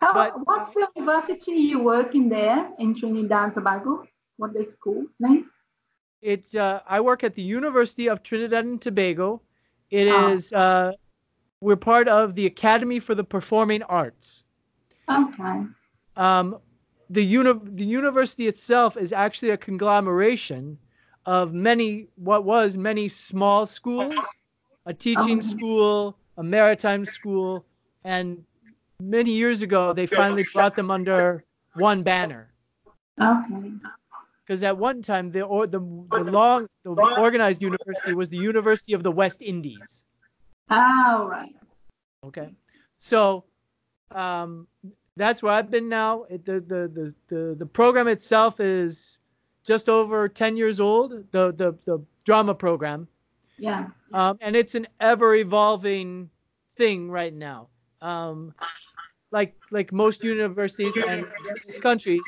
How, 0.00 0.12
But- 0.12 0.44
what's 0.46 0.74
the 0.74 0.88
university 0.96 1.52
you 1.52 1.78
work 1.78 2.14
in 2.16 2.28
there 2.28 2.68
in 2.80 2.94
Trinidad 2.98 3.44
and 3.44 3.54
Tobago? 3.54 4.04
What 4.36 4.52
the 4.54 4.64
school 4.64 5.06
name? 5.20 5.50
it's 6.22 6.54
uh, 6.54 6.80
I 6.88 7.00
work 7.00 7.22
at 7.24 7.34
the 7.34 7.42
University 7.42 8.08
of 8.08 8.22
Trinidad 8.22 8.64
and 8.64 8.80
Tobago. 8.80 9.42
It 9.90 10.08
Ah. 10.08 10.30
is 10.30 10.52
uh, 10.52 10.92
we're 11.60 11.76
part 11.76 12.08
of 12.08 12.34
the 12.34 12.46
Academy 12.46 12.98
for 12.98 13.14
the 13.14 13.24
Performing 13.24 13.82
Arts. 13.84 14.44
Okay. 15.08 15.62
Um, 16.16 16.58
the 17.10 17.22
uni- 17.22 17.60
the 17.62 17.84
university 17.84 18.46
itself 18.48 18.96
is 18.96 19.12
actually 19.12 19.50
a 19.50 19.56
conglomeration 19.56 20.78
of 21.26 21.52
many 21.52 22.08
what 22.16 22.44
was 22.44 22.76
many 22.76 23.08
small 23.08 23.66
schools, 23.66 24.14
a 24.86 24.94
teaching 24.94 25.38
Oh. 25.38 25.42
school, 25.42 26.18
a 26.36 26.42
maritime 26.42 27.04
school, 27.04 27.64
and 28.04 28.44
many 29.00 29.30
years 29.30 29.62
ago 29.62 29.92
they 29.92 30.06
finally 30.06 30.44
brought 30.52 30.74
them 30.74 30.90
under 30.90 31.44
one 31.74 32.02
banner. 32.02 32.50
Okay. 33.20 33.72
Because 34.46 34.62
at 34.62 34.76
one 34.76 35.02
time 35.02 35.30
the 35.30 35.42
or 35.42 35.66
the, 35.66 35.80
the 36.10 36.22
long 36.22 36.68
the 36.84 36.90
organized 37.18 37.60
university 37.62 38.14
was 38.14 38.28
the 38.28 38.36
University 38.36 38.92
of 38.92 39.02
the 39.02 39.10
West 39.10 39.42
Indies. 39.42 40.04
Oh, 40.70 41.26
right. 41.28 41.54
Okay, 42.24 42.54
so 42.98 43.44
um, 44.12 44.66
that's 45.16 45.42
where 45.42 45.52
I've 45.52 45.70
been 45.70 45.88
now. 45.88 46.24
It, 46.24 46.44
the, 46.44 46.60
the 46.60 46.88
the 46.88 47.14
the 47.28 47.54
the 47.56 47.66
program 47.66 48.08
itself 48.08 48.60
is 48.60 49.18
just 49.64 49.88
over 49.88 50.28
ten 50.28 50.56
years 50.56 50.80
old. 50.80 51.10
The 51.32 51.52
the 51.52 51.72
the 51.84 52.04
drama 52.24 52.54
program, 52.54 53.08
Yeah. 53.58 53.88
um, 54.12 54.38
and 54.40 54.56
it's 54.56 54.74
an 54.74 54.86
ever 55.00 55.34
evolving 55.34 56.30
thing 56.70 57.10
right 57.10 57.34
now. 57.34 57.68
Um, 58.00 58.54
like 59.30 59.54
like 59.70 59.92
most 59.92 60.22
universities 60.22 60.96
and 60.96 61.26
most 61.66 61.80
countries, 61.80 62.22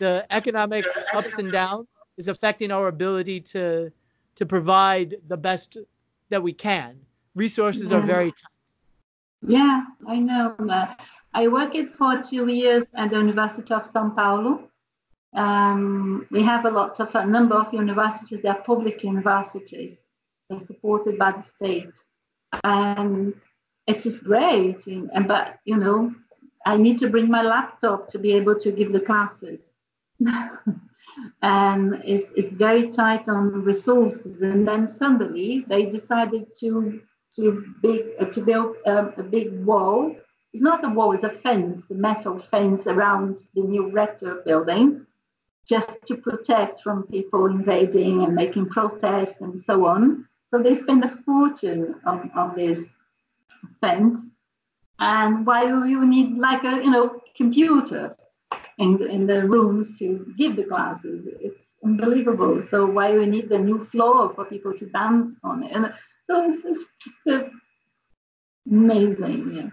the 0.00 0.26
economic 0.30 0.84
ups 1.12 1.38
and 1.38 1.52
downs 1.52 1.86
is 2.16 2.28
affecting 2.28 2.70
our 2.70 2.88
ability 2.88 3.40
to 3.40 3.90
to 4.36 4.46
provide 4.46 5.16
the 5.28 5.36
best 5.36 5.78
that 6.28 6.42
we 6.42 6.52
can. 6.52 6.98
Resources 7.34 7.92
are 7.92 8.00
very 8.00 8.30
tight. 8.30 8.56
Yeah, 9.46 9.82
I 10.06 10.18
know. 10.18 10.56
I 11.32 11.48
worked 11.48 11.76
for 11.96 12.22
two 12.22 12.48
years 12.48 12.84
at 12.94 13.10
the 13.10 13.16
University 13.16 13.72
of 13.74 13.84
São 13.90 14.14
Paulo. 14.14 14.68
Um, 15.34 16.26
we 16.30 16.42
have 16.42 16.64
a 16.64 16.70
lot 16.70 16.98
of 16.98 17.14
a 17.14 17.26
number 17.26 17.54
of 17.54 17.72
universities. 17.72 18.40
They 18.42 18.48
are 18.48 18.62
public 18.62 19.02
universities. 19.04 19.98
They're 20.48 20.66
supported 20.66 21.18
by 21.18 21.32
the 21.32 21.44
state, 21.56 21.92
and 22.64 23.34
it 23.86 24.06
is 24.06 24.20
great. 24.20 24.86
And 24.86 25.28
but 25.28 25.58
you 25.64 25.76
know, 25.76 26.14
I 26.66 26.76
need 26.76 26.98
to 26.98 27.08
bring 27.08 27.30
my 27.30 27.42
laptop 27.42 28.08
to 28.08 28.18
be 28.18 28.32
able 28.34 28.58
to 28.58 28.72
give 28.72 28.92
the 28.92 29.00
classes. 29.00 29.60
and 31.42 32.02
it's, 32.04 32.30
it's 32.36 32.52
very 32.52 32.90
tight 32.90 33.28
on 33.28 33.62
resources. 33.62 34.42
And 34.42 34.66
then 34.66 34.88
suddenly 34.88 35.64
they 35.68 35.86
decided 35.86 36.46
to 36.60 37.00
to 37.36 37.74
big 37.82 38.02
uh, 38.18 38.24
to 38.24 38.40
build 38.40 38.76
um, 38.86 39.12
a 39.16 39.22
big 39.22 39.64
wall. 39.64 40.16
It's 40.52 40.62
not 40.62 40.84
a 40.84 40.88
wall; 40.88 41.12
it's 41.12 41.22
a 41.22 41.28
fence, 41.28 41.84
a 41.90 41.94
metal 41.94 42.38
fence 42.38 42.86
around 42.86 43.42
the 43.54 43.62
new 43.62 43.90
rector 43.90 44.42
building, 44.44 45.06
just 45.68 45.90
to 46.06 46.16
protect 46.16 46.80
from 46.80 47.02
people 47.04 47.46
invading 47.46 48.22
and 48.22 48.34
making 48.34 48.70
protests 48.70 49.40
and 49.40 49.62
so 49.62 49.86
on. 49.86 50.26
So 50.50 50.62
they 50.62 50.74
spend 50.74 51.04
a 51.04 51.14
fortune 51.26 51.96
on, 52.06 52.30
on 52.34 52.56
this 52.56 52.80
fence. 53.80 54.20
And 54.98 55.46
while 55.46 55.86
you 55.86 56.06
need 56.06 56.38
like 56.38 56.64
a 56.64 56.82
you 56.82 56.90
know 56.90 57.20
computers 57.36 58.14
in 58.78 58.96
the, 58.98 59.06
in 59.06 59.26
the 59.26 59.46
rooms 59.46 59.98
to 59.98 60.32
give 60.38 60.56
the 60.56 60.64
classes, 60.64 61.26
it's 61.40 61.60
unbelievable. 61.84 62.62
So 62.62 62.86
why 62.86 63.16
we 63.16 63.26
need 63.26 63.48
the 63.48 63.58
new 63.58 63.84
floor 63.84 64.32
for 64.34 64.44
people 64.44 64.72
to 64.78 64.86
dance 64.86 65.34
on 65.42 65.62
it? 65.62 65.72
And 65.72 65.92
so 66.26 66.48
it's, 66.48 66.64
it's 66.64 66.86
just 67.26 67.50
amazing. 68.70 69.54
Yeah. 69.54 69.70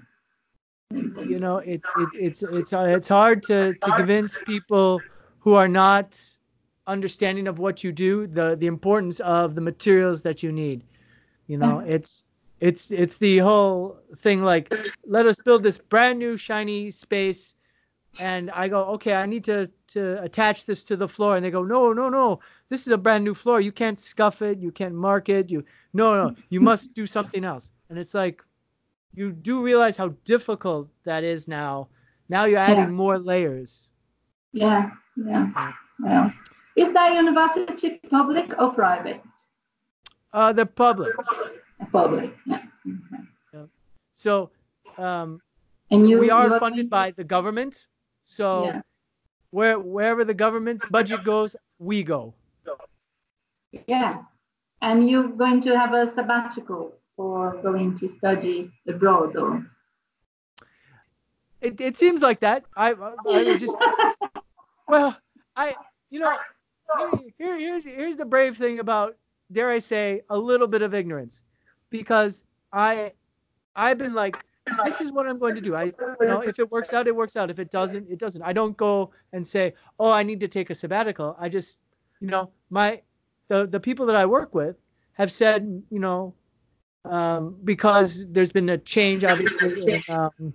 Amazing. 0.92 1.32
You 1.32 1.40
know, 1.40 1.58
it, 1.58 1.82
it 1.98 2.10
it's 2.14 2.44
it's 2.44 2.74
uh, 2.74 2.94
it's 2.96 3.08
hard 3.08 3.44
to 3.44 3.74
to 3.74 3.92
convince 3.96 4.38
people 4.46 5.02
who 5.40 5.56
are 5.56 5.68
not 5.68 6.22
understanding 6.86 7.48
of 7.48 7.60
what 7.60 7.84
you 7.84 7.92
do 7.92 8.28
the 8.28 8.56
the 8.56 8.68
importance 8.68 9.20
of 9.22 9.56
the 9.56 9.62
materials 9.62 10.22
that 10.24 10.44
you 10.44 10.52
need. 10.52 10.84
You 11.48 11.58
know, 11.58 11.80
it's 11.80 12.26
it's 12.64 12.92
it's 12.92 13.18
the 13.18 13.40
whole 13.40 14.00
thing 14.16 14.42
like 14.42 14.74
let 15.06 15.26
us 15.26 15.38
build 15.48 15.62
this 15.64 15.78
brand 15.78 16.18
new 16.18 16.38
shiny 16.38 16.90
space 16.92 17.56
and 18.20 18.52
I 18.52 18.68
go, 18.68 18.86
okay, 18.96 19.16
I 19.16 19.26
need 19.26 19.44
to 19.46 19.70
to 19.96 20.22
attach 20.24 20.66
this 20.66 20.84
to 20.86 20.96
the 20.96 21.08
floor, 21.08 21.36
and 21.36 21.44
they 21.44 21.52
go, 21.52 21.64
no, 21.64 21.94
no, 21.94 22.10
no, 22.10 22.40
this 22.70 22.86
is 22.86 22.94
a 22.94 22.98
brand 22.98 23.24
new 23.24 23.34
floor. 23.34 23.60
You 23.60 23.72
can't 23.72 24.00
scuff 24.00 24.42
it, 24.42 24.60
you 24.60 24.72
can't 24.72 24.94
mark 24.94 25.30
it, 25.30 25.50
you 25.50 25.64
no, 25.94 26.08
no, 26.16 26.36
you 26.50 26.62
must 26.62 26.94
do 26.94 27.06
something 27.08 27.44
else. 27.44 27.72
And 27.90 27.98
it's 27.98 28.14
like, 28.14 28.44
you 29.14 29.32
do 29.32 29.64
realize 29.64 29.98
how 29.98 30.10
difficult 30.26 30.90
that 31.04 31.24
is 31.24 31.48
now. 31.48 31.88
Now 32.30 32.46
you're 32.46 32.60
adding 32.60 32.90
Yeah. 32.94 33.04
more 33.04 33.18
layers. 33.20 33.90
Yeah, 34.54 34.92
yeah. 35.16 35.74
yeah. 36.04 36.32
Is 36.76 36.94
that 36.94 37.14
university 37.14 38.00
public 38.10 38.54
or 38.60 38.74
private? 38.74 39.22
Uh, 40.32 40.54
the 40.54 40.66
public. 40.66 41.14
Public. 41.94 42.36
Yeah. 42.48 42.64
Okay. 43.54 43.70
So, 44.14 44.52
um, 44.98 45.42
And 45.92 46.08
you 46.10 46.20
we 46.20 46.28
you 46.28 46.34
are 46.34 46.60
funded 46.60 46.90
by 46.90 47.12
the 47.12 47.24
government. 47.24 47.88
So 48.24 48.66
Yeah. 48.66 48.82
where 49.52 49.80
wherever 49.80 50.26
the 50.26 50.34
government's 50.34 50.86
budget 50.86 51.24
goes, 51.24 51.56
we 51.80 52.04
go. 52.04 52.36
Yeah. 53.88 54.24
And 54.82 55.10
you're 55.10 55.30
going 55.30 55.62
to 55.62 55.78
have 55.78 55.94
a 55.94 56.06
sabbatical 56.08 56.94
or 57.18 57.62
going 57.62 57.98
to 57.98 58.08
study 58.08 58.72
abroad 58.88 59.36
or 59.38 59.66
It, 61.62 61.80
it 61.82 61.98
seems 61.98 62.22
like 62.22 62.42
that. 62.42 62.66
I, 62.76 62.94
I, 62.94 63.14
I 63.28 63.58
just 63.58 63.78
well, 64.88 65.18
I 65.56 65.76
you 66.10 66.20
know 66.20 66.38
here, 66.98 67.10
here 67.38 67.58
here's 67.60 67.84
here's 67.84 68.18
the 68.18 68.26
brave 68.26 68.58
thing 68.58 68.80
about 68.80 69.18
dare 69.52 69.70
I 69.70 69.80
say 69.80 70.22
a 70.30 70.38
little 70.38 70.68
bit 70.68 70.82
of 70.82 70.94
ignorance, 70.94 71.44
because 71.94 72.44
I 72.74 73.14
I've 73.76 74.00
been 74.00 74.16
like 74.16 74.36
this 74.84 75.00
is 75.00 75.12
what 75.12 75.28
I'm 75.28 75.38
going 75.38 75.54
to 75.56 75.62
do. 75.62 75.76
I 75.76 75.86
you 75.86 76.28
know 76.28 76.42
if 76.42 76.58
it 76.58 76.70
works 76.72 76.92
out 76.92 77.08
it 77.08 77.16
works 77.16 77.38
out. 77.38 77.50
If 77.50 77.60
it 77.60 77.72
doesn't 77.72 78.10
it 78.10 78.18
doesn't. 78.18 78.42
I 78.42 78.52
don't 78.52 78.76
go 78.76 79.12
and 79.32 79.46
say 79.46 79.74
oh 80.00 80.12
I 80.12 80.24
need 80.24 80.40
to 80.42 80.48
take 80.48 80.72
a 80.72 80.76
sabbatical. 80.76 81.38
I 81.40 81.48
just 81.48 81.80
you 82.20 82.28
know 82.28 82.50
my 82.72 83.02
the 83.48 83.68
the 83.68 83.80
people 83.80 84.06
that 84.08 84.16
I 84.16 84.26
work 84.26 84.56
with 84.56 84.76
have 85.14 85.32
said 85.32 85.84
you 85.92 86.00
know 86.00 86.34
um, 87.06 87.58
because 87.64 88.26
there's 88.30 88.52
been 88.52 88.70
a 88.70 88.78
change 88.78 89.24
obviously 89.24 89.94
in 89.94 90.04
um, 90.10 90.54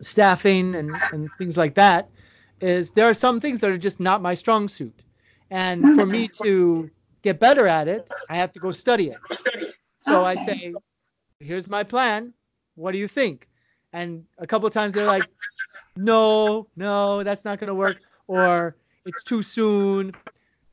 staffing 0.00 0.74
and, 0.76 0.90
and 1.12 1.30
things 1.38 1.58
like 1.58 1.74
that 1.74 2.08
is 2.60 2.92
there 2.92 3.08
are 3.10 3.14
some 3.14 3.40
things 3.40 3.58
that 3.60 3.70
are 3.70 3.76
just 3.88 4.00
not 4.00 4.22
my 4.22 4.34
strong 4.34 4.68
suit 4.68 5.02
and 5.50 5.94
for 5.96 6.06
me 6.06 6.28
to 6.28 6.88
get 7.22 7.40
better 7.40 7.66
at 7.66 7.88
it 7.88 8.08
i 8.28 8.36
have 8.36 8.52
to 8.52 8.60
go 8.60 8.70
study 8.70 9.10
it 9.10 9.18
so 10.02 10.24
i 10.24 10.34
say 10.34 10.74
here's 11.40 11.68
my 11.68 11.82
plan 11.82 12.32
what 12.74 12.92
do 12.92 12.98
you 12.98 13.08
think 13.08 13.48
and 13.92 14.24
a 14.38 14.46
couple 14.46 14.66
of 14.66 14.72
times 14.74 14.92
they're 14.94 15.06
like 15.06 15.28
no 15.96 16.66
no 16.76 17.22
that's 17.22 17.44
not 17.44 17.58
going 17.58 17.68
to 17.68 17.74
work 17.74 17.98
or 18.26 18.76
it's 19.04 19.22
too 19.24 19.42
soon 19.42 20.12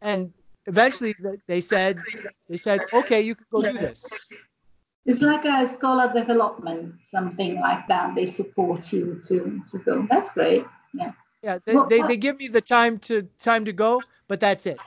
and 0.01 0.31
eventually 0.65 1.15
they 1.47 1.61
said 1.61 2.01
they 2.47 2.57
said 2.57 2.80
okay 2.93 3.22
you 3.22 3.35
can 3.35 3.45
go 3.51 3.61
do 3.61 3.77
this 3.77 4.06
it's 5.06 5.22
like 5.22 5.43
a 5.45 5.68
scholar 5.68 6.11
development, 6.14 6.93
something 7.10 7.60
like 7.60 7.88
that. 7.88 8.14
They 8.14 8.27
support 8.27 8.93
you 8.93 9.19
to, 9.27 9.60
to 9.72 9.77
go. 9.80 10.06
That's 10.07 10.30
great. 10.30 10.65
Yeah. 10.93 11.14
yeah 11.41 11.57
they, 11.65 11.73
What- 11.73 11.89
they, 11.89 12.01
they 12.03 12.18
give 12.18 12.38
me 12.38 12.47
the 12.47 12.61
time 12.61 12.99
to 12.99 13.23
time 13.39 13.65
to 13.65 13.73
go 13.73 14.01
but 14.27 14.39
that's 14.39 14.65
it 14.65 14.80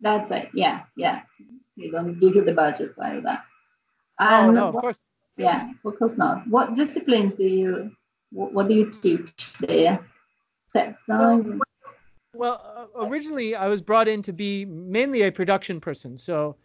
That's 0.00 0.30
it. 0.30 0.48
Yeah. 0.54 0.82
Yeah. 0.96 1.22
They 1.76 1.88
don't 1.88 2.18
give 2.20 2.34
you 2.34 2.44
the 2.44 2.52
budget 2.52 2.96
by 2.96 3.20
that. 3.20 3.44
oh 4.20 4.46
And 4.46 4.54
no 4.54 4.68
of 4.68 4.76
course 4.76 5.00
Yeah, 5.36 5.70
of 5.84 5.98
course 5.98 6.16
not. 6.16 6.46
What 6.48 6.74
disciplines 6.74 7.34
do 7.34 7.44
you, 7.44 7.90
what, 8.30 8.52
what 8.52 8.68
do 8.68 8.74
you 8.74 8.90
teach 8.90 9.54
there? 9.60 10.06
Sex? 10.68 11.00
Well, 12.34 12.88
uh, 12.96 13.06
originally 13.06 13.54
I 13.54 13.68
was 13.68 13.80
brought 13.80 14.08
in 14.08 14.22
to 14.22 14.32
be 14.32 14.64
mainly 14.64 15.22
a 15.22 15.32
production 15.32 15.80
person. 15.80 16.18
So 16.18 16.56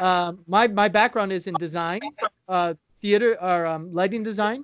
um, 0.00 0.38
my 0.46 0.68
my 0.68 0.88
background 0.88 1.32
is 1.32 1.46
in 1.46 1.54
design, 1.54 2.00
uh, 2.48 2.74
theater 3.00 3.36
or 3.42 3.66
um, 3.66 3.92
lighting 3.92 4.22
design, 4.22 4.62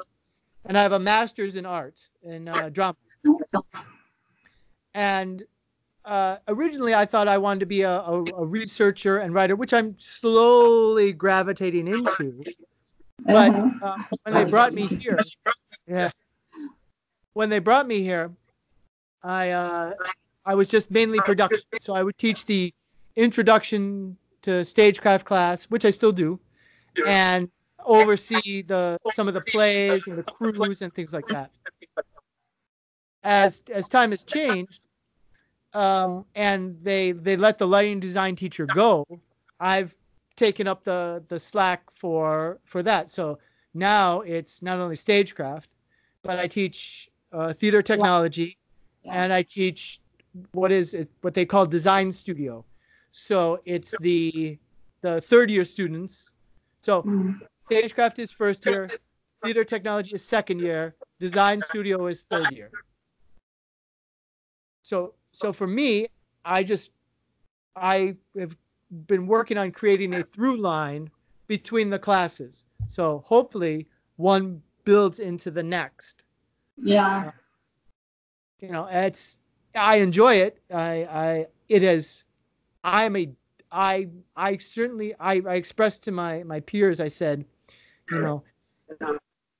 and 0.67 0.79
I 0.79 0.83
have 0.83 0.93
a 0.93 0.99
master's 0.99 1.57
in 1.57 1.67
art 1.67 2.01
in 2.23 2.49
uh, 2.49 2.69
drama. 2.71 2.97
And 4.95 5.43
uh, 6.05 6.39
originally 6.49 6.95
I 6.95 7.07
thought 7.07 7.29
I 7.29 7.39
wanted 7.39 7.61
to 7.61 7.67
be 7.67 7.83
a, 7.83 8.01
a, 8.01 8.13
a 8.43 8.47
researcher 8.47 9.19
and 9.19 9.35
writer, 9.35 9.57
which 9.57 9.73
I'm 9.73 9.97
slowly 9.99 11.13
gravitating 11.13 11.89
into. 11.89 12.47
But 13.31 13.55
Uh-huh. 13.55 13.71
uh, 13.81 13.99
when 14.25 14.35
they 14.35 14.45
brought 14.45 14.75
me 14.75 14.89
here, 14.89 15.27
yeah, 15.87 16.11
when 17.35 17.49
they 17.51 17.59
brought 17.59 17.87
me 17.87 18.01
here, 18.03 18.33
I 19.23 19.51
uh, 19.51 19.95
I 20.45 20.55
was 20.55 20.69
just 20.69 20.91
mainly 20.91 21.21
production. 21.21 21.65
So 21.79 21.95
I 21.95 22.03
would 22.03 22.19
teach 22.19 22.47
the 22.47 22.73
introduction 23.17 24.17
to 24.43 24.65
stagecraft 24.65 25.25
class, 25.27 25.65
which 25.71 25.85
I 25.85 25.91
still 25.91 26.13
do, 26.13 26.41
and 27.05 27.51
oversee 27.85 28.63
the 28.63 28.99
some 29.09 29.29
of 29.29 29.35
the 29.35 29.41
plays 29.43 30.09
and 30.09 30.19
the 30.19 30.25
crews 30.25 30.83
and 30.83 30.93
things 30.95 31.13
like 31.13 31.29
that. 31.31 31.51
As 33.25 33.63
as 33.73 33.89
time 33.89 34.11
has 34.13 34.23
changed, 34.25 34.89
um, 35.75 36.25
and 36.35 36.77
they 36.83 37.13
they 37.13 37.37
let 37.37 37.59
the 37.59 37.67
lighting 37.67 38.01
design 38.01 38.37
teacher 38.37 38.67
go, 38.67 39.07
I've 39.61 39.95
taken 40.37 40.67
up 40.67 40.85
the 40.85 41.23
the 41.29 41.39
slack 41.39 41.91
for 41.93 42.59
for 42.65 42.83
that. 42.83 43.11
So 43.11 43.39
now 43.75 44.21
it's 44.21 44.63
not 44.63 44.79
only 44.79 44.97
stagecraft, 44.97 45.71
but 46.23 46.39
I 46.39 46.47
teach 46.47 47.11
uh, 47.33 47.53
theater 47.53 47.83
technology, 47.83 48.59
yeah. 49.03 49.15
Yeah. 49.15 49.25
and 49.25 49.33
I 49.33 49.43
teach 49.43 50.01
what 50.53 50.73
is 50.73 50.95
it, 50.95 51.11
what 51.21 51.35
they 51.35 51.45
call 51.45 51.67
design 51.67 52.13
studio. 52.13 52.65
So 53.13 53.61
it's 53.65 53.97
the 54.01 54.59
the 55.01 55.21
third 55.21 55.51
year 55.51 55.65
students. 55.65 56.33
So 56.79 57.03
mm. 57.03 57.39
stagecraft 57.67 58.19
is 58.19 58.31
first 58.31 58.67
year, 58.67 58.91
theater 59.45 59.65
technology 59.65 60.15
is 60.15 60.25
second 60.25 60.61
year, 60.61 60.95
design 61.21 61.61
studio 61.63 62.07
is 62.07 62.23
third 62.23 62.51
year. 62.53 62.71
So 64.83 65.15
so 65.33 65.53
for 65.53 65.67
me, 65.67 66.07
I 66.45 66.63
just 66.63 66.93
I 67.75 68.17
have 68.39 68.57
been 69.07 69.27
working 69.27 69.57
on 69.57 69.73
creating 69.73 70.15
a 70.15 70.23
through 70.23 70.59
line 70.59 71.11
between 71.47 71.91
the 71.91 71.99
classes. 71.99 72.65
So 72.87 73.23
hopefully 73.25 73.87
one 74.17 74.63
builds 74.85 75.19
into 75.19 75.51
the 75.51 75.63
next. 75.63 76.25
Yeah. 76.77 77.27
Uh, 77.27 77.31
you 78.61 78.71
know, 78.71 78.87
it's 78.91 79.41
I 79.75 79.97
enjoy 79.97 80.35
it. 80.35 80.59
I 80.73 80.93
I 81.05 81.47
it 81.69 81.83
is 81.83 82.25
I 82.85 83.05
am 83.05 83.17
a 83.17 83.31
I 83.71 84.09
I 84.37 84.59
certainly 84.59 85.15
I, 85.19 85.43
I 85.49 85.55
expressed 85.55 86.05
to 86.05 86.13
my 86.13 86.43
my 86.43 86.61
peers 86.61 87.01
I 87.01 87.09
said, 87.09 87.45
you 88.11 88.21
know, 88.21 88.43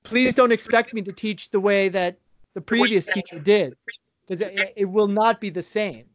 please 0.03 0.35
don't 0.35 0.51
expect 0.51 0.93
me 0.93 1.01
to 1.01 1.11
teach 1.11 1.49
the 1.49 1.59
way 1.59 1.89
that 1.89 2.19
the 2.53 2.61
previous 2.61 3.07
teacher 3.07 3.39
did 3.39 3.75
because 4.25 4.41
it, 4.41 4.73
it 4.75 4.85
will 4.85 5.07
not 5.07 5.39
be 5.39 5.49
the 5.49 5.61
same 5.61 6.05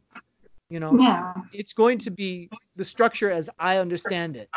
you 0.69 0.79
know? 0.79 0.95
Yeah. 0.99 1.33
it's 1.51 1.73
going 1.73 1.97
to 1.99 2.11
be 2.11 2.49
the 2.75 2.85
structure 2.85 3.31
as 3.31 3.49
i 3.59 3.77
understand 3.77 4.37
it. 4.37 4.49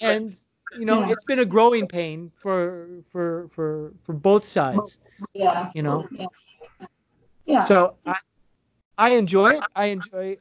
And 0.00 0.38
you 0.78 0.84
know 0.84 1.00
yeah. 1.00 1.12
it's 1.12 1.24
been 1.24 1.38
a 1.38 1.44
growing 1.44 1.86
pain 1.86 2.30
for 2.36 2.88
for 3.10 3.48
for 3.50 3.92
for 4.04 4.12
both 4.12 4.44
sides 4.44 5.00
yeah. 5.34 5.70
you 5.74 5.82
know? 5.82 6.06
Yeah, 6.12 6.26
yeah. 7.46 7.58
so 7.60 7.94
i 8.06 8.16
i 8.98 9.10
enjoy 9.10 9.54
it 9.54 9.64
i 9.74 9.86
enjoy 9.86 10.36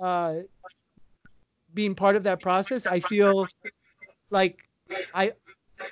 uh 0.00 0.36
being 1.74 1.94
part 1.94 2.16
of 2.16 2.22
that 2.24 2.40
process. 2.40 2.86
I 2.86 3.00
feel 3.00 3.46
like 4.30 4.58
i 5.14 5.32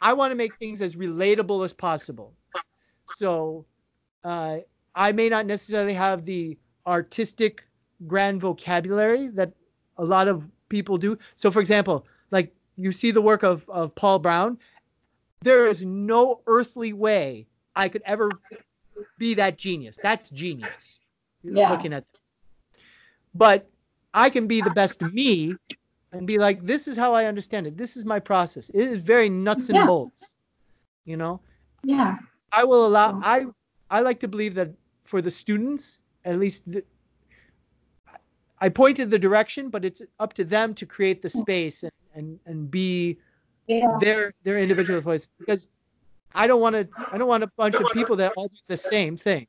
i 0.00 0.12
want 0.12 0.30
to 0.30 0.34
make 0.34 0.56
things 0.58 0.80
as 0.80 0.96
relatable 0.96 1.64
as 1.64 1.72
possible. 1.72 2.32
So 3.04 3.66
uh 4.24 4.58
i 4.96 5.12
may 5.12 5.28
not 5.28 5.46
necessarily 5.46 5.94
have 5.94 6.24
the 6.24 6.58
artistic 6.86 7.64
grand 8.06 8.40
vocabulary 8.40 9.28
that 9.28 9.52
a 9.98 10.04
lot 10.04 10.28
of 10.28 10.48
people 10.68 10.98
do. 10.98 11.18
So, 11.34 11.50
for 11.50 11.60
example, 11.60 12.06
like 12.30 12.54
you 12.76 12.92
see 12.92 13.10
the 13.10 13.22
work 13.22 13.42
of, 13.42 13.68
of 13.68 13.94
Paul 13.94 14.18
Brown, 14.18 14.58
there 15.42 15.66
is 15.66 15.84
no 15.84 16.40
earthly 16.46 16.92
way 16.92 17.46
I 17.74 17.88
could 17.88 18.02
ever 18.04 18.30
be 19.18 19.34
that 19.34 19.58
genius. 19.58 19.98
That's 20.02 20.30
genius. 20.30 20.98
Yeah. 21.42 21.70
Looking 21.70 21.92
at, 21.92 22.04
them. 22.12 22.82
but 23.34 23.70
I 24.14 24.30
can 24.30 24.46
be 24.46 24.60
the 24.60 24.70
best 24.70 25.00
me 25.00 25.54
and 26.12 26.26
be 26.26 26.38
like, 26.38 26.64
this 26.64 26.88
is 26.88 26.96
how 26.96 27.14
I 27.14 27.26
understand 27.26 27.66
it. 27.66 27.76
This 27.76 27.96
is 27.96 28.04
my 28.04 28.18
process. 28.18 28.68
It 28.70 28.80
is 28.80 29.00
very 29.00 29.28
nuts 29.28 29.68
and 29.68 29.76
yeah. 29.76 29.86
bolts. 29.86 30.36
You 31.04 31.16
know. 31.16 31.40
Yeah. 31.84 32.16
I 32.50 32.64
will 32.64 32.86
allow. 32.86 33.20
I 33.22 33.46
I 33.90 34.00
like 34.00 34.18
to 34.20 34.28
believe 34.28 34.54
that 34.54 34.70
for 35.06 35.22
the 35.22 35.30
students, 35.30 36.00
at 36.24 36.38
least 36.38 36.70
the, 36.70 36.84
I 38.58 38.68
pointed 38.68 39.10
the 39.10 39.18
direction, 39.18 39.68
but 39.68 39.84
it's 39.84 40.02
up 40.18 40.32
to 40.34 40.44
them 40.44 40.74
to 40.74 40.86
create 40.86 41.22
the 41.22 41.30
space 41.30 41.82
and 41.82 41.92
and, 42.16 42.40
and 42.46 42.70
be 42.70 43.18
yeah. 43.68 43.96
their 44.00 44.32
their 44.42 44.58
individual 44.58 45.00
voice 45.00 45.28
because 45.38 45.68
I 46.34 46.46
don't 46.46 46.60
want 46.60 46.74
to 46.74 46.88
I 47.12 47.18
don't 47.18 47.28
want 47.28 47.44
a 47.44 47.50
bunch 47.56 47.76
of 47.76 47.86
people 47.92 48.16
that 48.16 48.32
all 48.36 48.48
do 48.48 48.56
the 48.66 48.76
same 48.76 49.16
thing. 49.16 49.46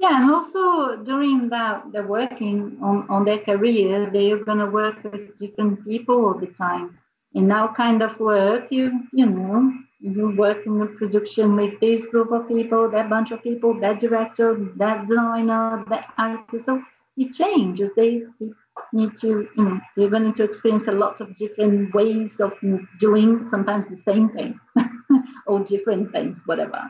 Yeah, 0.00 0.20
and 0.20 0.30
also 0.30 1.02
during 1.02 1.48
that 1.50 1.92
the 1.92 2.02
working 2.02 2.78
on, 2.82 3.06
on 3.08 3.24
their 3.24 3.38
career, 3.38 4.10
they're 4.10 4.44
gonna 4.44 4.70
work 4.70 5.02
with 5.04 5.36
different 5.38 5.84
people 5.84 6.24
all 6.24 6.34
the 6.34 6.48
time. 6.48 6.98
In 7.32 7.50
our 7.50 7.74
kind 7.74 8.02
of 8.02 8.18
work, 8.20 8.70
you 8.70 9.00
you 9.12 9.26
know, 9.26 9.72
you 10.04 10.36
work 10.36 10.66
in 10.66 10.78
the 10.78 10.86
production 10.86 11.56
with 11.56 11.80
this 11.80 12.04
group 12.06 12.30
of 12.30 12.46
people, 12.46 12.90
that 12.90 13.08
bunch 13.08 13.30
of 13.30 13.42
people, 13.42 13.78
that 13.80 14.00
director, 14.00 14.70
that 14.76 15.08
designer, 15.08 15.82
that 15.88 16.12
actor. 16.18 16.58
So 16.58 16.82
it 17.16 17.32
changes. 17.32 17.90
They, 17.96 18.22
they 18.38 18.50
need 18.92 19.16
to, 19.18 19.48
you 19.56 19.64
know, 19.64 19.80
they're 19.96 20.10
going 20.10 20.34
to 20.34 20.44
experience 20.44 20.88
a 20.88 20.92
lot 20.92 21.22
of 21.22 21.34
different 21.36 21.94
ways 21.94 22.38
of 22.38 22.52
doing 23.00 23.48
sometimes 23.48 23.86
the 23.86 23.96
same 23.96 24.28
thing 24.28 24.60
or 25.46 25.60
different 25.60 26.12
things, 26.12 26.38
whatever. 26.44 26.82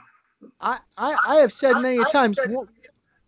I, 0.60 0.78
I, 0.96 1.16
I 1.28 1.36
have 1.36 1.52
said 1.52 1.74
many 1.74 2.04
times 2.06 2.36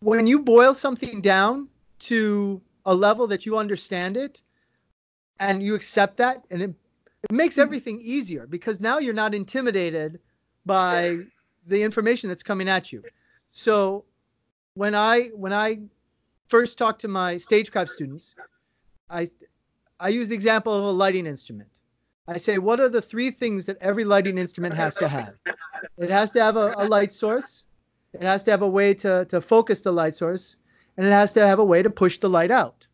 when 0.00 0.26
you 0.26 0.40
boil 0.40 0.74
something 0.74 1.20
down 1.20 1.68
to 2.00 2.60
a 2.84 2.94
level 2.94 3.28
that 3.28 3.46
you 3.46 3.56
understand 3.56 4.16
it 4.16 4.42
and 5.38 5.62
you 5.62 5.76
accept 5.76 6.16
that 6.16 6.44
and 6.50 6.62
it, 6.62 6.74
it 7.30 7.34
makes 7.34 7.58
everything 7.58 8.00
easier 8.00 8.46
because 8.46 8.80
now 8.80 8.98
you're 8.98 9.14
not 9.14 9.34
intimidated 9.34 10.20
by 10.64 11.18
the 11.66 11.82
information 11.82 12.28
that's 12.28 12.42
coming 12.42 12.68
at 12.68 12.92
you. 12.92 13.02
So 13.50 14.04
when 14.74 14.94
I 14.94 15.28
when 15.28 15.52
I 15.52 15.80
first 16.48 16.78
talk 16.78 16.98
to 17.00 17.08
my 17.08 17.36
stagecraft 17.38 17.90
students, 17.90 18.34
I 19.10 19.30
I 19.98 20.10
use 20.10 20.28
the 20.28 20.34
example 20.34 20.72
of 20.72 20.84
a 20.84 20.90
lighting 20.90 21.26
instrument. 21.26 21.68
I 22.28 22.38
say, 22.38 22.58
what 22.58 22.80
are 22.80 22.88
the 22.88 23.02
three 23.02 23.30
things 23.30 23.66
that 23.66 23.78
every 23.80 24.04
lighting 24.04 24.36
instrument 24.36 24.74
has 24.74 24.96
to 24.96 25.08
have? 25.08 25.34
It 25.96 26.10
has 26.10 26.32
to 26.32 26.42
have 26.42 26.56
a, 26.56 26.74
a 26.76 26.84
light 26.84 27.12
source. 27.12 27.62
It 28.12 28.22
has 28.22 28.42
to 28.44 28.50
have 28.50 28.62
a 28.62 28.68
way 28.68 28.94
to, 28.94 29.24
to 29.26 29.40
focus 29.40 29.82
the 29.82 29.92
light 29.92 30.14
source, 30.14 30.56
and 30.96 31.06
it 31.06 31.10
has 31.10 31.32
to 31.34 31.46
have 31.46 31.60
a 31.60 31.64
way 31.64 31.82
to 31.82 31.90
push 31.90 32.18
the 32.18 32.28
light 32.28 32.50
out. 32.50 32.86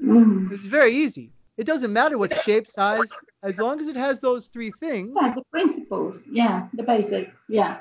Mm. 0.00 0.52
It's 0.52 0.66
very 0.66 0.94
easy. 0.94 1.32
It 1.56 1.64
doesn't 1.66 1.92
matter 1.92 2.16
what 2.16 2.32
shape, 2.34 2.68
size, 2.68 3.10
as 3.42 3.58
long 3.58 3.80
as 3.80 3.88
it 3.88 3.96
has 3.96 4.20
those 4.20 4.48
three 4.48 4.70
things. 4.70 5.16
Yeah, 5.20 5.34
the 5.34 5.42
principles. 5.50 6.22
Yeah, 6.30 6.68
the 6.74 6.82
basics. 6.82 7.36
Yeah. 7.48 7.78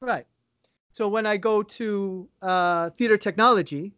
Right. 0.00 0.26
So 0.92 1.08
when 1.08 1.26
I 1.26 1.36
go 1.36 1.62
to 1.62 2.28
uh, 2.42 2.90
theater 2.90 3.16
technology, 3.16 3.92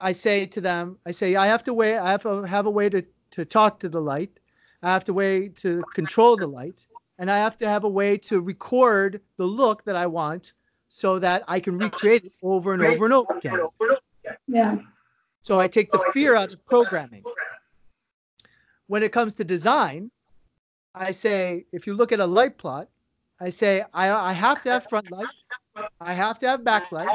I 0.00 0.12
say 0.12 0.46
to 0.46 0.60
them, 0.60 0.98
I 1.06 1.10
say, 1.10 1.36
I 1.36 1.46
have 1.46 1.62
to 1.64 1.74
wait. 1.74 1.98
I 1.98 2.10
have 2.10 2.22
to 2.22 2.42
have 2.42 2.66
a 2.66 2.70
way 2.70 2.88
to, 2.88 3.04
to 3.32 3.44
talk 3.44 3.78
to 3.80 3.88
the 3.88 4.00
light. 4.00 4.40
I 4.82 4.92
have 4.92 5.04
to 5.04 5.12
way 5.12 5.48
to 5.48 5.82
control 5.94 6.36
the 6.36 6.46
light. 6.46 6.86
And 7.18 7.30
I 7.30 7.38
have 7.38 7.58
to 7.58 7.68
have 7.68 7.84
a 7.84 7.88
way 7.88 8.16
to 8.16 8.40
record 8.40 9.20
the 9.36 9.44
look 9.44 9.84
that 9.84 9.94
I 9.94 10.06
want 10.06 10.54
so 10.88 11.18
that 11.18 11.44
I 11.46 11.60
can 11.60 11.76
recreate 11.76 12.24
it 12.24 12.32
over 12.42 12.72
and 12.72 12.82
over 12.82 13.04
and 13.04 13.14
over 13.14 13.34
again. 13.34 13.60
Yeah. 14.48 14.78
So 15.42 15.60
I 15.60 15.68
take 15.68 15.92
the 15.92 16.02
fear 16.14 16.34
out 16.34 16.50
of 16.50 16.64
programming. 16.66 17.22
When 18.90 19.02
it 19.02 19.12
comes 19.12 19.34
to 19.36 19.44
design, 19.44 20.10
I 20.94 21.12
say, 21.12 21.64
if 21.72 21.86
you 21.86 21.94
look 21.94 22.10
at 22.12 22.20
a 22.20 22.26
light 22.26 22.58
plot, 22.58 22.88
I 23.38 23.48
say, 23.50 23.84
I, 23.94 24.10
I 24.10 24.32
have 24.32 24.62
to 24.62 24.70
have 24.70 24.88
front 24.88 25.10
light. 25.10 25.34
I 26.00 26.12
have 26.12 26.38
to 26.40 26.48
have 26.48 26.64
back 26.64 26.90
light, 26.90 27.08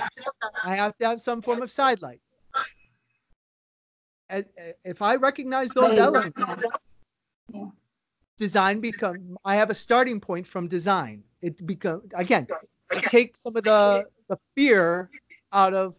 I 0.64 0.76
have 0.76 0.98
to 0.98 1.08
have 1.08 1.20
some 1.20 1.42
form 1.42 1.62
of 1.62 1.70
side 1.70 2.02
light 2.02 2.22
uh, 4.30 4.42
if 4.84 5.02
I 5.02 5.16
recognize 5.16 5.70
those 5.70 5.98
elements, 5.98 6.38
yeah. 7.54 7.66
design 8.38 8.80
become. 8.80 9.38
I 9.46 9.56
have 9.56 9.70
a 9.70 9.76
starting 9.76 10.20
point 10.20 10.48
from 10.48 10.68
design. 10.68 11.24
It 11.42 11.66
become 11.66 12.02
again. 12.16 12.48
It 12.92 13.04
takes 13.04 13.42
some 13.42 13.56
of 13.56 13.64
the 13.64 14.06
the 14.28 14.38
fear 14.56 15.10
out 15.54 15.74
of 15.74 15.96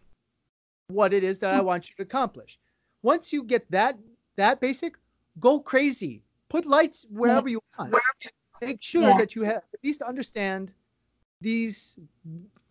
what 0.89 1.13
it 1.13 1.23
is 1.23 1.39
that 1.39 1.53
I 1.53 1.61
want 1.61 1.89
you 1.89 1.95
to 1.97 2.03
accomplish. 2.03 2.59
Once 3.01 3.31
you 3.31 3.43
get 3.43 3.69
that 3.71 3.97
that 4.35 4.59
basic, 4.59 4.95
go 5.39 5.59
crazy. 5.59 6.23
Put 6.49 6.65
lights 6.65 7.05
wherever 7.09 7.49
you 7.49 7.59
want. 7.77 7.93
Make 8.61 8.81
sure 8.81 9.03
yeah. 9.03 9.17
that 9.17 9.35
you 9.35 9.43
have 9.43 9.57
at 9.73 9.83
least 9.83 10.01
understand 10.01 10.73
these 11.41 11.99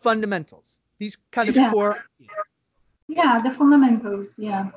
fundamentals, 0.01 0.79
these 0.97 1.17
kind 1.31 1.47
of 1.47 1.55
yeah. 1.55 1.71
core. 1.71 2.03
Yeah, 3.07 3.41
the 3.41 3.51
fundamentals. 3.51 4.33
Yeah. 4.37 4.69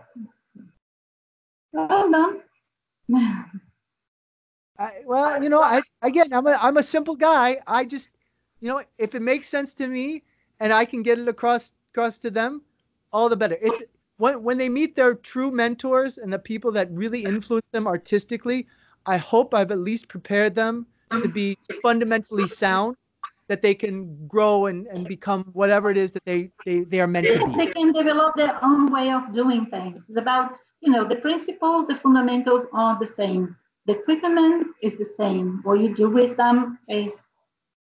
Well 1.73 2.11
done. 2.11 2.41
I, 4.79 5.03
well, 5.05 5.43
you 5.43 5.51
know, 5.51 5.63
I 5.63 5.83
again, 6.03 6.33
I'm 6.33 6.47
a 6.47 6.57
I'm 6.61 6.77
a 6.77 6.83
simple 6.83 7.17
guy. 7.17 7.59
I 7.67 7.85
just, 7.85 8.11
you 8.61 8.69
know, 8.69 8.83
if 8.99 9.15
it 9.15 9.21
makes 9.21 9.49
sense 9.49 9.75
to 9.75 9.89
me 9.89 10.23
and 10.61 10.73
I 10.73 10.85
can 10.85 11.03
get 11.03 11.19
it 11.19 11.29
across 11.29 11.75
across 11.93 12.19
to 12.21 12.31
them, 12.31 12.63
all 13.13 13.29
the 13.29 13.37
better. 13.37 13.59
It's 13.61 13.83
when 14.21 14.43
when 14.43 14.59
they 14.59 14.69
meet 14.69 14.95
their 14.95 15.15
true 15.15 15.51
mentors 15.51 16.19
and 16.19 16.33
the 16.33 16.39
people 16.39 16.71
that 16.73 16.89
really 16.93 17.25
influence 17.25 17.69
them 17.73 17.87
artistically, 17.87 18.67
I 19.07 19.17
hope 19.17 19.55
I've 19.55 19.71
at 19.71 19.79
least 19.79 20.09
prepared 20.09 20.55
them 20.55 20.87
to 21.19 21.29
be 21.29 21.59
fundamentally 21.83 22.47
sound, 22.47 22.97
that 23.49 23.63
they 23.63 23.75
can 23.75 24.29
grow 24.29 24.67
and, 24.67 24.87
and 24.87 25.09
become 25.09 25.45
whatever 25.55 25.91
it 25.91 25.97
is 25.97 26.13
that 26.13 26.25
they, 26.25 26.51
they, 26.65 26.81
they 26.83 27.01
are 27.01 27.09
meant 27.09 27.29
to 27.31 27.47
be. 27.47 27.65
They 27.65 27.73
can 27.73 27.93
develop 27.93 28.37
their 28.37 28.63
own 28.63 28.93
way 28.93 29.11
of 29.11 29.33
doing 29.33 29.67
things. 29.67 30.05
It's 30.09 30.19
about, 30.19 30.53
you 30.81 30.93
know, 30.93 31.05
the 31.09 31.17
principles, 31.17 31.87
the 31.87 31.97
fundamentals 31.97 32.67
are 32.73 32.97
the 33.01 33.07
same. 33.07 33.57
The 33.87 33.95
equipment 33.99 34.69
is 34.83 34.95
the 34.95 35.05
same. 35.05 35.61
What 35.65 35.81
you 35.81 35.95
do 35.95 36.09
with 36.09 36.37
them 36.37 36.79
is 36.89 37.13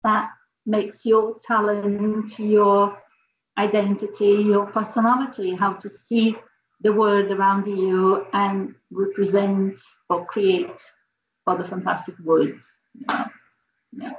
that 0.05 0.31
makes 0.67 1.05
your 1.05 1.41
talent, 1.45 2.39
your 2.39 2.97
identity, 3.59 4.43
your 4.45 4.67
personality, 4.67 5.55
how 5.55 5.73
to 5.75 5.89
see 5.89 6.37
the 6.83 6.93
world 6.93 7.31
around 7.31 7.67
you 7.67 8.27
and 8.33 8.75
represent 8.91 9.81
or 10.11 10.27
create 10.27 10.81
for 11.45 11.57
the 11.57 11.65
fantastic 11.65 12.15
words. 12.23 12.71
Yeah. 13.09 13.29
Yeah. 13.93 14.13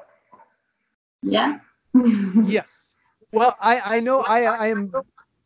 yeah? 1.21 1.59
yes. 2.43 2.95
Well, 3.31 3.55
I, 3.59 3.97
I 3.97 3.99
know 3.99 4.21
I, 4.21 4.43
I 4.43 4.67
am 4.67 4.91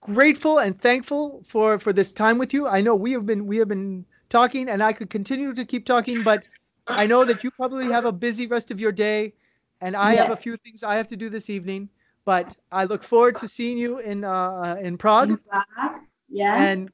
grateful 0.01 0.59
and 0.59 0.79
thankful 0.79 1.43
for, 1.45 1.79
for 1.79 1.91
this 1.91 2.13
time 2.13 2.37
with 2.37 2.53
you. 2.53 2.67
I 2.67 2.81
know 2.81 2.95
we 2.95 3.11
have 3.11 3.25
been 3.25 3.45
we 3.45 3.57
have 3.57 3.67
been 3.67 4.05
talking 4.29 4.69
and 4.69 4.81
I 4.81 4.93
could 4.93 5.09
continue 5.09 5.53
to 5.53 5.65
keep 5.65 5.85
talking, 5.85 6.23
but 6.23 6.43
I 6.87 7.05
know 7.05 7.25
that 7.25 7.43
you 7.43 7.51
probably 7.51 7.87
have 7.91 8.05
a 8.05 8.11
busy 8.11 8.47
rest 8.47 8.71
of 8.71 8.79
your 8.79 8.91
day 8.91 9.33
and 9.81 9.95
I 9.95 10.13
yes. 10.13 10.23
have 10.23 10.31
a 10.31 10.41
few 10.41 10.55
things 10.57 10.83
I 10.83 10.95
have 10.95 11.07
to 11.09 11.17
do 11.17 11.29
this 11.29 11.49
evening. 11.49 11.89
But 12.25 12.55
I 12.71 12.85
look 12.85 13.03
forward 13.03 13.35
to 13.37 13.47
seeing 13.47 13.77
you 13.77 13.99
in 13.99 14.23
uh, 14.23 14.77
in 14.81 14.97
Prague. 14.97 15.31
In 15.31 15.37
Prague. 15.37 16.01
Yeah. 16.29 16.63
And 16.63 16.91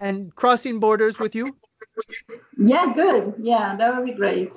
and 0.00 0.34
crossing 0.34 0.78
borders 0.80 1.18
with 1.18 1.34
you. 1.34 1.56
Yeah, 2.58 2.92
good. 2.94 3.34
Yeah, 3.40 3.76
that 3.76 3.96
would 3.96 4.04
be 4.04 4.12
great. 4.12 4.52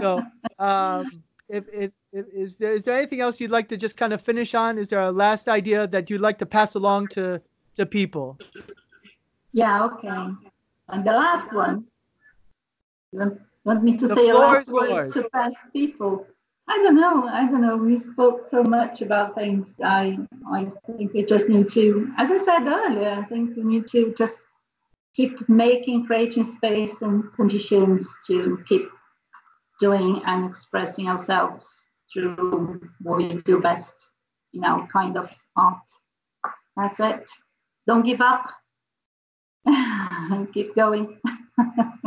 so, 0.00 0.22
um, 0.58 1.22
if, 1.48 1.64
if, 1.72 1.90
if, 2.12 2.26
is 2.32 2.56
there 2.56 2.72
is 2.72 2.84
there 2.84 2.96
anything 2.96 3.20
else 3.20 3.40
you'd 3.40 3.50
like 3.50 3.68
to 3.68 3.76
just 3.76 3.96
kind 3.96 4.12
of 4.12 4.20
finish 4.20 4.54
on? 4.54 4.78
Is 4.78 4.88
there 4.88 5.02
a 5.02 5.12
last 5.12 5.48
idea 5.48 5.86
that 5.88 6.08
you'd 6.08 6.20
like 6.20 6.38
to 6.38 6.46
pass 6.46 6.74
along 6.74 7.08
to 7.08 7.40
to 7.74 7.86
people? 7.86 8.38
Yeah. 9.52 9.84
Okay. 9.84 10.08
And 10.88 11.04
the 11.04 11.12
last 11.12 11.52
one. 11.52 11.84
You 13.12 13.38
want 13.64 13.82
me 13.82 13.96
to 13.96 14.06
the 14.06 14.14
say 14.14 14.28
a 14.30 14.34
last 14.34 14.72
word 14.72 15.12
to 15.12 15.28
pass 15.32 15.52
people? 15.72 16.26
I 16.70 16.76
don't 16.84 16.94
know. 16.94 17.26
I 17.26 17.50
don't 17.50 17.62
know. 17.62 17.76
We 17.76 17.98
spoke 17.98 18.48
so 18.48 18.62
much 18.62 19.02
about 19.02 19.34
things. 19.34 19.74
I 19.82 20.16
I 20.52 20.70
think 20.86 21.12
we 21.12 21.24
just 21.24 21.48
need 21.48 21.68
to, 21.70 22.08
as 22.16 22.30
I 22.30 22.38
said 22.38 22.64
earlier, 22.64 23.10
I 23.10 23.22
think 23.22 23.56
we 23.56 23.64
need 23.64 23.88
to 23.88 24.14
just 24.16 24.38
keep 25.16 25.48
making, 25.48 26.06
creating 26.06 26.44
space 26.44 27.02
and 27.02 27.32
conditions 27.32 28.08
to 28.28 28.62
keep 28.68 28.88
doing 29.80 30.22
and 30.26 30.48
expressing 30.48 31.08
ourselves 31.08 31.66
through 32.12 32.80
what 33.00 33.16
we 33.16 33.34
do 33.38 33.60
best 33.60 33.94
in 34.54 34.62
our 34.62 34.86
kind 34.86 35.16
of 35.16 35.28
art. 35.56 35.88
That's 36.76 37.00
it. 37.00 37.28
Don't 37.88 38.06
give 38.06 38.20
up 38.20 38.48
and 39.66 40.52
keep 40.54 40.76
going. 40.76 41.18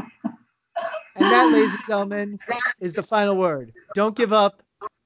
And 1.15 1.25
that, 1.25 1.51
ladies 1.51 1.73
and 1.73 1.81
gentlemen, 1.87 2.39
is 2.79 2.93
the 2.93 3.03
final 3.03 3.37
word. 3.37 3.73
Don't 3.93 4.15
give 4.15 4.33
up 4.33 4.63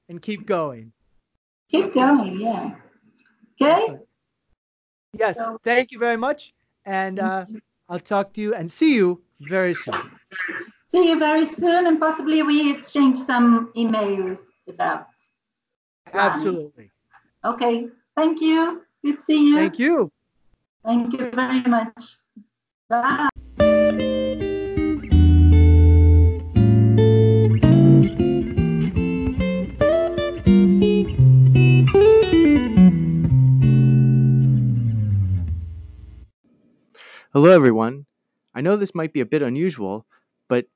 and 0.08 0.20
keep 0.20 0.46
going. 0.46 0.92
Keep 1.70 1.94
going, 1.94 2.40
yeah. 2.40 2.74
Okay. 3.60 3.72
Excellent. 3.72 4.02
Yes, 5.12 5.36
so, 5.36 5.58
thank 5.64 5.92
you 5.92 5.98
very 5.98 6.16
much. 6.16 6.54
And 6.84 7.18
uh, 7.18 7.44
I'll 7.88 8.00
talk 8.00 8.32
to 8.34 8.40
you 8.40 8.54
and 8.54 8.70
see 8.70 8.94
you 8.94 9.22
very 9.40 9.74
soon. 9.74 10.00
See 10.90 11.08
you 11.08 11.18
very 11.18 11.46
soon, 11.46 11.86
and 11.86 12.00
possibly 12.00 12.42
we 12.42 12.70
exchange 12.70 13.18
some 13.18 13.70
emails 13.76 14.38
about. 14.68 15.08
Absolutely. 16.12 16.90
Okay. 17.44 17.88
Thank 18.16 18.40
you. 18.40 18.82
Good 19.04 19.18
to 19.18 19.24
see 19.24 19.48
you. 19.48 19.56
Thank 19.56 19.78
you. 19.78 20.10
Thank 20.84 21.12
you 21.12 21.30
very 21.30 21.62
much. 21.62 22.16
Bye. 22.88 23.28
Hello, 37.40 37.52
everyone. 37.52 38.06
I 38.52 38.60
know 38.60 38.74
this 38.74 38.96
might 38.96 39.12
be 39.12 39.20
a 39.20 39.24
bit 39.24 39.42
unusual, 39.42 40.06
but 40.48 40.66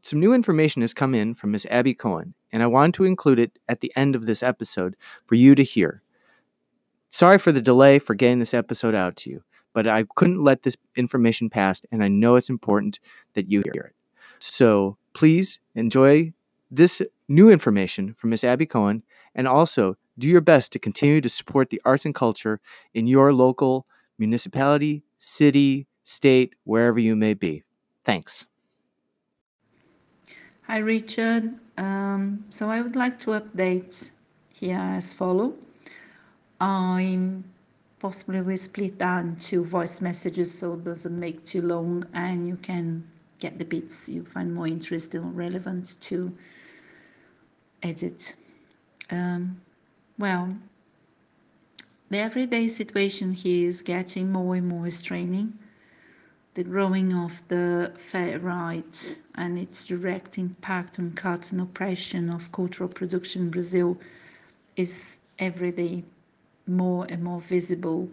some 0.00 0.18
new 0.18 0.32
information 0.32 0.80
has 0.80 0.94
come 0.94 1.14
in 1.14 1.34
from 1.34 1.50
Miss 1.50 1.66
Aby 1.70 1.92
Cohen, 1.92 2.32
and 2.50 2.62
I 2.62 2.68
wanted 2.68 2.94
to 2.94 3.04
include 3.04 3.38
it 3.38 3.58
at 3.68 3.80
the 3.80 3.92
end 3.94 4.14
of 4.14 4.24
this 4.24 4.42
episode 4.42 4.96
for 5.26 5.34
you 5.34 5.54
to 5.54 5.62
hear. 5.62 6.00
Sorry 7.10 7.36
for 7.36 7.52
the 7.52 7.60
delay 7.60 7.98
for 7.98 8.14
getting 8.14 8.38
this 8.38 8.54
episode 8.54 8.94
out 8.94 9.14
to 9.16 9.30
you, 9.30 9.42
but 9.74 9.86
I 9.86 10.06
couldn't 10.14 10.42
let 10.42 10.62
this 10.62 10.78
information 10.96 11.50
pass, 11.50 11.82
and 11.92 12.02
I 12.02 12.08
know 12.08 12.36
it's 12.36 12.48
important 12.48 12.98
that 13.34 13.50
you 13.50 13.62
hear 13.74 13.82
it. 13.82 13.94
So 14.38 14.96
please 15.12 15.60
enjoy 15.74 16.32
this 16.70 17.02
new 17.28 17.50
information 17.50 18.14
from 18.14 18.30
Miss 18.30 18.42
Aby 18.42 18.64
Cohen, 18.64 19.02
and 19.34 19.46
also 19.46 19.98
do 20.18 20.28
your 20.30 20.40
best 20.40 20.72
to 20.72 20.78
continue 20.78 21.20
to 21.20 21.28
support 21.28 21.68
the 21.68 21.82
arts 21.84 22.06
and 22.06 22.14
culture 22.14 22.58
in 22.94 23.06
your 23.06 23.34
local 23.34 23.86
municipality, 24.18 25.02
city, 25.18 25.86
state, 26.06 26.54
wherever 26.64 26.98
you 26.98 27.16
may 27.16 27.34
be. 27.34 27.64
Thanks. 28.04 28.46
Hi, 30.62 30.78
Richard. 30.78 31.54
Um, 31.76 32.44
so 32.48 32.70
I 32.70 32.80
would 32.80 32.96
like 32.96 33.18
to 33.20 33.30
update 33.32 34.10
here 34.54 34.78
as 34.78 35.12
follow. 35.12 35.54
I'm 36.60 37.44
possibly 37.98 38.40
we 38.40 38.56
split 38.56 38.98
down 38.98 39.36
two 39.36 39.64
voice 39.64 40.00
messages 40.00 40.56
so 40.56 40.74
it 40.74 40.84
doesn't 40.84 41.18
make 41.18 41.44
too 41.44 41.62
long 41.62 42.04
and 42.14 42.46
you 42.46 42.56
can 42.56 43.04
get 43.38 43.58
the 43.58 43.64
bits 43.64 44.08
you 44.08 44.24
find 44.24 44.54
more 44.54 44.66
interesting 44.66 45.22
or 45.22 45.30
relevant 45.30 46.00
to 46.00 46.32
edit. 47.82 48.34
Um, 49.10 49.60
well, 50.18 50.56
the 52.10 52.18
everyday 52.18 52.68
situation 52.68 53.32
here 53.32 53.68
is 53.68 53.82
getting 53.82 54.30
more 54.32 54.54
and 54.54 54.68
more 54.68 54.88
straining 54.90 55.58
the 56.56 56.64
growing 56.64 57.12
of 57.12 57.46
the 57.48 57.92
far 57.98 58.38
right 58.38 59.18
and 59.34 59.58
its 59.58 59.84
direct 59.84 60.38
impact 60.38 60.98
on 60.98 61.12
cuts 61.12 61.52
and 61.52 61.60
oppression 61.60 62.30
of 62.30 62.50
cultural 62.50 62.88
production 62.88 63.42
in 63.42 63.50
Brazil 63.50 63.98
is 64.74 65.18
every 65.38 65.70
day 65.70 66.02
more 66.66 67.04
and 67.10 67.22
more 67.22 67.42
visible 67.42 68.08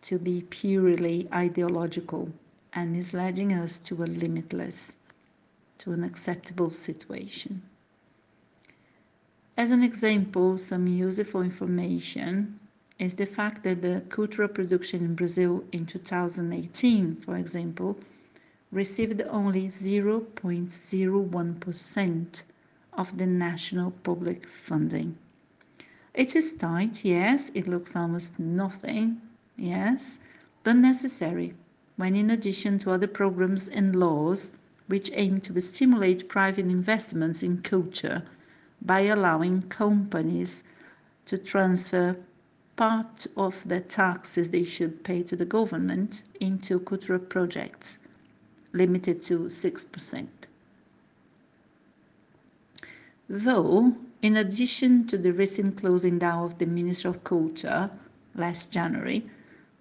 to 0.00 0.16
be 0.16 0.42
purely 0.42 1.26
ideological 1.32 2.32
and 2.72 2.96
is 2.96 3.12
leading 3.12 3.52
us 3.52 3.80
to 3.80 4.04
a 4.04 4.06
limitless, 4.06 4.94
to 5.78 5.90
an 5.90 6.04
acceptable 6.04 6.70
situation. 6.70 7.60
As 9.56 9.72
an 9.72 9.82
example, 9.82 10.56
some 10.56 10.86
useful 10.86 11.42
information 11.42 12.57
is 12.98 13.14
the 13.14 13.26
fact 13.26 13.62
that 13.62 13.82
the 13.82 14.02
cultural 14.08 14.48
production 14.48 15.04
in 15.04 15.14
Brazil 15.14 15.62
in 15.72 15.86
2018, 15.86 17.16
for 17.16 17.36
example, 17.36 17.98
received 18.72 19.22
only 19.28 19.68
0.01% 19.68 22.42
of 22.94 23.16
the 23.16 23.26
national 23.26 23.92
public 24.02 24.44
funding. 24.46 25.16
It 26.14 26.34
is 26.34 26.54
tight, 26.54 27.04
yes, 27.04 27.50
it 27.54 27.68
looks 27.68 27.94
almost 27.94 28.40
nothing, 28.40 29.20
yes, 29.56 30.18
but 30.64 30.76
necessary 30.76 31.52
when 31.96 32.16
in 32.16 32.30
addition 32.30 32.78
to 32.78 32.90
other 32.90 33.06
programs 33.06 33.68
and 33.68 33.94
laws 33.94 34.52
which 34.88 35.10
aim 35.14 35.38
to 35.40 35.60
stimulate 35.60 36.28
private 36.28 36.66
investments 36.66 37.42
in 37.42 37.62
culture 37.62 38.22
by 38.82 39.00
allowing 39.02 39.62
companies 39.62 40.64
to 41.26 41.38
transfer 41.38 42.16
part 42.78 43.26
of 43.36 43.68
the 43.68 43.80
taxes 43.80 44.50
they 44.50 44.62
should 44.62 45.02
pay 45.02 45.22
to 45.24 45.34
the 45.34 45.44
government 45.44 46.22
into 46.40 46.78
cultural 46.78 47.18
projects, 47.18 47.98
limited 48.72 49.20
to 49.20 49.40
6%. 49.40 50.26
Though, 53.28 53.94
in 54.22 54.36
addition 54.36 55.08
to 55.08 55.18
the 55.18 55.32
recent 55.32 55.76
closing 55.76 56.20
down 56.20 56.44
of 56.44 56.58
the 56.58 56.66
Ministry 56.66 57.10
of 57.10 57.24
Culture 57.24 57.90
last 58.36 58.70
January, 58.70 59.28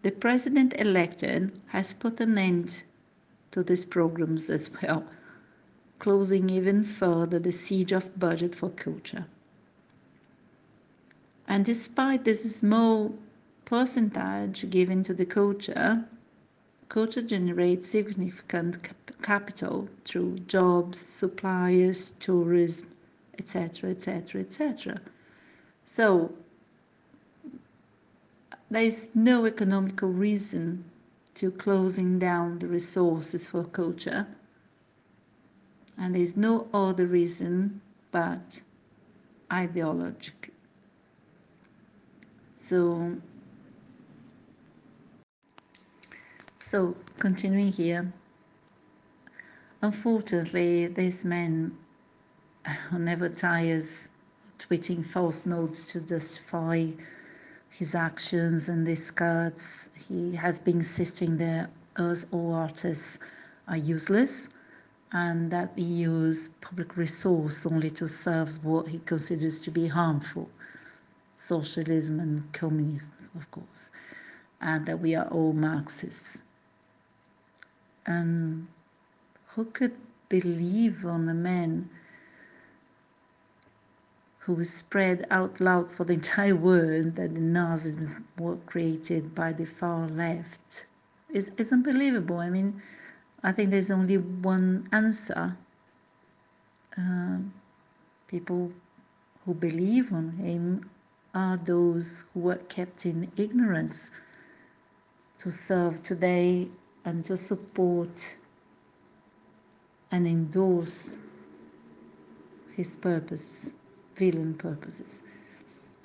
the 0.01 0.11
president 0.11 0.73
elected 0.79 1.51
has 1.67 1.93
put 1.93 2.19
an 2.19 2.37
end 2.37 2.81
to 3.51 3.61
these 3.61 3.85
programs 3.85 4.49
as 4.49 4.71
well, 4.81 5.05
closing 5.99 6.49
even 6.49 6.83
further 6.83 7.37
the 7.37 7.51
siege 7.51 7.91
of 7.91 8.19
budget 8.19 8.55
for 8.55 8.69
culture. 8.71 9.27
And 11.47 11.63
despite 11.63 12.25
this 12.25 12.57
small 12.57 13.17
percentage 13.63 14.69
given 14.69 15.03
to 15.03 15.13
the 15.13 15.25
culture, 15.25 16.05
culture 16.89 17.21
generates 17.21 17.89
significant 17.89 18.83
cap- 18.83 19.11
capital 19.21 19.87
through 20.03 20.39
jobs, 20.39 20.99
suppliers, 20.99 22.11
tourism, 22.19 22.89
etc., 23.39 23.91
etc., 23.91 24.41
etc. 24.41 25.01
So 25.85 26.33
there 28.69 28.83
is 28.83 29.15
no 29.15 29.45
economical 29.45 30.09
reason 30.09 30.83
to 31.35 31.51
closing 31.51 32.19
down 32.19 32.59
the 32.59 32.67
resources 32.67 33.47
for 33.47 33.63
culture, 33.63 34.27
and 35.97 36.13
there 36.13 36.21
is 36.21 36.35
no 36.35 36.67
other 36.73 37.05
reason 37.05 37.79
but 38.11 38.61
ideological. 39.51 40.53
So, 42.67 43.15
so 46.59 46.97
continuing 47.17 47.71
here. 47.71 48.11
Unfortunately, 49.81 50.87
this 50.87 51.23
man 51.23 51.77
who 52.89 52.99
never 52.99 53.29
tires 53.29 54.09
tweeting 54.59 55.05
false 55.05 55.45
notes 55.45 55.93
to 55.93 56.01
justify 56.01 56.87
his 57.69 57.95
actions 57.95 58.67
and 58.67 58.85
cuts. 59.15 59.87
He 60.09 60.35
has 60.35 60.59
been 60.59 60.79
insisting 60.79 61.37
that 61.37 61.69
us 61.95 62.25
all 62.33 62.53
artists 62.53 63.17
are 63.69 63.77
useless 63.77 64.49
and 65.13 65.49
that 65.51 65.73
we 65.77 65.83
use 65.83 66.49
public 66.59 66.97
resource 66.97 67.65
only 67.65 67.91
to 67.91 68.09
serve 68.09 68.65
what 68.65 68.89
he 68.89 68.99
considers 68.99 69.61
to 69.61 69.71
be 69.71 69.87
harmful 69.87 70.49
socialism 71.37 72.19
and 72.19 72.51
communism, 72.53 73.13
of 73.35 73.49
course, 73.51 73.91
and 74.61 74.85
that 74.85 74.99
we 74.99 75.15
are 75.15 75.27
all 75.27 75.53
Marxists. 75.53 76.41
And 78.05 78.67
who 79.47 79.65
could 79.65 79.95
believe 80.29 81.05
on 81.05 81.29
a 81.29 81.33
man 81.33 81.89
who 84.39 84.63
spread 84.63 85.27
out 85.29 85.59
loud 85.59 85.91
for 85.91 86.05
the 86.05 86.13
entire 86.13 86.55
world 86.55 87.15
that 87.15 87.35
the 87.35 87.41
Nazis 87.41 88.17
were 88.39 88.55
created 88.65 89.35
by 89.35 89.51
the 89.51 89.65
far 89.65 90.07
left 90.07 90.85
is, 91.33 91.51
is 91.57 91.73
unbelievable. 91.73 92.37
I 92.37 92.49
mean, 92.49 92.81
I 93.43 93.51
think 93.51 93.71
there's 93.71 93.91
only 93.91 94.17
one 94.17 94.87
answer. 94.93 95.57
Uh, 96.97 97.37
people 98.27 98.71
who 99.45 99.53
believe 99.53 100.13
on 100.13 100.31
him 100.31 100.89
are 101.37 101.57
those 101.57 102.25
who 102.33 102.39
were 102.39 102.61
kept 102.75 103.05
in 103.05 103.31
ignorance 103.37 104.09
to 105.37 105.51
serve 105.51 106.01
today 106.01 106.67
and 107.05 107.23
to 107.23 107.37
support 107.37 108.35
and 110.11 110.25
endorse 110.25 111.17
his 112.75 112.95
purposes 112.95 113.71
villain 114.17 114.53
purposes. 114.55 115.21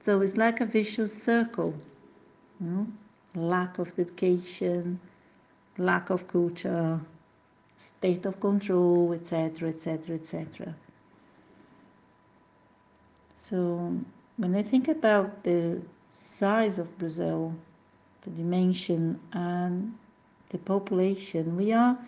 So 0.02 0.20
it's 0.20 0.36
like 0.36 0.60
a 0.60 0.66
vicious 0.66 1.12
circle. 1.12 1.74
You 2.60 2.66
know? 2.66 2.86
Lack 3.34 3.78
of 3.78 3.96
dedication, 3.96 5.00
lack 5.78 6.10
of 6.10 6.28
culture, 6.28 7.00
state 7.78 8.26
of 8.26 8.38
control, 8.40 9.14
etc., 9.14 9.70
etc., 9.70 10.16
etc. 10.16 10.74
So 13.34 13.96
when 14.36 14.54
I 14.54 14.62
think 14.62 14.88
about 14.88 15.44
the 15.44 15.80
size 16.10 16.78
of 16.78 16.98
Brazil, 16.98 17.54
the 18.22 18.30
dimension, 18.30 19.20
and 19.32 19.94
the 20.48 20.59
population, 20.59 21.56
we 21.56 21.72
are 21.72 21.98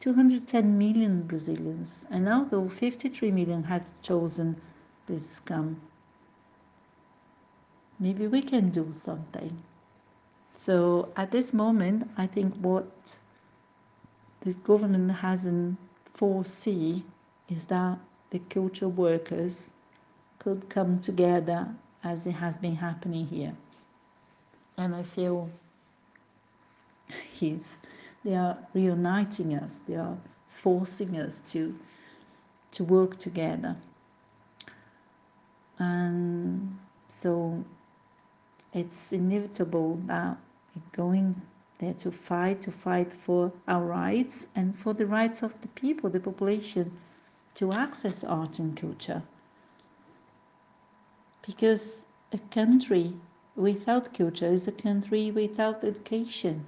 210 0.00 0.78
million 0.78 1.22
Brazilians, 1.22 2.06
and 2.10 2.28
although 2.28 2.68
53 2.68 3.30
million 3.30 3.62
have 3.64 3.90
chosen 4.02 4.60
this 5.06 5.40
scam. 5.40 5.76
Maybe 7.98 8.28
we 8.28 8.42
can 8.42 8.68
do 8.68 8.92
something. 8.92 9.56
So 10.56 11.08
at 11.16 11.32
this 11.32 11.52
moment, 11.52 12.08
I 12.16 12.26
think 12.26 12.54
what 12.56 12.86
this 14.40 14.60
government 14.60 15.10
hasn't 15.10 15.78
foresee 16.14 17.04
is 17.48 17.64
that 17.66 17.98
the 18.30 18.38
culture 18.38 18.88
workers 18.88 19.70
could 20.48 20.70
come 20.70 20.98
together 20.98 21.68
as 22.02 22.26
it 22.26 22.32
has 22.32 22.56
been 22.56 22.74
happening 22.74 23.26
here. 23.26 23.54
And 24.78 24.94
I 24.94 25.02
feel 25.02 25.50
he's, 27.32 27.76
they 28.24 28.34
are 28.34 28.56
reuniting 28.72 29.54
us, 29.54 29.80
they 29.86 29.96
are 29.96 30.16
forcing 30.48 31.18
us 31.18 31.42
to, 31.52 31.78
to 32.72 32.84
work 32.84 33.18
together. 33.18 33.76
And 35.78 36.78
so 37.08 37.62
it's 38.72 39.12
inevitable 39.12 40.00
that 40.06 40.38
we're 40.74 40.92
going 40.92 41.42
there 41.78 41.94
to 41.94 42.10
fight 42.10 42.62
to 42.62 42.72
fight 42.72 43.12
for 43.12 43.52
our 43.68 43.84
rights 43.84 44.46
and 44.56 44.76
for 44.78 44.94
the 44.94 45.06
rights 45.06 45.42
of 45.42 45.60
the 45.60 45.68
people 45.68 46.08
the 46.10 46.18
population 46.18 46.90
to 47.54 47.72
access 47.72 48.24
art 48.24 48.58
and 48.58 48.76
culture 48.76 49.22
because 51.48 52.04
a 52.32 52.38
country 52.50 53.14
without 53.56 54.12
culture 54.14 54.52
is 54.58 54.68
a 54.68 54.72
country 54.86 55.30
without 55.32 55.82
education 55.82 56.64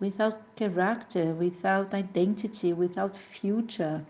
without 0.00 0.38
character 0.56 1.26
without 1.34 1.92
identity 1.94 2.72
without 2.72 3.14
future 3.16 4.04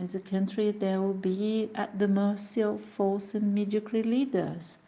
as 0.00 0.14
a 0.14 0.20
country 0.20 0.70
that 0.70 1.00
will 1.00 1.12
be 1.12 1.68
at 1.74 1.98
the 1.98 2.06
mercy 2.06 2.62
of 2.62 2.80
false 2.80 3.34
and 3.34 3.52
mediocre 3.52 4.02
leaders. 4.02 4.78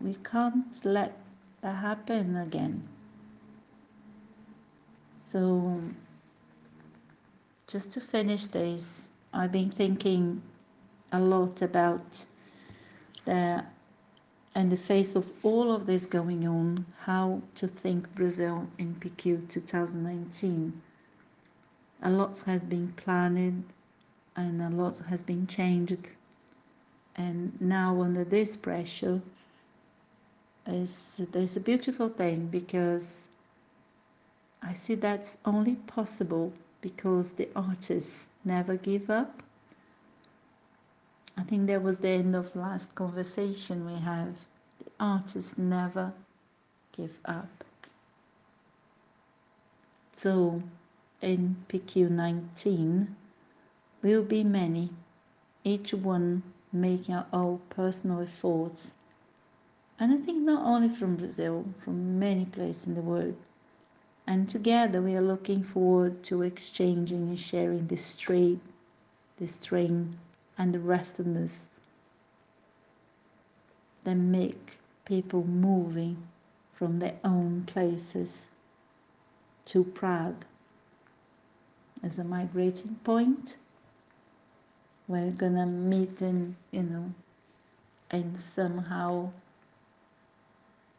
We 0.00 0.14
can't 0.22 0.84
let 0.84 1.16
that 1.62 1.76
happen 1.76 2.36
again. 2.36 2.86
So, 5.16 5.80
just 7.66 7.92
to 7.92 8.00
finish 8.00 8.46
this, 8.46 9.10
I've 9.32 9.52
been 9.52 9.70
thinking 9.70 10.42
a 11.12 11.20
lot 11.20 11.62
about 11.62 12.24
the, 13.28 13.64
in 14.56 14.68
the 14.70 14.76
face 14.76 15.16
of 15.16 15.26
all 15.42 15.72
of 15.72 15.86
this 15.86 16.06
going 16.06 16.46
on, 16.48 16.86
how 17.00 17.42
to 17.56 17.68
think 17.68 18.14
Brazil 18.14 18.66
in 18.78 18.94
PQ 18.96 19.48
2019. 19.48 20.82
A 22.02 22.10
lot 22.10 22.40
has 22.40 22.64
been 22.64 22.88
planned, 22.92 23.64
and 24.36 24.62
a 24.62 24.70
lot 24.70 24.98
has 25.10 25.22
been 25.22 25.46
changed 25.46 26.14
and 27.18 27.60
now 27.60 28.00
under 28.00 28.24
this 28.24 28.56
pressure 28.56 29.20
is 30.66 31.20
there's 31.32 31.56
a 31.56 31.60
beautiful 31.60 32.08
thing 32.08 32.46
because 32.46 33.28
I 34.62 34.72
see 34.72 34.94
that's 34.94 35.36
only 35.44 35.74
possible 35.74 36.52
because 36.80 37.32
the 37.32 37.48
artists 37.56 38.30
never 38.44 38.76
give 38.76 39.10
up. 39.10 39.42
I 41.38 41.42
think 41.44 41.68
that 41.68 41.84
was 41.84 42.00
the 42.00 42.08
end 42.08 42.34
of 42.34 42.56
last 42.56 42.92
conversation 42.96 43.86
we 43.86 43.94
have. 43.94 44.34
The 44.80 44.90
artists 44.98 45.56
never 45.56 46.12
give 46.90 47.20
up. 47.24 47.62
So 50.12 50.60
in 51.22 51.54
PQ19 51.68 53.06
will 54.02 54.24
be 54.24 54.42
many, 54.42 54.90
each 55.62 55.94
one 55.94 56.42
making 56.72 57.14
our 57.14 57.26
own 57.32 57.60
personal 57.70 58.20
efforts. 58.22 58.96
And 60.00 60.12
I 60.12 60.16
think 60.16 60.42
not 60.42 60.66
only 60.66 60.88
from 60.88 61.14
Brazil, 61.14 61.64
from 61.78 62.18
many 62.18 62.46
places 62.46 62.88
in 62.88 62.94
the 62.96 63.00
world. 63.00 63.36
And 64.26 64.48
together 64.48 65.00
we 65.00 65.14
are 65.14 65.22
looking 65.22 65.62
forward 65.62 66.24
to 66.24 66.42
exchanging 66.42 67.28
and 67.28 67.38
sharing 67.38 67.86
this 67.86 68.04
straight, 68.04 68.58
the 69.36 69.46
strength, 69.46 70.18
and 70.58 70.74
the 70.74 70.80
restfulness 70.80 71.68
that 74.02 74.16
make 74.16 74.78
people 75.04 75.46
moving 75.46 76.16
from 76.74 76.98
their 76.98 77.16
own 77.24 77.62
places 77.66 78.48
to 79.64 79.84
Prague 79.84 80.44
as 82.02 82.18
a 82.18 82.24
migrating 82.24 82.96
point. 83.04 83.56
We're 85.06 85.30
gonna 85.30 85.66
meet 85.66 86.20
and 86.20 86.56
you 86.70 86.82
know 86.82 87.12
and 88.10 88.38
somehow 88.40 89.30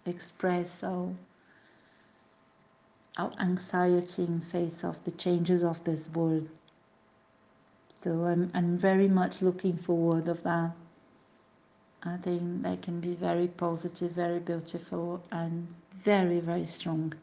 express 0.06 0.84
our 0.84 1.14
our 3.18 3.32
anxiety 3.40 4.24
in 4.24 4.40
face 4.42 4.84
of 4.84 5.04
the 5.04 5.12
changes 5.12 5.64
of 5.64 5.84
this 5.84 6.10
world 6.10 6.50
so 8.02 8.26
I'm, 8.26 8.52
I'm 8.54 8.78
very 8.78 9.08
much 9.08 9.42
looking 9.42 9.78
forward 9.78 10.28
of 10.28 10.44
that 10.44 10.72
I 12.04 12.18
think 12.18 12.64
that 12.64 12.82
can 12.82 13.00
be 13.00 13.14
very 13.14 13.48
positive 13.48 14.12
very 14.12 14.40
beautiful 14.40 15.22
and 15.32 15.68
very 15.94 16.40
very 16.40 16.66
strong 16.66 17.14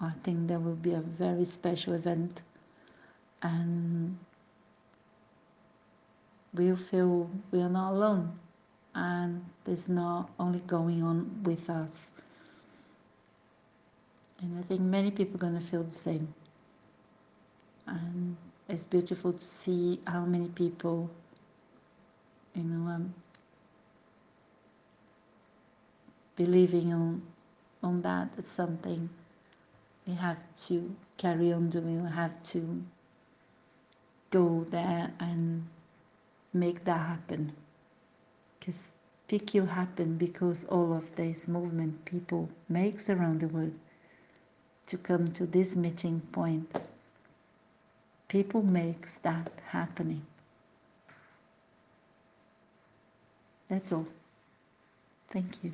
I 0.00 0.10
think 0.22 0.48
there 0.48 0.58
will 0.58 0.76
be 0.76 0.92
a 0.92 1.00
very 1.00 1.44
special 1.44 1.94
event 1.94 2.42
and 3.42 4.18
we'll 6.54 6.76
feel 6.76 7.30
we 7.50 7.60
are 7.60 7.68
not 7.68 7.92
alone 7.92 8.38
and 8.94 9.44
it's 9.66 9.88
not 9.88 10.30
only 10.40 10.60
going 10.60 11.02
on 11.02 11.42
with 11.44 11.68
us. 11.68 12.12
And 14.40 14.58
I 14.58 14.62
think 14.62 14.80
many 14.80 15.10
people 15.10 15.36
are 15.36 15.50
going 15.50 15.60
to 15.60 15.64
feel 15.64 15.82
the 15.82 15.92
same. 15.92 16.32
And 17.86 18.36
it's 18.68 18.84
beautiful 18.84 19.32
to 19.32 19.44
see 19.44 20.00
how 20.06 20.24
many 20.24 20.48
people, 20.48 21.10
you 22.54 22.64
know, 22.64 22.90
um, 22.90 23.14
believing 26.36 26.92
on 26.92 27.22
on 27.82 28.02
that. 28.02 28.28
It's 28.38 28.50
something 28.50 29.08
we 30.06 30.14
have 30.14 30.38
to 30.68 30.94
carry 31.16 31.52
on 31.52 31.70
doing. 31.70 32.04
We 32.04 32.10
have 32.10 32.42
to 32.54 32.82
go 34.30 34.64
there 34.70 35.12
and 35.20 35.66
make 36.52 36.84
that 36.84 37.00
happen. 37.00 37.52
Because 38.58 38.94
PQ 39.28 39.68
happen 39.68 40.16
because 40.16 40.64
all 40.66 40.92
of 40.92 41.14
this 41.16 41.48
movement 41.48 42.04
people 42.04 42.48
makes 42.68 43.10
around 43.10 43.40
the 43.40 43.48
world 43.48 43.74
to 44.86 44.96
come 44.96 45.28
to 45.32 45.46
this 45.46 45.76
meeting 45.76 46.20
point. 46.32 46.80
People 48.28 48.62
makes 48.62 49.16
that 49.18 49.50
happening. 49.68 50.22
That's 53.68 53.92
all. 53.92 54.06
Thank 55.30 55.64
you. 55.64 55.72